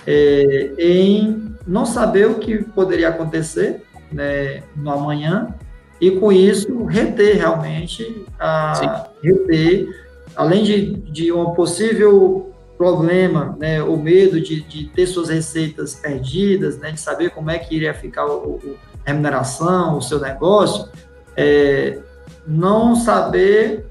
é, 0.07 0.73
em 0.79 1.55
não 1.67 1.85
saber 1.85 2.27
o 2.27 2.39
que 2.39 2.63
poderia 2.63 3.09
acontecer 3.09 3.83
né, 4.11 4.63
no 4.75 4.91
amanhã 4.91 5.55
e 6.01 6.13
com 6.13 6.33
isso 6.33 6.85
reter 6.85 7.37
realmente 7.37 8.25
a 8.39 9.09
reter 9.23 9.89
além 10.37 10.63
de, 10.63 10.93
de 10.93 11.33
um 11.33 11.53
possível 11.53 12.53
problema, 12.79 13.57
né, 13.59 13.83
o 13.83 13.97
medo 13.97 14.41
de, 14.41 14.63
de 14.63 14.85
ter 14.85 15.07
suas 15.07 15.29
receitas 15.29 15.97
perdidas, 15.97 16.79
né, 16.79 16.93
de 16.93 17.01
saber 17.01 17.31
como 17.31 17.51
é 17.51 17.59
que 17.59 17.75
iria 17.75 17.93
ficar 17.93 18.25
o, 18.25 18.55
o 18.55 18.77
a 19.05 19.11
remuneração, 19.11 19.97
o 19.97 20.03
seu 20.03 20.21
negócio, 20.21 20.89
é, 21.37 21.99
não 22.47 22.95
saber 22.95 23.87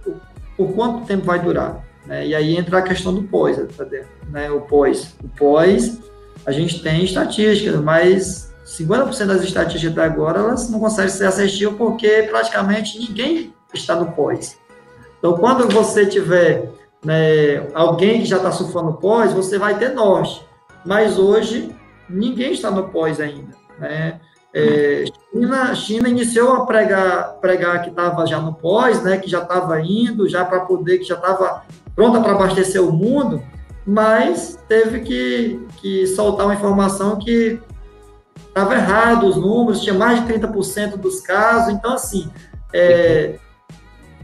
por 0.56 0.74
quanto 0.74 1.06
tempo 1.06 1.26
vai 1.26 1.40
durar. 1.40 1.84
Né? 2.08 2.28
E 2.28 2.36
aí 2.36 2.58
entra 2.58 2.80
a 2.80 2.82
questão 2.82 3.14
do 3.14 3.24
pós, 3.24 3.58
né? 4.30 4.50
o 4.50 4.62
pós. 4.62 5.16
O 5.24 5.28
pós 5.28 6.00
a 6.46 6.52
gente 6.52 6.82
tem 6.82 7.04
estatísticas, 7.04 7.76
mas 7.82 8.54
50% 8.66 9.26
das 9.26 9.44
estatísticas 9.44 9.98
até 9.98 10.06
agora 10.06 10.40
elas 10.40 10.70
não 10.70 10.80
conseguem 10.80 11.12
ser 11.12 11.26
assertivas 11.26 11.76
porque 11.78 12.24
praticamente 12.30 12.98
ninguém 12.98 13.54
está 13.74 13.96
no 13.96 14.12
pós. 14.14 14.58
Então, 15.20 15.34
quando 15.34 15.68
você 15.68 16.06
tiver 16.06 16.70
né, 17.04 17.68
alguém 17.74 18.22
que 18.22 18.26
já 18.26 18.38
está 18.38 18.52
surfando 18.52 18.94
pós, 18.94 19.34
você 19.34 19.58
vai 19.58 19.78
ter 19.78 19.90
norte. 19.90 20.46
Mas 20.86 21.18
hoje, 21.18 21.76
ninguém 22.10 22.54
está 22.54 22.72
no 22.72 22.88
pós 22.90 23.20
ainda. 23.20 23.54
Né? 23.80 24.20
É, 24.54 25.06
China, 25.32 25.76
China 25.76 26.10
iniciou 26.10 26.54
a 26.54 26.66
pregar, 26.66 27.34
pregar 27.42 27.82
que 27.84 27.90
estava 27.90 28.26
já 28.26 28.40
no 28.40 28.54
pós, 28.54 29.04
né, 29.04 29.18
que 29.18 29.30
já 29.30 29.42
estava 29.42 29.80
indo, 29.82 30.28
já 30.28 30.46
para 30.46 30.62
poder, 30.62 31.00
que 31.00 31.04
já 31.04 31.16
estava 31.16 31.64
pronta 31.98 32.22
para 32.22 32.34
abastecer 32.34 32.80
o 32.82 32.94
mundo, 32.94 33.42
mas 33.84 34.60
teve 34.68 35.00
que, 35.00 35.60
que 35.78 36.06
soltar 36.06 36.46
uma 36.46 36.54
informação 36.54 37.18
que 37.18 37.60
estava 38.48 38.76
errado 38.76 39.26
os 39.26 39.36
números, 39.36 39.82
tinha 39.82 39.96
mais 39.96 40.24
de 40.24 40.32
30% 40.32 40.96
dos 40.96 41.22
casos, 41.22 41.74
então 41.74 41.94
assim, 41.94 42.30
é, 42.72 43.40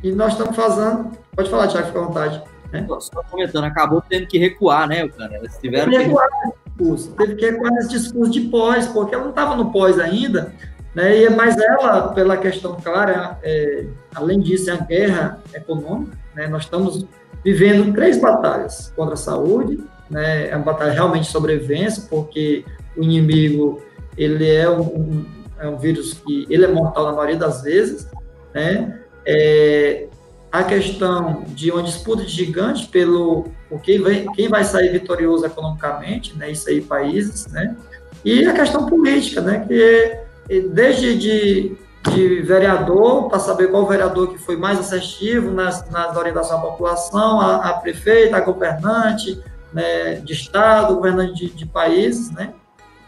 e 0.03 0.11
nós 0.11 0.33
estamos 0.33 0.55
fazendo, 0.55 1.17
pode 1.35 1.49
falar, 1.49 1.67
Tiago, 1.67 1.87
fica 1.87 1.99
à 1.99 2.03
vontade. 2.03 2.43
Né? 2.71 2.85
Só 2.99 3.23
comentando, 3.23 3.63
acabou 3.63 4.03
tendo 4.07 4.27
que 4.27 4.37
recuar, 4.37 4.87
né, 4.87 5.07
cara? 5.07 5.37
Eles 5.37 5.57
tiveram 5.57 5.91
teve 5.91 6.03
que 6.03 6.09
recuar 6.09 6.29
discurso, 6.67 7.11
teve 7.13 7.35
que 7.35 7.49
recuar 7.49 7.71
nesse 7.73 7.89
discurso 7.89 8.31
de 8.31 8.41
pós, 8.41 8.85
porque 8.85 9.15
ela 9.15 9.23
não 9.23 9.31
estava 9.31 9.55
no 9.55 9.71
pós 9.71 9.99
ainda, 9.99 10.53
né, 10.93 11.23
e, 11.23 11.29
mas 11.31 11.57
ela, 11.57 12.09
pela 12.09 12.37
questão 12.37 12.75
clara, 12.75 13.39
é, 13.41 13.87
além 14.13 14.39
disso, 14.39 14.69
é 14.69 14.73
a 14.73 14.77
guerra 14.77 15.39
econômica, 15.55 16.15
né, 16.35 16.47
nós 16.47 16.63
estamos 16.65 17.07
vivendo 17.43 17.93
três 17.93 18.19
batalhas 18.19 18.93
contra 18.95 19.13
a 19.13 19.17
saúde, 19.17 19.79
né? 20.09 20.49
É 20.49 20.55
uma 20.55 20.65
batalha 20.65 20.91
realmente 20.91 21.25
de 21.25 21.31
sobrevivência, 21.31 22.03
porque 22.09 22.65
o 22.95 23.03
inimigo 23.03 23.81
ele 24.17 24.49
é 24.49 24.69
um, 24.69 25.25
é 25.59 25.67
um 25.67 25.77
vírus 25.77 26.13
que 26.13 26.45
ele 26.49 26.65
é 26.65 26.67
mortal 26.67 27.05
na 27.05 27.13
maioria 27.13 27.37
das 27.37 27.63
vezes, 27.63 28.07
né? 28.53 28.99
É, 29.25 30.07
a 30.53 30.63
questão 30.63 31.43
de 31.47 31.71
uma 31.71 31.81
disputa 31.81 32.23
de 32.23 32.53
pelo 32.91 33.47
por 33.67 33.81
quem 33.81 33.99
vai, 33.99 34.23
quem 34.35 34.47
vai 34.47 34.63
sair 34.63 34.91
vitorioso 34.91 35.43
economicamente, 35.43 36.37
né, 36.37 36.51
isso 36.51 36.69
aí 36.69 36.79
países, 36.79 37.47
né, 37.47 37.75
e 38.23 38.45
a 38.45 38.53
questão 38.53 38.85
política, 38.85 39.41
né, 39.41 39.65
que 39.67 40.59
desde 40.69 41.17
de, 41.17 41.77
de 42.11 42.41
vereador, 42.41 43.29
para 43.29 43.39
saber 43.39 43.67
qual 43.67 43.87
vereador 43.87 44.29
que 44.29 44.37
foi 44.37 44.57
mais 44.57 44.79
assertivo 44.79 45.51
nas, 45.51 45.89
nas 45.89 46.15
orientações 46.17 46.59
à 46.59 46.61
população, 46.61 47.39
a, 47.39 47.69
a 47.69 47.73
prefeita, 47.75 48.37
a 48.37 48.41
governante, 48.41 49.41
né, 49.71 50.15
de 50.15 50.33
estado, 50.33 50.95
governante 50.95 51.33
de, 51.33 51.49
de 51.49 51.65
países, 51.65 52.29
né, 52.31 52.53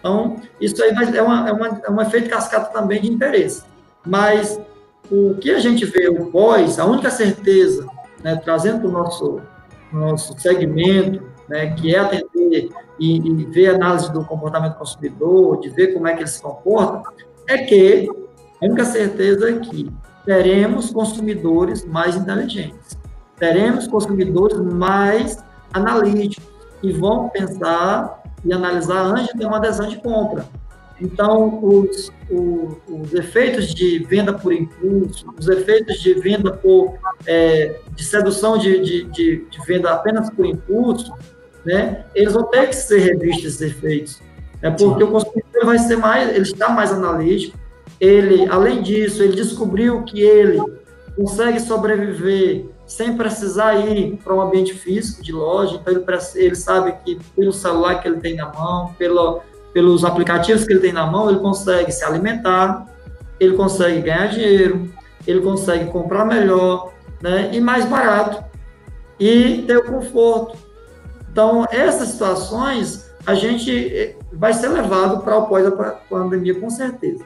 então, 0.05 0.39
isso 0.61 0.83
aí 0.83 0.91
é, 0.91 1.21
uma, 1.23 1.49
é, 1.49 1.51
uma, 1.51 1.81
é 1.83 1.89
um 1.89 1.99
efeito 1.99 2.29
cascata 2.29 2.71
também 2.71 3.01
de 3.01 3.11
interesse. 3.11 3.63
Mas 4.05 4.61
o 5.09 5.33
que 5.33 5.49
a 5.49 5.57
gente 5.57 5.83
vê, 5.83 6.07
o 6.07 6.27
pós, 6.27 6.77
a 6.77 6.85
única 6.85 7.09
certeza, 7.09 7.87
né, 8.23 8.35
trazendo 8.35 8.81
para 8.81 8.87
o 8.87 8.91
nosso, 8.91 9.41
nosso 9.91 10.39
segmento, 10.39 11.23
né, 11.49 11.73
que 11.73 11.95
é 11.95 11.97
atender 11.97 12.69
e, 12.99 13.17
e 13.17 13.45
ver 13.45 13.73
análise 13.73 14.13
do 14.13 14.23
comportamento 14.23 14.73
do 14.73 14.77
consumidor, 14.77 15.59
de 15.59 15.69
ver 15.69 15.95
como 15.95 16.07
é 16.07 16.13
que 16.13 16.19
ele 16.19 16.29
se 16.29 16.39
comporta, 16.39 17.11
é 17.47 17.57
que 17.57 18.07
a 18.65 18.67
única 18.67 18.85
certeza 18.85 19.49
é 19.49 19.59
que 19.59 19.91
teremos 20.25 20.89
consumidores 20.89 21.85
mais 21.85 22.15
inteligentes, 22.15 22.97
teremos 23.37 23.87
consumidores 23.87 24.57
mais 24.59 25.37
analíticos, 25.71 26.49
que 26.81 26.91
vão 26.91 27.29
pensar 27.29 28.23
e 28.43 28.51
analisar 28.51 29.01
antes 29.05 29.27
de 29.27 29.37
ter 29.37 29.45
uma 29.45 29.57
adesão 29.57 29.87
de 29.87 29.97
compra. 29.97 30.47
Então, 30.99 31.59
os, 31.61 32.11
os, 32.29 32.77
os, 32.87 33.13
efeitos 33.13 33.73
de 33.75 33.99
venda 33.99 34.33
por 34.33 34.51
impulso, 34.53 35.25
os 35.37 35.47
efeitos 35.47 36.01
de 36.01 36.13
venda 36.15 36.51
por 36.51 36.95
é, 37.27 37.79
de 37.93 38.03
sedução 38.03 38.57
de, 38.57 38.79
de, 38.79 39.03
de, 39.05 39.45
de, 39.45 39.65
venda 39.67 39.91
apenas 39.91 40.29
por 40.29 40.45
impulso, 40.45 41.13
né, 41.65 42.05
eles 42.15 42.33
vão 42.33 42.45
ter 42.45 42.67
que 42.67 42.75
ser 42.75 42.99
revistos 42.99 43.45
esses 43.45 43.61
efeitos. 43.61 44.21
É 44.61 44.71
porque 44.71 45.03
Sim. 45.03 45.09
o 45.09 45.11
consumidor 45.11 45.65
vai 45.65 45.79
ser 45.79 45.97
mais, 45.97 46.29
ele 46.29 46.41
está 46.41 46.69
mais 46.69 46.91
analítico. 46.91 47.59
Ele, 47.99 48.47
além 48.49 48.81
disso, 48.81 49.23
ele 49.23 49.35
descobriu 49.35 50.03
que 50.03 50.21
ele 50.21 50.61
consegue 51.15 51.59
sobreviver 51.59 52.65
sem 52.85 53.15
precisar 53.15 53.75
ir 53.75 54.17
para 54.23 54.35
um 54.35 54.41
ambiente 54.41 54.73
físico 54.73 55.23
de 55.23 55.31
loja. 55.31 55.79
Então, 55.81 55.93
ele, 55.93 56.05
ele 56.35 56.55
sabe 56.55 56.93
que 57.03 57.19
pelo 57.35 57.51
celular 57.51 58.01
que 58.01 58.07
ele 58.07 58.19
tem 58.19 58.35
na 58.35 58.51
mão, 58.51 58.93
pelo, 58.97 59.41
pelos 59.73 60.03
aplicativos 60.03 60.65
que 60.65 60.73
ele 60.73 60.81
tem 60.81 60.93
na 60.93 61.05
mão, 61.07 61.29
ele 61.29 61.39
consegue 61.39 61.91
se 61.91 62.03
alimentar, 62.03 62.85
ele 63.39 63.55
consegue 63.55 64.01
ganhar 64.01 64.27
dinheiro, 64.27 64.87
ele 65.25 65.41
consegue 65.41 65.89
comprar 65.89 66.25
melhor 66.25 66.93
né, 67.21 67.49
e 67.53 67.59
mais 67.59 67.85
barato 67.85 68.43
e 69.19 69.63
ter 69.65 69.77
o 69.77 69.85
conforto. 69.85 70.57
Então, 71.31 71.65
essas 71.71 72.09
situações 72.09 73.05
a 73.25 73.33
gente 73.33 73.71
eh, 73.71 74.15
vai 74.31 74.53
ser 74.53 74.67
levado 74.67 75.23
para 75.23 75.37
o 75.37 75.47
pós-pandemia 75.47 76.59
com 76.59 76.69
certeza. 76.69 77.23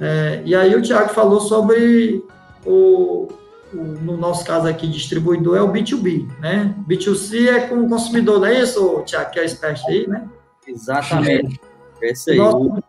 É, 0.00 0.42
e 0.44 0.54
aí 0.54 0.74
o 0.74 0.82
Tiago 0.82 1.10
falou 1.10 1.40
sobre 1.40 2.24
o, 2.66 3.28
no 3.72 4.16
nosso 4.16 4.44
caso 4.44 4.66
aqui, 4.66 4.86
distribuidor, 4.86 5.56
é 5.56 5.62
o 5.62 5.72
B2B, 5.72 6.28
né? 6.40 6.74
B2C 6.88 7.48
é 7.48 7.60
com 7.66 7.76
o 7.76 7.88
consumidor, 7.88 8.40
não 8.40 8.46
é 8.46 8.60
isso, 8.60 9.02
Tiago, 9.04 9.30
que 9.30 9.38
é 9.38 9.44
expert 9.44 9.80
aí, 9.88 10.06
né? 10.06 10.28
Exatamente. 10.66 11.60
É 12.02 12.12
isso 12.12 12.30
aí. 12.30 12.36
Nosso, 12.36 12.82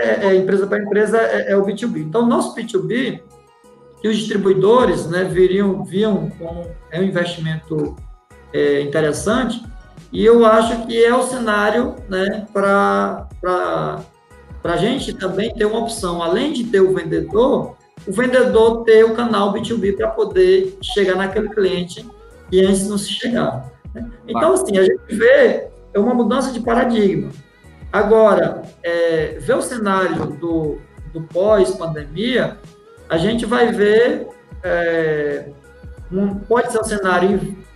é, 0.00 0.26
é, 0.26 0.36
empresa 0.36 0.66
para 0.66 0.82
empresa 0.82 1.18
é, 1.18 1.52
é, 1.52 1.56
o 1.56 1.64
B2B. 1.64 1.98
Então, 1.98 2.26
nosso 2.26 2.54
B2B, 2.54 3.20
que 4.00 4.08
os 4.08 4.16
distribuidores 4.16 5.06
né, 5.06 5.24
viriam, 5.24 5.84
viam 5.84 6.30
como 6.30 6.66
é 6.90 7.00
um 7.00 7.04
investimento 7.04 7.96
é, 8.52 8.80
interessante, 8.82 9.62
e 10.12 10.24
eu 10.24 10.44
acho 10.44 10.86
que 10.86 11.02
é 11.02 11.14
o 11.14 11.22
cenário 11.22 11.96
né, 12.08 12.46
para 12.52 13.26
a 14.62 14.76
gente 14.76 15.12
também 15.12 15.52
ter 15.54 15.64
uma 15.64 15.80
opção, 15.80 16.22
além 16.22 16.52
de 16.52 16.64
ter 16.64 16.80
o 16.80 16.94
vendedor, 16.94 17.76
o 18.06 18.12
vendedor 18.12 18.84
ter 18.84 19.04
o 19.04 19.14
canal 19.14 19.52
B2B 19.52 19.96
para 19.96 20.08
poder 20.08 20.76
chegar 20.82 21.16
naquele 21.16 21.48
cliente 21.48 22.06
que 22.50 22.60
antes 22.64 22.88
não 22.88 22.98
se 22.98 23.12
chegava. 23.12 23.72
Né? 23.94 24.10
Então, 24.26 24.52
assim, 24.52 24.78
a 24.78 24.82
gente 24.82 25.02
vê 25.08 25.68
é 25.94 25.98
uma 25.98 26.14
mudança 26.14 26.52
de 26.52 26.60
paradigma. 26.60 27.30
Agora, 27.92 28.62
é, 28.82 29.38
ver 29.38 29.56
o 29.56 29.62
cenário 29.62 30.26
do, 30.26 30.78
do 31.12 31.20
pós-pandemia, 31.22 32.56
a 33.08 33.18
gente 33.18 33.44
vai 33.44 33.70
ver, 33.70 34.26
é, 34.62 35.50
um, 36.10 36.34
pode 36.34 36.72
ser 36.72 36.80
um 36.80 36.84
cenário 36.84 37.28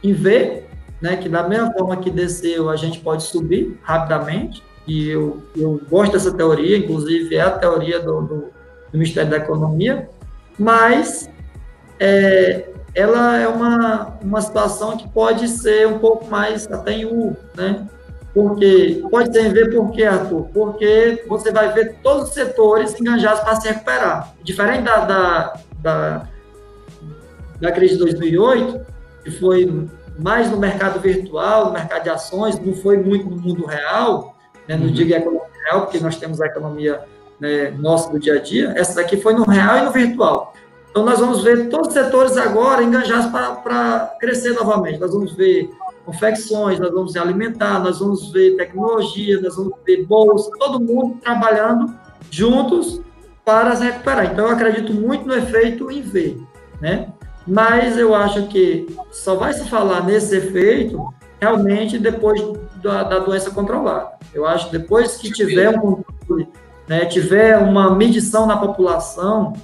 em, 0.03 0.11
em 0.11 0.13
V, 0.15 0.65
né, 1.01 1.17
que 1.17 1.29
da 1.29 1.47
mesma 1.47 1.71
forma 1.73 1.99
que 1.99 2.11
desceu, 2.11 2.71
a 2.71 2.77
gente 2.77 3.01
pode 3.01 3.25
subir 3.25 3.79
rapidamente, 3.83 4.63
e 4.87 5.09
eu, 5.09 5.43
eu 5.57 5.81
gosto 5.89 6.13
dessa 6.13 6.33
teoria, 6.33 6.77
inclusive 6.77 7.35
é 7.35 7.41
a 7.41 7.51
teoria 7.51 7.99
do, 7.99 8.21
do, 8.23 8.37
do 8.37 8.53
Ministério 8.93 9.31
da 9.31 9.39
Economia, 9.39 10.09
mas 10.59 11.29
é, 11.99 12.69
ela 12.95 13.37
é 13.37 13.49
uma, 13.49 14.19
uma 14.23 14.41
situação 14.41 14.97
que 14.97 15.09
pode 15.09 15.49
ser 15.49 15.87
um 15.89 15.99
pouco 15.99 16.27
mais 16.31 16.67
até 16.71 16.93
em 16.93 17.05
U, 17.05 17.37
né? 17.55 17.87
Porque 18.33 19.03
pode 19.11 19.33
ser 19.33 19.47
em 19.47 19.53
V 19.53 19.71
por 19.71 19.93
quê, 19.93 20.05
Arthur? 20.05 20.49
Porque 20.53 21.25
você 21.27 21.51
vai 21.51 21.73
ver 21.73 21.97
todos 22.03 22.29
os 22.29 22.35
setores 22.35 22.99
enganjados 23.01 23.41
para 23.41 23.57
se 23.57 23.69
recuperar. 23.69 24.35
Diferente 24.43 24.83
da, 24.83 25.05
da, 25.05 25.61
da, 25.81 26.29
da 27.61 27.73
crise 27.73 27.95
de 27.95 28.01
2008, 28.01 28.81
que 29.25 29.31
foi 29.31 29.89
mais 30.19 30.51
no 30.51 30.59
mercado 30.59 31.01
virtual, 31.01 31.67
no 31.67 31.73
mercado 31.73 32.03
de 32.03 32.11
ações, 32.11 32.59
não 32.59 32.75
foi 32.75 32.99
muito 32.99 33.29
no 33.29 33.37
mundo 33.37 33.65
real, 33.65 34.36
né? 34.69 34.77
não 34.77 34.87
uhum. 34.87 34.93
digo 34.93 35.13
economia 35.13 35.47
real, 35.65 35.83
porque 35.83 35.99
nós 35.99 36.17
temos 36.17 36.41
a 36.41 36.47
economia 36.47 37.01
né, 37.41 37.71
nossa 37.71 38.11
do 38.11 38.19
dia 38.19 38.35
a 38.35 38.39
dia, 38.41 38.73
essa 38.77 38.95
daqui 38.95 39.17
foi 39.17 39.35
no 39.35 39.45
real 39.45 39.79
e 39.79 39.83
no 39.83 39.91
virtual. 39.91 40.55
Então, 40.91 41.05
nós 41.05 41.21
vamos 41.21 41.43
ver 41.43 41.69
todos 41.69 41.89
os 41.89 41.93
setores 41.93 42.39
agora 42.39 42.83
engajados 42.83 43.27
para 43.31 44.17
crescer 44.19 44.55
novamente. 44.55 44.99
Nós 44.99 45.13
vamos 45.13 45.35
ver 45.35 45.71
confecções, 46.07 46.79
nós 46.79 46.91
vamos 46.91 47.13
ver 47.13 47.19
alimentar, 47.19 47.81
nós 47.81 47.99
vamos 47.99 48.33
ver 48.33 48.57
tecnologia, 48.57 49.39
nós 49.43 49.57
vamos 49.57 49.75
ver 49.85 50.07
bolsa, 50.07 50.51
todo 50.59 50.81
mundo 50.81 51.19
trabalhando 51.23 51.95
juntos 52.31 53.03
para 53.45 53.77
se 53.77 53.85
recuperar. 53.85 54.33
Então, 54.33 54.47
eu 54.47 54.53
acredito 54.53 54.95
muito 54.95 55.27
no 55.27 55.35
efeito 55.35 55.91
em 55.91 56.01
V, 56.01 56.39
né? 56.81 57.09
Mas 57.47 57.99
eu 57.99 58.15
acho 58.15 58.47
que 58.49 58.87
só 59.13 59.35
vai 59.35 59.53
se 59.53 59.69
falar 59.69 60.03
nesse 60.03 60.35
efeito 60.35 60.99
realmente 61.39 61.99
depois 61.99 62.41
da, 62.83 63.03
da 63.03 63.19
doença 63.19 63.51
controlada. 63.51 64.13
Eu 64.35 64.47
acho 64.47 64.67
que 64.67 64.79
depois 64.79 65.17
que 65.17 65.31
tiver 65.31 65.71
um 65.71 66.03
controle 66.03 66.49
né, 66.89 67.05
tiver 67.05 67.59
uma 67.59 67.95
medição 67.95 68.47
na 68.47 68.57
população 68.57 69.55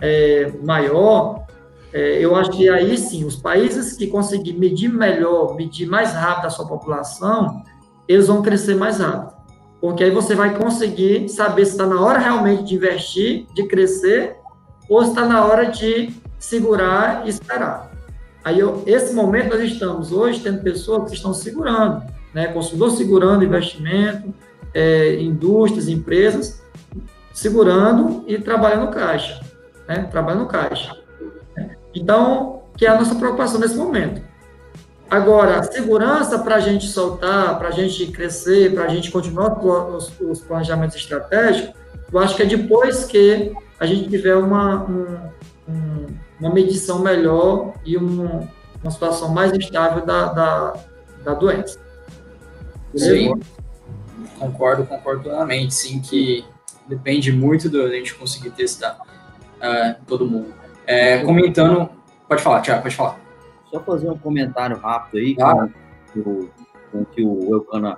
é, 0.00 0.50
maior, 0.62 1.46
é, 1.92 2.24
eu 2.24 2.34
acho 2.36 2.50
que 2.52 2.68
aí 2.68 2.96
sim, 2.96 3.24
os 3.24 3.36
países 3.36 3.96
que 3.96 4.06
conseguirem 4.06 4.58
medir 4.58 4.88
melhor, 4.88 5.54
medir 5.56 5.86
mais 5.86 6.12
rápido 6.12 6.46
a 6.46 6.50
sua 6.50 6.66
população, 6.66 7.62
eles 8.08 8.28
vão 8.28 8.42
crescer 8.42 8.74
mais 8.74 8.98
rápido. 8.98 9.38
Porque 9.80 10.04
aí 10.04 10.10
você 10.10 10.34
vai 10.34 10.56
conseguir 10.56 11.28
saber 11.28 11.64
se 11.64 11.72
está 11.72 11.86
na 11.86 12.00
hora 12.00 12.18
realmente 12.18 12.64
de 12.64 12.74
investir, 12.74 13.46
de 13.54 13.66
crescer, 13.66 14.36
ou 14.88 15.02
se 15.02 15.10
está 15.10 15.26
na 15.26 15.44
hora 15.44 15.66
de 15.66 16.10
segurar 16.38 17.26
e 17.26 17.30
esperar. 17.30 17.90
Aí, 18.44 18.58
eu, 18.58 18.82
esse 18.86 19.14
momento 19.14 19.50
nós 19.50 19.62
estamos 19.62 20.12
hoje 20.12 20.40
tendo 20.40 20.62
pessoas 20.62 21.10
que 21.10 21.16
estão 21.16 21.32
segurando, 21.34 22.02
né? 22.34 22.48
Consumidor 22.48 22.90
segurando 22.90 23.44
investimento, 23.44 24.34
é, 24.74 25.20
indústrias, 25.20 25.88
empresas, 25.88 26.62
segurando 27.32 28.24
e 28.26 28.38
trabalhando 28.38 28.90
caixa, 28.90 29.40
né? 29.88 30.08
Trabalhando 30.10 30.46
caixa. 30.46 30.96
Então, 31.94 32.62
que 32.76 32.86
é 32.86 32.88
a 32.88 32.96
nossa 32.96 33.14
preocupação 33.14 33.60
nesse 33.60 33.76
momento. 33.76 34.22
Agora, 35.10 35.60
segurança 35.64 36.38
para 36.38 36.54
a 36.54 36.60
gente 36.60 36.86
soltar, 36.86 37.58
para 37.58 37.68
a 37.68 37.72
gente 37.72 38.06
crescer, 38.12 38.72
para 38.72 38.84
a 38.84 38.88
gente 38.88 39.10
continuar 39.10 39.58
os, 39.58 40.12
os, 40.20 40.40
planejamentos 40.40 40.94
estratégicos, 40.94 41.74
eu 42.12 42.18
acho 42.20 42.36
que 42.36 42.42
é 42.44 42.46
depois 42.46 43.04
que 43.04 43.52
a 43.80 43.86
gente 43.86 44.08
tiver 44.08 44.36
uma, 44.36 44.84
um, 44.84 45.18
um, 45.68 46.06
uma 46.38 46.54
medição 46.54 47.00
melhor 47.00 47.74
e 47.84 47.98
um, 47.98 48.46
uma 48.80 48.90
situação 48.90 49.30
mais 49.30 49.52
estável 49.52 50.06
da, 50.06 50.26
da, 50.26 50.74
da 51.24 51.34
doença. 51.34 51.80
Sim, 52.94 53.32
concordo, 54.38 54.84
concordo 54.84 55.22
plenamente. 55.22 55.74
Sim, 55.74 56.00
que 56.00 56.44
depende 56.86 57.30
muito 57.32 57.68
da 57.68 57.88
gente 57.88 58.14
conseguir 58.14 58.50
testar 58.50 58.98
uh, 59.58 60.04
todo 60.06 60.26
mundo. 60.26 60.52
É, 60.86 61.18
comentando, 61.18 61.88
pode 62.28 62.42
falar, 62.42 62.62
Tiago, 62.62 62.82
pode 62.82 62.96
falar. 62.96 63.18
Só 63.70 63.80
fazer 63.80 64.10
um 64.10 64.18
comentário 64.18 64.76
rápido 64.78 65.20
aí 65.20 65.36
ah. 65.40 65.68
com, 66.12 66.48
com, 66.90 67.00
o 67.02 67.04
que 67.04 67.22
o 67.22 67.54
Elcana 67.54 67.96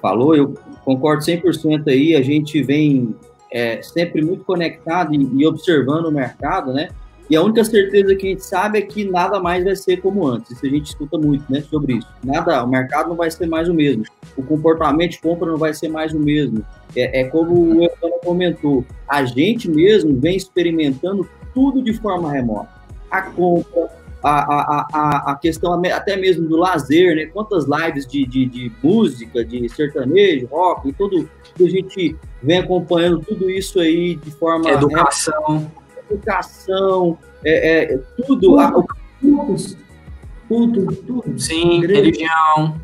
falou, 0.00 0.36
eu 0.36 0.54
concordo 0.84 1.24
100% 1.24 1.88
aí, 1.88 2.14
a 2.14 2.22
gente 2.22 2.62
vem 2.62 3.16
é, 3.52 3.82
sempre 3.82 4.22
muito 4.22 4.44
conectado 4.44 5.12
e, 5.12 5.18
e, 5.18 5.46
observando 5.46 6.06
o 6.06 6.12
mercado, 6.12 6.72
né? 6.72 6.90
E 7.30 7.36
a 7.36 7.42
única 7.42 7.62
certeza 7.62 8.14
que 8.14 8.26
a 8.26 8.30
gente 8.30 8.44
sabe 8.44 8.78
é 8.78 8.82
que 8.82 9.04
nada 9.04 9.38
mais 9.38 9.62
vai 9.64 9.76
ser 9.76 9.98
como 10.00 10.26
antes. 10.26 10.52
Isso 10.52 10.64
a 10.64 10.68
gente 10.68 10.86
escuta 10.86 11.18
muito, 11.18 11.44
né, 11.50 11.60
sobre 11.60 11.94
isso. 11.94 12.08
Nada, 12.24 12.64
o 12.64 12.68
mercado 12.68 13.10
não 13.10 13.16
vai 13.16 13.30
ser 13.30 13.46
mais 13.46 13.68
o 13.68 13.74
mesmo. 13.74 14.04
O 14.36 14.42
comportamento 14.42 15.12
de 15.12 15.20
compra 15.20 15.50
não 15.50 15.58
vai 15.58 15.74
ser 15.74 15.88
mais 15.88 16.12
o 16.14 16.18
mesmo. 16.18 16.64
É, 16.96 17.20
é 17.20 17.24
como 17.24 17.54
o 17.54 17.82
Evandro 17.82 18.20
comentou, 18.24 18.84
a 19.06 19.24
gente 19.24 19.70
mesmo 19.70 20.18
vem 20.18 20.36
experimentando 20.36 21.28
tudo 21.52 21.82
de 21.82 21.92
forma 21.92 22.32
remota. 22.32 22.70
A 23.10 23.22
compra, 23.22 23.90
a, 24.22 24.30
a, 24.30 24.88
a, 24.92 25.32
a 25.32 25.34
questão 25.36 25.80
até 25.84 26.16
mesmo 26.16 26.48
do 26.48 26.56
lazer, 26.56 27.14
né? 27.14 27.26
Quantas 27.26 27.66
lives 27.66 28.06
de, 28.06 28.26
de, 28.26 28.46
de 28.46 28.72
música, 28.82 29.44
de 29.44 29.68
sertanejo, 29.68 30.46
rock, 30.46 30.88
e 30.88 30.92
tudo 30.92 31.28
que 31.54 31.66
a 31.66 31.70
gente 31.70 32.16
vem 32.42 32.58
acompanhando 32.58 33.20
tudo 33.20 33.50
isso 33.50 33.80
aí 33.80 34.16
de 34.16 34.30
forma. 34.30 34.70
Educação. 34.70 35.70
É, 35.74 35.87
educação, 36.10 37.18
é, 37.44 37.94
é, 37.94 37.98
tudo. 38.26 38.56
Cultos, 39.20 39.76
culto, 40.48 40.86
tudo. 41.04 41.38
Sim, 41.38 41.84
religião. 41.86 42.80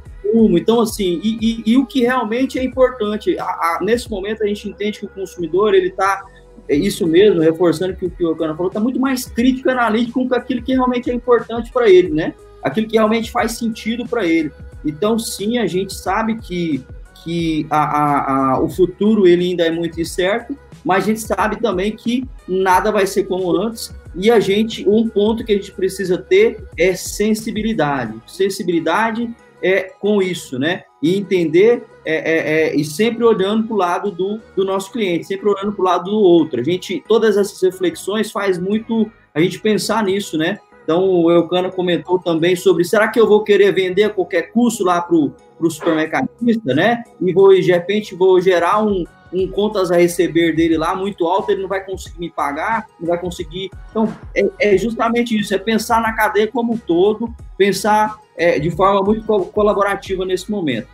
Então, 0.51 0.81
assim, 0.81 1.21
e, 1.23 1.39
e, 1.41 1.73
e, 1.73 1.77
o 1.77 1.87
que 1.87 2.01
realmente 2.01 2.59
é 2.59 2.65
importante, 2.65 3.39
a, 3.39 3.45
a, 3.45 3.79
nesse 3.83 4.11
momento 4.11 4.43
a 4.43 4.47
gente 4.47 4.69
entende 4.69 4.99
que 4.99 5.07
o 5.07 5.09
consumidor, 5.09 5.75
ele 5.75 5.89
está 5.89 6.25
é 6.69 6.75
isso 6.75 7.07
mesmo, 7.07 7.41
reforçando 7.41 7.95
que 7.95 8.07
o 8.07 8.11
que 8.11 8.25
o 8.25 8.35
Cana 8.35 8.55
falou, 8.55 8.69
está 8.69 8.81
muito 8.81 8.99
mais 8.99 9.27
crítico 9.27 9.69
e 9.69 9.73
analítico 9.73 10.27
com 10.27 10.35
aquilo 10.35 10.63
que 10.63 10.73
realmente 10.73 11.11
é 11.11 11.15
importante 11.15 11.71
para 11.71 11.89
ele, 11.89 12.11
né? 12.11 12.35
Aquilo 12.63 12.89
que 12.89 12.97
realmente 12.97 13.31
faz 13.31 13.53
sentido 13.53 14.07
para 14.09 14.27
ele. 14.27 14.51
Então, 14.85 15.19
sim, 15.19 15.59
a 15.59 15.67
gente 15.67 15.95
sabe 15.95 16.37
que, 16.37 16.83
que 17.25 17.67
a, 17.71 17.79
a, 17.79 18.53
a, 18.53 18.61
o 18.61 18.69
futuro 18.69 19.27
ele 19.27 19.51
ainda 19.51 19.65
é 19.65 19.71
muito 19.71 20.01
incerto, 20.01 20.57
mas 20.85 21.05
a 21.05 21.07
gente 21.07 21.21
sabe 21.21 21.61
também 21.61 21.97
que 21.97 22.25
nada 22.47 22.93
vai 22.93 23.07
ser 23.07 23.25
como 23.25 23.57
antes. 23.57 23.95
E 24.15 24.31
a 24.31 24.39
gente, 24.39 24.89
um 24.89 25.09
ponto 25.09 25.45
que 25.45 25.53
a 25.53 25.57
gente 25.57 25.73
precisa 25.73 26.19
ter 26.19 26.63
é 26.79 26.95
sensibilidade. 26.95 28.15
Sensibilidade 28.27 29.35
é 29.63 29.85
com 29.99 30.23
isso, 30.23 30.59
né? 30.59 30.85
E 31.03 31.17
entender 31.17 31.85
é, 32.05 32.15
é, 32.15 32.53
é, 32.53 32.77
e 32.77 32.85
sempre 32.85 33.25
olhando 33.25 33.67
para 33.67 33.75
o 33.75 33.79
lado 33.79 34.11
do, 34.11 34.39
do 34.55 34.65
nosso 34.65 34.93
cliente, 34.93 35.27
sempre 35.27 35.49
olhando 35.49 35.73
para 35.73 35.81
o 35.81 35.85
lado 35.85 36.11
do 36.11 36.19
outro. 36.19 36.61
A 36.61 36.63
gente, 36.63 37.03
todas 37.09 37.39
essas 37.39 37.61
reflexões 37.63 38.31
faz 38.31 38.59
muito 38.59 39.11
a 39.35 39.41
gente 39.41 39.59
pensar 39.59 40.05
nisso, 40.05 40.37
né? 40.37 40.59
Então, 40.85 41.03
o 41.03 41.31
Eucana 41.31 41.71
comentou 41.71 42.19
também 42.19 42.55
sobre 42.55 42.85
será 42.85 43.09
que 43.09 43.19
eu 43.19 43.27
vou 43.27 43.43
querer 43.43 43.73
vender 43.73 44.05
a 44.05 44.11
qualquer 44.11 44.53
custo 44.53 44.85
lá 44.85 45.01
para 45.01 45.17
o 45.17 45.71
supermercadista, 45.71 46.75
né? 46.75 47.03
E 47.21 47.33
vou, 47.33 47.55
de 47.55 47.73
repente, 47.73 48.15
vou 48.15 48.39
gerar 48.39 48.85
um, 48.85 49.05
um 49.33 49.49
contas 49.49 49.91
a 49.91 49.97
receber 49.97 50.55
dele 50.55 50.77
lá 50.77 50.95
muito 50.95 51.27
alto, 51.27 51.51
ele 51.51 51.63
não 51.63 51.69
vai 51.69 51.83
conseguir 51.85 52.21
me 52.21 52.31
pagar, 52.31 52.87
não 53.01 53.09
vai 53.09 53.19
conseguir. 53.19 53.71
Então, 53.91 54.15
é, 54.37 54.47
é 54.61 54.79
justamente 54.79 55.39
isso, 55.39 55.55
é 55.55 55.59
pensar 55.59 56.03
na 56.03 56.13
cadeia 56.13 56.47
como 56.47 56.75
um 56.75 56.79
todo, 56.79 57.35
pensar 57.57 58.19
é, 58.37 58.59
de 58.59 58.71
forma 58.71 59.03
muito 59.03 59.27
colaborativa 59.27 60.25
nesse 60.27 60.51
momento. 60.51 60.89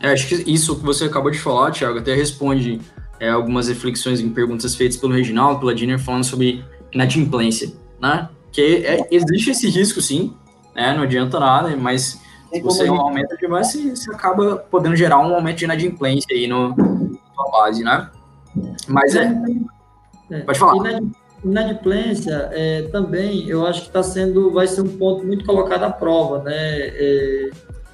É, 0.00 0.12
acho 0.12 0.28
que 0.28 0.34
isso 0.50 0.76
que 0.76 0.84
você 0.84 1.04
acabou 1.04 1.30
de 1.30 1.38
falar, 1.38 1.70
Thiago, 1.70 1.98
até 1.98 2.14
responde 2.14 2.78
é, 3.18 3.30
algumas 3.30 3.68
reflexões 3.68 4.20
em 4.20 4.28
perguntas 4.28 4.74
feitas 4.74 4.96
pelo 4.96 5.14
Reginaldo, 5.14 5.60
pela 5.60 5.76
Jenner, 5.76 5.98
falando 5.98 6.24
sobre 6.24 6.62
inadimplência, 6.92 7.72
né? 8.00 8.28
Que 8.52 8.84
é, 8.84 9.08
existe 9.10 9.50
esse 9.50 9.68
risco, 9.68 10.00
sim, 10.00 10.34
né? 10.74 10.94
Não 10.94 11.02
adianta 11.02 11.40
nada, 11.40 11.74
mas 11.76 12.20
se 12.52 12.60
você 12.60 12.86
aumenta 12.86 13.36
demais, 13.36 13.68
você, 13.68 13.90
você 13.90 14.10
acaba 14.10 14.56
podendo 14.56 14.94
gerar 14.94 15.18
um 15.18 15.34
aumento 15.34 15.58
de 15.58 15.64
inadimplência 15.64 16.36
aí 16.36 16.46
no, 16.46 16.68
na 16.70 17.50
base, 17.50 17.82
né? 17.82 18.10
Mas 18.86 19.16
é... 19.16 19.34
é. 20.30 20.40
Pode 20.40 20.58
falar. 20.58 21.00
Inadimplência 21.44 22.50
é, 22.52 22.82
também, 22.92 23.48
eu 23.48 23.66
acho 23.66 23.80
que 23.80 23.86
está 23.88 24.00
sendo, 24.02 24.52
vai 24.52 24.68
ser 24.68 24.82
um 24.82 24.96
ponto 24.96 25.26
muito 25.26 25.44
colocado 25.44 25.82
à 25.82 25.90
prova, 25.90 26.40
né? 26.44 26.52
É, 26.54 27.50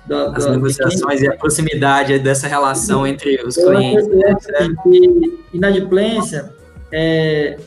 da, 0.09 0.33
As 0.33 0.45
da, 0.45 0.53
negociações 0.53 1.23
e 1.23 1.29
a 1.29 1.37
proximidade 1.37 2.19
dessa 2.19 2.49
relação 2.49 3.07
entre 3.07 3.43
os 3.43 3.57
clientes. 3.57 4.07
Né? 4.09 4.69
Inadimplência 5.53 6.53
é, 6.93 7.59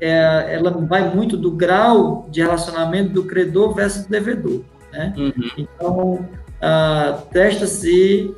é, 0.00 0.54
ela 0.54 0.70
vai 0.70 1.14
muito 1.14 1.36
do 1.36 1.50
grau 1.50 2.26
de 2.30 2.42
relacionamento 2.42 3.12
do 3.12 3.24
credor 3.24 3.74
versus 3.74 4.04
do 4.04 4.10
devedor. 4.10 4.60
Né? 4.92 5.14
Uhum. 5.16 5.32
Então, 5.58 6.28
ah, 6.60 7.18
testa-se 7.32 8.34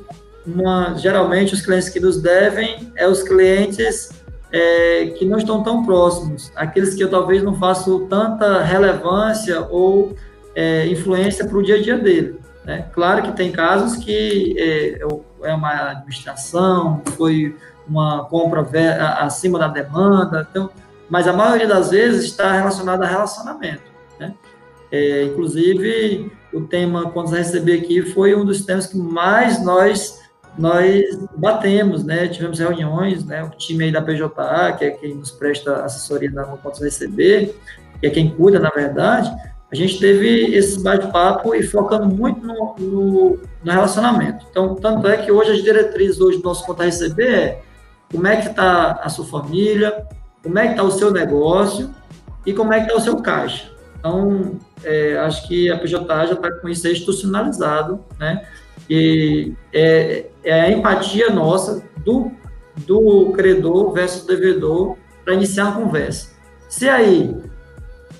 geralmente 0.97 1.53
os 1.53 1.61
clientes 1.61 1.89
que 1.89 1.99
nos 1.99 2.21
devem 2.21 2.91
é 2.95 3.07
os 3.07 3.21
clientes 3.21 4.09
é, 4.51 5.07
que 5.17 5.25
não 5.25 5.37
estão 5.37 5.61
tão 5.61 5.85
próximos, 5.85 6.51
aqueles 6.55 6.95
que 6.95 7.03
eu 7.03 7.09
talvez 7.09 7.43
não 7.43 7.55
faço 7.55 8.07
tanta 8.09 8.63
relevância 8.63 9.61
ou 9.69 10.15
é, 10.55 10.87
influência 10.87 11.45
para 11.45 11.57
o 11.57 11.63
dia 11.63 11.75
a 11.75 11.81
dia 11.81 11.97
dele. 11.97 12.39
Né? 12.63 12.85
Claro 12.93 13.23
que 13.23 13.31
tem 13.33 13.51
casos 13.51 13.97
que 13.97 14.55
é, 14.57 14.99
é 15.43 15.53
uma 15.53 15.91
administração, 15.91 17.01
foi 17.17 17.55
uma 17.87 18.25
compra 18.25 18.65
acima 19.19 19.59
da 19.59 19.67
demanda, 19.67 20.45
então, 20.49 20.69
mas 21.09 21.27
a 21.27 21.33
maioria 21.33 21.67
das 21.67 21.91
vezes 21.91 22.25
está 22.25 22.51
relacionada 22.53 23.05
a 23.05 23.07
relacionamento. 23.07 23.83
Né? 24.19 24.33
É, 24.91 25.23
inclusive, 25.23 26.31
o 26.53 26.61
tema 26.61 27.11
quando 27.11 27.29
receber 27.29 27.79
aqui 27.79 28.01
foi 28.01 28.35
um 28.35 28.45
dos 28.45 28.65
temas 28.65 28.87
que 28.87 28.97
mais 28.97 29.63
nós 29.63 30.25
nós 30.57 31.03
batemos, 31.35 32.03
né? 32.03 32.27
Tivemos 32.27 32.57
reuniões, 32.57 33.23
né? 33.23 33.43
O 33.43 33.49
time 33.51 33.83
aí 33.85 33.91
da 33.91 34.01
PJA, 34.01 34.73
que 34.75 34.85
é 34.85 34.89
quem 34.89 35.13
nos 35.13 35.29
presta 35.29 35.83
assessoria 35.83 36.31
na 36.31 36.45
Pontos 36.45 36.81
Receber, 36.81 37.55
que 37.99 38.07
é 38.07 38.09
quem 38.09 38.31
cuida, 38.31 38.59
na 38.59 38.69
verdade, 38.69 39.31
a 39.71 39.75
gente 39.75 39.99
teve 39.99 40.55
esse 40.55 40.81
bate-papo 40.81 41.53
e 41.53 41.61
focando 41.61 42.07
muito 42.07 42.45
no, 42.45 42.75
no, 42.79 43.39
no, 43.63 43.71
relacionamento. 43.71 44.45
Então, 44.49 44.75
tanto 44.75 45.07
é 45.07 45.17
que 45.17 45.31
hoje 45.31 45.51
as 45.51 45.63
diretrizes 45.63 46.21
hoje 46.21 46.37
do 46.37 46.43
nosso 46.43 46.65
conta 46.65 46.85
receber 46.85 47.33
é 47.33 47.61
como 48.11 48.25
é 48.25 48.37
que 48.37 48.47
está 48.47 48.93
a 48.93 49.09
sua 49.09 49.25
família, 49.25 50.07
como 50.47 50.59
é 50.59 50.67
que 50.67 50.71
está 50.71 50.83
o 50.83 50.91
seu 50.91 51.11
negócio 51.11 51.93
e 52.45 52.53
como 52.53 52.71
é 52.73 52.79
que 52.79 52.85
está 52.85 52.95
o 52.95 53.01
seu 53.01 53.17
caixa. 53.17 53.69
Então, 53.99 54.57
é, 54.83 55.17
acho 55.17 55.45
que 55.47 55.69
a 55.69 55.77
PJ 55.77 56.27
já 56.27 56.33
está 56.33 56.51
com 56.51 56.69
isso 56.69 56.87
institucionalizado, 56.87 57.99
né? 58.17 58.47
E 58.89 59.53
é, 59.73 60.27
é 60.43 60.61
a 60.61 60.71
empatia 60.71 61.29
nossa 61.29 61.83
do, 62.05 62.31
do 62.77 63.31
credor 63.33 63.91
versus 63.91 64.25
devedor 64.25 64.95
para 65.25 65.33
iniciar 65.33 65.69
a 65.69 65.71
conversa. 65.73 66.29
Se 66.69 66.87
aí, 66.87 67.35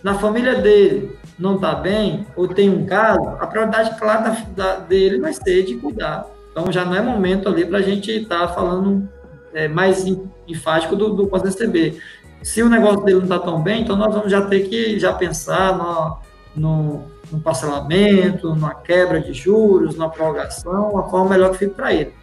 na 0.03 0.15
família 0.15 0.55
dele, 0.55 1.17
não 1.39 1.55
está 1.55 1.75
bem, 1.75 2.27
ou 2.35 2.47
tem 2.49 2.69
um 2.69 2.85
caso, 2.85 3.25
a 3.39 3.47
prioridade, 3.47 3.97
claro, 3.97 4.23
da, 4.23 4.31
da, 4.55 4.79
dele 4.79 5.19
vai 5.19 5.31
ser 5.31 5.63
de 5.63 5.75
cuidar. 5.75 6.27
Então, 6.51 6.69
já 6.71 6.83
não 6.83 6.95
é 6.95 7.01
momento 7.01 7.47
ali 7.47 7.65
para 7.65 7.77
a 7.77 7.81
gente 7.81 8.11
estar 8.11 8.47
tá 8.47 8.53
falando 8.53 9.07
é, 9.53 9.67
mais 9.67 10.05
enfático 10.47 10.95
do, 10.95 11.13
do 11.13 11.27
pós-DCB. 11.27 11.99
Se 12.41 12.61
o 12.61 12.69
negócio 12.69 13.03
dele 13.03 13.17
não 13.17 13.23
está 13.23 13.39
tão 13.39 13.61
bem, 13.61 13.81
então 13.81 13.95
nós 13.95 14.13
vamos 14.13 14.31
já 14.31 14.41
ter 14.41 14.67
que 14.69 14.99
já 14.99 15.13
pensar 15.13 15.77
no, 15.77 16.17
no, 16.55 17.03
no 17.31 17.39
parcelamento, 17.39 18.55
na 18.55 18.73
quebra 18.73 19.19
de 19.19 19.33
juros, 19.33 19.97
na 19.97 20.09
prorrogação, 20.09 20.97
a 20.97 21.03
forma 21.09 21.31
melhor 21.31 21.51
que 21.51 21.59
fique 21.59 21.73
para 21.75 21.93
ele. 21.93 22.13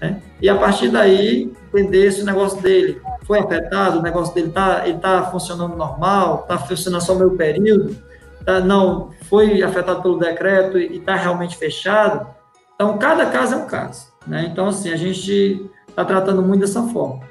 Né? 0.00 0.20
E 0.40 0.48
a 0.48 0.56
partir 0.56 0.90
daí, 0.90 1.52
entender 1.68 2.12
se 2.12 2.22
o 2.22 2.24
negócio 2.24 2.60
dele 2.60 3.00
foi 3.24 3.38
afetado, 3.38 3.98
o 3.98 4.02
negócio 4.02 4.34
dele 4.34 4.48
está 4.48 4.82
tá 5.00 5.30
funcionando 5.30 5.76
normal, 5.76 6.40
está 6.42 6.58
funcionando 6.58 7.02
só 7.02 7.14
o 7.14 7.18
meu 7.18 7.30
período, 7.32 7.96
tá, 8.44 8.60
não 8.60 9.10
foi 9.28 9.62
afetado 9.62 10.02
pelo 10.02 10.18
decreto 10.18 10.78
e 10.78 10.96
está 10.96 11.14
realmente 11.14 11.56
fechado. 11.56 12.26
Então, 12.74 12.96
cada 12.98 13.26
caso 13.26 13.54
é 13.54 13.56
um 13.58 13.66
caso. 13.66 14.08
Né? 14.26 14.48
Então, 14.50 14.68
assim, 14.68 14.90
a 14.92 14.96
gente 14.96 15.68
está 15.88 16.04
tratando 16.04 16.42
muito 16.42 16.60
dessa 16.60 16.82
forma. 16.84 17.27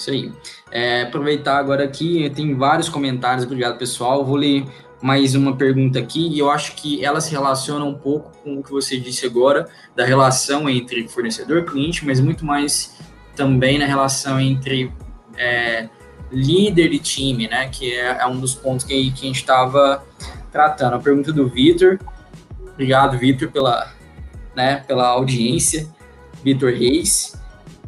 Isso 0.00 0.10
aí. 0.10 0.32
É, 0.70 1.02
aproveitar 1.02 1.58
agora 1.58 1.84
aqui, 1.84 2.30
tem 2.34 2.54
vários 2.54 2.88
comentários, 2.88 3.44
obrigado 3.44 3.76
pessoal. 3.76 4.24
Vou 4.24 4.36
ler 4.36 4.64
mais 5.02 5.34
uma 5.34 5.54
pergunta 5.54 5.98
aqui, 5.98 6.26
e 6.28 6.38
eu 6.38 6.50
acho 6.50 6.74
que 6.74 7.04
ela 7.04 7.20
se 7.20 7.30
relaciona 7.30 7.84
um 7.84 7.94
pouco 7.94 8.32
com 8.42 8.58
o 8.58 8.62
que 8.62 8.70
você 8.70 8.98
disse 8.98 9.26
agora, 9.26 9.68
da 9.94 10.04
relação 10.04 10.70
entre 10.70 11.06
fornecedor 11.06 11.58
e 11.58 11.64
cliente, 11.64 12.06
mas 12.06 12.18
muito 12.18 12.46
mais 12.46 12.96
também 13.36 13.78
na 13.78 13.84
relação 13.84 14.40
entre 14.40 14.90
é, 15.36 15.90
líder 16.32 16.94
e 16.94 16.98
time, 16.98 17.46
né? 17.46 17.68
Que 17.68 17.92
é, 17.92 18.22
é 18.22 18.26
um 18.26 18.40
dos 18.40 18.54
pontos 18.54 18.86
que, 18.86 19.10
que 19.12 19.24
a 19.24 19.26
gente 19.26 19.36
estava 19.36 20.02
tratando. 20.50 20.94
A 20.94 20.98
pergunta 20.98 21.30
do 21.30 21.46
Vitor. 21.46 21.98
Obrigado, 22.72 23.18
Vitor, 23.18 23.50
pela, 23.50 23.92
né, 24.56 24.76
pela 24.86 25.08
audiência. 25.08 25.86
Vitor 26.42 26.72
Reis. 26.72 27.39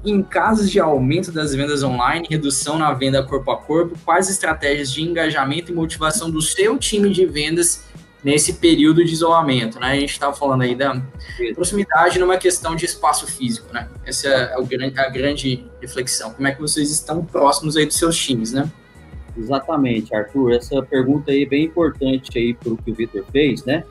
Em 0.05 0.21
casos 0.23 0.71
de 0.71 0.81
aumento 0.81 1.31
das 1.31 1.55
vendas 1.55 1.83
online, 1.83 2.27
redução 2.29 2.77
na 2.77 2.93
venda 2.93 3.23
corpo 3.23 3.51
a 3.53 3.57
corpo, 3.57 3.97
quais 4.05 4.29
estratégias 4.29 4.91
de 4.93 5.03
engajamento 5.03 5.71
e 5.71 5.75
motivação 5.75 6.29
do 6.29 6.43
seu 6.43 6.77
time 6.77 7.11
de 7.11 7.25
vendas 7.25 7.85
nesse 8.23 8.55
período 8.55 9.05
de 9.05 9.13
isolamento, 9.13 9.79
né? 9.81 9.93
A 9.93 9.97
gente 9.97 10.11
estava 10.13 10.35
falando 10.35 10.63
aí 10.63 10.75
da 10.75 11.01
proximidade 11.55 12.19
numa 12.19 12.37
questão 12.37 12.75
de 12.75 12.85
espaço 12.85 13.27
físico, 13.27 13.73
né? 13.73 13.89
Essa 14.05 14.29
é 14.29 14.55
a 14.55 15.09
grande 15.09 15.65
reflexão. 15.81 16.33
Como 16.33 16.47
é 16.47 16.53
que 16.53 16.61
vocês 16.61 16.91
estão 16.91 17.25
próximos 17.25 17.77
aí 17.77 17.87
dos 17.87 17.97
seus 17.97 18.17
times, 18.17 18.53
né? 18.53 18.71
Exatamente, 19.37 20.15
Arthur. 20.15 20.53
Essa 20.53 20.83
pergunta 20.83 21.31
aí 21.31 21.45
é 21.45 21.47
bem 21.47 21.65
importante 21.65 22.37
aí 22.37 22.55
para 22.55 22.73
o 22.73 22.77
que 22.77 22.91
o 22.91 22.95
Vitor 22.95 23.25
fez, 23.33 23.65
né? 23.65 23.85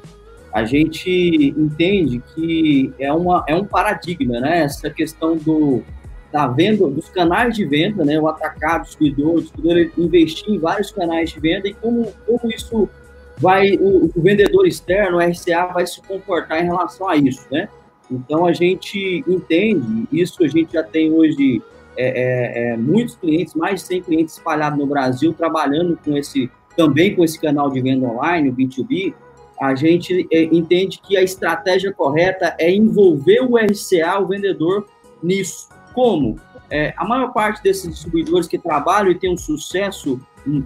A 0.53 0.65
gente 0.65 1.09
entende 1.57 2.21
que 2.33 2.93
é, 2.99 3.11
uma, 3.11 3.43
é 3.47 3.55
um 3.55 3.65
paradigma, 3.65 4.39
né? 4.39 4.63
Essa 4.63 4.89
questão 4.89 5.35
do, 5.37 5.83
da 6.31 6.47
venda, 6.47 6.87
dos 6.87 7.09
canais 7.09 7.55
de 7.55 7.65
venda, 7.65 8.05
né? 8.05 8.19
O 8.19 8.27
atacado, 8.27 8.81
o 8.81 8.85
distribuidor, 8.85 9.35
o 9.35 9.41
distribuidor 9.41 9.91
investir 9.97 10.49
em 10.49 10.59
vários 10.59 10.91
canais 10.91 11.31
de 11.31 11.39
venda 11.39 11.67
e 11.67 11.73
como, 11.73 12.11
como 12.25 12.51
isso 12.51 12.89
vai, 13.37 13.73
o, 13.75 14.05
o 14.15 14.21
vendedor 14.21 14.67
externo, 14.67 15.17
o 15.17 15.19
RCA, 15.19 15.67
vai 15.73 15.85
se 15.85 16.01
comportar 16.01 16.63
em 16.63 16.65
relação 16.65 17.09
a 17.09 17.15
isso, 17.15 17.45
né? 17.51 17.67
Então 18.09 18.45
a 18.45 18.53
gente 18.53 19.23
entende, 19.27 20.07
isso 20.11 20.43
a 20.43 20.47
gente 20.47 20.73
já 20.73 20.83
tem 20.83 21.11
hoje 21.11 21.61
é, 21.97 22.05
é, 22.05 22.71
é, 22.71 22.77
muitos 22.77 23.15
clientes, 23.15 23.53
mais 23.53 23.81
de 23.81 23.87
100 23.87 24.01
clientes 24.03 24.37
espalhados 24.37 24.77
no 24.77 24.85
Brasil, 24.85 25.33
trabalhando 25.33 25.97
com 26.03 26.17
esse, 26.17 26.49
também 26.75 27.15
com 27.15 27.23
esse 27.23 27.39
canal 27.39 27.69
de 27.69 27.81
venda 27.81 28.07
online, 28.07 28.49
o 28.49 28.53
B2B, 28.53 29.13
a 29.61 29.75
gente 29.75 30.27
é, 30.31 30.43
entende 30.43 30.99
que 31.01 31.15
a 31.15 31.21
estratégia 31.21 31.93
correta 31.93 32.55
é 32.59 32.71
envolver 32.71 33.41
o 33.41 33.57
RCA, 33.57 34.19
o 34.19 34.27
vendedor, 34.27 34.87
nisso. 35.21 35.69
Como? 35.93 36.39
É, 36.69 36.93
a 36.95 37.05
maior 37.05 37.33
parte 37.33 37.61
desses 37.61 37.89
distribuidores 37.89 38.47
que 38.47 38.57
trabalham 38.57 39.11
e 39.11 39.15
têm 39.15 39.33
um 39.33 39.37
sucesso 39.37 40.19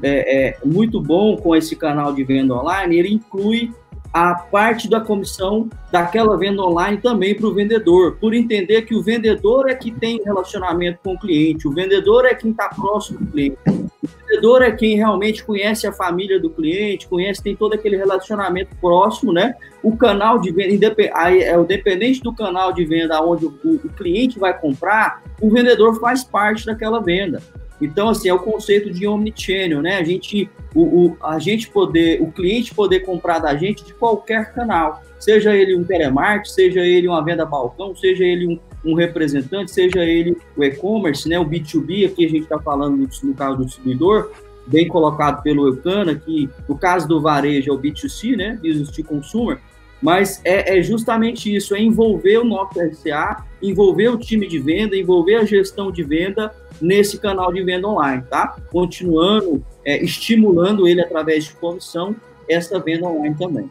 é, 0.04 0.58
muito 0.64 1.02
bom 1.02 1.36
com 1.36 1.56
esse 1.56 1.76
canal 1.76 2.14
de 2.14 2.24
venda 2.24 2.54
online, 2.54 2.98
ele 2.98 3.14
inclui 3.14 3.74
a 4.16 4.34
parte 4.34 4.90
da 4.90 5.02
comissão 5.02 5.70
daquela 5.92 6.38
venda 6.38 6.62
online 6.62 7.00
também 7.00 7.36
para 7.36 7.48
o 7.48 7.54
vendedor, 7.54 8.16
por 8.16 8.34
entender 8.34 8.84
que 8.84 8.96
o 8.96 9.04
vendedor 9.04 9.70
é 9.70 9.76
que 9.76 9.92
tem 9.92 10.22
relacionamento 10.24 11.00
com 11.04 11.16
o 11.16 11.20
cliente, 11.20 11.68
o 11.68 11.74
vendedor 11.74 12.24
é 12.24 12.34
quem 12.34 12.52
está 12.52 12.70
próximo 12.70 13.20
do 13.20 13.26
cliente, 13.26 13.58
o 13.68 14.08
vendedor 14.26 14.62
é 14.62 14.72
quem 14.72 14.96
realmente 14.96 15.44
conhece 15.44 15.86
a 15.86 15.92
família 15.92 16.40
do 16.40 16.50
cliente, 16.50 17.10
conhece, 17.10 17.44
tem 17.44 17.58
todo 17.58 17.74
aquele 17.74 17.98
relacionamento 17.98 18.74
próximo, 18.78 19.34
né? 19.34 19.54
O 19.84 19.98
canal 19.98 20.40
de 20.40 20.50
venda, 20.50 20.96
é 20.98 21.58
o 21.58 21.66
dependente 21.66 22.22
do 22.22 22.34
canal 22.34 22.72
de 22.72 22.86
venda 22.86 23.22
onde 23.22 23.46
o, 23.46 23.54
o 23.66 23.90
cliente 23.90 24.40
vai 24.40 24.58
comprar, 24.58 25.24
o 25.42 25.52
vendedor 25.52 26.00
faz 26.00 26.24
parte 26.24 26.66
daquela 26.66 27.02
venda. 27.02 27.42
Então, 27.82 28.10
assim, 28.10 28.30
é 28.30 28.34
o 28.34 28.40
conceito 28.40 28.92
de 28.92 29.06
omnichannel, 29.06 29.82
né? 29.82 29.98
A 29.98 30.04
gente, 30.04 30.50
o, 30.74 30.82
o, 30.82 31.18
a 31.22 31.40
gente 31.40 31.70
poder, 31.70 32.22
o 32.22 32.32
cliente 32.32 32.74
poder 32.74 33.02
comprar 33.02 33.40
da 33.40 33.56
gente 33.56 33.84
de 33.84 33.94
qualquer 33.94 34.54
canal, 34.54 35.04
seja 35.20 35.56
ele 35.56 35.76
um 35.76 35.84
telemarketing, 35.84 36.54
seja 36.54 36.80
ele 36.82 37.08
uma 37.08 37.24
venda 37.24 37.46
balcão, 37.46 37.96
seja 37.96 38.24
ele 38.24 38.48
um, 38.48 38.60
um 38.92 38.96
representante, 38.96 39.72
seja 39.72 40.04
ele 40.04 40.38
o 40.56 40.64
e-commerce, 40.64 41.28
né? 41.28 41.38
O 41.38 41.46
B2B, 41.46 42.06
aqui 42.06 42.26
a 42.26 42.30
gente 42.30 42.44
está 42.44 42.60
falando 42.60 42.96
no, 42.96 43.08
no 43.24 43.34
caso 43.34 43.58
do 43.58 43.66
distribuidor, 43.66 44.32
bem 44.68 44.88
colocado 44.88 45.44
pelo 45.44 45.68
Eucana, 45.68 46.16
que 46.16 46.50
no 46.68 46.78
caso 46.78 47.08
do 47.08 47.22
varejo 47.22 47.70
é 47.70 47.74
o 47.74 47.80
B2C, 47.80 48.38
né? 48.38 48.58
Business 48.62 48.90
to 48.90 49.04
Consumer, 49.04 49.60
mas 50.02 50.40
é, 50.44 50.78
é, 50.78 50.84
justamente 50.84 51.54
isso, 51.54 51.76
é 51.76 51.82
envolver 51.82 52.38
o 52.38 52.46
nosso 52.46 52.80
RCA, 52.80 53.44
envolver 53.62 54.10
o 54.10 54.18
time 54.18 54.48
de 54.48 54.60
venda, 54.60 54.96
envolver 54.96 55.36
a 55.36 55.46
gestão 55.46 55.92
de 55.92 56.04
venda 56.04 56.54
nesse 56.82 57.18
canal 57.20 57.54
de 57.54 57.64
venda 57.64 57.88
online, 57.88 58.24
tá? 58.30 58.56
Continuando, 58.72 59.64
é, 59.84 60.04
estimulando 60.04 60.88
ele 60.88 61.02
através 61.02 61.46
de 61.46 61.54
comissão, 61.54 62.16
essa 62.50 62.80
venda 62.80 63.08
online 63.08 63.36
também. 63.36 63.70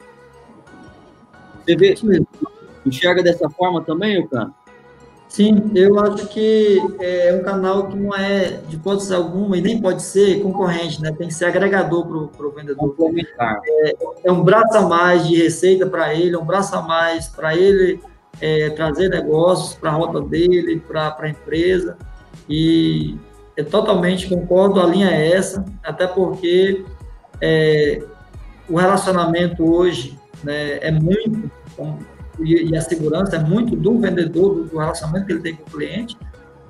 Você 1.64 1.76
vê, 1.76 1.94
enxerga 2.84 3.22
dessa 3.22 3.48
forma 3.50 3.82
também, 3.82 4.16
Eucano? 4.16 4.54
Sim, 5.34 5.72
eu 5.74 5.98
acho 5.98 6.28
que 6.28 6.78
é 7.00 7.34
um 7.34 7.42
canal 7.42 7.88
que 7.88 7.96
não 7.96 8.14
é, 8.14 8.60
de 8.68 8.76
hipótese 8.76 9.12
alguma, 9.12 9.56
e 9.56 9.60
nem 9.60 9.80
pode 9.80 10.00
ser 10.00 10.40
concorrente, 10.40 11.02
né? 11.02 11.10
Tem 11.10 11.26
que 11.26 11.34
ser 11.34 11.46
agregador 11.46 12.06
para 12.28 12.46
o 12.46 12.50
vendedor. 12.52 12.94
É, 13.40 13.94
é, 14.22 14.30
um 14.30 14.44
braço 14.44 14.76
a 14.78 14.82
mais 14.82 15.26
de 15.26 15.34
receita 15.34 15.88
para 15.88 16.14
ele, 16.14 16.36
é 16.36 16.38
um 16.38 16.44
braço 16.44 16.76
a 16.76 16.82
mais 16.82 17.26
para 17.26 17.56
ele 17.56 18.00
é, 18.40 18.70
trazer 18.70 19.08
negócios 19.08 19.74
para 19.74 19.90
a 19.90 19.94
rota 19.94 20.20
dele, 20.20 20.80
para 20.86 21.16
a 21.18 21.28
empresa. 21.28 21.98
E 22.48 23.16
eu 23.56 23.64
totalmente 23.64 24.28
concordo, 24.28 24.80
a 24.80 24.86
linha 24.86 25.10
é 25.10 25.32
essa, 25.32 25.64
até 25.82 26.06
porque 26.06 26.84
é, 27.40 28.02
o 28.68 28.76
relacionamento 28.76 29.64
hoje 29.64 30.18
né, 30.42 30.78
é 30.80 30.90
muito, 30.90 31.50
e, 32.40 32.76
a 32.76 32.80
segurança 32.80 33.36
é 33.36 33.38
muito 33.38 33.76
do 33.76 33.98
vendedor, 33.98 34.64
do, 34.64 34.78
relacionamento 34.78 35.26
que 35.26 35.32
ele 35.32 35.42
tem 35.42 35.56
com 35.56 35.62
o 35.62 35.72
cliente, 35.72 36.16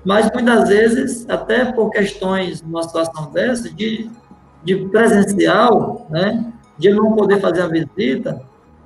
mas 0.05 0.31
muitas 0.33 0.69
vezes, 0.69 1.27
até 1.29 1.73
por 1.73 1.91
questões, 1.91 2.61
numa 2.61 2.83
situação 2.83 3.31
dessa, 3.33 3.71
de, 3.71 4.11
de 4.63 4.77
presencial, 4.89 6.07
né, 6.11 6.53
de 6.77 6.91
não 6.91 7.15
poder 7.15 7.41
fazer 7.41 7.63
a 7.63 7.69
visita, 7.69 8.43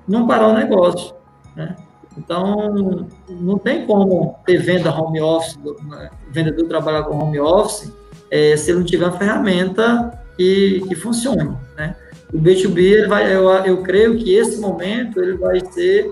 não 0.06 0.26
parar 0.26 0.48
o 0.48 0.54
negócio, 0.54 1.14
né? 1.56 1.74
Então, 2.18 3.06
não 3.28 3.58
tem 3.58 3.86
como 3.86 4.36
ter 4.44 4.58
venda 4.58 4.90
home 4.90 5.20
office, 5.20 5.56
né? 5.56 6.10
o 6.28 6.32
vendedor 6.32 6.66
trabalhar 6.66 7.04
com 7.04 7.16
home 7.16 7.38
office, 7.38 7.92
é, 8.30 8.56
se 8.56 8.70
ele 8.70 8.80
não 8.80 8.86
tiver 8.86 9.06
uma 9.06 9.16
ferramenta 9.16 10.20
que, 10.36 10.82
que 10.88 10.94
funcione, 10.94 11.56
né? 11.76 11.96
O 12.32 12.38
B2B, 12.38 12.78
ele 12.78 13.06
vai, 13.06 13.34
eu, 13.34 13.48
eu 13.48 13.82
creio 13.82 14.18
que 14.18 14.34
esse 14.34 14.60
momento 14.60 15.18
ele 15.18 15.38
vai 15.38 15.60
ser 15.60 16.10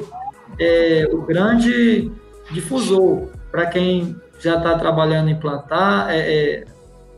é, 0.59 1.07
o 1.12 1.20
grande 1.22 2.11
difusor 2.50 3.28
para 3.50 3.66
quem 3.66 4.16
já 4.40 4.57
está 4.57 4.78
trabalhando 4.78 5.28
em 5.28 5.32
implantar, 5.32 6.11
é, 6.11 6.18
é, 6.18 6.64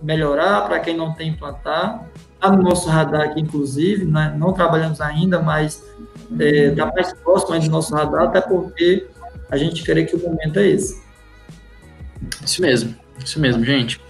melhorar, 0.03 0.67
para 0.67 0.81
quem 0.81 0.97
não 0.97 1.13
tem 1.13 1.29
implantar. 1.29 2.09
Está 2.35 2.51
no 2.51 2.63
nosso 2.63 2.89
radar 2.89 3.23
aqui, 3.23 3.41
inclusive, 3.41 4.05
né? 4.05 4.35
não 4.37 4.53
trabalhamos 4.53 5.01
ainda, 5.01 5.41
mas 5.41 5.85
está 6.33 6.87
é, 6.87 6.93
mais 6.95 7.13
próximo 7.13 7.59
do 7.59 7.71
nosso 7.71 7.95
radar, 7.95 8.25
até 8.25 8.41
porque 8.41 9.07
a 9.51 9.57
gente 9.57 9.83
crê 9.83 10.05
que 10.05 10.17
o 10.17 10.19
momento 10.19 10.59
é 10.59 10.69
esse. 10.69 11.03
Isso 12.45 12.61
mesmo, 12.61 12.95
isso 13.25 13.41
mesmo, 13.41 13.65
gente. 13.65 14.01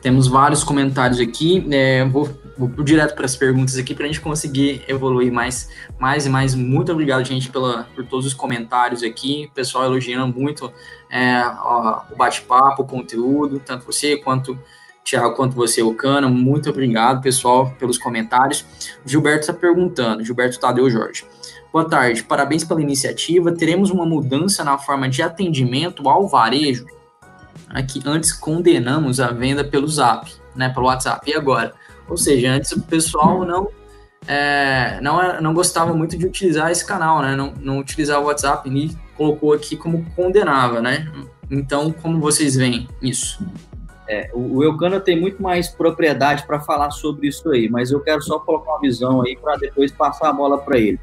Temos 0.00 0.28
vários 0.28 0.62
comentários 0.62 1.18
aqui. 1.18 1.66
É, 1.70 2.04
vou, 2.04 2.28
vou 2.56 2.68
direto 2.84 3.14
para 3.14 3.24
as 3.24 3.34
perguntas 3.34 3.76
aqui 3.76 3.94
para 3.94 4.04
a 4.04 4.06
gente 4.06 4.20
conseguir 4.20 4.82
evoluir 4.86 5.32
mais, 5.32 5.68
mais 5.98 6.24
e 6.24 6.28
mais. 6.28 6.54
Muito 6.54 6.92
obrigado, 6.92 7.24
gente, 7.24 7.50
pela, 7.50 7.84
por 7.94 8.04
todos 8.06 8.24
os 8.24 8.34
comentários 8.34 9.02
aqui. 9.02 9.48
O 9.50 9.54
pessoal 9.54 9.84
elogiando 9.84 10.32
muito 10.38 10.72
é, 11.10 11.42
ó, 11.44 12.02
o 12.10 12.16
bate-papo, 12.16 12.82
o 12.82 12.86
conteúdo, 12.86 13.58
tanto 13.58 13.84
você 13.84 14.16
quanto 14.16 14.58
Tiago, 15.02 15.34
quanto 15.34 15.56
você, 15.56 15.82
o 15.82 15.94
Cana. 15.94 16.28
Muito 16.28 16.70
obrigado, 16.70 17.22
pessoal, 17.22 17.74
pelos 17.78 17.98
comentários. 17.98 18.64
O 19.04 19.08
Gilberto 19.08 19.40
está 19.40 19.52
perguntando, 19.52 20.24
Gilberto 20.24 20.60
Tadeu 20.60 20.88
Jorge. 20.90 21.24
Boa 21.70 21.86
tarde, 21.86 22.22
parabéns 22.22 22.64
pela 22.64 22.80
iniciativa. 22.80 23.52
Teremos 23.52 23.90
uma 23.90 24.06
mudança 24.06 24.64
na 24.64 24.78
forma 24.78 25.08
de 25.08 25.22
atendimento 25.22 26.08
ao 26.08 26.26
varejo? 26.26 26.86
Aqui 27.68 28.00
antes 28.06 28.32
condenamos 28.32 29.20
a 29.20 29.28
venda 29.28 29.62
pelo 29.62 29.86
Zap, 29.86 30.32
né, 30.56 30.70
pelo 30.70 30.86
WhatsApp. 30.86 31.30
E 31.30 31.34
agora? 31.34 31.74
Ou 32.08 32.16
seja, 32.16 32.50
antes 32.50 32.72
o 32.72 32.80
pessoal 32.80 33.44
não 33.44 33.68
é, 34.26 34.98
não, 35.02 35.40
não 35.40 35.54
gostava 35.54 35.92
muito 35.92 36.16
de 36.16 36.26
utilizar 36.26 36.70
esse 36.70 36.84
canal, 36.84 37.20
né? 37.22 37.36
Não, 37.36 37.52
não 37.60 37.78
utilizava 37.78 38.22
o 38.22 38.26
WhatsApp 38.26 38.68
e 38.68 38.96
colocou 39.16 39.52
aqui 39.52 39.76
como 39.76 40.04
condenava, 40.16 40.80
né? 40.80 41.10
Então, 41.50 41.92
como 41.92 42.20
vocês 42.20 42.56
veem 42.56 42.88
isso? 43.00 43.46
É, 44.08 44.30
o 44.32 44.62
Eucana 44.62 45.00
tem 45.00 45.20
muito 45.20 45.42
mais 45.42 45.68
propriedade 45.68 46.46
para 46.46 46.60
falar 46.60 46.90
sobre 46.90 47.28
isso 47.28 47.48
aí, 47.50 47.68
mas 47.68 47.90
eu 47.90 48.00
quero 48.00 48.22
só 48.22 48.38
colocar 48.38 48.72
uma 48.72 48.80
visão 48.80 49.22
aí 49.22 49.36
para 49.36 49.56
depois 49.56 49.92
passar 49.92 50.30
a 50.30 50.32
bola 50.32 50.58
para 50.58 50.78
ele. 50.78 50.98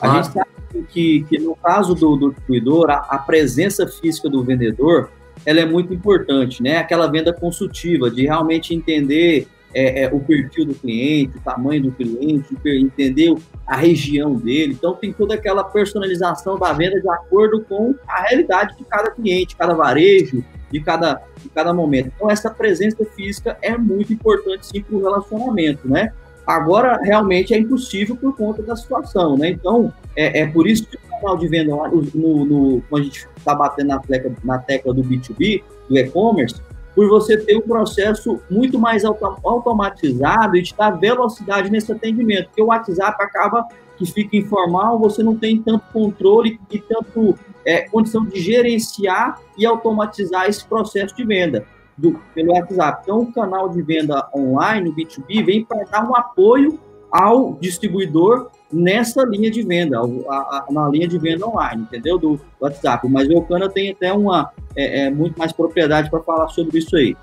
A 0.00 0.08
gente 0.14 0.32
sabe 0.32 0.46
que, 0.88 1.24
que 1.24 1.38
no 1.38 1.56
caso 1.56 1.94
do, 1.94 2.16
do 2.16 2.30
distribuidor, 2.30 2.90
a, 2.90 2.96
a, 3.08 3.18
presença 3.18 3.86
física 3.86 4.28
do 4.28 4.42
vendedor 4.42 5.10
ela 5.44 5.60
é 5.60 5.66
muito 5.66 5.92
importante, 5.92 6.62
né? 6.62 6.78
Aquela 6.78 7.06
venda 7.06 7.32
consultiva, 7.32 8.10
de 8.10 8.22
realmente 8.22 8.74
entender 8.74 9.46
é, 9.74 10.04
é, 10.04 10.08
o 10.12 10.20
perfil 10.20 10.64
do 10.64 10.74
cliente, 10.74 11.36
o 11.36 11.40
tamanho 11.40 11.82
do 11.82 11.92
cliente, 11.92 12.56
entender 12.64 13.36
a 13.66 13.76
região 13.76 14.34
dele. 14.34 14.72
Então, 14.72 14.94
tem 14.94 15.12
toda 15.12 15.34
aquela 15.34 15.62
personalização 15.62 16.58
da 16.58 16.72
venda 16.72 17.00
de 17.00 17.08
acordo 17.10 17.60
com 17.68 17.94
a 18.08 18.22
realidade 18.22 18.76
de 18.76 18.84
cada 18.84 19.10
cliente, 19.10 19.54
cada 19.54 19.74
varejo, 19.74 20.42
de 20.70 20.80
cada, 20.80 21.20
de 21.42 21.48
cada 21.50 21.74
momento. 21.74 22.10
Então, 22.14 22.30
essa 22.30 22.50
presença 22.50 23.04
física 23.14 23.58
é 23.60 23.76
muito 23.76 24.12
importante, 24.12 24.66
sim, 24.66 24.82
para 24.82 24.96
o 24.96 25.02
relacionamento, 25.02 25.86
né? 25.86 26.12
Agora, 26.46 26.98
realmente 27.02 27.52
é 27.52 27.58
impossível 27.58 28.16
por 28.16 28.36
conta 28.36 28.62
da 28.62 28.76
situação, 28.76 29.36
né? 29.36 29.50
Então, 29.50 29.92
é, 30.14 30.42
é 30.42 30.46
por 30.46 30.66
isso 30.66 30.86
que 30.86 30.96
o 30.96 31.20
canal 31.20 31.36
de 31.36 31.48
venda, 31.48 31.74
no, 31.74 32.44
no, 32.44 32.82
quando 32.88 33.02
a 33.02 33.04
gente 33.04 33.28
está 33.36 33.54
batendo 33.54 33.88
na 33.88 33.98
tecla, 33.98 34.32
na 34.44 34.58
tecla 34.58 34.94
do 34.94 35.02
B2B, 35.02 35.64
do 35.88 35.98
e-commerce, 35.98 36.60
por 36.94 37.08
você 37.08 37.36
ter 37.36 37.56
um 37.56 37.62
processo 37.62 38.40
muito 38.48 38.78
mais 38.78 39.04
auto, 39.04 39.38
automatizado 39.44 40.56
e 40.56 40.62
de 40.62 40.74
dar 40.74 40.92
velocidade 40.92 41.70
nesse 41.70 41.90
atendimento, 41.92 42.46
porque 42.46 42.62
o 42.62 42.66
WhatsApp 42.66 43.22
acaba 43.22 43.66
que 43.98 44.06
fica 44.06 44.36
informal, 44.36 44.98
você 44.98 45.22
não 45.22 45.36
tem 45.36 45.60
tanto 45.60 45.84
controle 45.92 46.60
e 46.70 46.78
tanto 46.78 47.34
é, 47.64 47.82
condição 47.82 48.24
de 48.24 48.40
gerenciar 48.40 49.40
e 49.58 49.66
automatizar 49.66 50.46
esse 50.46 50.64
processo 50.64 51.14
de 51.16 51.24
venda. 51.24 51.66
Do, 51.96 52.20
pelo 52.34 52.52
WhatsApp. 52.52 53.00
Então, 53.02 53.20
o 53.20 53.32
canal 53.32 53.68
de 53.68 53.82
venda 53.82 54.28
online, 54.34 54.90
o 54.90 54.94
B2B, 54.94 55.44
vem 55.44 55.64
para 55.64 55.84
dar 55.84 56.08
um 56.08 56.14
apoio 56.14 56.78
ao 57.10 57.54
distribuidor 57.54 58.50
nessa 58.72 59.24
linha 59.24 59.50
de 59.50 59.62
venda, 59.62 59.98
a, 59.98 60.02
a, 60.02 60.66
na 60.70 60.88
linha 60.88 61.06
de 61.06 61.18
venda 61.18 61.46
online, 61.46 61.82
entendeu? 61.82 62.18
Do 62.18 62.40
WhatsApp. 62.60 63.08
Mas 63.08 63.28
o 63.28 63.32
Eucana 63.32 63.68
tem 63.68 63.90
até 63.90 64.12
uma 64.12 64.50
é, 64.74 65.04
é 65.04 65.10
muito 65.10 65.38
mais 65.38 65.52
propriedade 65.52 66.10
para 66.10 66.22
falar 66.22 66.48
sobre 66.48 66.78
isso 66.78 66.96
aí. 66.96 67.16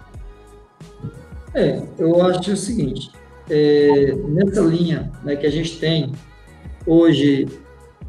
É, 1.53 1.83
eu 1.99 2.25
acho 2.25 2.51
o 2.51 2.57
seguinte, 2.57 3.11
é, 3.49 4.15
nessa 4.27 4.61
linha 4.61 5.11
né, 5.23 5.35
que 5.35 5.45
a 5.45 5.51
gente 5.51 5.79
tem 5.79 6.11
hoje, 6.87 7.47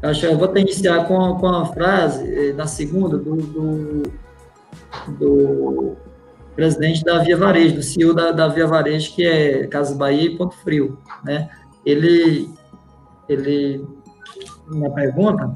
acho 0.01 0.25
eu 0.25 0.37
vou 0.37 0.45
até 0.45 0.61
iniciar 0.61 1.07
com, 1.07 1.35
com 1.35 1.47
a 1.47 1.65
frase, 1.67 2.49
é, 2.49 2.53
na 2.53 2.65
segunda, 2.65 3.17
do, 3.17 3.35
do, 3.35 4.03
do, 5.19 5.95
presidente 6.55 7.03
da 7.03 7.19
Via 7.19 7.37
Varejo, 7.37 7.75
do 7.75 7.83
CEO 7.83 8.13
da, 8.13 8.31
da 8.31 8.47
Via 8.47 8.65
Varejo, 8.65 9.13
que 9.13 9.25
é 9.25 9.67
Casa 9.67 9.95
Bahia 9.95 10.23
e 10.23 10.37
Ponto 10.37 10.55
Frio, 10.55 10.97
né? 11.23 11.49
Ele, 11.85 12.49
ele, 13.27 13.85
na 14.67 14.89
pergunta, 14.89 15.53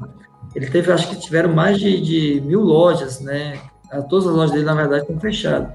ele 0.54 0.66
teve, 0.66 0.92
acho 0.92 1.08
que 1.08 1.20
tiveram 1.20 1.52
mais 1.52 1.78
de, 1.78 2.00
de 2.00 2.40
mil 2.42 2.60
lojas, 2.60 3.20
né? 3.20 3.60
Todas 4.08 4.26
as 4.26 4.34
lojas 4.34 4.52
dele, 4.52 4.64
na 4.64 4.74
verdade, 4.74 5.02
estão 5.02 5.18
fechadas. 5.18 5.72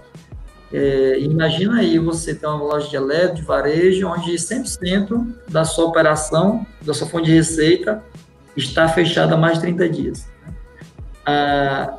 É, 0.72 1.20
imagina 1.20 1.80
aí 1.80 2.00
você 2.00 2.34
ter 2.34 2.48
uma 2.48 2.58
loja 2.58 2.90
de 2.90 2.96
elétrico, 2.96 3.36
de 3.36 3.42
varejo, 3.44 4.08
onde 4.08 4.34
100% 4.34 5.34
da 5.48 5.64
sua 5.64 5.86
operação, 5.86 6.66
da 6.82 6.94
sua 6.94 7.08
fonte 7.08 7.26
de 7.26 7.34
receita, 7.36 8.04
está 8.56 8.88
fechada 8.88 9.36
há 9.36 9.38
mais 9.38 9.56
de 9.56 9.62
30 9.62 9.90
dias. 9.90 10.28
Ah, 11.26 11.98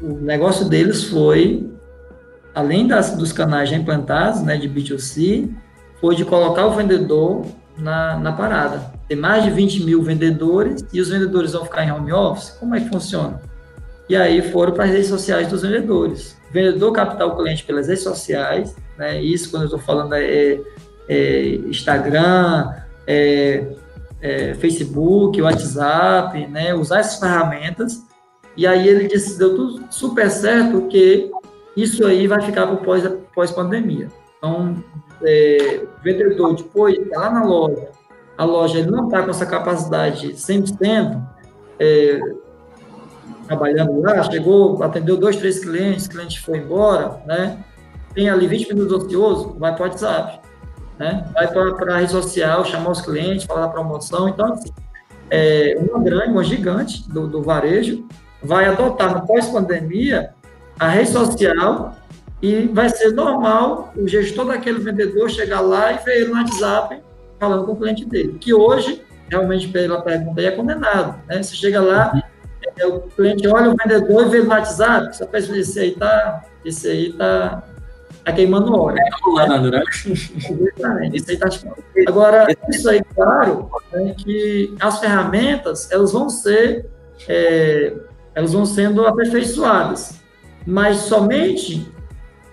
o 0.00 0.12
negócio 0.14 0.68
deles 0.68 1.04
foi, 1.04 1.68
além 2.54 2.86
das, 2.86 3.16
dos 3.16 3.32
canais 3.32 3.70
já 3.70 3.76
implantados, 3.76 4.42
né, 4.42 4.56
de 4.56 4.68
B2C, 4.68 5.50
foi 6.00 6.14
de 6.14 6.24
colocar 6.24 6.66
o 6.66 6.72
vendedor 6.72 7.44
na, 7.76 8.18
na 8.18 8.32
parada. 8.32 8.92
Tem 9.08 9.16
mais 9.16 9.44
de 9.44 9.50
20 9.50 9.84
mil 9.84 10.02
vendedores 10.02 10.84
e 10.92 11.00
os 11.00 11.08
vendedores 11.08 11.52
vão 11.52 11.64
ficar 11.64 11.84
em 11.84 11.92
home 11.92 12.12
office? 12.12 12.50
Como 12.60 12.74
é 12.74 12.80
que 12.80 12.88
funciona? 12.88 13.40
E 14.08 14.14
aí 14.14 14.42
foram 14.52 14.72
para 14.72 14.84
as 14.84 14.90
redes 14.90 15.08
sociais 15.08 15.48
dos 15.48 15.62
vendedores 15.62 16.36
vendedor 16.54 16.92
captar 16.92 17.26
o 17.26 17.36
cliente 17.36 17.64
pelas 17.64 17.88
redes 17.88 18.04
sociais, 18.04 18.76
né? 18.96 19.20
Isso 19.20 19.50
quando 19.50 19.62
eu 19.62 19.66
estou 19.66 19.80
falando 19.80 20.14
é, 20.14 20.60
é 21.08 21.46
Instagram, 21.66 22.72
é, 23.08 23.66
é, 24.22 24.54
Facebook, 24.54 25.42
WhatsApp, 25.42 26.46
né? 26.46 26.72
Usar 26.72 27.00
essas 27.00 27.18
ferramentas. 27.18 28.04
E 28.56 28.68
aí 28.68 28.86
ele 28.86 29.08
disse, 29.08 29.36
deu 29.36 29.56
tudo 29.56 29.84
super 29.90 30.30
certo 30.30 30.82
que 30.82 31.28
isso 31.76 32.06
aí 32.06 32.26
vai 32.26 32.40
ficar 32.40 32.66
para 32.66 32.76
pós, 32.76 33.02
pós-pandemia. 33.34 34.08
Então, 34.38 34.76
é, 35.22 35.84
vendedor 36.02 36.54
depois, 36.54 36.96
tá 37.10 37.20
lá 37.20 37.30
na 37.30 37.44
loja, 37.44 37.88
a 38.36 38.44
loja 38.44 38.78
ele 38.78 38.90
não 38.90 39.06
está 39.06 39.22
com 39.22 39.30
essa 39.30 39.46
capacidade 39.46 40.34
100%, 40.34 41.22
é, 41.78 42.20
trabalhando 43.46 44.00
lá, 44.00 44.22
chegou, 44.24 44.82
atendeu 44.82 45.16
dois, 45.16 45.36
três 45.36 45.60
clientes, 45.60 46.06
o 46.06 46.10
cliente 46.10 46.40
foi 46.40 46.58
embora, 46.58 47.22
né? 47.26 47.64
Tem 48.14 48.28
ali 48.28 48.46
20 48.46 48.74
minutos 48.74 49.04
ocioso, 49.04 49.56
vai 49.58 49.74
para 49.74 49.84
o 49.84 49.88
WhatsApp, 49.88 50.40
né? 50.98 51.28
Vai 51.32 51.48
para 51.48 51.94
a 51.94 51.98
rede 51.98 52.12
social, 52.12 52.64
chamar 52.64 52.90
os 52.90 53.00
clientes, 53.00 53.44
falar 53.44 53.66
da 53.66 53.72
promoção. 53.72 54.28
Então, 54.28 54.52
assim, 54.52 54.70
é, 55.30 55.76
uma 55.78 56.02
grande, 56.02 56.30
uma 56.30 56.44
gigante 56.44 57.08
do, 57.08 57.26
do 57.26 57.42
varejo 57.42 58.06
vai 58.42 58.66
adotar 58.66 59.14
no 59.14 59.26
pós-pandemia 59.26 60.33
a 60.78 60.88
rede 60.88 61.10
social 61.10 61.96
e 62.42 62.66
vai 62.66 62.88
ser 62.88 63.12
normal 63.12 63.92
o 63.96 64.06
gestor 64.06 64.46
daquele 64.46 64.78
vendedor 64.78 65.30
chegar 65.30 65.60
lá 65.60 65.92
e 65.92 65.98
ver 66.04 66.16
ele 66.16 66.28
no 66.30 66.34
WhatsApp 66.34 67.02
falando 67.38 67.64
com 67.66 67.72
o 67.72 67.76
cliente 67.76 68.04
dele, 68.04 68.38
que 68.40 68.54
hoje, 68.54 69.02
realmente, 69.28 69.68
pela 69.68 70.00
pergunta 70.00 70.40
aí, 70.40 70.46
é 70.46 70.50
condenado. 70.50 71.20
Né? 71.26 71.42
Você 71.42 71.54
chega 71.54 71.80
lá, 71.80 72.12
é, 72.78 72.86
o 72.86 73.00
cliente 73.00 73.46
olha 73.48 73.70
o 73.70 73.76
vendedor 73.76 74.26
e 74.26 74.30
vê 74.30 74.42
no 74.42 74.50
WhatsApp, 74.50 75.14
você 75.14 75.26
pensa, 75.26 75.56
esse 75.56 75.80
aí 75.80 75.90
tá, 75.92 76.44
esse 76.64 76.88
aí 76.88 77.12
tá, 77.12 77.62
tá 78.24 78.32
queimando 78.32 78.74
óleo. 78.78 78.98
É 78.98 79.10
rolando, 79.22 79.70
né? 79.70 79.82
Isso 81.12 81.30
aí 81.30 81.36
tá 81.36 81.48
Agora, 82.08 82.46
isso 82.68 82.88
aí, 82.88 83.02
claro, 83.14 83.70
é 83.92 84.14
que 84.14 84.74
as 84.80 85.00
ferramentas, 85.00 85.90
elas 85.90 86.12
vão 86.12 86.28
ser, 86.28 86.88
é, 87.28 87.94
elas 88.34 88.52
vão 88.52 88.64
sendo 88.64 89.06
aperfeiçoadas, 89.06 90.23
mas 90.66 90.98
somente 90.98 91.86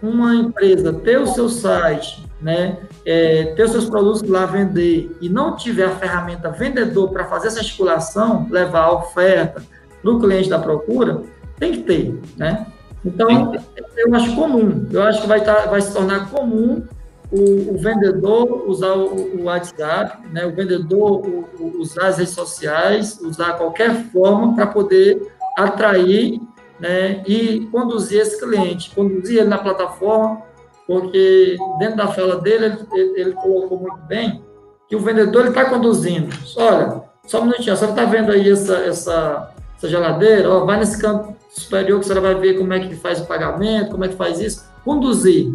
uma 0.01 0.35
empresa 0.35 0.91
ter 0.91 1.19
o 1.19 1.27
seu 1.27 1.47
site, 1.47 2.25
né, 2.41 2.79
é, 3.05 3.53
ter 3.55 3.63
os 3.63 3.71
seus 3.71 3.89
produtos 3.89 4.23
lá 4.23 4.45
vender 4.45 5.15
e 5.21 5.29
não 5.29 5.55
tiver 5.55 5.85
a 5.85 5.95
ferramenta 5.95 6.49
vendedor 6.49 7.11
para 7.11 7.25
fazer 7.25 7.47
essa 7.47 7.59
articulação, 7.59 8.47
levar 8.49 8.85
a 8.85 8.93
oferta, 8.93 9.63
do 10.03 10.19
cliente 10.19 10.49
da 10.49 10.57
procura, 10.57 11.21
tem 11.59 11.73
que 11.73 11.83
ter, 11.83 12.19
né? 12.35 12.65
Então, 13.05 13.53
eu 13.97 14.15
acho 14.15 14.35
comum, 14.35 14.87
eu 14.91 15.03
acho 15.03 15.21
que 15.21 15.27
vai, 15.27 15.43
tá, 15.43 15.67
vai 15.67 15.81
se 15.81 15.93
tornar 15.93 16.29
comum 16.29 16.83
o, 17.31 17.73
o 17.73 17.77
vendedor 17.77 18.63
usar 18.67 18.93
o, 18.93 19.39
o, 19.39 19.43
WhatsApp, 19.43 20.27
né? 20.31 20.45
o 20.45 20.53
vendedor 20.53 21.25
o, 21.25 21.79
usar 21.79 22.07
as 22.07 22.17
redes 22.17 22.33
sociais, 22.33 23.19
usar 23.21 23.53
qualquer 23.53 23.95
forma 24.11 24.53
para 24.53 24.67
poder 24.67 25.31
atrair 25.57 26.39
né? 26.81 27.21
e 27.27 27.67
conduzir 27.71 28.19
esse 28.19 28.39
cliente, 28.39 28.89
conduzir 28.93 29.39
ele 29.39 29.47
na 29.47 29.59
plataforma, 29.59 30.41
porque 30.87 31.55
dentro 31.77 31.97
da 31.97 32.07
fala 32.07 32.41
dele, 32.41 32.75
ele, 32.91 33.21
ele, 33.21 33.31
colocou 33.33 33.79
muito 33.79 33.99
bem 34.07 34.43
que 34.89 34.95
o 34.95 34.99
vendedor 34.99 35.45
está 35.45 35.65
conduzindo. 35.65 36.35
Olha, 36.57 37.03
só 37.25 37.39
um 37.39 37.45
minutinho, 37.45 37.77
você 37.77 37.85
está 37.85 38.03
vendo 38.03 38.31
aí 38.31 38.49
essa, 38.49 38.77
essa, 38.79 39.51
essa 39.77 39.87
geladeira, 39.87 40.49
ó, 40.49 40.65
vai 40.65 40.77
nesse 40.79 40.99
canto 40.99 41.35
superior 41.49 41.99
que 41.99 42.07
você 42.07 42.19
vai 42.19 42.33
ver 42.35 42.57
como 42.57 42.73
é 42.73 42.79
que 42.79 42.95
faz 42.95 43.21
o 43.21 43.27
pagamento, 43.27 43.91
como 43.91 44.03
é 44.03 44.07
que 44.07 44.15
faz 44.15 44.39
isso, 44.39 44.65
conduzir, 44.83 45.53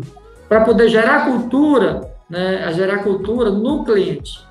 para 0.48 0.60
poder 0.60 0.88
gerar 0.88 1.26
cultura, 1.26 2.08
né, 2.30 2.64
a 2.64 2.70
gerar 2.70 3.02
cultura 3.02 3.50
no 3.50 3.84
cliente. 3.84 4.46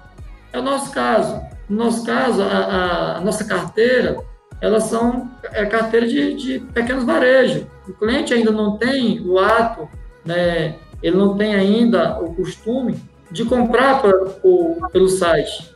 É 0.51 0.59
o 0.59 0.61
nosso 0.61 0.91
caso. 0.91 1.41
No 1.69 1.86
nosso 1.86 2.05
caso, 2.05 2.43
a, 2.43 2.45
a, 2.45 3.17
a 3.17 3.21
nossa 3.21 3.43
carteira, 3.45 4.17
elas 4.62 4.86
são 4.86 5.30
é 5.43 5.66
carteira 5.66 6.08
de, 6.08 6.34
de 6.34 6.60
pequenos 6.60 7.03
varejos. 7.03 7.64
O 7.88 7.93
cliente 7.93 8.34
ainda 8.34 8.51
não 8.51 8.78
tem 8.78 9.22
o 9.22 9.38
ato, 9.38 9.88
né, 10.26 10.76
ele 11.01 11.18
não 11.18 11.38
tem 11.38 11.53
ainda 11.53 12.20
o 12.20 12.34
costume 12.34 12.99
de 13.30 13.45
comprar 13.45 14.01
pra, 14.01 14.14
por, 14.14 14.89
pelo 14.91 15.10
site. 15.10 15.74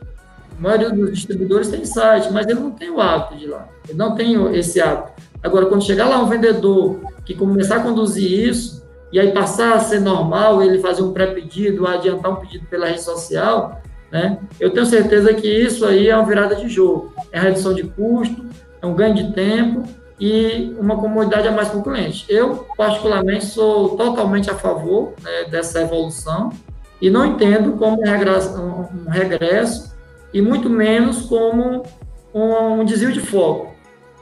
A 0.58 0.62
maioria 0.62 0.90
dos 0.90 1.12
distribuidores 1.12 1.68
tem 1.68 1.84
site, 1.84 2.32
mas 2.32 2.46
ele 2.46 2.60
não 2.60 2.70
tem 2.70 2.90
o 2.90 3.00
hábito 3.00 3.36
de 3.36 3.44
ir 3.44 3.48
lá. 3.48 3.68
Ele 3.88 3.96
não 3.96 4.14
tem 4.14 4.56
esse 4.56 4.80
hábito. 4.80 5.12
Agora, 5.42 5.66
quando 5.66 5.84
chegar 5.84 6.08
lá 6.08 6.22
um 6.22 6.26
vendedor 6.26 7.00
que 7.24 7.34
começar 7.34 7.76
a 7.76 7.80
conduzir 7.80 8.48
isso, 8.48 8.80
e 9.12 9.18
aí 9.18 9.32
passar 9.32 9.74
a 9.74 9.80
ser 9.80 10.00
normal, 10.00 10.62
ele 10.62 10.78
fazer 10.78 11.02
um 11.02 11.12
pré-pedido, 11.12 11.86
adiantar 11.86 12.32
um 12.32 12.36
pedido 12.36 12.66
pela 12.66 12.86
rede 12.86 13.02
social, 13.02 13.80
né? 14.10 14.38
Eu 14.58 14.70
tenho 14.70 14.86
certeza 14.86 15.32
que 15.34 15.48
isso 15.48 15.84
aí 15.84 16.08
é 16.08 16.16
uma 16.16 16.26
virada 16.26 16.54
de 16.56 16.68
jogo. 16.68 17.12
É 17.32 17.40
redução 17.40 17.74
de 17.74 17.84
custo, 17.84 18.44
é 18.80 18.86
um 18.86 18.94
ganho 18.94 19.14
de 19.14 19.32
tempo 19.32 19.82
e 20.18 20.76
uma 20.78 20.96
comodidade 20.96 21.48
a 21.48 21.52
mais 21.52 21.68
para 21.68 21.78
o 21.78 21.82
cliente. 21.82 22.26
Eu, 22.28 22.66
particularmente, 22.76 23.46
sou 23.46 23.96
totalmente 23.96 24.50
a 24.50 24.54
favor 24.54 25.14
né, 25.22 25.44
dessa 25.44 25.80
evolução 25.80 26.50
e 27.00 27.08
não 27.08 27.24
entendo 27.24 27.72
como 27.72 27.98
um 28.02 29.10
regresso 29.10 29.96
e 30.32 30.42
muito 30.42 30.68
menos 30.68 31.22
como 31.22 31.82
um, 32.34 32.80
um 32.80 32.84
desvio 32.84 33.12
de 33.12 33.20
foco, 33.20 33.74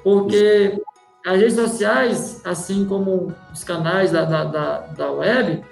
porque 0.02 0.80
as 1.26 1.38
redes 1.38 1.54
sociais, 1.54 2.40
assim 2.44 2.84
como 2.84 3.34
os 3.52 3.64
canais 3.64 4.12
da, 4.12 4.24
da, 4.24 4.44
da, 4.44 4.78
da 4.96 5.12
web, 5.12 5.62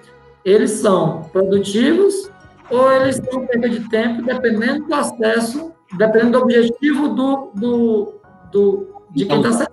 eles 0.45 0.73
são 0.73 1.23
produtivos 1.33 2.31
ou 2.71 2.93
eles 2.93 3.17
são 3.17 3.47
perda 3.47 3.69
de 3.69 3.89
tempo, 3.89 4.23
dependendo 4.23 4.87
do 4.87 4.95
acesso, 4.95 5.73
dependendo 5.97 6.33
do 6.33 6.43
objetivo 6.43 7.09
do, 7.09 7.51
do, 7.55 8.15
do 8.51 8.87
de 9.11 9.25
quem 9.25 9.37
está 9.37 9.53
sendo. 9.53 9.71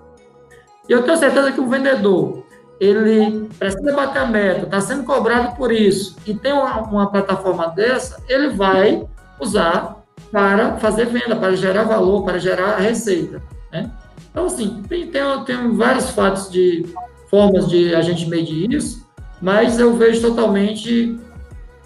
E 0.88 0.92
eu 0.92 1.04
tenho 1.04 1.18
certeza 1.18 1.52
que 1.52 1.62
o 1.62 1.68
vendedor, 1.68 2.44
ele 2.80 3.50
precisa 3.58 3.94
bater 3.94 4.20
a 4.20 4.26
meta, 4.26 4.66
está 4.66 4.82
sendo 4.82 5.04
cobrado 5.04 5.56
por 5.56 5.72
isso, 5.72 6.16
e 6.26 6.34
tem 6.34 6.52
uma, 6.52 6.82
uma 6.82 7.08
plataforma 7.10 7.68
dessa, 7.68 8.22
ele 8.28 8.50
vai 8.50 9.08
usar 9.40 10.04
para 10.32 10.78
fazer 10.78 11.06
venda, 11.06 11.36
para 11.36 11.56
gerar 11.56 11.84
valor, 11.84 12.24
para 12.24 12.38
gerar 12.38 12.78
receita. 12.78 13.42
Né? 13.72 13.90
Então, 14.32 14.46
assim, 14.46 14.82
tem, 14.90 15.08
tem, 15.08 15.22
tem 15.46 15.76
vários 15.76 16.10
fatos 16.10 16.50
de 16.50 16.86
formas 17.30 17.68
de 17.70 17.94
a 17.96 18.02
gente 18.02 18.28
medir 18.28 18.72
isso, 18.74 19.08
mas 19.42 19.80
eu 19.80 19.94
vejo 19.94 20.22
totalmente 20.22 21.20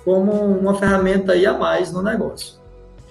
como 0.04 0.32
uma 0.32 0.76
ferramenta 0.76 1.34
aí 1.34 1.46
a 1.46 1.54
mais 1.58 1.92
no 1.92 2.02
negócio. 2.02 2.56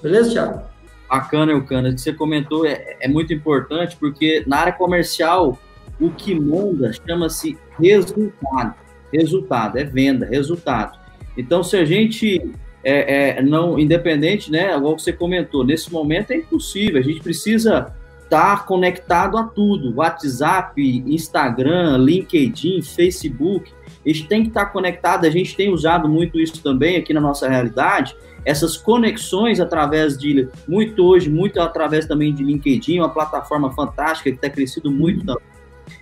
Beleza, 0.02 0.30
Thiago? 0.30 0.62
Bacana, 1.08 1.52
Eucana. 1.52 1.92
Que 1.92 2.00
você 2.00 2.12
comentou 2.12 2.66
é, 2.66 2.96
é 3.00 3.08
muito 3.08 3.32
importante, 3.32 3.96
porque 3.96 4.44
na 4.46 4.58
área 4.58 4.72
comercial, 4.72 5.58
o 6.00 6.10
que 6.10 6.38
manda 6.38 6.92
chama-se 6.92 7.56
resultado. 7.78 8.74
resultado, 9.12 9.78
é 9.78 9.84
venda, 9.84 10.26
resultado. 10.26 10.98
Então, 11.36 11.62
se 11.62 11.76
a 11.76 11.84
gente 11.84 12.52
é, 12.88 13.38
é, 13.38 13.42
não 13.42 13.78
independente, 13.78 14.48
né? 14.48 14.76
Igual 14.76 14.96
você 14.96 15.12
comentou, 15.12 15.64
nesse 15.64 15.92
momento 15.92 16.30
é 16.30 16.36
impossível. 16.36 17.00
A 17.00 17.02
gente 17.02 17.20
precisa 17.20 17.92
estar 18.22 18.64
conectado 18.64 19.36
a 19.36 19.42
tudo: 19.42 19.96
WhatsApp, 19.96 20.80
Instagram, 20.80 21.96
LinkedIn, 21.98 22.82
Facebook. 22.82 23.72
A 24.04 24.08
gente 24.08 24.28
tem 24.28 24.42
que 24.42 24.48
estar 24.48 24.66
conectado. 24.66 25.26
A 25.26 25.30
gente 25.30 25.56
tem 25.56 25.68
usado 25.68 26.08
muito 26.08 26.38
isso 26.38 26.62
também 26.62 26.96
aqui 26.96 27.12
na 27.12 27.20
nossa 27.20 27.48
realidade. 27.48 28.16
Essas 28.46 28.76
conexões 28.76 29.58
através 29.58 30.16
de 30.16 30.48
muito 30.68 31.04
hoje, 31.04 31.28
muito 31.28 31.60
através 31.60 32.06
também 32.06 32.32
de 32.32 32.44
LinkedIn, 32.44 33.00
uma 33.00 33.08
plataforma 33.08 33.72
fantástica 33.72 34.30
que 34.30 34.36
está 34.36 34.48
crescido 34.48 34.88
muito 34.88 35.26
também. 35.26 35.42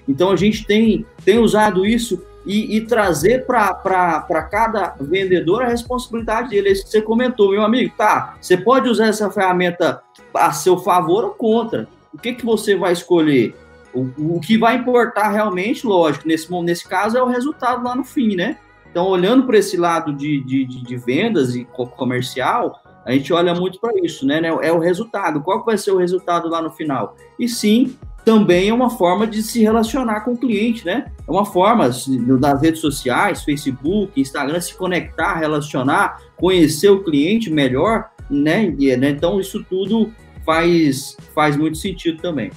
Então 0.06 0.30
a 0.30 0.36
gente 0.36 0.66
tem, 0.66 1.06
tem 1.24 1.38
usado 1.38 1.86
isso 1.86 2.22
e, 2.44 2.76
e 2.76 2.80
trazer 2.82 3.46
para 3.46 4.48
cada 4.50 4.94
vendedor 5.00 5.62
a 5.62 5.68
responsabilidade 5.68 6.50
dele. 6.50 6.68
É 6.68 6.72
isso 6.72 6.84
que 6.84 6.90
você 6.90 7.00
comentou, 7.00 7.50
meu 7.50 7.62
amigo. 7.62 7.94
Tá, 7.96 8.36
você 8.38 8.56
pode 8.56 8.90
usar 8.90 9.06
essa 9.06 9.30
ferramenta 9.30 10.02
a 10.34 10.52
seu 10.52 10.76
favor 10.76 11.24
ou 11.24 11.30
contra. 11.30 11.88
O 12.12 12.18
que, 12.18 12.34
que 12.34 12.44
você 12.44 12.76
vai 12.76 12.92
escolher? 12.92 13.54
O, 13.94 14.36
o 14.36 14.40
que 14.40 14.58
vai 14.58 14.76
importar 14.76 15.30
realmente, 15.30 15.86
lógico, 15.86 16.28
nesse, 16.28 16.52
nesse 16.62 16.86
caso 16.86 17.16
é 17.16 17.22
o 17.22 17.26
resultado 17.26 17.82
lá 17.82 17.94
no 17.96 18.04
fim, 18.04 18.36
né? 18.36 18.58
Então, 18.94 19.08
olhando 19.08 19.44
para 19.44 19.58
esse 19.58 19.76
lado 19.76 20.12
de, 20.12 20.40
de, 20.44 20.64
de, 20.64 20.96
vendas 20.96 21.56
e 21.56 21.64
comercial, 21.96 22.80
a 23.04 23.10
gente 23.10 23.32
olha 23.32 23.52
muito 23.52 23.80
para 23.80 23.92
isso, 24.00 24.24
né? 24.24 24.40
É 24.62 24.72
o 24.72 24.78
resultado. 24.78 25.40
Qual 25.40 25.64
vai 25.64 25.76
ser 25.76 25.90
o 25.90 25.96
resultado 25.96 26.48
lá 26.48 26.62
no 26.62 26.70
final? 26.70 27.16
E 27.36 27.48
sim, 27.48 27.96
também 28.24 28.68
é 28.68 28.72
uma 28.72 28.88
forma 28.88 29.26
de 29.26 29.42
se 29.42 29.60
relacionar 29.60 30.20
com 30.20 30.34
o 30.34 30.38
cliente, 30.38 30.86
né? 30.86 31.10
É 31.26 31.28
uma 31.28 31.44
forma 31.44 31.90
nas 32.38 32.62
redes 32.62 32.80
sociais, 32.80 33.42
Facebook, 33.42 34.12
Instagram, 34.20 34.60
se 34.60 34.76
conectar, 34.76 35.34
relacionar, 35.34 36.22
conhecer 36.36 36.90
o 36.90 37.02
cliente 37.02 37.50
melhor, 37.50 38.10
né? 38.30 38.72
né? 38.96 39.10
Então 39.10 39.40
isso 39.40 39.64
tudo 39.68 40.12
faz, 40.46 41.16
faz 41.34 41.56
muito 41.56 41.78
sentido 41.78 42.22
também. 42.22 42.52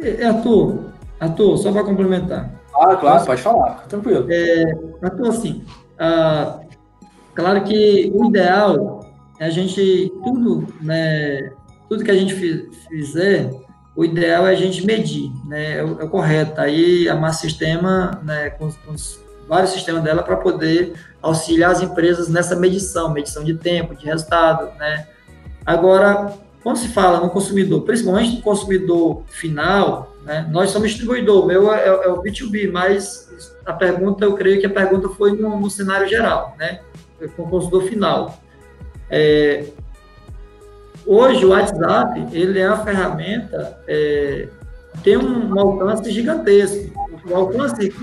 É, 0.00 0.24
Arthur, 0.24 0.86
Arthur, 1.20 1.58
só 1.58 1.70
para 1.70 1.84
complementar. 1.84 2.63
Ah, 2.76 2.96
claro, 2.96 3.24
pode 3.24 3.42
falar, 3.42 3.84
tranquilo. 3.88 4.26
É, 4.30 4.64
Arthur, 5.02 5.28
assim, 5.28 5.64
ah, 5.98 6.60
claro 7.34 7.62
que 7.64 8.10
o 8.14 8.26
ideal 8.26 9.00
é 9.38 9.46
a 9.46 9.50
gente, 9.50 10.12
tudo, 10.24 10.66
né, 10.80 11.50
tudo 11.88 12.04
que 12.04 12.10
a 12.10 12.16
gente 12.16 12.34
fizer, 12.88 13.50
o 13.96 14.04
ideal 14.04 14.46
é 14.46 14.50
a 14.50 14.56
gente 14.56 14.84
medir, 14.84 15.30
né? 15.46 15.78
É 15.78 15.84
o, 15.84 16.00
é 16.00 16.04
o 16.04 16.08
correto. 16.08 16.60
Aí 16.60 17.08
a 17.08 17.14
Massa 17.14 17.42
Sistema, 17.42 18.20
né, 18.24 18.50
com, 18.50 18.70
com 18.70 18.92
os 18.92 19.22
vários 19.48 19.70
sistemas 19.70 20.02
dela 20.02 20.22
para 20.22 20.36
poder 20.36 20.94
auxiliar 21.22 21.70
as 21.70 21.82
empresas 21.82 22.28
nessa 22.28 22.56
medição, 22.56 23.12
medição 23.12 23.44
de 23.44 23.54
tempo, 23.54 23.94
de 23.94 24.06
resultado, 24.06 24.76
né? 24.78 25.06
Agora, 25.64 26.32
quando 26.64 26.78
se 26.78 26.88
fala 26.88 27.20
no 27.20 27.30
consumidor, 27.30 27.82
principalmente 27.82 28.36
no 28.36 28.42
consumidor 28.42 29.22
final, 29.28 30.16
né? 30.24 30.48
Nós 30.50 30.70
somos 30.70 30.88
distribuidor, 30.88 31.44
o 31.44 31.46
meu 31.46 31.72
é, 31.72 31.86
é, 31.86 32.08
o 32.08 32.20
B2B, 32.20 32.72
mas 32.72 33.52
a 33.64 33.72
pergunta, 33.72 34.24
eu 34.24 34.34
creio 34.34 34.58
que 34.58 34.66
a 34.66 34.70
pergunta 34.70 35.08
foi 35.10 35.36
no, 35.36 35.60
no 35.60 35.70
cenário 35.70 36.08
geral, 36.08 36.56
né? 36.58 36.80
Com 37.36 37.44
o 37.44 37.48
consumidor 37.48 37.84
final. 37.84 38.40
É, 39.08 39.66
Hoje 41.06 41.44
o 41.44 41.50
WhatsApp 41.50 42.28
ele 42.32 42.58
é 42.58 42.66
uma 42.66 42.82
ferramenta 42.82 43.78
é, 43.86 44.48
tem 45.02 45.16
um, 45.16 45.54
um, 45.54 45.60
alcance 45.60 46.10
gigantesco. 46.10 46.92
O 47.28 47.34
alcance 47.34 47.94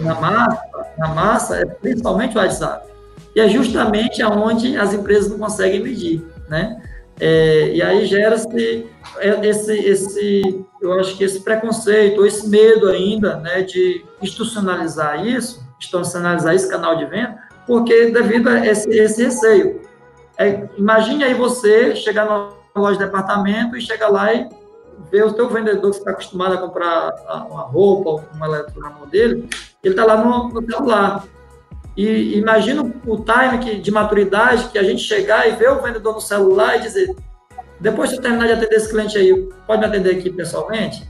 na 0.00 0.14
massa, 0.14 0.62
na 0.98 1.08
massa 1.08 1.56
é 1.56 1.64
principalmente 1.64 2.36
o 2.36 2.40
WhatsApp. 2.40 2.86
E 3.34 3.40
é 3.40 3.48
justamente 3.48 4.22
aonde 4.22 4.76
as 4.76 4.92
empresas 4.92 5.30
não 5.30 5.38
conseguem 5.38 5.82
medir, 5.82 6.26
né? 6.48 6.82
É, 7.20 7.68
e 7.74 7.82
aí 7.82 8.06
gera-se 8.06 8.88
esse, 9.42 9.78
esse, 9.78 10.64
eu 10.80 10.94
acho 10.94 11.18
que 11.18 11.24
esse 11.24 11.40
preconceito, 11.40 12.18
ou 12.18 12.26
esse 12.26 12.48
medo 12.48 12.88
ainda, 12.88 13.36
né, 13.36 13.60
de 13.60 14.02
institucionalizar 14.22 15.26
isso, 15.26 15.62
institucionalizar 15.78 16.54
esse 16.54 16.68
canal 16.70 16.96
de 16.96 17.04
venda, 17.04 17.38
porque 17.66 18.10
devido 18.10 18.48
a 18.48 18.66
esse, 18.66 18.88
esse 18.88 19.22
receio. 19.22 19.82
É, 20.38 20.66
imagine 20.78 21.22
aí 21.22 21.34
você 21.34 21.94
chegar 21.94 22.24
numa 22.24 22.54
loja 22.74 22.98
de 22.98 23.04
departamento 23.04 23.76
e 23.76 23.80
chegar 23.82 24.08
lá 24.08 24.32
e 24.32 24.48
ver 25.10 25.24
o 25.24 25.32
teu 25.34 25.48
vendedor 25.48 25.90
que 25.90 25.98
está 25.98 26.12
acostumado 26.12 26.54
a 26.54 26.58
comprar 26.58 27.14
uma 27.50 27.62
roupa, 27.62 28.24
um 28.34 28.44
eletrodoméstico 28.44 29.06
dele, 29.06 29.48
ele 29.84 29.94
está 29.94 30.04
lá 30.04 30.24
no, 30.24 30.48
no, 30.48 30.64
celular. 30.64 31.24
E 32.00 32.38
imagina 32.38 32.80
o 33.06 33.16
time 33.18 33.58
que, 33.58 33.76
de 33.78 33.90
maturidade 33.90 34.68
que 34.68 34.78
a 34.78 34.82
gente 34.82 35.02
chegar 35.02 35.46
e 35.46 35.52
ver 35.52 35.70
o 35.70 35.82
vendedor 35.82 36.14
no 36.14 36.20
celular 36.20 36.78
e 36.78 36.80
dizer, 36.80 37.14
depois 37.78 38.08
de 38.08 38.18
terminar 38.18 38.46
de 38.46 38.52
atender 38.54 38.76
esse 38.76 38.88
cliente 38.88 39.18
aí, 39.18 39.50
pode 39.66 39.80
me 39.80 39.86
atender 39.86 40.16
aqui 40.16 40.30
pessoalmente? 40.30 41.06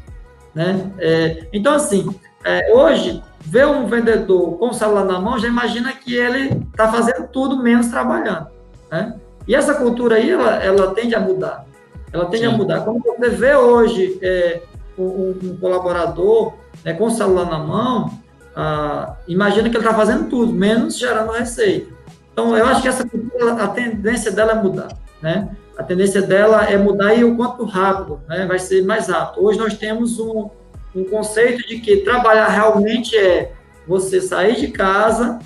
Né? 0.52 0.90
É, 0.98 1.46
então, 1.52 1.74
assim, 1.74 2.12
é, 2.44 2.74
hoje, 2.74 3.22
ver 3.38 3.68
um 3.68 3.86
vendedor 3.86 4.58
com 4.58 4.70
o 4.70 4.74
celular 4.74 5.04
na 5.04 5.20
mão, 5.20 5.38
já 5.38 5.46
imagina 5.46 5.92
que 5.92 6.12
ele 6.12 6.60
está 6.72 6.90
fazendo 6.90 7.28
tudo 7.28 7.62
menos 7.62 7.86
trabalhando. 7.86 8.48
Né? 8.90 9.14
E 9.46 9.54
essa 9.54 9.74
cultura 9.74 10.16
aí, 10.16 10.28
ela, 10.28 10.56
ela 10.56 10.92
tende 10.92 11.14
a 11.14 11.20
mudar. 11.20 11.66
Ela 12.12 12.26
tende 12.26 12.48
Sim. 12.48 12.52
a 12.52 12.56
mudar. 12.56 12.80
Como 12.80 13.00
você 13.00 13.28
vê 13.28 13.54
hoje 13.54 14.18
é, 14.20 14.60
um, 14.98 15.36
um, 15.40 15.56
colaborador 15.60 16.54
né, 16.84 16.94
com 16.94 17.04
o 17.04 17.10
celular 17.12 17.48
na 17.48 17.60
mão, 17.60 18.10
ah, 18.54 19.16
imagina 19.28 19.68
que 19.68 19.76
ele 19.76 19.84
está 19.84 19.94
fazendo 19.94 20.28
tudo, 20.28 20.52
menos 20.52 20.98
gerando 20.98 21.32
receita. 21.32 21.92
Então, 22.32 22.56
eu 22.56 22.64
acho 22.66 22.82
que 22.82 22.88
essa 22.88 23.06
cultura, 23.06 23.52
a 23.54 23.68
tendência 23.68 24.30
dela 24.30 24.52
é 24.52 24.54
mudar. 24.54 24.88
Né? 25.20 25.48
A 25.76 25.82
tendência 25.82 26.22
dela 26.22 26.64
é 26.64 26.76
mudar 26.76 27.14
e 27.14 27.24
o 27.24 27.36
quanto 27.36 27.64
rápido, 27.64 28.20
né? 28.28 28.46
vai 28.46 28.58
ser 28.58 28.84
mais 28.84 29.08
rápido. 29.08 29.44
Hoje 29.44 29.58
nós 29.58 29.76
temos 29.76 30.18
um, 30.18 30.48
um 30.94 31.04
conceito 31.04 31.66
de 31.68 31.78
que 31.80 31.98
trabalhar 31.98 32.48
realmente 32.48 33.16
é 33.16 33.52
você 33.86 34.20
sair 34.20 34.56
de 34.56 34.68
casa 34.68 35.38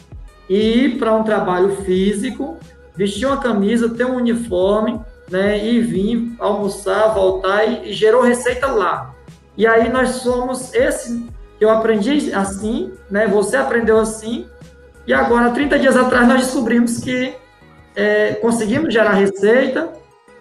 e 0.49 0.85
ir 0.85 0.99
para 0.99 1.15
um 1.15 1.23
trabalho 1.23 1.77
físico 1.83 2.59
vestir 2.97 3.27
uma 3.27 3.39
camisa, 3.39 3.89
ter 3.89 4.05
um 4.05 4.17
uniforme, 4.17 5.01
né, 5.31 5.65
e 5.65 5.81
vir 5.81 6.35
almoçar, 6.39 7.13
voltar 7.13 7.65
e, 7.65 7.91
e 7.91 7.93
gerou 7.93 8.23
receita 8.23 8.67
lá. 8.67 9.15
E 9.57 9.67
aí 9.67 9.89
nós 9.89 10.11
somos 10.17 10.73
esse 10.75 11.27
eu 11.61 11.71
aprendi 11.71 12.33
assim, 12.35 12.93
né, 13.11 13.27
você 13.27 13.57
aprendeu 13.57 13.99
assim, 13.99 14.49
e 15.07 15.13
agora, 15.13 15.51
30 15.51 15.79
dias 15.79 15.97
atrás, 15.97 16.27
nós 16.27 16.41
descobrimos 16.41 16.99
que 16.99 17.35
é, 17.95 18.35
conseguimos 18.35 18.93
gerar 18.93 19.13
receita, 19.13 19.93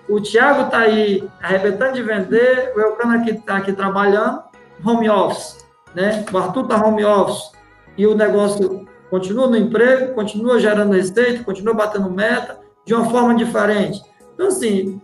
o 0.07 0.21
Thiago 0.21 0.63
está 0.63 0.79
aí 0.79 1.27
arrebentando 1.41 1.93
de 1.93 2.03
vender, 2.03 2.71
o 2.75 2.79
Elcano 2.79 3.15
aqui 3.17 3.31
está 3.31 3.57
aqui 3.57 3.73
trabalhando, 3.73 4.41
home 4.85 5.09
office, 5.09 5.65
né? 5.93 6.25
O 6.31 6.37
Arthur 6.37 6.63
está 6.63 6.85
home 6.85 7.03
office 7.03 7.51
e 7.97 8.07
o 8.07 8.15
negócio 8.15 8.87
continua 9.09 9.47
no 9.47 9.57
emprego, 9.57 10.13
continua 10.13 10.59
gerando 10.59 10.93
receita, 10.93 11.43
continua 11.43 11.73
batendo 11.73 12.09
meta, 12.09 12.59
de 12.85 12.93
uma 12.93 13.09
forma 13.09 13.35
diferente. 13.35 14.01
Então, 14.33 14.47
assim, 14.47 15.01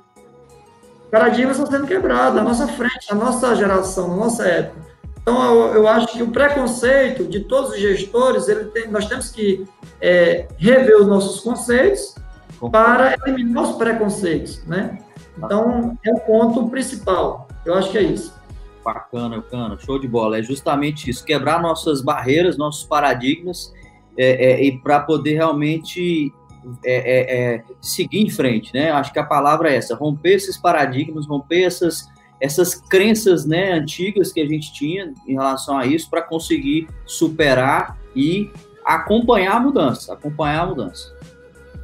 paradigmas 1.11 1.57
estão 1.57 1.71
sendo 1.71 1.87
quebrados 1.87 2.35
na 2.35 2.43
nossa 2.43 2.67
frente, 2.67 3.07
na 3.09 3.15
nossa 3.15 3.55
geração, 3.55 4.07
na 4.07 4.15
nossa 4.15 4.45
época. 4.47 4.88
Então, 5.21 5.73
eu, 5.73 5.87
acho 5.87 6.07
que 6.13 6.23
o 6.23 6.31
preconceito 6.31 7.25
de 7.25 7.41
todos 7.41 7.71
os 7.71 7.79
gestores, 7.79 8.45
tem, 8.73 8.89
nós 8.89 9.07
temos 9.07 9.29
que 9.29 9.65
é, 10.01 10.47
rever 10.57 10.99
os 11.01 11.07
nossos 11.07 11.41
conceitos 11.41 12.15
para 12.71 13.15
eliminar 13.25 13.63
os 13.63 13.75
preconceitos, 13.77 14.63
né? 14.65 14.97
Então, 15.37 15.97
é 16.05 16.11
o 16.11 16.19
ponto 16.21 16.69
principal. 16.69 17.47
Eu 17.65 17.75
acho 17.75 17.91
que 17.91 17.97
é 17.97 18.03
isso. 18.03 18.33
Bacana, 18.83 19.37
bacana, 19.37 19.77
show 19.79 19.99
de 19.99 20.07
bola. 20.07 20.39
É 20.39 20.43
justamente 20.43 21.09
isso, 21.09 21.23
quebrar 21.23 21.61
nossas 21.61 22.01
barreiras, 22.01 22.57
nossos 22.57 22.83
paradigmas 22.83 23.73
é, 24.17 24.51
é, 24.51 24.63
e 24.63 24.77
para 24.79 24.99
poder 25.01 25.35
realmente 25.35 26.33
é, 26.83 26.93
é, 26.93 27.55
é, 27.55 27.63
seguir 27.81 28.19
em 28.19 28.29
frente, 28.29 28.73
né? 28.73 28.91
Acho 28.91 29.13
que 29.13 29.19
a 29.19 29.23
palavra 29.23 29.71
é 29.71 29.75
essa, 29.75 29.95
romper 29.95 30.33
esses 30.33 30.57
paradigmas, 30.57 31.25
romper 31.27 31.63
essas, 31.63 32.09
essas 32.41 32.75
crenças 32.75 33.45
né, 33.45 33.73
antigas 33.73 34.31
que 34.31 34.39
a 34.39 34.47
gente 34.47 34.73
tinha 34.73 35.13
em 35.27 35.33
relação 35.33 35.77
a 35.77 35.85
isso 35.85 36.09
para 36.09 36.21
conseguir 36.21 36.87
superar 37.05 37.97
e 38.15 38.49
acompanhar 38.85 39.55
a 39.55 39.59
mudança, 39.59 40.13
acompanhar 40.13 40.63
a 40.63 40.65
mudança. 40.67 41.13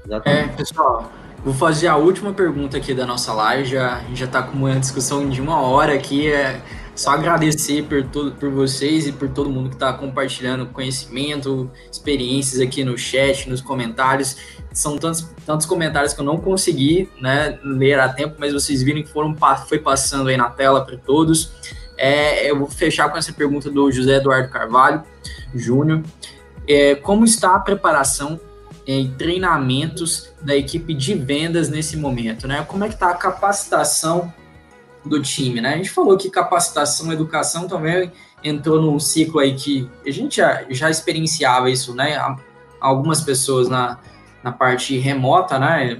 Exatamente. 0.06 0.50
É, 0.50 0.56
pessoal, 0.56 1.12
vou 1.46 1.54
fazer 1.54 1.88
a 1.88 1.96
última 1.96 2.34
pergunta 2.34 2.76
aqui 2.76 2.92
da 2.92 3.06
nossa 3.06 3.32
live, 3.32 3.70
já, 3.70 3.98
a 3.98 4.00
gente 4.00 4.16
já 4.18 4.26
está 4.26 4.42
com 4.42 4.58
uma 4.58 4.80
discussão 4.80 5.30
de 5.30 5.40
uma 5.40 5.62
hora 5.62 5.94
aqui, 5.94 6.28
é, 6.28 6.60
só 6.96 7.12
agradecer 7.12 7.84
por, 7.84 8.04
todo, 8.04 8.32
por 8.32 8.50
vocês 8.50 9.06
e 9.06 9.12
por 9.12 9.30
todo 9.30 9.48
mundo 9.48 9.70
que 9.70 9.76
está 9.76 9.94
compartilhando 9.94 10.66
conhecimento, 10.66 11.70
experiências 11.92 12.60
aqui 12.60 12.84
no 12.84 12.98
chat, 12.98 13.48
nos 13.48 13.62
comentários. 13.62 14.38
São 14.74 14.98
tantos, 14.98 15.30
tantos 15.46 15.68
comentários 15.68 16.14
que 16.14 16.20
eu 16.22 16.26
não 16.26 16.38
consegui 16.38 17.10
né, 17.22 17.60
ler 17.64 18.00
a 18.00 18.10
tempo, 18.10 18.38
mas 18.40 18.52
vocês 18.52 18.82
viram 18.82 19.04
que 19.04 19.10
foram, 19.10 19.36
foi 19.68 19.78
passando 19.78 20.30
aí 20.30 20.38
na 20.38 20.50
tela 20.50 20.84
para 20.84 20.98
todos. 20.98 21.52
É, 21.96 22.50
eu 22.50 22.58
vou 22.58 22.68
fechar 22.68 23.08
com 23.10 23.18
essa 23.18 23.32
pergunta 23.32 23.70
do 23.70 23.92
José 23.92 24.16
Eduardo 24.16 24.50
Carvalho 24.50 25.04
Júnior. 25.54 26.02
é, 26.68 26.96
como 26.96 27.24
está 27.24 27.56
a 27.56 27.60
preparação 27.60 28.40
é, 28.88 29.00
e 29.00 29.10
treinamentos 29.10 30.30
da 30.42 30.56
equipe 30.56 30.94
de 30.94 31.14
vendas 31.14 31.70
nesse 31.70 31.98
momento, 31.98 32.48
né? 32.48 32.64
Como 32.68 32.84
é 32.84 32.88
que 32.88 32.94
está 32.94 33.10
a 33.10 33.16
capacitação 33.16 34.34
do 35.04 35.22
time, 35.22 35.62
né? 35.62 35.74
A 35.74 35.78
gente 35.78 35.90
falou 35.90 36.18
que 36.18 36.30
capacitação, 36.30 37.12
educação 37.12 37.68
também 37.68 38.12
entrou 38.44 38.82
num 38.82 39.00
ciclo 39.00 39.40
aí 39.40 39.56
que 39.56 39.90
a 40.06 40.12
gente 40.12 40.38
já, 40.38 40.66
já 40.70 40.90
experienciava 40.90 41.70
isso, 41.70 41.96
né? 41.96 42.18
Algumas 42.80 43.22
pessoas 43.22 43.68
na, 43.68 44.00
na 44.44 44.52
parte 44.52 44.98
remota, 44.98 45.58
né? 45.58 46.00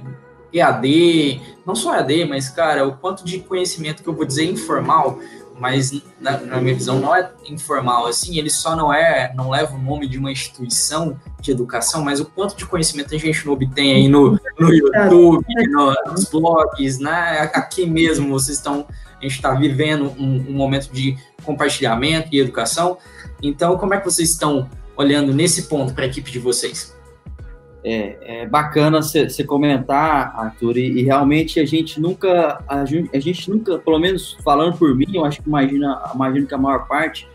EAD, 0.52 1.40
não 1.66 1.74
só 1.74 1.94
EAD, 1.96 2.24
mas, 2.26 2.48
cara, 2.48 2.86
o 2.86 2.96
quanto 2.96 3.24
de 3.24 3.40
conhecimento 3.40 4.02
que 4.02 4.08
eu 4.08 4.14
vou 4.14 4.24
dizer 4.24 4.44
informal, 4.44 5.18
mas 5.58 6.02
na, 6.20 6.38
na, 6.38 6.60
minha 6.60 6.74
visão 6.74 6.98
não 7.00 7.14
é 7.14 7.30
informal, 7.48 8.06
assim, 8.06 8.38
ele 8.38 8.50
só 8.50 8.76
não 8.76 8.92
é, 8.92 9.32
não 9.34 9.50
leva 9.50 9.74
o 9.74 9.78
nome 9.78 10.06
de 10.06 10.18
uma 10.18 10.30
instituição 10.30 11.18
de 11.40 11.50
educação, 11.50 12.02
mas 12.02 12.20
o 12.20 12.24
quanto 12.24 12.56
de 12.56 12.66
conhecimento 12.66 13.14
a 13.14 13.18
gente 13.18 13.46
não 13.46 13.54
obtém 13.54 13.94
aí 13.94 14.08
no, 14.08 14.38
no 14.58 14.72
YouTube, 14.72 15.46
no, 15.70 15.94
nos 16.10 16.24
blogs, 16.26 16.98
né? 16.98 17.50
Aqui 17.54 17.86
mesmo 17.86 18.28
vocês 18.30 18.58
estão, 18.58 18.86
a 19.18 19.22
gente 19.22 19.36
está 19.36 19.54
vivendo 19.54 20.12
um, 20.18 20.46
um 20.48 20.52
momento 20.52 20.90
de 20.92 21.16
compartilhamento 21.42 22.28
e 22.32 22.40
educação. 22.40 22.98
Então, 23.42 23.76
como 23.76 23.94
é 23.94 23.98
que 23.98 24.04
vocês 24.04 24.30
estão 24.30 24.68
olhando 24.96 25.32
nesse 25.32 25.64
ponto 25.64 25.94
para 25.94 26.04
a 26.04 26.06
equipe 26.06 26.30
de 26.30 26.38
vocês? 26.38 26.95
É, 27.88 28.40
é 28.40 28.46
bacana 28.46 29.00
você 29.00 29.44
comentar, 29.44 30.34
Arthur, 30.36 30.76
e, 30.76 30.98
e, 30.98 31.02
realmente 31.04 31.60
a 31.60 31.64
gente 31.64 32.00
nunca, 32.00 32.60
a 32.66 32.84
gente, 32.84 33.16
a 33.16 33.20
gente, 33.20 33.48
nunca, 33.48 33.78
pelo 33.78 34.00
menos 34.00 34.36
falando 34.42 34.76
por 34.76 34.92
mim, 34.92 35.06
eu 35.14 35.24
acho 35.24 35.40
que 35.40 35.48
imagina, 35.48 36.02
imagino 36.12 36.48
que 36.48 36.54
a 36.54 36.58
maior 36.58 36.88
parte 36.88 37.28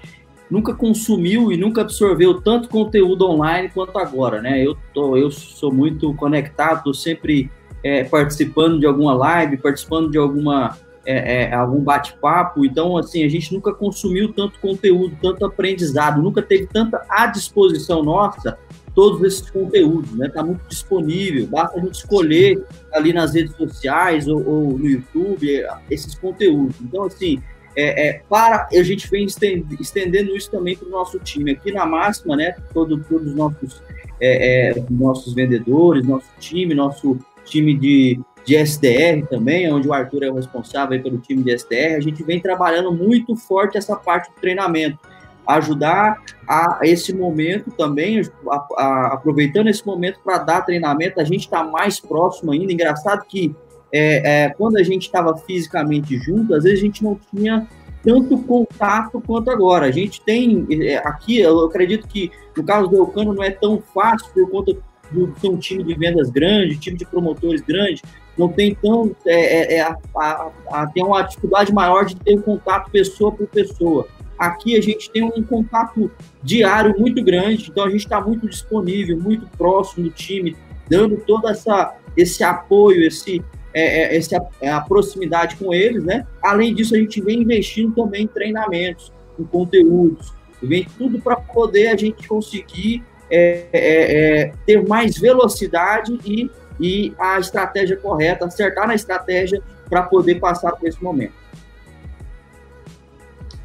nunca 0.50 0.74
consumiu 0.74 1.54
e 1.54 1.58
nunca 1.58 1.80
absorveu 1.80 2.42
tanto 2.42 2.68
conteúdo 2.68 3.26
online 3.30 3.70
quanto 3.70 3.98
agora, 3.98 4.42
né? 4.42 4.62
Eu, 4.62 4.76
tô, 4.94 5.16
eu 5.16 5.32
sou 5.32 5.74
muito 5.74 6.14
conectado, 6.16 6.80
estou 6.80 6.94
sempre 6.94 7.50
é, 7.82 8.04
participando 8.04 8.78
de 8.78 8.86
alguma 8.86 9.14
live, 9.14 9.56
participando 9.56 10.12
de 10.12 10.18
alguma 10.18 10.78
é, 11.06 11.44
é, 11.44 11.54
algum 11.54 11.80
bate-papo. 11.80 12.66
Então, 12.66 12.98
assim, 12.98 13.24
a 13.24 13.30
gente 13.30 13.54
nunca 13.54 13.74
consumiu 13.74 14.34
tanto 14.34 14.60
conteúdo, 14.60 15.18
tanto 15.22 15.46
aprendizado, 15.46 16.22
nunca 16.22 16.42
teve 16.42 16.68
tanta 16.68 17.06
à 17.10 17.26
disposição 17.26 18.04
nossa 18.04 18.58
todos 18.94 19.22
esses 19.24 19.50
conteúdos, 19.50 20.12
né? 20.18 20.28
Está 20.28 20.44
muito 20.44 20.62
disponível, 20.68 21.48
basta 21.48 21.80
a 21.80 21.82
gente 21.82 21.96
escolher 21.96 22.64
ali 22.94 23.14
nas 23.14 23.34
redes 23.34 23.56
sociais 23.56 24.28
ou, 24.28 24.46
ou 24.46 24.78
no 24.78 24.88
YouTube 24.88 25.48
esses 25.90 26.16
conteúdos. 26.16 26.76
Então, 26.82 27.04
assim, 27.04 27.42
é, 27.76 28.08
é, 28.08 28.22
para 28.30 28.68
a 28.72 28.84
gente 28.84 29.10
vem 29.10 29.26
estendendo 29.26 30.36
isso 30.36 30.52
também 30.52 30.76
para 30.76 30.88
o 30.88 30.92
nosso 30.92 31.20
time 31.20 31.52
aqui 31.52 31.72
na 31.72 31.86
máxima, 31.86 32.36
né? 32.36 32.56
Todo, 32.74 33.02
todos 33.04 33.28
os 33.28 33.36
nossos, 33.36 33.82
é, 34.20 34.72
é, 34.72 34.84
nossos 34.90 35.34
vendedores, 35.34 36.06
nosso 36.06 36.28
time, 36.40 36.74
nosso 36.74 37.18
time 37.46 37.74
de, 37.74 38.20
de 38.46 38.56
SDR 38.56 39.26
também, 39.30 39.72
onde 39.72 39.88
o 39.88 39.94
Arthur 39.94 40.24
é 40.24 40.30
o 40.30 40.36
responsável 40.36 41.02
pelo 41.02 41.18
time 41.18 41.44
de 41.44 41.52
SDR, 41.52 41.96
a 41.96 42.02
gente 42.02 42.24
vem 42.24 42.40
trabalhando 42.40 42.92
muito 42.92 43.36
forte 43.36 43.78
essa 43.78 43.96
parte 43.96 44.30
do 44.32 44.40
treinamento, 44.40 45.00
ajudar 45.48 46.22
a 46.48 46.80
esse 46.84 47.14
momento 47.14 47.72
também, 47.72 48.22
a, 48.50 48.68
a, 48.78 49.14
aproveitando 49.14 49.68
esse 49.68 49.86
momento 49.86 50.20
para 50.24 50.38
dar 50.40 50.62
treinamento, 50.62 51.20
a 51.20 51.24
gente 51.24 51.42
está 51.42 51.64
mais 51.64 52.00
próximo 52.00 52.52
ainda. 52.52 52.72
Engraçado 52.72 53.26
que 53.26 53.56
é, 53.92 54.46
é, 54.46 54.50
quando 54.50 54.78
a 54.78 54.84
gente 54.84 55.04
estava 55.04 55.36
fisicamente 55.38 56.18
junto, 56.18 56.54
às 56.56 56.64
vezes 56.64 56.80
a 56.80 56.86
gente 56.86 57.04
não 57.04 57.20
tinha 57.34 57.68
tanto 58.04 58.38
contato 58.40 59.22
quanto 59.22 59.52
agora. 59.52 59.86
A 59.86 59.92
gente 59.92 60.22
tem 60.22 60.66
é, 60.70 60.98
aqui, 60.98 61.40
eu 61.40 61.66
acredito 61.66 62.08
que 62.08 62.32
no 62.56 62.64
caso 62.64 62.88
do 62.88 62.98
Eucano 62.98 63.34
não 63.34 63.44
é 63.44 63.52
tão 63.52 63.82
fácil 63.94 64.32
por 64.34 64.50
conta 64.50 64.76
do 65.12 65.34
ser 65.40 65.50
um 65.50 65.58
time 65.58 65.84
de 65.84 65.94
vendas 65.94 66.30
grande, 66.30 66.78
time 66.78 66.98
de 66.98 67.06
promotores 67.06 67.62
grande, 67.62 68.02
não 68.38 68.48
tem 68.48 68.74
tão 68.76 69.14
é, 69.26 69.76
é, 69.76 69.76
é, 69.76 69.82
a, 69.82 69.98
a, 70.16 70.52
a, 70.72 70.88
tem 70.88 71.04
uma 71.04 71.22
dificuldade 71.22 71.74
maior 71.74 72.06
de 72.06 72.16
ter 72.16 72.42
contato 72.42 72.90
pessoa 72.90 73.32
por 73.32 73.48
pessoa. 73.48 74.08
Aqui 74.42 74.76
a 74.76 74.82
gente 74.82 75.12
tem 75.12 75.22
um 75.24 75.44
contato 75.44 76.10
diário 76.42 76.96
muito 76.98 77.24
grande, 77.24 77.70
então 77.70 77.84
a 77.84 77.90
gente 77.92 78.00
está 78.00 78.20
muito 78.20 78.50
disponível, 78.50 79.16
muito 79.16 79.46
próximo 79.56 80.06
do 80.06 80.10
time, 80.10 80.58
dando 80.90 81.16
todo 81.18 81.48
essa, 81.48 81.96
esse 82.18 82.44
apoio, 82.44 83.06
esse, 83.06 83.40
é, 83.72 84.16
é, 84.16 84.18
essa 84.18 84.44
é, 84.60 84.72
a 84.72 84.82
proximidade 84.82 85.58
com 85.58 85.72
eles, 85.72 86.04
né? 86.04 86.26
Além 86.42 86.74
disso, 86.74 86.96
a 86.96 86.98
gente 86.98 87.22
vem 87.22 87.44
investindo 87.44 87.94
também 87.94 88.24
em 88.24 88.28
treinamentos, 88.28 89.14
em 89.38 89.44
conteúdos, 89.44 90.34
vem 90.60 90.88
tudo 90.98 91.22
para 91.22 91.36
poder 91.36 91.90
a 91.90 91.96
gente 91.96 92.28
conseguir 92.28 93.04
é, 93.30 93.68
é, 93.72 94.40
é, 94.42 94.54
ter 94.66 94.84
mais 94.88 95.20
velocidade 95.20 96.18
e, 96.26 96.50
e 96.80 97.14
a 97.20 97.38
estratégia 97.40 97.96
correta, 97.96 98.48
acertar 98.48 98.88
na 98.88 98.96
estratégia 98.96 99.62
para 99.88 100.02
poder 100.02 100.40
passar 100.40 100.72
por 100.72 100.88
esse 100.88 101.04
momento. 101.04 101.41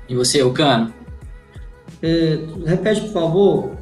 E 0.09 0.15
você, 0.15 0.43
Ocano? 0.43 0.93
É, 2.03 2.39
repete, 2.65 3.03
por 3.03 3.13
favor. 3.13 3.77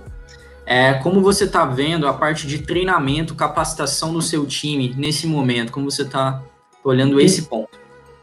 É, 0.67 0.95
como 0.95 1.21
você 1.21 1.45
está 1.45 1.67
vendo 1.67 2.07
a 2.07 2.15
parte 2.15 2.47
de 2.47 2.59
treinamento, 2.63 3.35
capacitação 3.35 4.13
do 4.13 4.23
seu 4.23 4.47
time 4.47 4.95
nesse 4.97 5.27
momento? 5.27 5.73
Como 5.73 5.91
você 5.91 6.03
está 6.03 6.43
olhando 6.83 7.21
esse 7.21 7.43
ponto? 7.43 7.79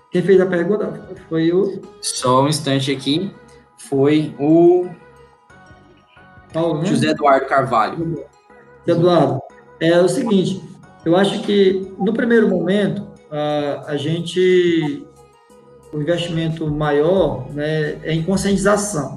Quem 0.10 0.22
fez 0.22 0.42
a 0.42 0.46
pergunta 0.46 1.10
foi 1.30 1.52
o. 1.52 1.82
Só 2.02 2.44
um 2.44 2.48
instante 2.48 2.92
aqui. 2.92 3.32
Foi 3.78 4.36
o. 4.40 4.90
Paulo, 6.52 6.82
né? 6.82 6.86
José 6.86 7.10
Eduardo 7.10 7.46
Carvalho. 7.46 8.26
Eduardo, 8.86 9.40
é 9.80 10.00
o 10.00 10.10
seguinte: 10.10 10.62
eu 11.06 11.16
acho 11.16 11.42
que 11.44 11.94
no 11.98 12.12
primeiro 12.12 12.50
momento 12.50 13.08
a, 13.32 13.92
a 13.92 13.98
gente. 13.98 15.06
O 15.94 16.02
investimento 16.02 16.70
maior 16.70 17.50
né, 17.52 17.98
é 18.04 18.14
em 18.14 18.24
conscientização. 18.24 19.16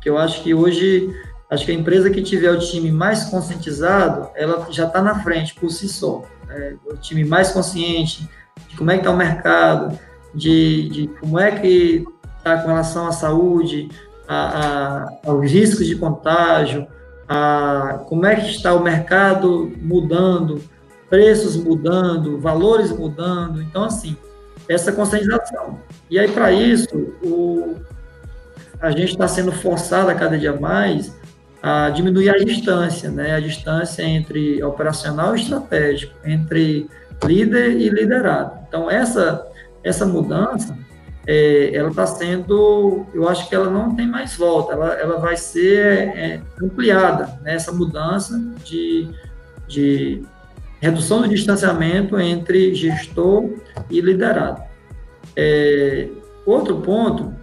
Que 0.00 0.08
eu 0.08 0.16
acho 0.18 0.42
que 0.42 0.54
hoje 0.54 1.12
Acho 1.50 1.64
que 1.64 1.72
a 1.72 1.74
empresa 1.74 2.10
que 2.10 2.22
tiver 2.22 2.50
o 2.50 2.58
time 2.58 2.92
mais 2.92 3.24
conscientizado, 3.24 4.28
ela 4.34 4.70
já 4.70 4.86
está 4.86 5.00
na 5.00 5.22
frente 5.22 5.54
por 5.54 5.70
si 5.70 5.88
só. 5.88 6.22
É, 6.50 6.74
o 6.86 6.96
time 6.96 7.24
mais 7.24 7.52
consciente 7.52 8.28
de 8.68 8.76
como 8.76 8.90
é 8.90 8.94
que 8.94 9.00
está 9.00 9.10
o 9.10 9.16
mercado, 9.16 9.98
de, 10.34 10.88
de 10.90 11.06
como 11.20 11.38
é 11.38 11.52
que 11.52 12.04
está 12.36 12.58
com 12.58 12.68
relação 12.68 13.06
à 13.06 13.12
saúde, 13.12 13.88
a, 14.26 15.06
a, 15.06 15.30
aos 15.30 15.50
riscos 15.50 15.86
de 15.86 15.96
contágio, 15.96 16.86
a, 17.26 18.04
como 18.06 18.26
é 18.26 18.36
que 18.36 18.50
está 18.50 18.74
o 18.74 18.82
mercado 18.82 19.72
mudando, 19.80 20.60
preços 21.08 21.56
mudando, 21.56 22.38
valores 22.38 22.90
mudando. 22.90 23.62
Então, 23.62 23.84
assim, 23.84 24.18
essa 24.68 24.92
conscientização. 24.92 25.80
E 26.10 26.18
aí, 26.18 26.30
para 26.30 26.52
isso, 26.52 26.94
o, 27.22 27.76
a 28.80 28.90
gente 28.90 29.10
está 29.12 29.26
sendo 29.26 29.52
forçado 29.52 30.10
a 30.10 30.14
cada 30.14 30.38
dia 30.38 30.58
mais 30.58 31.16
a 31.62 31.90
diminuir 31.90 32.30
a 32.30 32.38
distância, 32.38 33.10
né? 33.10 33.34
A 33.34 33.40
distância 33.40 34.02
entre 34.02 34.62
operacional 34.62 35.36
e 35.36 35.40
estratégico, 35.40 36.14
entre 36.24 36.88
líder 37.24 37.72
e 37.72 37.88
liderado. 37.88 38.58
Então 38.68 38.88
essa 38.90 39.44
essa 39.82 40.04
mudança, 40.04 40.76
é, 41.26 41.74
ela 41.74 41.90
está 41.90 42.06
sendo, 42.06 43.06
eu 43.14 43.28
acho 43.28 43.48
que 43.48 43.54
ela 43.54 43.70
não 43.70 43.94
tem 43.94 44.06
mais 44.06 44.36
volta, 44.36 44.72
ela, 44.72 44.94
ela 44.94 45.18
vai 45.18 45.36
ser 45.36 46.08
é, 46.16 46.40
ampliada, 46.62 47.38
né? 47.42 47.54
essa 47.54 47.72
mudança 47.72 48.38
de, 48.64 49.08
de 49.66 50.22
redução 50.80 51.22
do 51.22 51.28
distanciamento 51.28 52.18
entre 52.18 52.74
gestor 52.74 53.50
e 53.90 54.00
liderado. 54.00 54.62
É, 55.36 56.08
outro 56.46 56.80
ponto, 56.80 57.34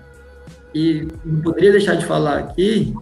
e 0.74 1.08
não 1.24 1.42
poderia 1.42 1.72
deixar 1.72 1.96
de 1.96 2.06
falar 2.06 2.40
aqui, 2.40 2.94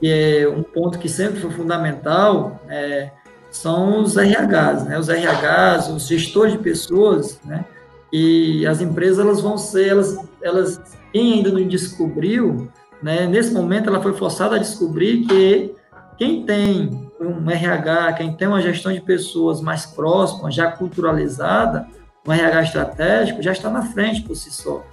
que 0.00 0.10
é 0.10 0.48
um 0.48 0.62
ponto 0.62 0.98
que 0.98 1.08
sempre 1.08 1.40
foi 1.40 1.50
fundamental, 1.50 2.62
é, 2.68 3.10
são 3.50 4.02
os 4.02 4.16
RHs, 4.16 4.84
né? 4.84 4.98
Os 4.98 5.08
RHs, 5.08 5.88
os 5.88 6.06
gestores 6.06 6.52
de 6.52 6.58
pessoas, 6.58 7.40
né? 7.44 7.64
E 8.12 8.66
as 8.66 8.80
empresas 8.80 9.18
elas 9.18 9.40
vão 9.40 9.58
ser, 9.58 9.88
elas, 9.88 10.16
elas 10.42 10.80
quem 11.12 11.34
ainda 11.34 11.50
não 11.50 11.66
descobriu, 11.66 12.68
né? 13.02 13.26
Nesse 13.26 13.52
momento 13.52 13.88
ela 13.88 14.00
foi 14.00 14.14
forçada 14.14 14.56
a 14.56 14.58
descobrir 14.58 15.26
que 15.26 15.74
quem 16.16 16.44
tem 16.44 17.09
um 17.20 17.50
RH, 17.50 18.14
quem 18.14 18.32
tem 18.32 18.48
uma 18.48 18.62
gestão 18.62 18.92
de 18.92 19.00
pessoas 19.00 19.60
mais 19.60 19.84
próxima, 19.86 20.50
já 20.50 20.72
culturalizada, 20.72 21.86
um 22.26 22.32
RH 22.32 22.62
estratégico, 22.62 23.42
já 23.42 23.52
está 23.52 23.68
na 23.68 23.82
frente 23.82 24.22
por 24.22 24.34
si 24.34 24.50
só. 24.50 24.84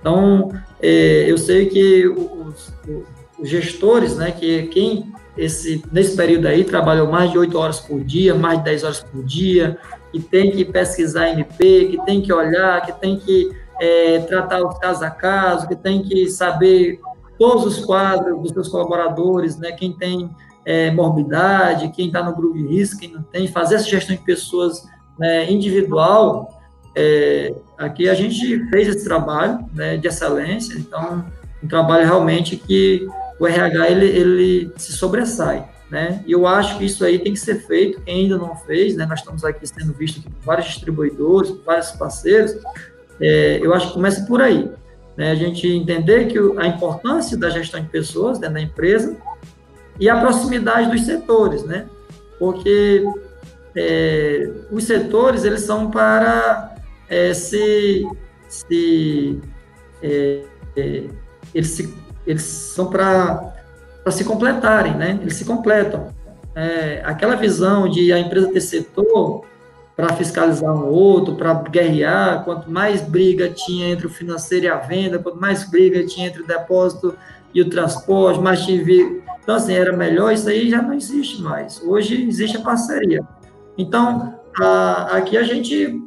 Então, 0.00 0.50
é, 0.80 1.30
eu 1.30 1.38
sei 1.38 1.66
que 1.66 2.06
os, 2.06 2.72
os 3.38 3.48
gestores, 3.48 4.16
né, 4.16 4.30
que 4.32 4.64
quem 4.68 5.12
esse, 5.36 5.84
nesse 5.92 6.16
período 6.16 6.46
aí 6.46 6.64
trabalhou 6.64 7.06
mais 7.06 7.30
de 7.30 7.38
8 7.38 7.56
horas 7.56 7.78
por 7.78 8.02
dia, 8.02 8.34
mais 8.34 8.58
de 8.58 8.64
10 8.64 8.84
horas 8.84 9.00
por 9.00 9.22
dia, 9.24 9.78
que 10.10 10.20
tem 10.20 10.50
que 10.50 10.64
pesquisar 10.64 11.30
MP, 11.30 11.86
que 11.90 12.04
tem 12.04 12.20
que 12.20 12.32
olhar, 12.32 12.84
que 12.84 12.92
tem 12.92 13.18
que 13.18 13.50
é, 13.80 14.18
tratar 14.20 14.66
os 14.66 14.76
casos 14.78 15.02
a 15.02 15.10
caso, 15.10 15.68
que 15.68 15.76
tem 15.76 16.02
que 16.02 16.28
saber 16.28 17.00
todos 17.38 17.64
os 17.64 17.84
quadros 17.84 18.42
dos 18.42 18.50
seus 18.50 18.68
colaboradores, 18.68 19.56
né, 19.56 19.70
quem 19.70 19.92
tem 19.92 20.28
é, 20.68 20.90
morbidade, 20.90 21.90
quem 21.96 22.08
está 22.08 22.22
no 22.22 22.36
grupo 22.36 22.58
de 22.58 22.66
risco, 22.66 23.00
quem 23.00 23.10
não 23.10 23.22
tem, 23.22 23.48
fazer 23.48 23.76
essa 23.76 23.88
gestão 23.88 24.14
de 24.14 24.22
pessoas 24.22 24.86
né, 25.18 25.50
individual, 25.50 26.60
é, 26.94 27.54
aqui 27.78 28.06
a 28.06 28.12
gente 28.12 28.68
fez 28.68 28.86
esse 28.86 29.02
trabalho 29.02 29.64
né, 29.74 29.96
de 29.96 30.06
excelência, 30.06 30.74
então, 30.78 31.24
um 31.64 31.66
trabalho 31.66 32.04
realmente 32.04 32.54
que 32.54 33.08
o 33.40 33.46
RH 33.46 33.90
ele, 33.90 34.06
ele 34.08 34.72
se 34.76 34.92
sobressai. 34.92 35.66
Né? 35.90 36.22
E 36.26 36.32
eu 36.32 36.46
acho 36.46 36.76
que 36.76 36.84
isso 36.84 37.02
aí 37.02 37.18
tem 37.18 37.32
que 37.32 37.40
ser 37.40 37.66
feito, 37.66 38.02
quem 38.02 38.24
ainda 38.24 38.36
não 38.36 38.54
fez, 38.54 38.94
né? 38.94 39.06
nós 39.06 39.20
estamos 39.20 39.46
aqui 39.46 39.66
sendo 39.66 39.94
vistos 39.94 40.22
por 40.22 40.32
vários 40.44 40.66
distribuidores, 40.66 41.50
por 41.50 41.64
vários 41.64 41.92
parceiros, 41.92 42.54
é, 43.18 43.58
eu 43.62 43.72
acho 43.72 43.88
que 43.88 43.94
começa 43.94 44.26
por 44.26 44.42
aí. 44.42 44.70
Né? 45.16 45.30
A 45.30 45.34
gente 45.34 45.66
entender 45.66 46.26
que 46.26 46.38
a 46.58 46.66
importância 46.66 47.38
da 47.38 47.48
gestão 47.48 47.80
de 47.80 47.88
pessoas 47.88 48.38
dentro 48.38 48.56
da 48.56 48.60
empresa 48.60 49.16
e 49.98 50.08
a 50.08 50.20
proximidade 50.20 50.90
dos 50.90 51.02
setores, 51.02 51.64
né? 51.64 51.86
porque 52.38 53.04
é, 53.76 54.50
os 54.70 54.84
setores 54.84 55.44
eles 55.44 55.62
são 55.62 55.90
para 55.90 56.76
é, 57.08 57.34
se, 57.34 58.06
se, 58.48 59.40
é, 60.02 60.42
é, 60.76 61.04
eles, 61.54 61.70
se 61.70 61.94
eles 62.26 62.42
são 62.42 62.86
para 62.86 63.52
se 64.10 64.24
completarem, 64.24 64.94
né? 64.94 65.18
Eles 65.20 65.34
se 65.34 65.44
completam. 65.44 66.08
É, 66.54 67.02
aquela 67.04 67.36
visão 67.36 67.88
de 67.88 68.12
a 68.12 68.18
empresa 68.18 68.52
ter 68.52 68.60
setor 68.60 69.44
para 69.96 70.14
fiscalizar 70.14 70.72
um 70.72 70.86
outro, 70.88 71.34
para 71.34 71.52
guerrear, 71.54 72.44
quanto 72.44 72.70
mais 72.70 73.00
briga 73.00 73.50
tinha 73.50 73.88
entre 73.88 74.06
o 74.06 74.10
financeiro 74.10 74.66
e 74.66 74.68
a 74.68 74.76
venda, 74.76 75.18
quanto 75.18 75.40
mais 75.40 75.68
briga 75.68 76.06
tinha 76.06 76.28
entre 76.28 76.42
o 76.42 76.46
depósito 76.46 77.16
e 77.54 77.62
o 77.62 77.70
transporte, 77.70 78.40
mais 78.40 78.64
tive. 78.64 79.22
Então, 79.42 79.54
assim, 79.54 79.74
era 79.74 79.96
melhor, 79.96 80.32
isso 80.32 80.48
aí 80.48 80.68
já 80.68 80.82
não 80.82 80.92
existe 80.92 81.40
mais. 81.42 81.80
Hoje 81.82 82.26
existe 82.26 82.56
a 82.56 82.60
parceria. 82.60 83.22
Então, 83.76 84.34
a, 84.60 85.16
aqui 85.16 85.36
a 85.36 85.42
gente 85.42 86.00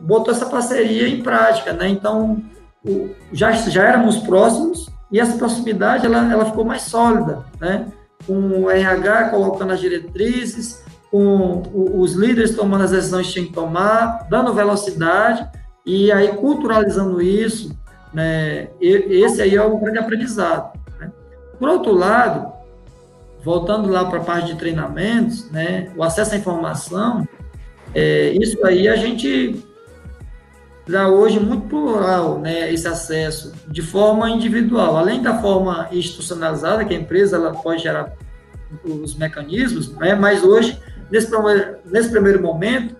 botou 0.00 0.34
essa 0.34 0.46
parceria 0.46 1.08
em 1.08 1.22
prática, 1.22 1.72
né? 1.72 1.88
Então, 1.88 2.42
o, 2.84 3.10
já, 3.32 3.52
já 3.52 3.84
éramos 3.84 4.18
próximos 4.18 4.90
e 5.10 5.20
essa 5.20 5.38
proximidade 5.38 6.06
ela, 6.06 6.32
ela 6.32 6.44
ficou 6.46 6.64
mais 6.64 6.82
sólida, 6.82 7.44
né? 7.60 7.86
Com 8.26 8.62
o 8.62 8.70
RH 8.70 9.30
colocando 9.30 9.72
as 9.72 9.80
diretrizes, 9.80 10.82
com 11.10 11.62
os 11.74 12.14
líderes 12.14 12.56
tomando 12.56 12.84
as 12.84 12.90
decisões 12.90 13.26
que 13.26 13.32
tinham 13.34 13.46
que 13.46 13.52
tomar, 13.52 14.26
dando 14.30 14.54
velocidade 14.54 15.46
e 15.84 16.10
aí 16.10 16.28
culturalizando 16.28 17.20
isso, 17.20 17.76
né? 18.12 18.68
Esse 18.80 19.42
aí 19.42 19.54
é 19.54 19.62
o 19.62 19.78
grande 19.78 19.98
aprendizado. 19.98 20.72
Por 21.62 21.68
outro 21.68 21.92
lado, 21.92 22.52
voltando 23.44 23.88
lá 23.88 24.04
para 24.04 24.18
a 24.18 24.24
parte 24.24 24.48
de 24.48 24.58
treinamentos, 24.58 25.48
né? 25.52 25.92
O 25.96 26.02
acesso 26.02 26.34
à 26.34 26.36
informação, 26.36 27.24
é, 27.94 28.32
isso 28.32 28.66
aí 28.66 28.88
a 28.88 28.96
gente 28.96 29.64
já 30.88 31.06
hoje 31.06 31.38
muito 31.38 31.68
plural, 31.68 32.40
né, 32.40 32.72
esse 32.72 32.88
acesso 32.88 33.52
de 33.68 33.80
forma 33.80 34.28
individual, 34.28 34.96
além 34.96 35.22
da 35.22 35.40
forma 35.40 35.86
institucionalizada 35.92 36.84
que 36.84 36.92
a 36.92 36.98
empresa 36.98 37.36
ela 37.36 37.52
pode 37.52 37.84
gerar 37.84 38.12
os 38.84 39.14
mecanismos, 39.14 39.92
né, 39.92 40.16
mas 40.16 40.42
hoje 40.42 40.76
nesse 41.12 41.30
primeiro, 41.30 41.76
nesse 41.84 42.10
primeiro 42.10 42.42
momento 42.42 42.96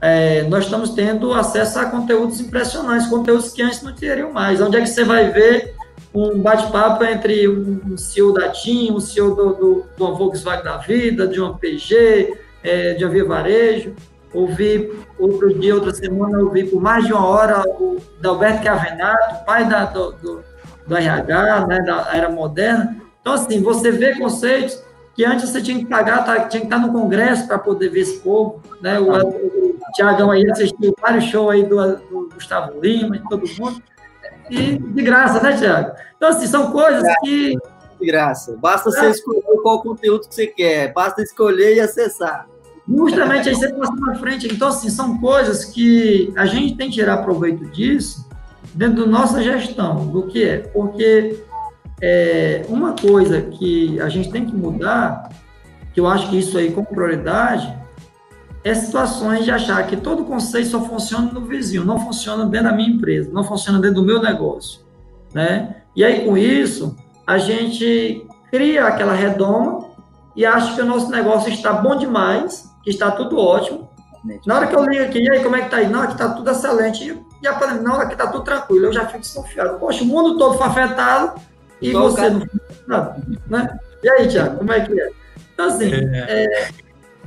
é, 0.00 0.44
nós 0.44 0.66
estamos 0.66 0.90
tendo 0.90 1.34
acesso 1.34 1.80
a 1.80 1.86
conteúdos 1.86 2.40
impressionantes, 2.40 3.08
conteúdos 3.08 3.52
que 3.52 3.62
antes 3.62 3.82
não 3.82 3.92
teriam 3.92 4.32
mais. 4.32 4.60
Onde 4.60 4.76
é 4.76 4.80
que 4.80 4.86
você 4.86 5.02
vai 5.02 5.30
ver 5.30 5.74
um 6.16 6.38
bate-papo 6.38 7.04
entre 7.04 7.46
um 7.46 7.96
CEO 7.98 8.32
da 8.32 8.48
TIM, 8.48 8.92
um 8.92 9.00
CEO 9.00 9.34
do, 9.34 9.54
do, 9.54 9.86
do 9.98 10.16
Volkswagen 10.16 10.64
da 10.64 10.78
vida, 10.78 11.26
de 11.26 11.38
uma 11.38 11.58
PG, 11.58 12.38
é, 12.64 12.94
de 12.94 13.04
uma 13.04 13.10
Via 13.10 13.24
Varejo, 13.24 13.94
ouvi 14.32 14.90
outro 15.18 15.52
dia, 15.58 15.74
outra 15.74 15.92
semana, 15.92 16.38
ouvi 16.38 16.64
por 16.64 16.80
mais 16.80 17.04
de 17.04 17.12
uma 17.12 17.26
hora 17.26 17.62
o 17.68 17.98
Dalberto 18.18 18.64
Cavenato, 18.64 19.44
pai 19.44 19.68
da, 19.68 19.84
do, 19.84 20.12
do, 20.12 20.44
do 20.86 20.96
RH, 20.96 21.66
né, 21.66 21.80
da 21.82 22.08
era 22.14 22.30
moderna. 22.30 22.96
Então, 23.20 23.34
assim, 23.34 23.60
você 23.60 23.90
vê 23.90 24.14
conceitos 24.16 24.82
que 25.14 25.24
antes 25.24 25.50
você 25.50 25.60
tinha 25.60 25.78
que 25.78 25.86
pagar, 25.86 26.24
tá, 26.24 26.40
tinha 26.40 26.60
que 26.60 26.66
estar 26.66 26.78
no 26.78 26.92
congresso 26.92 27.46
para 27.46 27.58
poder 27.58 27.90
ver 27.90 28.00
esse 28.00 28.18
povo, 28.20 28.62
né? 28.82 28.98
O, 28.98 29.10
o, 29.10 29.70
o 29.70 29.92
Tiagão 29.94 30.30
aí 30.30 30.48
assistiu 30.50 30.94
vários 31.00 31.24
shows 31.24 31.52
aí 31.52 31.62
do, 31.62 31.96
do 31.96 32.28
Gustavo 32.34 32.78
Lima 32.80 33.16
e 33.16 33.28
todo 33.28 33.44
mundo. 33.58 33.82
E 34.50 34.78
de 34.78 35.02
graça, 35.02 35.40
né, 35.42 35.56
Tiago? 35.56 35.92
Então, 36.16 36.28
assim, 36.28 36.46
são 36.46 36.70
coisas 36.70 37.02
que. 37.22 37.56
De 38.00 38.06
graça. 38.06 38.56
Basta 38.60 38.90
é. 38.90 38.92
você 38.92 39.10
escolher 39.10 39.42
qual 39.62 39.82
conteúdo 39.82 40.28
que 40.28 40.34
você 40.34 40.46
quer, 40.46 40.92
basta 40.92 41.22
escolher 41.22 41.76
e 41.76 41.80
acessar. 41.80 42.46
Justamente 42.88 43.48
aí 43.48 43.54
você 43.54 43.72
passa 43.72 43.92
para 43.96 44.14
frente. 44.16 44.46
Então, 44.52 44.68
assim, 44.68 44.88
são 44.88 45.18
coisas 45.18 45.64
que 45.64 46.32
a 46.36 46.46
gente 46.46 46.76
tem 46.76 46.88
que 46.88 46.94
tirar 46.94 47.18
proveito 47.18 47.64
disso 47.66 48.28
dentro 48.74 49.04
da 49.04 49.10
nossa 49.10 49.42
gestão, 49.42 50.06
do 50.06 50.26
que 50.26 50.44
é. 50.44 50.58
Porque 50.58 51.42
é, 52.00 52.64
uma 52.68 52.94
coisa 52.94 53.40
que 53.40 54.00
a 54.00 54.08
gente 54.08 54.30
tem 54.30 54.44
que 54.44 54.54
mudar, 54.54 55.30
que 55.92 55.98
eu 55.98 56.06
acho 56.06 56.30
que 56.30 56.38
isso 56.38 56.56
aí 56.58 56.70
com 56.70 56.84
prioridade, 56.84 57.74
é 58.68 58.74
situações 58.74 59.44
de 59.44 59.50
achar 59.52 59.86
que 59.86 59.96
todo 59.96 60.24
conceito 60.24 60.70
só 60.70 60.80
funciona 60.80 61.30
no 61.32 61.42
vizinho, 61.42 61.84
não 61.84 62.00
funciona 62.00 62.44
dentro 62.46 62.68
da 62.68 62.72
minha 62.74 62.88
empresa, 62.88 63.30
não 63.32 63.44
funciona 63.44 63.78
dentro 63.78 64.00
do 64.00 64.04
meu 64.04 64.20
negócio, 64.20 64.80
né? 65.32 65.76
E 65.94 66.04
aí, 66.04 66.24
com 66.24 66.36
isso, 66.36 66.96
a 67.24 67.38
gente 67.38 68.26
cria 68.50 68.86
aquela 68.86 69.12
redoma 69.12 69.86
e 70.34 70.44
acha 70.44 70.74
que 70.74 70.82
o 70.82 70.84
nosso 70.84 71.08
negócio 71.12 71.48
está 71.48 71.74
bom 71.74 71.96
demais 71.96 72.68
que 72.82 72.90
está 72.90 73.08
tudo 73.12 73.38
ótimo. 73.38 73.88
Na 74.44 74.56
hora 74.56 74.66
que 74.66 74.74
eu 74.74 74.84
ligo 74.84 75.04
aqui, 75.04 75.20
e 75.20 75.30
aí, 75.30 75.44
como 75.44 75.54
é 75.54 75.62
que 75.62 75.70
tá 75.70 75.76
aí? 75.76 75.88
Não, 75.88 76.02
aqui 76.02 76.14
está 76.14 76.30
tudo 76.30 76.50
excelente. 76.50 77.16
E 77.40 77.46
a 77.46 77.54
pandemia, 77.54 77.82
não, 77.82 78.00
aqui 78.00 78.14
está 78.14 78.26
tudo 78.26 78.42
tranquilo. 78.42 78.86
Eu 78.86 78.92
já 78.92 79.06
fico 79.06 79.20
desconfiado. 79.20 79.78
Poxa, 79.78 80.02
o 80.02 80.06
mundo 80.06 80.36
todo 80.38 80.58
foi 80.58 80.66
afetado 80.66 81.40
e 81.80 81.92
Só 81.92 82.02
você 82.02 82.30
não 82.30 82.40
foi 82.40 82.60
afetado. 82.68 83.38
Né? 83.46 83.78
E 84.02 84.10
aí, 84.10 84.26
Tiago, 84.26 84.56
como 84.58 84.72
é 84.72 84.80
que 84.80 85.00
é? 85.00 85.10
Então, 85.54 85.66
assim, 85.66 85.92
é. 85.92 86.24
É, 86.28 86.68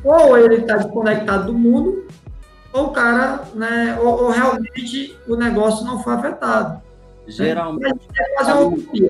ou 0.04 0.38
ele 0.38 0.56
está 0.56 0.78
desconectado 0.78 1.48
do 1.48 1.58
mundo, 1.58 2.08
ou 2.72 2.88
o 2.88 2.92
cara, 2.92 3.44
né, 3.56 3.98
ou, 4.00 4.26
ou, 4.26 4.30
realmente 4.30 5.18
o 5.28 5.36
negócio 5.36 5.86
não 5.86 6.02
foi 6.04 6.14
afetado. 6.14 6.82
Geralmente. 7.28 8.00
Né? 9.02 9.10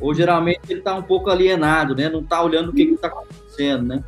Ou 0.00 0.14
geralmente 0.14 0.60
ele 0.68 0.78
está 0.78 0.94
um 0.94 1.02
pouco 1.02 1.30
alienado, 1.30 1.94
né? 1.94 2.08
Não 2.08 2.20
está 2.20 2.42
olhando 2.42 2.70
o 2.70 2.72
que 2.72 2.82
está 2.82 3.08
acontecendo, 3.08 3.86
né? 3.86 4.04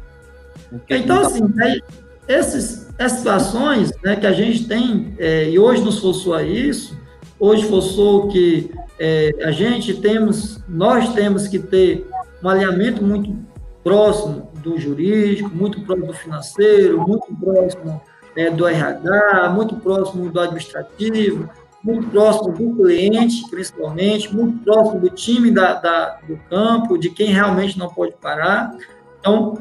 Então, 0.89 1.21
assim, 1.21 1.43
né, 1.55 1.79
esses, 2.27 2.89
essas 2.99 3.19
situações 3.19 3.93
né, 4.03 4.17
que 4.17 4.27
a 4.27 4.33
gente 4.33 4.67
tem, 4.67 5.15
é, 5.19 5.51
e 5.51 5.59
hoje 5.59 5.83
nos 5.83 5.99
forçou 5.99 6.35
a 6.35 6.43
isso, 6.43 6.99
hoje 7.39 7.69
forçou 7.69 8.29
que 8.29 8.71
é, 8.99 9.33
a 9.43 9.51
gente 9.51 9.95
temos, 9.95 10.63
nós 10.67 11.13
temos 11.13 11.47
que 11.47 11.59
ter 11.59 12.09
um 12.43 12.49
alinhamento 12.49 13.05
muito 13.05 13.37
próximo 13.85 14.52
do 14.63 14.79
jurídico, 14.79 15.51
muito 15.55 15.81
próximo 15.83 16.07
do 16.07 16.15
financeiro, 16.15 17.01
muito 17.07 17.27
próximo 17.35 18.01
é, 18.37 18.51
do 18.51 18.67
RH, 18.67 19.51
muito 19.55 19.77
próximo 19.77 20.31
do 20.31 20.41
administrativo, 20.41 21.49
muito 21.83 22.09
próximo 22.09 22.53
do 22.53 22.77
cliente, 22.77 23.49
principalmente, 23.51 24.35
muito 24.35 24.65
próximo 24.65 25.01
do 25.01 25.11
time 25.11 25.51
da, 25.51 25.75
da, 25.75 26.19
do 26.27 26.37
campo, 26.49 26.97
de 26.97 27.11
quem 27.11 27.33
realmente 27.33 27.79
não 27.79 27.89
pode 27.89 28.13
parar. 28.13 28.77
Então, 29.19 29.59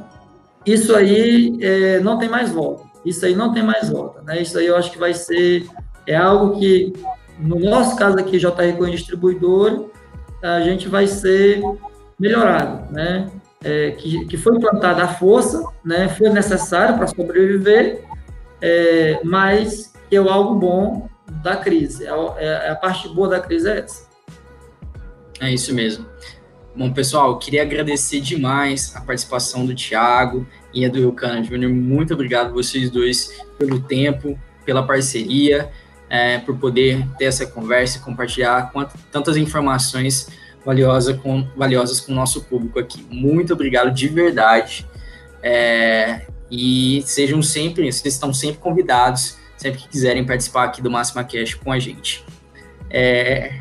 isso 0.66 0.96
aí 0.96 1.58
é, 1.60 2.00
não 2.00 2.18
tem 2.18 2.30
mais 2.30 2.52
volta. 2.52 2.86
Isso 3.04 3.26
aí 3.26 3.36
não 3.36 3.52
tem 3.52 3.64
mais 3.64 3.90
volta. 3.90 4.22
Né? 4.22 4.42
Isso 4.42 4.58
aí 4.58 4.68
eu 4.68 4.78
acho 4.78 4.92
que 4.92 5.00
vai 5.00 5.14
ser 5.14 5.68
é 6.06 6.16
algo 6.16 6.60
que, 6.60 6.94
no 7.40 7.60
nosso 7.60 7.96
caso 7.96 8.18
aqui, 8.18 8.38
JR 8.38 8.78
com 8.78 8.90
distribuidor, 8.90 9.90
a 10.42 10.62
gente 10.62 10.88
vai 10.88 11.08
ser 11.08 11.62
melhorado, 12.20 12.92
né? 12.92 13.30
É, 13.64 13.92
que, 13.92 14.26
que 14.26 14.38
foi 14.38 14.56
implantada 14.56 15.04
a 15.04 15.08
força, 15.08 15.64
né? 15.86 16.10
Foi 16.10 16.30
necessário 16.30 16.98
para 16.98 17.08
sobreviver, 17.08 18.04
é, 18.60 19.20
mas 19.24 19.94
que 20.10 20.16
é 20.16 20.20
algo 20.20 20.56
bom 20.56 21.10
da 21.44 21.56
crise. 21.56 22.06
É, 22.06 22.10
é, 22.38 22.70
a 22.70 22.76
parte 22.76 23.08
boa 23.10 23.30
da 23.30 23.40
crise 23.40 23.70
é 23.70 23.80
essa. 23.80 24.10
É 25.40 25.52
isso 25.52 25.74
mesmo. 25.74 26.06
Bom, 26.76 26.92
pessoal, 26.92 27.38
queria 27.38 27.64
agradecer 27.64 28.22
demais 28.22 28.96
a 28.96 29.02
participação 29.02 29.66
do 29.66 29.76
Thiago 29.76 30.48
e 30.74 30.86
a 30.86 30.90
do 30.90 31.00
Wilcana 31.00 31.44
Júnior. 31.44 31.72
Muito 31.72 32.14
obrigado 32.14 32.54
vocês 32.54 32.90
dois 32.90 33.44
pelo 33.58 33.80
tempo, 33.82 34.40
pela 34.66 34.86
parceria, 34.86 35.70
é, 36.10 36.38
por 36.40 36.58
poder 36.58 37.06
ter 37.18 37.26
essa 37.26 37.46
conversa 37.46 37.98
e 37.98 38.02
compartilhar 38.02 38.72
tantas 39.12 39.36
informações 39.36 40.30
valiosas 40.66 41.18
com, 41.18 41.48
valiosas 41.56 42.00
com 42.00 42.12
o 42.12 42.16
nosso 42.16 42.44
público 42.44 42.80
aqui. 42.80 43.06
Muito 43.10 43.54
obrigado 43.54 43.92
de 43.92 44.08
verdade. 44.08 44.86
É, 45.42 46.22
e 46.50 47.02
sejam 47.06 47.42
sempre, 47.42 47.92
vocês 47.92 48.14
estão 48.14 48.34
sempre 48.34 48.60
convidados, 48.60 49.38
sempre 49.58 49.82
que 49.82 49.88
quiserem 49.88 50.26
participar 50.26 50.66
aqui 50.66 50.82
do 50.82 50.92
Máxima 50.92 51.24
Cash 51.24 51.56
com 51.56 51.72
a 51.72 51.80
gente. 51.80 52.24
É, 52.90 53.60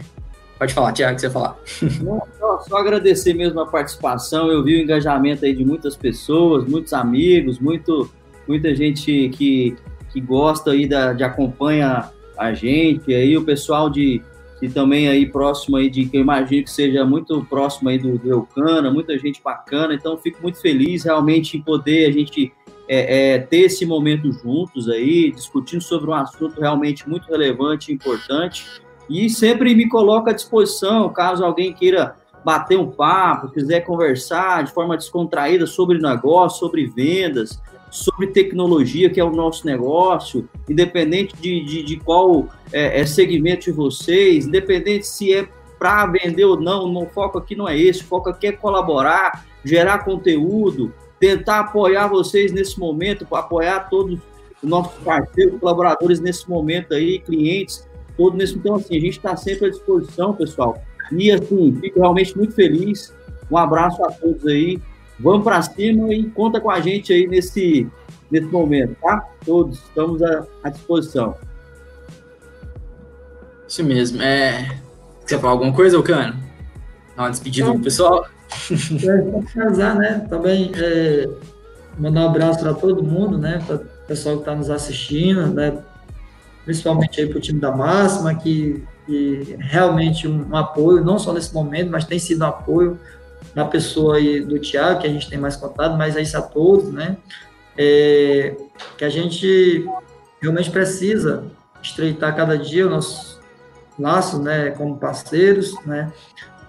Pode 0.61 0.75
falar, 0.75 0.93
Tiago, 0.93 1.15
que 1.15 1.23
você 1.23 1.31
falar. 1.31 1.57
Não, 2.05 2.23
só, 2.39 2.61
só, 2.69 2.77
agradecer 2.77 3.33
mesmo 3.33 3.59
a 3.61 3.67
participação. 3.67 4.53
Eu 4.53 4.63
vi 4.63 4.77
o 4.77 4.83
engajamento 4.83 5.47
aí 5.47 5.55
de 5.55 5.65
muitas 5.65 5.97
pessoas, 5.97 6.69
muitos 6.69 6.93
amigos, 6.93 7.59
muito, 7.59 8.11
muita 8.47 8.75
gente 8.75 9.31
que, 9.31 9.75
que 10.13 10.21
gosta 10.21 10.73
aí 10.73 10.87
da, 10.87 11.15
de 11.15 11.25
acompanha 11.25 12.11
a 12.37 12.53
gente, 12.53 13.15
aí 13.15 13.39
o 13.39 13.43
pessoal 13.43 13.89
de 13.89 14.23
que 14.61 14.69
também 14.69 15.09
aí 15.09 15.25
próximo 15.25 15.79
aí 15.79 15.89
de 15.89 16.05
que 16.05 16.19
eu 16.19 16.21
imagino 16.21 16.65
que 16.65 16.71
seja 16.71 17.03
muito 17.05 17.43
próximo 17.47 17.89
aí 17.89 17.99
do, 17.99 18.19
do 18.19 18.31
Eucana, 18.31 18.91
muita 18.91 19.19
gente 19.19 19.43
bacana. 19.43 19.95
Então 19.95 20.19
fico 20.19 20.41
muito 20.43 20.61
feliz 20.61 21.03
realmente 21.03 21.57
em 21.57 21.63
poder 21.63 22.07
a 22.07 22.13
gente 22.13 22.53
é, 22.87 23.35
é, 23.35 23.39
ter 23.39 23.61
esse 23.61 23.87
momento 23.87 24.31
juntos 24.31 24.91
aí, 24.91 25.33
discutindo 25.33 25.81
sobre 25.81 26.11
um 26.11 26.15
assunto 26.15 26.61
realmente 26.61 27.09
muito 27.09 27.27
relevante 27.27 27.91
e 27.91 27.95
importante. 27.95 28.67
E 29.09 29.31
sempre 29.31 29.75
me 29.75 29.89
coloco 29.89 30.29
à 30.29 30.33
disposição, 30.33 31.09
caso 31.09 31.43
alguém 31.43 31.73
queira 31.73 32.15
bater 32.45 32.79
um 32.79 32.91
papo, 32.91 33.51
quiser 33.51 33.81
conversar 33.81 34.65
de 34.65 34.73
forma 34.73 34.97
descontraída 34.97 35.67
sobre 35.67 35.99
negócio, 35.99 36.59
sobre 36.59 36.87
vendas, 36.87 37.61
sobre 37.91 38.29
tecnologia, 38.29 39.11
que 39.11 39.21
é 39.21 39.25
o 39.25 39.31
nosso 39.31 39.67
negócio, 39.67 40.49
independente 40.69 41.35
de, 41.37 41.65
de, 41.65 41.83
de 41.83 41.97
qual 41.97 42.49
é, 42.73 43.01
é, 43.01 43.07
segmento 43.07 43.65
de 43.65 43.73
vocês, 43.73 44.47
independente 44.47 45.07
se 45.07 45.35
é 45.35 45.49
para 45.79 46.07
vender 46.07 46.45
ou 46.45 46.61
não, 46.61 46.95
o 46.95 47.07
foco 47.07 47.39
aqui 47.39 47.57
não 47.57 47.69
é 47.69 47.79
esse, 47.79 48.03
o 48.03 48.07
foco 48.07 48.29
aqui 48.29 48.49
é 48.49 48.53
colaborar, 48.53 49.47
gerar 49.65 50.05
conteúdo, 50.05 50.93
tentar 51.19 51.61
apoiar 51.61 52.07
vocês 52.09 52.53
nesse 52.53 52.79
momento, 52.79 53.27
apoiar 53.35 53.89
todos 53.89 54.19
os 54.63 54.69
nossos 54.69 54.99
parceiros, 55.03 55.59
colaboradores 55.59 56.21
nesse 56.21 56.49
momento 56.49 56.95
aí, 56.95 57.19
clientes, 57.19 57.89
todo 58.17 58.37
nesse. 58.37 58.57
Então, 58.57 58.75
assim, 58.75 58.97
a 58.97 59.01
gente 59.01 59.17
está 59.17 59.37
sempre 59.37 59.67
à 59.67 59.71
disposição, 59.71 60.35
pessoal. 60.35 60.83
E, 61.13 61.31
assim, 61.31 61.77
fico 61.81 62.01
realmente 62.01 62.37
muito 62.37 62.55
feliz. 62.55 63.15
Um 63.51 63.57
abraço 63.57 64.05
a 64.05 64.11
todos 64.13 64.47
aí. 64.47 64.81
Vamos 65.21 65.45
para 65.45 65.61
cima 65.63 66.13
e 66.13 66.25
conta 66.31 66.61
com 66.61 66.71
a 66.71 66.81
gente 66.81 67.13
aí 67.13 67.27
nesse, 67.27 67.87
nesse 68.31 68.47
momento, 68.47 68.97
tá? 69.01 69.29
Todos 69.45 69.79
estamos 69.79 70.23
à, 70.23 70.47
à 70.65 70.71
disposição. 70.71 71.37
Isso 73.69 73.85
mesmo. 73.85 74.23
É... 74.23 74.79
Você 75.25 75.39
falar 75.39 75.53
alguma 75.53 75.73
coisa, 75.73 75.99
Ocano? 75.99 76.35
Dá 77.17 77.25
uma 77.25 77.31
despedida 77.31 77.71
pro 77.71 77.81
pessoal? 77.81 78.27
É, 78.73 79.55
casar, 79.55 79.95
né? 79.95 80.27
Também 80.29 80.73
é, 80.75 81.29
mandar 81.97 82.23
um 82.23 82.29
abraço 82.31 82.59
para 82.59 82.75
todo 82.75 83.01
mundo, 83.01 83.39
né? 83.39 83.63
Para 83.65 83.77
o 83.77 83.87
pessoal 84.09 84.37
que 84.37 84.43
está 84.43 84.57
nos 84.57 84.69
assistindo, 84.69 85.47
né? 85.55 85.79
principalmente 86.65 87.21
aí 87.21 87.27
para 87.27 87.39
o 87.39 87.41
time 87.41 87.61
da 87.61 87.75
Máxima, 87.75 88.35
que, 88.35 88.85
que 89.07 89.57
realmente 89.59 90.29
um, 90.29 90.49
um, 90.51 90.57
apoio, 90.57 91.05
não 91.05 91.19
só 91.19 91.33
nesse 91.33 91.53
momento, 91.53 91.91
mas 91.91 92.05
tem 92.05 92.19
sido 92.19 92.45
um 92.45 92.49
apoio 92.49 92.99
na 93.55 93.65
pessoa 93.65 94.17
aí 94.17 94.41
do 94.41 94.59
Tiago, 94.59 95.01
que 95.01 95.07
a 95.07 95.11
gente 95.11 95.29
tem 95.29 95.39
mais 95.39 95.57
contato, 95.57 95.97
mas 95.97 96.17
é 96.17 96.23
isso 96.23 96.37
a 96.37 96.43
todos, 96.43 96.93
né? 96.93 97.17
É, 97.77 98.57
que 98.97 99.05
a 99.05 99.09
gente 99.09 99.87
realmente 100.41 100.71
precisa 100.71 101.45
estreitar 101.83 102.37
cada 102.37 102.57
dia 102.57 102.87
os 102.87 102.91
nossos 102.91 103.41
laços, 103.99 104.41
né, 104.41 104.71
como 104.71 104.97
parceiros, 104.97 105.75
né? 105.85 106.13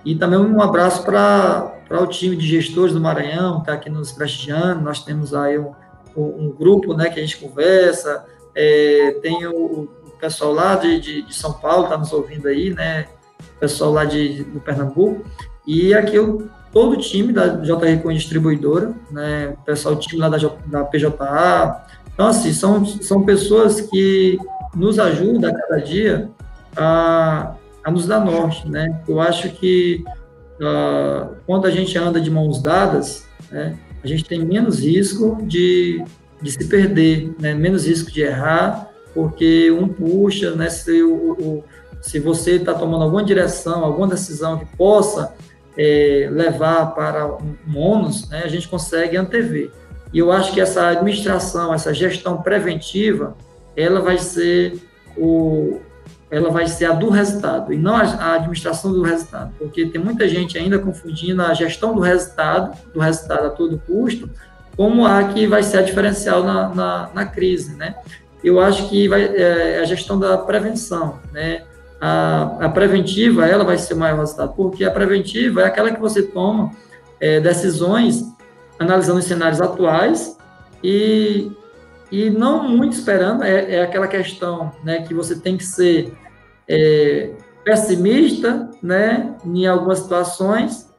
E 0.03 0.15
também 0.15 0.39
um 0.39 0.61
abraço 0.61 1.03
para 1.03 1.73
o 1.89 2.07
time 2.07 2.35
de 2.35 2.47
gestores 2.47 2.93
do 2.93 2.99
Maranhão, 2.99 3.55
que 3.55 3.61
está 3.61 3.73
aqui 3.73 3.89
nos 3.89 4.11
prestigiando. 4.11 4.81
Nós 4.81 5.03
temos 5.03 5.33
aí 5.33 5.59
um, 5.59 5.73
um, 6.15 6.49
grupo 6.49 6.93
né, 6.95 7.09
que 7.09 7.19
a 7.19 7.21
gente 7.21 7.37
conversa, 7.37 8.25
é, 8.55 9.19
tem 9.21 9.45
o, 9.45 9.83
o, 9.83 10.11
pessoal 10.19 10.53
lá 10.53 10.75
de, 10.75 10.99
de, 10.99 11.21
de 11.21 11.33
São 11.33 11.53
Paulo, 11.53 11.85
está 11.85 11.97
nos 11.97 12.11
ouvindo 12.11 12.47
aí, 12.47 12.71
né? 12.71 13.07
O 13.39 13.59
pessoal 13.59 13.91
lá 13.91 14.05
de, 14.05 14.43
do 14.43 14.59
Pernambuco. 14.59 15.23
E 15.65 15.93
aqui 15.93 16.17
o, 16.17 16.49
todo 16.71 16.93
o 16.93 16.97
time 16.97 17.33
da 17.33 17.47
JR 17.47 18.01
com 18.01 18.13
Distribuidora, 18.13 18.93
né? 19.11 19.55
O 19.59 19.65
pessoal, 19.65 19.95
o 19.95 19.99
time 19.99 20.19
lá 20.21 20.29
da, 20.29 20.37
da 20.37 20.83
PJA. 20.85 21.85
Então, 22.13 22.27
assim, 22.27 22.53
são, 22.53 22.85
são 22.85 23.23
pessoas 23.23 23.81
que 23.81 24.37
nos 24.75 24.99
ajudam 24.99 25.49
a 25.49 25.53
cada 25.53 25.81
dia 25.81 26.29
a, 26.75 27.55
a 27.83 27.91
nos 27.91 28.05
dar 28.05 28.23
norte, 28.23 28.67
né? 28.69 29.01
Eu 29.07 29.19
acho 29.19 29.49
que 29.49 30.03
uh, 30.59 31.35
quando 31.45 31.65
a 31.65 31.71
gente 31.71 31.97
anda 31.97 32.21
de 32.21 32.29
mãos 32.29 32.61
dadas, 32.61 33.25
né, 33.51 33.77
a 34.03 34.07
gente 34.07 34.23
tem 34.23 34.43
menos 34.45 34.79
risco 34.79 35.37
de 35.43 36.03
de 36.41 36.51
se 36.51 36.65
perder, 36.65 37.33
né? 37.39 37.53
menos 37.53 37.85
risco 37.85 38.11
de 38.11 38.21
errar, 38.21 38.89
porque 39.13 39.69
um 39.71 39.87
puxa, 39.87 40.51
né? 40.55 40.69
se, 40.69 41.03
o, 41.03 41.13
o 41.13 41.63
se 42.01 42.19
você 42.19 42.53
está 42.53 42.73
tomando 42.73 43.03
alguma 43.03 43.23
direção, 43.23 43.83
alguma 43.83 44.07
decisão 44.07 44.57
que 44.57 44.65
possa 44.75 45.33
é, 45.77 46.27
levar 46.31 46.87
para 46.93 47.25
um, 47.27 47.55
ônus, 47.75 48.29
né? 48.29 48.41
a 48.43 48.47
gente 48.47 48.67
consegue 48.67 49.17
antever. 49.17 49.71
E 50.13 50.19
eu 50.19 50.31
acho 50.31 50.51
que 50.53 50.59
essa 50.59 50.87
administração, 50.87 51.73
essa 51.73 51.93
gestão 51.93 52.41
preventiva, 52.41 53.35
ela 53.75 54.01
vai 54.01 54.17
ser 54.17 54.79
o, 55.17 55.79
ela 56.29 56.49
vai 56.49 56.67
ser 56.67 56.85
a 56.85 56.93
do 56.93 57.09
resultado 57.09 57.73
e 57.73 57.77
não 57.77 57.95
a, 57.95 58.03
a, 58.03 58.35
administração 58.35 58.91
do 58.91 59.01
resultado, 59.01 59.53
porque 59.59 59.85
tem 59.85 60.01
muita 60.01 60.27
gente 60.27 60.57
ainda 60.57 60.79
confundindo 60.79 61.41
a 61.41 61.53
gestão 61.53 61.93
do 61.93 62.01
resultado, 62.01 62.77
do 62.93 62.99
resultado 62.99 63.47
a 63.47 63.49
todo 63.49 63.81
custo, 63.85 64.29
como 64.75 65.05
a 65.05 65.25
que 65.25 65.45
vai 65.45 65.61
ser 65.63 65.79
a 65.79 65.81
diferencial 65.81 66.43
na, 66.43 66.69
na, 66.69 67.09
na 67.13 67.25
crise, 67.25 67.75
né? 67.75 67.95
Eu 68.43 68.59
acho 68.59 68.89
que 68.89 69.07
vai, 69.07 69.23
é, 69.23 69.79
a 69.79 69.85
gestão 69.85 70.17
da 70.17 70.37
prevenção, 70.37 71.19
né? 71.31 71.63
A, 72.01 72.65
a, 72.65 72.69
preventiva, 72.69 73.45
ela 73.45 73.63
vai 73.63 73.77
ser 73.77 73.93
maior 73.93 74.19
resultado, 74.19 74.53
porque 74.55 74.83
a 74.83 74.89
preventiva 74.89 75.61
é 75.61 75.65
aquela 75.65 75.91
que 75.91 75.99
você 76.01 76.23
toma 76.23 76.71
é, 77.19 77.39
decisões 77.39 78.25
analisando 78.79 79.19
os 79.19 79.25
cenários 79.25 79.61
atuais 79.61 80.35
e, 80.83 81.51
e 82.11 82.31
não 82.31 82.67
muito 82.67 82.93
esperando, 82.93 83.43
é, 83.43 83.75
é 83.75 83.83
aquela 83.83 84.07
questão 84.07 84.71
né, 84.83 85.03
que 85.03 85.13
você 85.13 85.35
tem 85.39 85.55
que 85.55 85.63
ser 85.63 86.17
é, 86.67 87.29
pessimista 87.63 88.69
né, 88.81 89.35
em 89.45 89.67
algumas 89.67 89.99
situações 89.99 90.89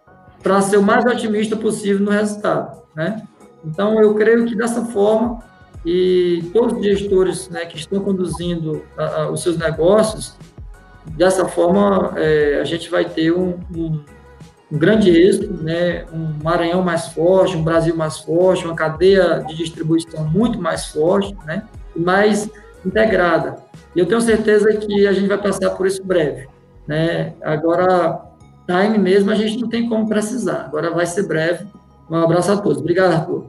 para 0.40 0.60
ser 0.60 0.76
o 0.76 0.82
mais 0.82 1.04
otimista 1.04 1.56
possível 1.56 2.04
no 2.04 2.10
resultado, 2.10 2.82
né? 2.94 3.22
Então, 3.64 4.00
eu 4.00 4.12
creio 4.14 4.44
que 4.44 4.56
dessa 4.56 4.84
forma, 4.86 5.38
e 5.86 6.50
todos 6.52 6.78
os 6.78 6.84
gestores 6.84 7.48
né, 7.48 7.64
que 7.64 7.76
estão 7.76 8.00
conduzindo 8.00 8.82
a, 8.96 9.04
a, 9.04 9.30
os 9.30 9.40
seus 9.40 9.56
negócios, 9.56 10.36
dessa 11.06 11.46
forma, 11.46 12.14
é, 12.16 12.60
a 12.60 12.64
gente 12.64 12.90
vai 12.90 13.04
ter 13.04 13.32
um, 13.32 13.58
um, 13.74 14.00
um, 14.70 14.78
grande 14.78 15.10
êxito, 15.10 15.52
né, 15.62 16.04
um 16.12 16.42
Maranhão 16.42 16.82
mais 16.82 17.08
forte, 17.08 17.56
um 17.56 17.62
Brasil 17.62 17.96
mais 17.96 18.18
forte, 18.18 18.64
uma 18.64 18.74
cadeia 18.74 19.44
de 19.46 19.56
distribuição 19.56 20.24
muito 20.24 20.60
mais 20.60 20.86
forte, 20.86 21.36
né, 21.46 21.64
mais 21.94 22.50
integrada. 22.84 23.56
E 23.94 24.00
eu 24.00 24.06
tenho 24.06 24.20
certeza 24.20 24.72
que 24.72 25.06
a 25.06 25.12
gente 25.12 25.28
vai 25.28 25.38
passar 25.38 25.70
por 25.70 25.86
isso 25.86 26.02
breve. 26.04 26.48
Né? 26.86 27.34
Agora, 27.42 28.22
time 28.66 28.98
mesmo 28.98 29.30
a 29.30 29.34
gente 29.34 29.60
não 29.60 29.68
tem 29.68 29.88
como 29.88 30.08
precisar. 30.08 30.64
Agora 30.64 30.90
vai 30.90 31.06
ser 31.06 31.26
breve 31.28 31.66
um 32.10 32.16
abraço 32.16 32.52
a 32.52 32.56
todos. 32.56 32.78
Obrigado, 32.78 33.12
Arthur. 33.12 33.46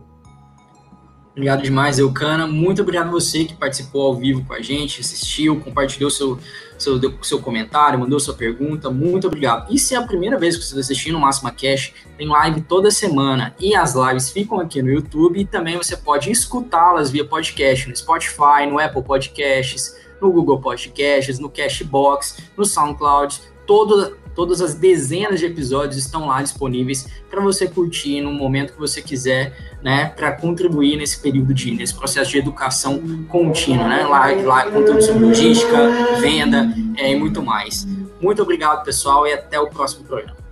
Obrigado 1.33 1.63
demais, 1.63 1.97
Eucana. 1.97 2.45
Muito 2.45 2.83
obrigado 2.83 3.07
a 3.07 3.11
você 3.11 3.43
que 3.43 3.55
participou 3.55 4.03
ao 4.03 4.15
vivo 4.15 4.45
com 4.45 4.53
a 4.53 4.61
gente, 4.61 5.01
assistiu, 5.01 5.59
compartilhou 5.59 6.11
seu, 6.11 6.37
seu, 6.77 6.99
seu 7.23 7.41
comentário, 7.41 7.97
mandou 7.97 8.19
sua 8.19 8.35
pergunta. 8.35 8.91
Muito 8.91 9.25
obrigado. 9.25 9.73
E 9.73 9.79
se 9.79 9.95
é 9.95 9.97
a 9.97 10.03
primeira 10.03 10.37
vez 10.37 10.55
que 10.55 10.63
você 10.63 10.69
está 10.69 10.81
assistindo 10.81 11.15
o 11.15 11.19
Máxima 11.19 11.49
Cash, 11.49 11.91
tem 12.19 12.27
live 12.27 12.61
toda 12.61 12.91
semana 12.91 13.55
e 13.59 13.75
as 13.75 13.95
lives 13.95 14.29
ficam 14.29 14.59
aqui 14.59 14.83
no 14.83 14.91
YouTube 14.91 15.39
e 15.39 15.43
também 15.43 15.75
você 15.75 15.97
pode 15.97 16.29
escutá-las 16.29 17.09
via 17.09 17.25
podcast 17.25 17.89
no 17.89 17.95
Spotify, 17.95 18.67
no 18.69 18.77
Apple 18.77 19.01
Podcasts, 19.01 19.97
no 20.21 20.31
Google 20.31 20.61
Podcasts, 20.61 21.39
no 21.39 21.49
Cashbox, 21.49 22.43
no 22.55 22.63
SoundCloud. 22.63 23.41
Todo, 23.65 24.17
Todas 24.35 24.61
as 24.61 24.73
dezenas 24.73 25.39
de 25.39 25.45
episódios 25.45 25.97
estão 25.97 26.27
lá 26.27 26.41
disponíveis 26.41 27.07
para 27.29 27.41
você 27.41 27.67
curtir 27.67 28.21
no 28.21 28.31
momento 28.31 28.73
que 28.73 28.79
você 28.79 29.01
quiser, 29.01 29.53
né, 29.81 30.05
para 30.15 30.31
contribuir 30.31 30.97
nesse 30.97 31.19
período 31.19 31.53
de 31.53 31.71
nesse 31.71 31.93
processo 31.93 32.31
de 32.31 32.37
educação 32.37 33.25
contínua, 33.27 33.87
né? 33.87 34.03
Lá, 34.03 34.31
lá 34.43 34.71
conteúdo 34.71 35.01
sobre 35.01 35.25
logística, 35.25 35.89
venda 36.19 36.73
é, 36.97 37.11
e 37.11 37.15
muito 37.15 37.41
mais. 37.41 37.87
Muito 38.21 38.41
obrigado, 38.41 38.83
pessoal, 38.83 39.27
e 39.27 39.33
até 39.33 39.59
o 39.59 39.67
próximo 39.67 40.05
programa. 40.05 40.42